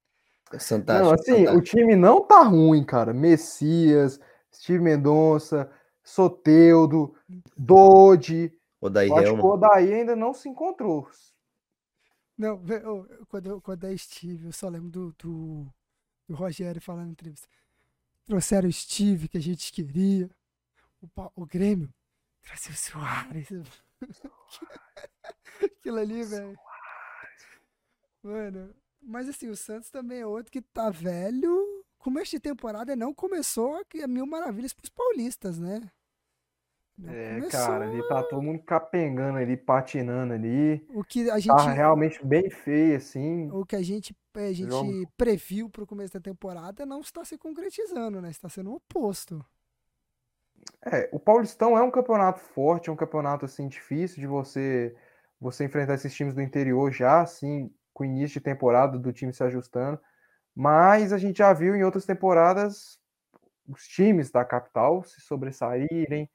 [0.59, 0.93] Fantástico.
[0.93, 1.61] Não, assim, o fantástico.
[1.61, 3.13] time não tá ruim, cara.
[3.13, 4.17] Messias,
[4.53, 5.69] Steve Mendonça,
[6.01, 7.13] Soteudo,
[7.57, 8.51] Dodi.
[8.79, 9.45] O Daí Eu acho que o.
[9.45, 11.05] Odaí ainda não se encontrou.
[12.37, 15.67] Não, ô, quando, eu- quando é Steve, eu só lembro do, do,
[16.29, 17.47] do Rogério falando na entrevista.
[18.29, 20.29] Trouxeram o Steve que a gente queria.
[21.01, 21.89] O, Pa- o Grêmio
[22.43, 23.49] trouxe o Soares.
[25.63, 26.57] Aquilo ali, velho.
[28.23, 31.83] Mano, mas assim, o Santos também é outro que tá velho.
[31.97, 35.91] Começo de temporada não começou a a mil maravilhas pros paulistas, né?
[36.97, 40.85] Não É, começou cara, ele tá todo mundo capengando ali, patinando ali.
[40.87, 43.51] o que a gente Tá realmente bem feio, assim.
[43.51, 45.11] o que a gente, a gente Jogo.
[45.17, 48.29] previu pro começo da temporada não está se concretizando, né?
[48.29, 49.43] Está sendo o oposto.
[50.85, 54.95] É, o Paulistão é um campeonato forte, é um campeonato assim difícil de você
[55.39, 59.31] você enfrentar esses times do interior já assim, com o início de temporada do time
[59.33, 59.99] se ajustando.
[60.53, 62.99] Mas a gente já viu em outras temporadas
[63.67, 66.29] os times da capital se sobressaírem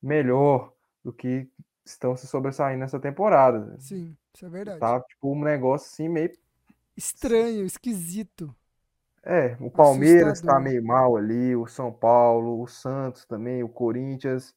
[0.00, 0.72] melhor
[1.02, 1.48] do que
[1.84, 3.76] estão se sobressaindo nessa temporada.
[3.78, 4.80] Sim, isso é verdade.
[4.80, 6.30] Tá tipo um negócio assim meio
[6.96, 8.54] Estranho, esquisito.
[9.22, 10.62] É, o Palmeiras tá Assustador.
[10.62, 14.54] meio mal ali, o São Paulo, o Santos também, o Corinthians.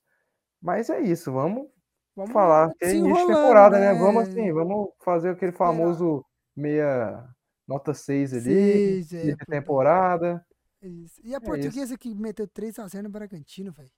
[0.62, 1.68] Mas é isso, vamos
[2.16, 3.94] Vamos falar que é início de temporada, né?
[3.94, 6.26] Vamos assim, vamos fazer aquele famoso
[6.56, 7.26] meia
[7.68, 10.46] nota 6 ali, Seis, é, temporada.
[10.82, 11.20] Isso.
[11.24, 13.92] E a É portuguesa que meteu 3x0 no Bragantino, velho.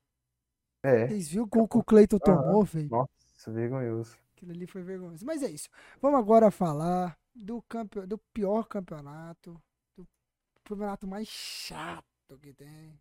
[0.83, 2.89] É, Vocês viram o gol que o Cleiton tomou, velho?
[2.89, 4.17] nossa, vergonhoso.
[4.35, 5.25] Aquilo ali foi vergonhoso.
[5.25, 5.69] Mas é isso.
[6.01, 8.01] Vamos agora falar do, campe...
[8.05, 9.61] do pior campeonato.
[9.97, 10.07] do-
[10.63, 12.05] campeonato mais chato
[12.41, 12.99] que tem.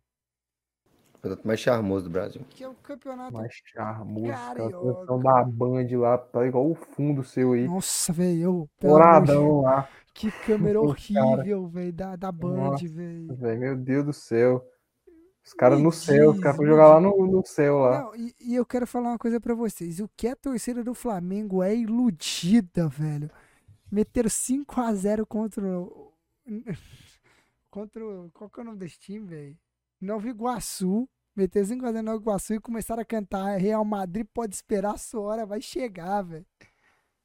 [1.13, 2.45] O campeonato mais charmoso do Brasil.
[2.49, 3.33] Que é o campeonato.
[3.33, 4.31] Mais charmoso.
[4.31, 5.17] Aquela Carioca.
[5.17, 7.67] da Band lá, tá igual o fundo seu aí.
[7.67, 9.87] Nossa, velho, Douradão lá.
[10.13, 13.59] Que câmera horrível, velho, da, da Band, velho.
[13.59, 14.67] Meu Deus do céu.
[15.43, 18.01] Os caras no céu, os caras foram me jogar lá no, no céu lá.
[18.01, 19.99] Não, e, e eu quero falar uma coisa pra vocês.
[19.99, 23.29] O que a torcida do Flamengo é iludida, velho.
[23.91, 26.11] Meteram 5x0 contra o.
[27.69, 28.29] Contra o.
[28.33, 29.57] Qual que é o nome desse time, velho?
[29.99, 31.07] Nova Iguaçu.
[31.35, 35.21] Meteram 5x0 no Nova Iguaçu e começaram a cantar Real Madrid pode esperar a sua
[35.21, 36.45] hora, vai chegar, velho.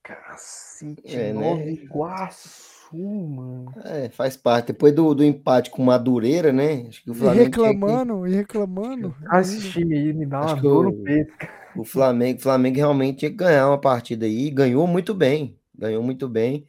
[0.03, 1.51] Cacete, É, né?
[1.51, 3.73] Nova Iguaçu, mano.
[3.85, 4.69] É, faz parte.
[4.69, 6.87] Depois do, do empate com Madureira, né?
[6.89, 7.39] Acho que o E Flamengo.
[7.51, 9.17] que- reclamando, e reclamando.
[9.29, 11.33] Ah, esse time aí me dá uma Acho que dor o- no peito.
[11.75, 15.59] O Flamengo, o Flamengo realmente tinha que ganhar uma partida aí, e ganhou muito bem,
[15.79, 16.67] ganhou muito bem.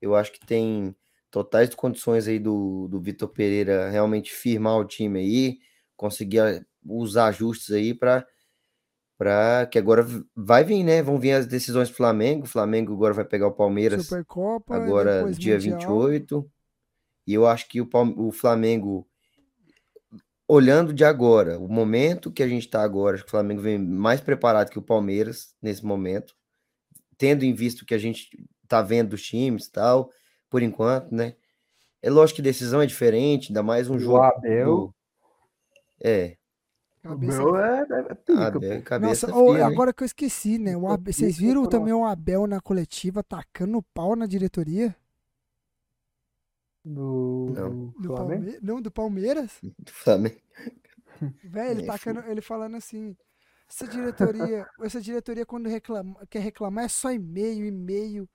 [0.00, 0.94] Eu acho que tem
[1.30, 5.58] totais condições aí do, do Vitor Pereira realmente firmar o time aí,
[5.96, 8.26] conseguir os ajustes aí para
[9.18, 11.02] para que agora vai vir, né?
[11.02, 12.44] Vão vir as decisões do Flamengo.
[12.44, 15.76] O Flamengo agora vai pegar o Palmeiras Supercopa, agora dia Mundial.
[15.76, 16.50] 28.
[17.26, 19.08] E eu acho que o, Palme- o Flamengo,
[20.46, 23.78] olhando de agora, o momento que a gente está agora, acho que o Flamengo vem
[23.78, 26.34] mais preparado que o Palmeiras nesse momento,
[27.18, 28.30] tendo em vista o que a gente
[28.66, 30.10] tá vendo dos times e tal,
[30.48, 31.34] por enquanto, né?
[32.00, 34.22] É lógico que decisão é diferente, ainda mais um O jogo.
[34.22, 34.94] Abel, do-
[36.00, 36.36] É,
[37.04, 38.84] o Abel é, é, é pica, Abel, pô.
[38.84, 40.76] cabeça Nossa, ô, fria, agora que eu esqueci, né?
[40.76, 44.94] O Abel- vocês viram também o Abel na coletiva tacando pau na diretoria
[46.84, 47.94] Do, Não.
[48.00, 48.14] do.
[48.14, 48.58] Palmeiras?
[48.62, 49.58] Não, do Palmeiras.
[49.78, 50.40] Do Flamengo.
[51.42, 53.16] Velho, ele É, tacando, ele falando assim.
[53.70, 58.28] Essa diretoria, essa diretoria quando reclama, quer reclamar é só e-mail, e-mail,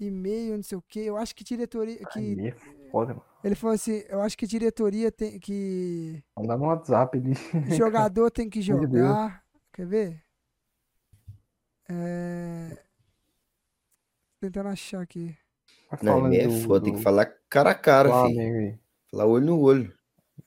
[0.00, 1.00] e-mail, não sei o quê.
[1.00, 2.52] Eu acho que diretoria que é
[2.90, 3.24] foda, mano.
[3.44, 7.34] ele falou assim, eu acho que diretoria tem que Mandar no WhatsApp ali.
[7.76, 9.44] jogador tem que jogar.
[9.72, 10.22] Quer ver?
[11.90, 12.78] É...
[14.40, 15.36] Tentando achar aqui.
[15.90, 18.34] Vai Não, é do- foda, tem que do falar cara a cara, filho.
[18.34, 18.78] Flamengo aí.
[19.10, 19.98] Falar olho no olho.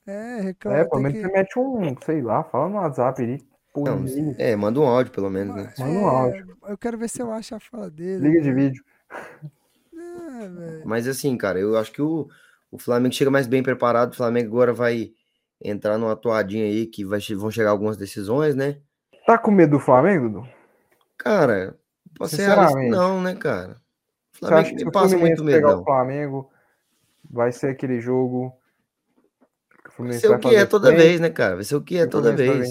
[0.06, 0.88] É, É, reclama.
[0.88, 1.34] pelo menos tem você que...
[1.38, 3.51] mete um, sei lá, fala no WhatsApp ali.
[3.74, 4.04] Não,
[4.38, 5.72] é, manda um áudio pelo menos, né?
[5.78, 6.56] Manda um áudio.
[6.64, 8.28] É, eu quero ver se eu acho a fala dele.
[8.28, 8.84] liga de vídeo.
[9.94, 10.82] É, velho.
[10.84, 12.28] Mas assim, cara, eu acho que o,
[12.70, 14.12] o Flamengo chega mais bem preparado.
[14.12, 15.12] O Flamengo agora vai
[15.60, 18.78] entrar numa atuadinha aí que vai, vão chegar algumas decisões, né?
[19.26, 20.48] Tá com medo do Flamengo, Dudu?
[21.16, 21.78] Cara,
[22.16, 22.90] pode ser realista, Sinceramente.
[22.90, 23.72] não, né, cara?
[23.72, 25.84] O Você acha Flamengo me o passa muito medo, pegar o.
[25.84, 26.50] Flamengo,
[27.30, 28.52] vai ser aquele jogo
[29.84, 31.54] que o Vai ser o que é toda vez, né, cara?
[31.54, 32.70] Vai ser o que é o toda vez.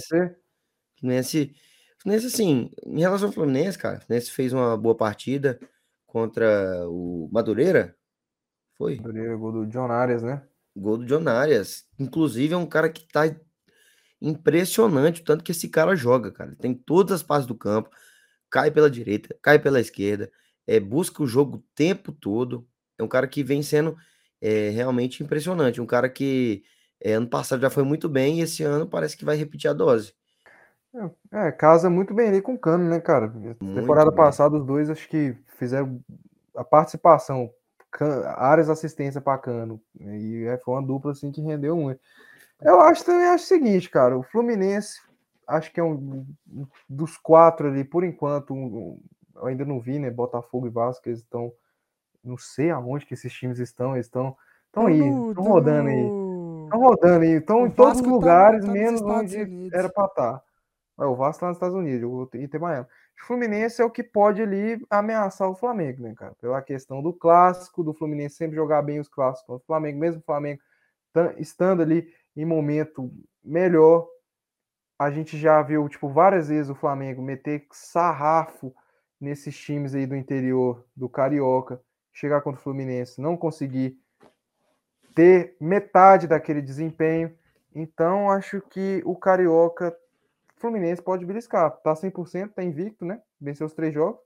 [1.01, 1.53] Fluminense,
[1.99, 5.59] Fluminense, assim, em relação ao Fluminense, cara, o Fluminense fez uma boa partida
[6.05, 7.95] contra o Madureira.
[8.77, 8.95] Foi?
[8.97, 10.41] Madureira, Gol do John Arias, né?
[10.75, 11.85] Gol do John Arias.
[11.99, 13.23] Inclusive, é um cara que tá
[14.21, 16.55] impressionante o tanto que esse cara joga, cara.
[16.55, 17.89] Tem todas as partes do campo,
[18.49, 20.31] cai pela direita, cai pela esquerda,
[20.67, 22.67] é, busca o jogo o tempo todo.
[22.97, 23.97] É um cara que vem sendo
[24.39, 25.81] é, realmente impressionante.
[25.81, 26.63] Um cara que
[26.99, 29.73] é, ano passado já foi muito bem e esse ano parece que vai repetir a
[29.73, 30.13] dose.
[31.31, 33.27] É, casa muito bem ali com o Cano, né, cara?
[33.27, 34.17] Muito Temporada bem.
[34.17, 35.99] passada, os dois acho que fizeram
[36.55, 37.49] a participação,
[37.89, 39.81] Can- áreas assistência para Cano.
[39.99, 41.99] E é, foi uma dupla assim que rendeu muito.
[42.61, 45.01] Eu acho também acho o seguinte, cara, o Fluminense
[45.47, 48.99] acho que é um um dos quatro ali, por enquanto, um-
[49.35, 50.09] eu ainda não vi, né?
[50.11, 51.51] Botafogo e Vasco, eles estão.
[52.23, 54.35] Não sei aonde que esses times estão, eles estão.
[54.67, 56.05] Estão aí, estão do- rodando aí.
[56.65, 59.73] Estão rodando aí, estão O em todos os tá lugares, tá nos menos onde Unidos.
[59.73, 60.43] era para estar.
[61.01, 62.85] É, o Vasco tá nos Estados Unidos, o Inter Miami.
[63.21, 66.35] O Fluminense é o que pode ali ameaçar o Flamengo, né, cara?
[66.39, 70.21] Pela questão do clássico, do Fluminense sempre jogar bem os clássicos contra o Flamengo, mesmo
[70.21, 70.61] o Flamengo
[71.11, 73.11] tan- estando ali em momento
[73.43, 74.07] melhor.
[74.99, 78.71] A gente já viu, tipo, várias vezes o Flamengo meter sarrafo
[79.19, 81.81] nesses times aí do interior do Carioca,
[82.13, 83.97] chegar contra o Fluminense, não conseguir
[85.15, 87.35] ter metade daquele desempenho.
[87.73, 89.95] Então, acho que o Carioca
[90.61, 91.71] Fluminense pode beliscar.
[91.81, 93.19] Tá 100%, tá invicto, né?
[93.39, 94.21] Venceu os três jogos.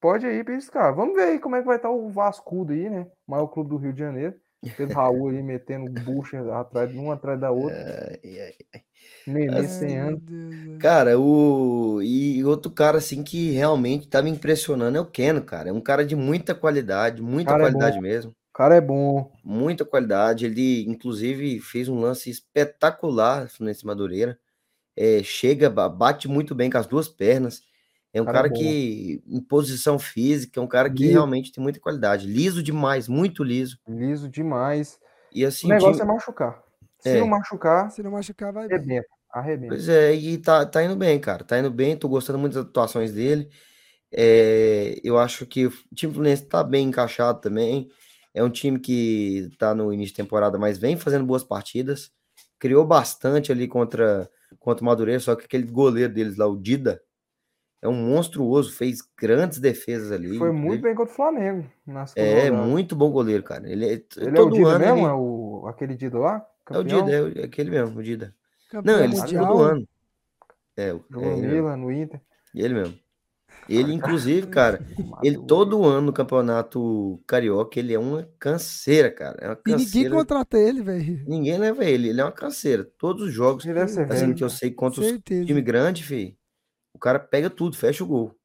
[0.00, 0.94] Pode aí beliscar.
[0.94, 3.06] Vamos ver aí como é que vai estar o Vascudo aí, né?
[3.26, 4.34] O maior clube do Rio de Janeiro.
[4.76, 8.18] Pedro Raul ali metendo bucha atrás, uma atrás da outra.
[8.22, 8.82] Ai, ai.
[9.26, 10.16] Nenê Ai, sem meu ano.
[10.18, 10.78] Deus, velho.
[10.78, 12.02] Cara, o.
[12.02, 15.70] E outro cara, assim, que realmente tá me impressionando é o Keno, cara.
[15.70, 18.32] É um cara de muita qualidade, muita Cara é qualidade mesmo.
[18.32, 19.32] O cara é bom.
[19.44, 20.44] Muita qualidade.
[20.44, 24.38] Ele, inclusive, fez um lance espetacular nesse Madureira.
[24.96, 27.62] É, chega, ba- bate muito bem com as duas pernas.
[28.12, 31.12] É um Cara cara, que, em posição física, é um cara que Liso.
[31.12, 32.26] realmente tem muita qualidade.
[32.26, 33.78] Liso demais, muito liso.
[33.88, 34.98] Liso demais.
[35.32, 36.62] E assim, O negócio time- é machucar.
[36.98, 37.20] Se É.
[37.20, 38.76] não machucar, Se não machucar, vai bem.
[38.76, 39.06] arrebenta.
[39.32, 39.68] Arrebenta.
[39.74, 41.44] Pois é, e tá, tá indo bem, cara.
[41.44, 43.48] Tá indo bem, tô gostando muito das atuações dele.
[44.12, 47.88] É, eu acho que o time Fluminense tá bem encaixado também.
[48.34, 52.10] É um time que tá no início de temporada, mas vem fazendo boas partidas.
[52.60, 54.30] Criou bastante ali contra,
[54.60, 57.02] contra o Madureira, só que aquele goleiro deles lá, o Dida,
[57.82, 60.36] é um monstruoso, fez grandes defesas ali.
[60.38, 60.82] Foi muito entendeu?
[60.82, 61.66] bem contra o Flamengo.
[62.14, 63.68] É, muito bom goleiro, cara.
[63.68, 64.98] Ele é, Ele é o Dida ano mesmo?
[64.98, 66.34] ele- É o, aquele Dida lá?
[66.36, 67.04] é o Campeão?
[67.04, 68.34] Dida, é, o- é aquele mesmo, o Dida.
[68.70, 69.46] Campeão Não, ele mundial.
[69.46, 69.88] todo ano.
[70.76, 71.46] É, o- é ele.
[71.48, 72.20] Milan, no Inter.
[72.54, 72.98] Ele mesmo.
[73.70, 74.84] Ele, inclusive, cara,
[75.22, 79.36] ele todo ano no campeonato carioca, ele é uma canseira, cara.
[79.40, 80.10] É uma E ninguém canseira.
[80.10, 81.24] contrata ele, velho.
[81.26, 82.84] Ninguém leva ele, ele é uma canseira.
[82.98, 84.34] Todos os jogos, Ele deve ser assim, velho.
[84.34, 85.06] que eu sei contra os
[85.44, 86.36] time grande, filho,
[86.94, 88.36] o cara pega tudo, fecha o gol.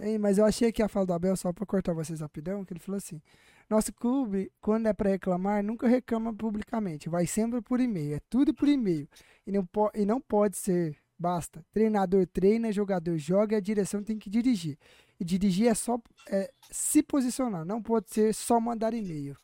[0.00, 2.72] Hein, mas eu achei que a fala do Abel, só pra cortar vocês rapidão, que
[2.72, 3.20] ele falou assim:
[3.68, 8.54] Nosso clube, quando é pra reclamar, nunca reclama publicamente, vai sempre por e-mail, é tudo
[8.54, 9.08] por e-mail.
[9.46, 11.64] E não, po e não pode ser, basta.
[11.72, 14.78] Treinador treina, jogador joga e a direção tem que dirigir.
[15.18, 19.36] E dirigir é só é, se posicionar, não pode ser só mandar e-mail.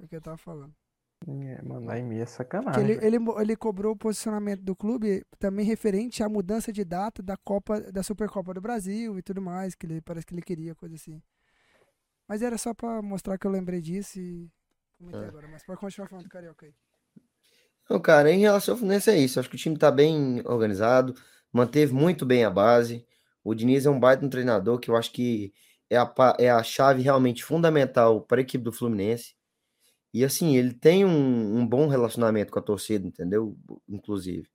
[0.00, 0.74] É o que eu tava falando.
[1.26, 2.82] É, mandar e-mail é sacanagem.
[2.82, 7.36] ele, ele, ele cobrou o posicionamento do clube também referente à mudança de data da
[7.36, 10.94] Copa da Supercopa do Brasil e tudo mais, que ele parece que ele queria, coisa
[10.94, 11.22] assim.
[12.28, 14.50] Mas era só pra mostrar que eu lembrei disso e
[14.98, 15.28] comentei É.
[15.28, 15.48] agora.
[15.48, 16.74] Mas pode continuar falando do Carioca aí.
[17.88, 19.38] Não, cara, em relação ao Fluminense é isso.
[19.38, 21.14] Acho que o time tá bem organizado,
[21.52, 23.06] manteve muito bem a base.
[23.42, 25.52] O Diniz é um baita um treinador que eu acho que
[25.90, 29.34] é a, é a chave realmente fundamental para a equipe do Fluminense.
[30.14, 33.56] E assim, ele tem um, um bom relacionamento com a torcida, entendeu?
[33.88, 34.48] Inclusive.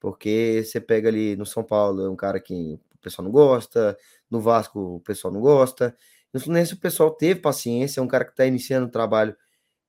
[0.00, 3.96] Porque você pega ali no São Paulo, é um cara que o pessoal não gosta,
[4.30, 5.96] no Vasco o pessoal não gosta.
[6.32, 9.36] No Fluminense o pessoal teve paciência, é um cara que está iniciando o trabalho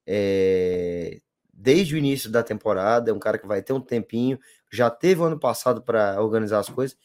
[0.07, 1.21] é,
[1.59, 4.39] desde o início da temporada, é um cara que vai ter um tempinho,
[4.71, 6.97] já teve o ano passado para organizar as coisas,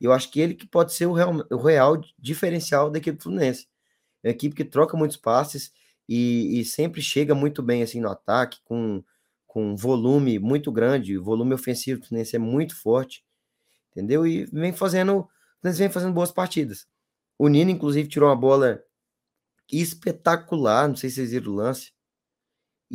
[0.00, 3.22] e eu acho que ele que pode ser o real, o real diferencial da equipe
[3.22, 3.68] Fluminense.
[4.22, 5.72] É uma equipe que troca muitos passes
[6.08, 9.04] e, e sempre chega muito bem assim no ataque, com,
[9.46, 13.24] com um volume muito grande, volume ofensivo do Fluminense é muito forte,
[13.92, 14.26] entendeu?
[14.26, 15.28] E vem fazendo,
[15.62, 16.84] vem fazendo boas partidas.
[17.38, 18.82] O Nino, inclusive, tirou uma bola
[19.70, 21.92] espetacular, não sei se vocês viram o lance,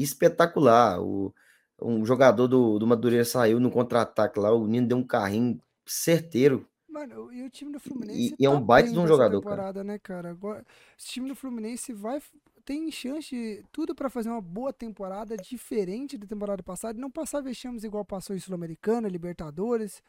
[0.04, 1.02] espetacular.
[1.02, 1.34] O,
[1.82, 6.68] um jogador do, do Madureira saiu no contra-ataque lá, o Nino deu um carrinho certeiro.
[6.88, 8.36] Mano, e o time do Fluminense.
[8.40, 9.56] e é um tá baita bem de um jogador, cara.
[9.56, 10.30] temporada, né, cara?
[10.30, 10.66] Agora,
[10.98, 12.22] esse time do Fluminense vai.
[12.64, 17.42] Tem chance, tudo pra fazer uma boa temporada, diferente da temporada passada, e não passar
[17.42, 20.02] vexames igual passou em Sul-Americana, Libertadores,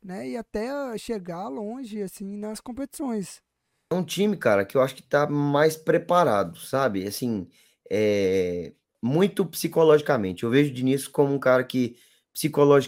[0.00, 0.28] né?
[0.28, 3.42] E até chegar longe, assim, nas competições.
[3.90, 7.04] É um time, cara, que eu acho que tá mais preparado, sabe?
[7.04, 7.48] Assim,
[7.90, 10.44] é, muito psicologicamente.
[10.44, 11.96] Eu vejo o Diniz como um cara que,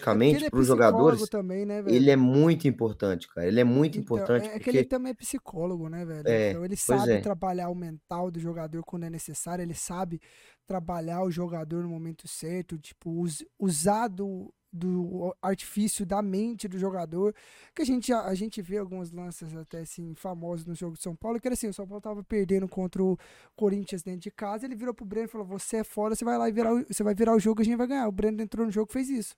[0.09, 3.47] É psicologicamente, é para os jogadores, também, né, ele é muito importante, cara.
[3.49, 6.32] Ele é muito Então, importante é que porque ele também é psicólogo, né, velho?
[6.32, 7.19] É, então ele sabe é.
[7.19, 10.20] trabalhar o mental do jogador quando é necessário, ele sabe
[10.66, 16.79] trabalhar o jogador no momento certo, tipo, us- usar do, do artifício da mente do
[16.79, 17.35] jogador,
[17.75, 21.15] que a gente, a, gente vê alguns lances até assim, famosos no jogo de São
[21.17, 23.19] Paulo, que era assim, o São Paulo tava perdendo contra o
[23.57, 26.39] Corinthians dentro de casa, ele virou pro Breno e falou, você é fora, você vai
[26.39, 28.09] lá e virar, o- você vai virar o jogo a gente vai ganhar.
[28.09, 29.35] O Breno entrou no jogo fez isso.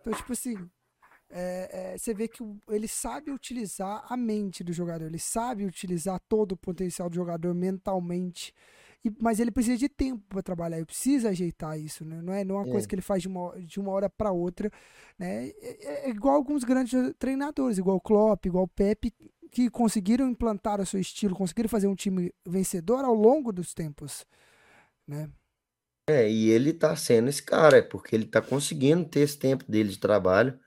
[0.00, 0.56] Então, tipo assim,
[1.30, 6.20] é, é, você vê que ele sabe utilizar a mente do jogador, ele sabe utilizar
[6.28, 8.54] todo o potencial do jogador mentalmente.
[9.04, 12.22] E- mas ele precisa de tempo para trabalhar, ele precisa ajeitar isso, né?
[12.22, 12.70] Não é, não é uma É.
[12.70, 14.70] coisa que ele faz de uma, de uma hora para outra,
[15.18, 15.48] né?
[15.60, 19.12] É, é igual alguns grandes treinadores, igual o Klopp, igual o Pepe,
[19.50, 24.24] que conseguiram implantar o seu estilo, conseguiram fazer um time vencedor ao longo dos tempos,
[25.06, 25.30] né?
[26.06, 29.64] É, e ele tá sendo esse cara, é porque ele tá conseguindo ter esse tempo
[29.70, 30.58] dele de trabalho,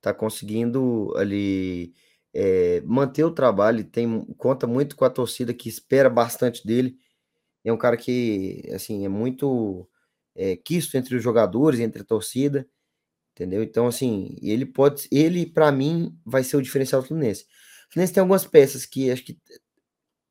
[0.00, 1.94] tá conseguindo ali
[2.34, 6.96] é, manter o trabalho, tem, conta muito com a torcida que espera bastante dele.
[7.64, 9.88] É um cara que, assim, é muito
[10.34, 12.68] é, quisto entre os jogadores, entre a torcida,
[13.32, 13.62] entendeu?
[13.62, 17.44] Então, assim, ele pode, ele, para mim, vai ser o diferencial do Fluminense.
[17.88, 19.38] O Fluminense tem algumas peças que acho que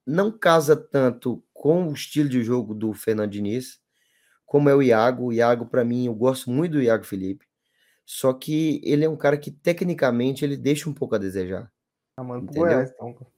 [0.06, 3.80] não casa tanto com o estilo de jogo do Fernando Diniz,
[4.46, 5.28] como é o Iago.
[5.28, 7.46] O Iago, para mim, eu gosto muito do Iago Felipe.
[8.06, 11.72] Só que ele é um cara que, tecnicamente, ele deixa um pouco a desejar.
[12.18, 12.68] Ah, manda pro Entendeu?
[12.68, 13.31] Goiás, então.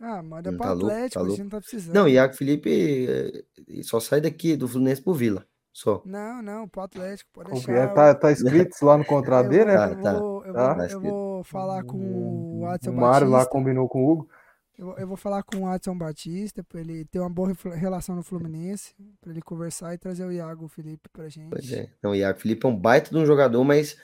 [0.00, 1.36] Ah, manda Hum, pro tá Atlético, tá a louco.
[1.36, 1.94] gente não tá precisando.
[1.94, 5.46] Não, o Iago Felipe eh, só sai daqui do Fluminense pro Vila.
[5.72, 6.02] Só.
[6.04, 7.94] Não, não, pro Atlético, pode deixar.
[7.94, 9.76] Tá, tá escrito lá no contrato dele, vou, né?
[9.76, 10.18] Tá, eu tá.
[10.18, 10.74] vou, eu Tá.
[10.74, 14.28] vou, Tá eu vou falar com o O Watson Mário lá combinou com o Hugo.
[14.76, 18.22] Eu, eu vou falar com o Adson Batista pra ele ter uma boa relação no
[18.22, 21.50] Fluminense, pra ele conversar e trazer o Iago Felipe pra gente.
[21.50, 21.90] Pois é.
[22.02, 23.96] Não, o Iago Felipe é um baita de um jogador, mas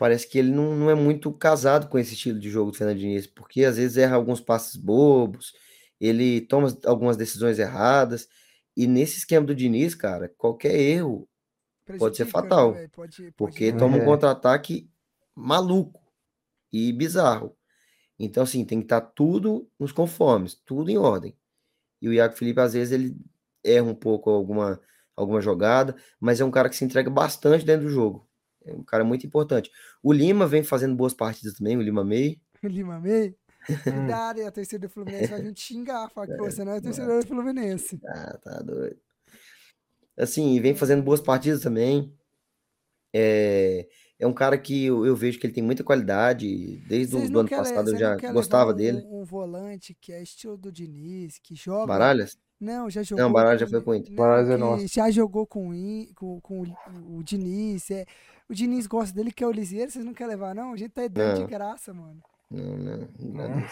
[0.00, 2.98] parece que ele não, não é muito casado com esse estilo de jogo do Fernando
[2.98, 5.52] Diniz, porque às vezes erra alguns passes bobos,
[6.00, 8.26] ele toma algumas decisões erradas,
[8.74, 11.28] e nesse esquema do Diniz, cara, qualquer erro,
[11.98, 12.72] pode ser né, fatal?
[12.72, 14.04] Pode, pode porque toma um É.
[14.06, 14.90] contra-ataque
[15.36, 16.00] maluco
[16.72, 17.56] e bizarro.
[18.18, 21.36] Então, assim, tem que estar tudo nos conformes, tudo em ordem.
[22.02, 23.16] E o Iago Felipe, às vezes, ele
[23.64, 24.80] erra um pouco alguma,
[25.16, 28.29] alguma jogada, mas é um cara que se entrega bastante dentro do jogo.
[28.64, 29.70] É um cara muito importante.
[30.02, 32.40] O Lima vem fazendo boas partidas também, o Lima May.
[32.62, 33.34] Lima May.
[33.68, 33.92] Hum.
[33.92, 36.78] Cuidado, e a torcida do Fluminense vai vir te xingar, falar que você não é
[36.78, 36.80] é.
[36.80, 38.00] torcedor do Fluminense.
[38.06, 38.96] Ah, tá doido.
[40.16, 42.10] Assim, e vem fazendo boas partidas também.
[43.12, 43.86] É,
[44.18, 46.76] é um cara que eu, eu vejo que ele tem muita qualidade.
[46.86, 49.06] Desde o ano passado eu já gostava levar dele.
[49.06, 51.86] um, um volante que é estilo do Diniz, que joga.
[51.86, 52.38] Baralhas?
[52.60, 53.24] Não, já jogou.
[53.24, 54.14] Não, Baralhas já foi com o Inter.
[54.14, 54.86] Baralhas é nosso.
[54.88, 57.90] Já jogou com, o com, com o, o Diniz.
[57.90, 58.04] É,
[58.50, 59.90] o Diniz gosta dele, que é o Lisieiro.
[59.90, 60.72] Vocês não querem levar, não?
[60.72, 61.46] A gente tá dando de Não.
[61.48, 62.20] graça, mano.
[62.50, 63.48] Não, não, não.
[63.48, 63.64] Não.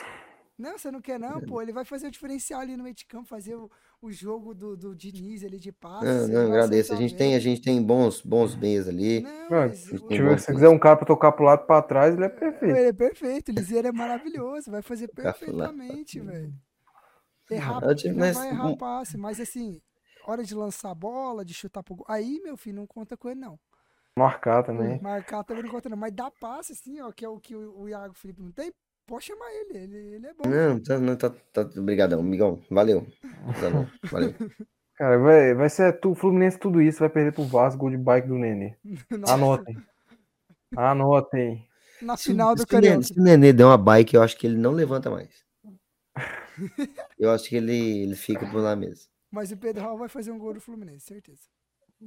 [0.59, 1.63] Não, você não quer, não, pô.
[1.63, 3.71] Ele vai fazer o diferencial ali no meio de campo, fazer o,
[4.03, 6.05] o jogo do, do Diniz ali de passe.
[6.05, 6.93] Não, não, agradeço.
[6.93, 9.21] A gente tem, a gente tem bons, bons meias ali.
[9.21, 11.81] Não, Mano, se, o- tiver- se quiser um cara pra tocar pro lado e pra
[11.81, 12.77] trás, ele é perfeito.
[12.77, 16.53] Ele é perfeito, o Lisieiro é maravilhoso, vai fazer perfeitamente, velho.
[17.51, 19.81] Errar, não mas vai errar passe, mas assim,
[20.27, 22.07] hora de lançar a bola, de chutar pro gol.
[22.09, 23.59] Aí, meu filho, não conta com ele, não.
[24.19, 25.01] Marcar também.
[25.01, 25.97] Marcar também não conta, não.
[25.97, 28.73] Mas dá passe, assim, ó, que é o que o, Iago Felipe não tem,
[29.07, 30.49] pode chamar ele, ele, ele é bom.
[30.49, 32.63] Não, tá, não, tá, tá, obrigadão, amigão.
[32.71, 33.07] Valeu.
[33.61, 34.35] Tá bom, valeu.
[34.97, 38.27] Cara, vai, vai ser tu, Fluminense tudo isso, vai perder pro Vasco, gol de bike
[38.27, 38.75] do Nenê.
[39.11, 39.77] Nossa, Anotem.
[40.77, 41.69] Anotem.
[42.03, 43.03] Na Se, o- final do se o Nenê, Carioca.
[43.07, 45.47] se o Nenê der uma bike, eu acho que ele não levanta mais.
[47.19, 49.09] Eu acho que ele, ele fica por lá mesmo.
[49.31, 51.43] Mas o Pedro Raul vai fazer um gol do Fluminense, certeza.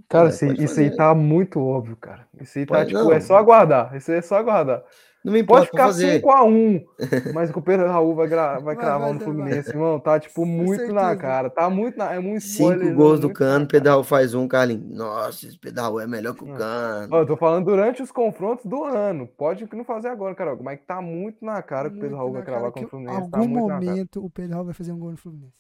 [0.08, 2.26] Cara, É, isso, pode isso aí tá muito óbvio, cara.
[2.40, 3.12] Isso aí tá, Pode- tipo, não.
[3.12, 3.96] é só aguardar.
[3.96, 4.84] Isso aí é só aguardar.
[5.24, 6.22] Não me Pode importa pra ficar fazer.
[6.24, 6.84] 5x1,
[7.36, 9.28] mas o Pedro Raul vai, gra- vai Vai, cravar vai, no vai.
[9.28, 10.00] Fluminense, irmão.
[10.00, 11.48] Tá, tipo, muito na cara.
[11.50, 12.12] Tá muito na...
[12.12, 12.86] É muito spoiler.
[12.88, 14.90] Cinco gols do muito Cano, na Pedro Raul faz um, Carlinhos.
[14.98, 16.56] Nossa, esse Pedro Raul é melhor que o Não.
[16.58, 17.16] Cano.
[17.18, 19.28] Eu tô falando durante os confrontos do ano.
[19.28, 20.58] Pode que não fazer agora, Carol.
[20.64, 23.18] Mas tá muito na cara que o Pedro Raul vai cara cravar contra o Fluminense.
[23.18, 23.60] Algum Tá na cara.
[23.92, 25.54] momento o Pedro Raul vai fazer um gol no Fluminense.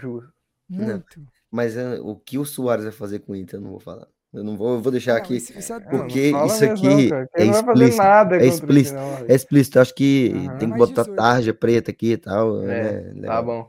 [0.00, 0.28] Juro.
[0.68, 1.20] Muito.
[1.50, 4.06] Mas é, o que o Soares vai fazer com o Inter, eu não vou falar.
[4.32, 5.36] Eu não vou, eu vou deixar Não, aqui.
[5.38, 5.80] isso- isso é.
[5.80, 8.98] Porque não isso aqui é não vai fazer explícito, nada é o explícito.
[9.26, 10.48] É explícito, acho que Aham.
[10.58, 11.16] tem que Mais botar 18.
[11.16, 12.62] tarja preta aqui e tal.
[12.62, 13.44] É, né, Tá legal.
[13.44, 13.60] bom.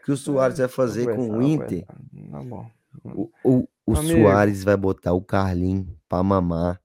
[0.00, 1.84] O que o Soares vai fazer com o Inter.
[2.30, 2.66] Tá bom.
[3.04, 3.96] o, o, o.
[3.96, 6.80] Soares vai botar o Carlinho pra mamar.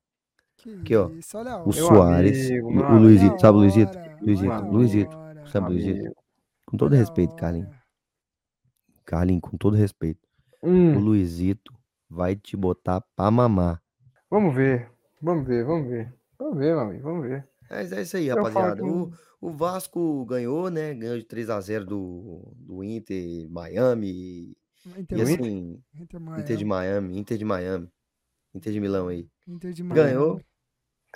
[0.57, 1.09] Que Aqui, ó.
[1.11, 2.97] isso, O Soares, amigo, o.
[2.97, 3.97] Luizito, sabe o Luizito?
[4.21, 5.17] Luizito, Luizito.
[5.51, 6.15] Sabe o Luizito?
[6.65, 7.69] Com todo respeito, Carlinho.
[9.03, 9.19] Hora.
[9.19, 10.19] Carlinho, com todo respeito.
[10.61, 11.73] O Hum, Luizito
[12.09, 13.81] vai te botar pra mamar.
[14.29, 14.89] vamos ver.
[15.21, 16.13] Vamos ver, vamos ver.
[16.37, 17.47] Vamos ver, meu amigo, vamos ver.
[17.69, 18.75] Mas é isso aí, Eu rapaziada.
[18.75, 20.93] que- O, o Vasco ganhou, né?
[20.93, 24.55] Ganhou de 3 a 0 do, do Inter Miami.
[24.97, 27.89] Inter, E assim, Inter, Inter de Miami, Inter de Miami.
[28.53, 29.29] Inter de Milão aí.
[29.47, 30.09] Inter de Miami.
[30.09, 30.41] Ganhou,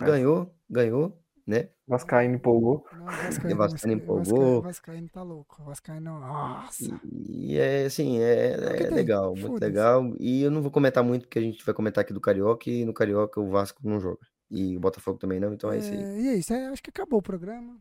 [0.01, 0.05] É.
[0.05, 1.69] ganhou, ganhou, né?
[1.87, 2.85] Vascaíno empolgou.
[2.91, 4.61] Não, Vascaíno, Vascaíno empolgou.
[4.61, 5.63] Vascaíno, Vascaíno tá louco.
[5.63, 6.99] Vascaíno, nossa.
[7.05, 10.13] E, e é assim, é, É que é tem, legal, muito legal.
[10.19, 12.83] E eu não vou comentar muito, porque a gente vai comentar aqui do Carioca, e
[12.83, 14.19] no Carioca o Vasco não joga.
[14.51, 15.97] E o Botafogo também não, então é isso aí.
[15.97, 17.77] É, e é isso, é, acho que acabou o programa.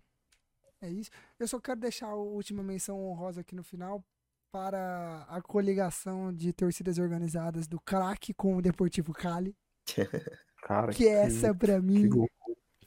[0.81, 1.11] É isso.
[1.39, 4.05] Eu só quero deixar a última menção honrosa aqui no final
[4.53, 9.57] para a coligação de torcidas organizadas do craque com o Deportivo Cali.
[10.63, 12.29] Cara, Que essa, pra que mim, gol.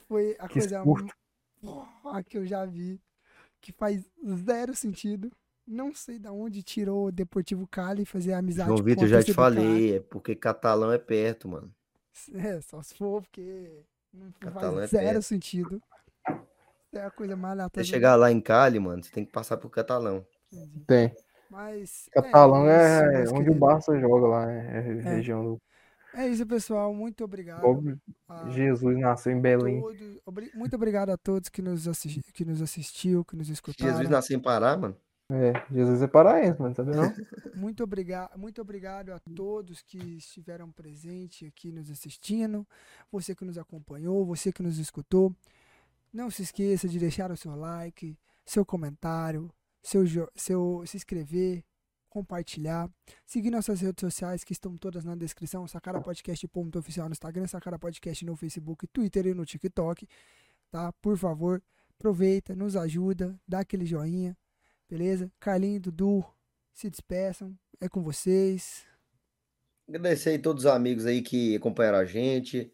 [0.10, 1.16] Foi a que coisa escurto.
[1.62, 3.00] porra que eu já vi.
[3.62, 4.10] Que faz
[4.46, 5.32] zero sentido.
[5.68, 9.34] Não sei da onde tirou o Deportivo Cali fazer amizade João Vitor, a já te
[9.34, 11.72] falei, é porque catalão é perto, mano.
[12.34, 15.22] É, só se for, porque não Catalão faz é zero perto.
[15.22, 15.82] sentido.
[16.92, 19.70] É a coisa mais Você chegar lá em Cali, mano, você tem que passar por
[19.70, 20.26] catalão.
[20.86, 21.16] Tem.
[21.50, 22.10] Mas.
[22.12, 23.58] Catalão é, é, onde o queridos.
[23.58, 25.62] Barça joga lá, é, é região do.
[26.14, 26.94] É isso, pessoal.
[26.94, 27.62] Muito obrigado.
[27.62, 27.98] Pobre
[28.28, 29.82] a Jesus nasceu em Belém.
[29.82, 33.92] todos- Muito obrigado a todos que nos, assisti, que nos assistiu, que nos escutaram.
[33.92, 34.96] Jesus nasceu em Pará, mano.
[35.32, 37.04] É, Jesus é paraense, mano, sabe não?
[37.56, 42.66] Muito, obriga muito obrigado a todos que estiveram presentes aqui nos assistindo,
[43.12, 45.32] você que nos acompanhou, você que nos escutou.
[46.12, 49.52] Não se esqueça de deixar o seu like, seu comentário,
[49.84, 51.64] seu, jo- seu se inscrever,
[52.10, 52.90] compartilhar,
[53.26, 57.48] seguir nossas redes sociais que estão todas na descrição, Sacara Podcast ponto oficial no Instagram,
[57.48, 60.08] Sacara Podcast no Facebook, Twitter e no TikTok,
[60.72, 60.92] tá?
[60.94, 61.62] Por favor,
[61.98, 64.36] aproveita, nos ajuda, dá aquele joinha,
[64.90, 65.32] Beleza?
[65.40, 66.26] Carlinho, Dudu,
[66.74, 67.56] se despeçam.
[67.80, 68.88] É com vocês.
[69.88, 72.74] Agradecer aí todos os amigos aí que acompanharam a gente.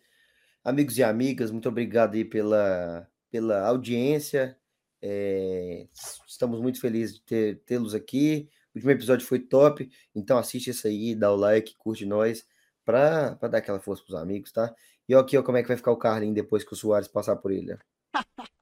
[0.63, 4.57] Amigos e amigas, muito obrigado aí pela, pela audiência.
[5.01, 5.87] É,
[6.25, 8.49] estamos muito felizes de tê-los aqui.
[8.75, 12.45] O último episódio foi top, então assiste isso aí, dá o like, curte nós,
[12.83, 14.75] pra, pra dar aquela força pros amigos, tá?
[15.07, 17.07] E ó, aqui, ó, como é que vai ficar o Carlinho depois que o Soares
[17.07, 17.73] passar por ele.
[17.73, 17.77] ó.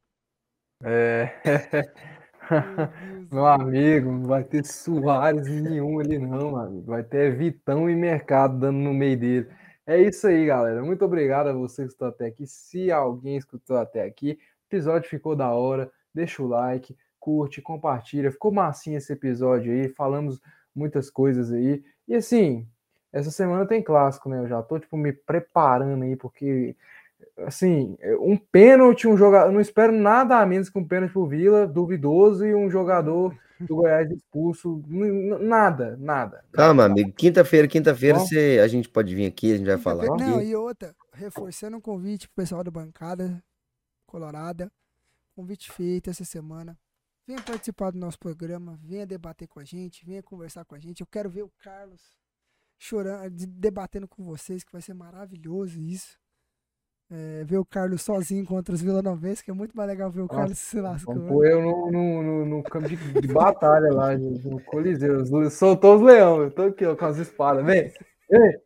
[0.86, 1.32] É.
[3.32, 6.86] Meu amigo, não vai ter Soares nenhum ali, não, amigo.
[6.88, 9.50] Vai ter Vitão e Mercado dando no meio dele.
[9.88, 10.84] É isso aí, galera.
[10.84, 12.46] Muito obrigado a você que escutou até aqui.
[12.46, 15.90] Se alguém escutou até aqui, o episódio ficou da hora.
[16.14, 18.30] Deixa o like, curte, compartilha.
[18.30, 19.88] Ficou massinho esse episódio aí.
[19.88, 20.42] Falamos
[20.76, 21.82] muitas coisas aí.
[22.06, 22.68] E assim,
[23.14, 24.40] essa semana tem clássico, né?
[24.40, 26.76] Eu já tô, tipo, me preparando aí, porque
[27.48, 29.48] assim, um pênalti, um jogador.
[29.48, 33.34] Eu não espero nada a menos que um pênalti pro Vila, duvidoso, e um jogador
[33.58, 34.84] do Goiás expulso.
[34.90, 36.44] Nada, nada.
[36.52, 37.14] Calma, amigo.
[37.14, 40.48] Quinta-feira, quinta-feira você, a gente pode vir aqui, a gente vai falar Não, aqui.
[40.50, 43.42] e outra, reforçando um convite pro pessoal da bancada
[44.06, 44.70] colorada.
[45.36, 46.78] Convite feito essa semana.
[47.26, 51.00] Venha participar do nosso programa, venha debater com a gente, venha conversar com a gente.
[51.02, 52.02] Eu quero ver o Carlos
[52.78, 56.18] chorando, de- debatendo com vocês, que vai ser maravilhoso isso.
[57.10, 60.24] É, ver o Carlos sozinho contra os vilanovenses, que é muito mais legal ver o
[60.24, 61.28] Nossa, Carlos se lascando.
[61.28, 65.24] pôr eu no, no, no, no campo de, de batalha lá, gente, no Coliseu.
[65.52, 67.64] Soltou os leões, eu tô aqui ó, com as espadas.
[67.66, 67.94] Vem,
[68.30, 68.62] vem.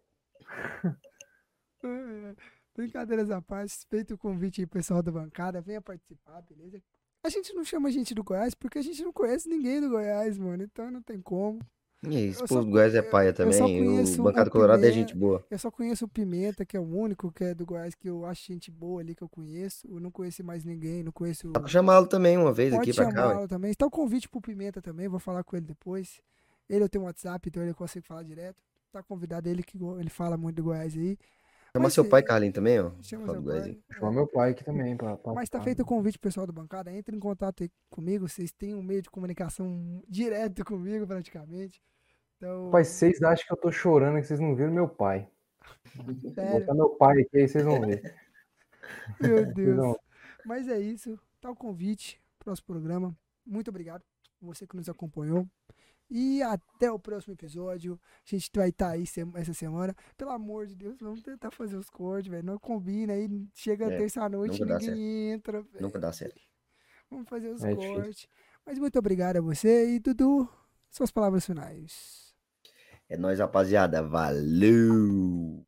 [2.76, 6.82] Brincadeiras à parte, feito o convite aí, pessoal da bancada, venha participar, beleza?
[7.24, 10.38] A gente não chama gente do Goiás porque a gente não conhece ninguém do Goiás,
[10.38, 11.60] mano, então não tem como.
[12.04, 13.60] E só do Goiás é paia também.
[13.60, 15.00] conheço O o Bancada Colorado é Pimenta.
[15.00, 15.44] gente boa.
[15.50, 18.24] Eu só conheço o Pimenta, que é o único que é do Goiás que eu
[18.24, 19.88] acho gente boa ali que eu conheço.
[19.88, 21.50] Eu não conheci mais ninguém, não conheço.
[21.52, 23.30] Dá pra chamá-lo também uma vez Pode aqui pra cá.
[23.30, 23.72] chamá-lo também.
[23.72, 26.22] Está o convite pro Pimenta também, vou falar com ele depois.
[26.70, 28.62] Ele eu tenho um WhatsApp, então ele consegue falar direto.
[28.92, 31.18] Tá convidado ele que ele fala muito do Goiás aí.
[31.78, 32.92] Chama seu se- pai, Carlinho, também, ó.
[33.02, 33.80] Chama seu do pai.
[33.92, 34.98] Chama meu pai aqui também.
[34.98, 36.92] Pra, pra Mas tá feito o convite, pessoal da bancada.
[36.92, 38.28] Entre em contato aí comigo.
[38.28, 41.82] Vocês têm um meio de comunicação direto comigo, praticamente.
[42.38, 45.28] Então, Rapaz, vocês acham que eu tô chorando que vocês não viram meu pai.
[45.96, 48.16] Vou sério, botar meu pai aqui, aí vocês vão ver.
[49.20, 49.98] meu Deus.
[50.46, 51.20] Mas é isso.
[51.42, 52.22] Tá o convite.
[52.40, 53.16] Próximo programa.
[53.46, 54.04] Muito obrigado.
[54.42, 55.48] Você que nos acompanhou.
[56.10, 58.00] E até o próximo episódio.
[58.26, 59.96] A gente vai estar aí sem- essa semana.
[60.18, 62.46] Pelo amor de Deus, vamos tentar fazer os cortes, velho.
[62.46, 63.28] Não combina aí.
[63.54, 65.62] Chega É, terça-noite e ninguém entra.
[65.62, 65.82] velho.
[65.82, 66.40] Nunca dá certo.
[67.10, 67.94] Vamos fazer os É difícil.
[67.96, 68.28] cortes.
[68.66, 69.96] Mas muito obrigado a você.
[69.96, 70.48] E Dudu,
[70.90, 72.34] suas palavras finais.
[73.10, 74.02] É nóis, rapaziada.
[74.04, 75.66] Valeu!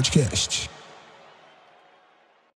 [0.00, 0.79] podcast.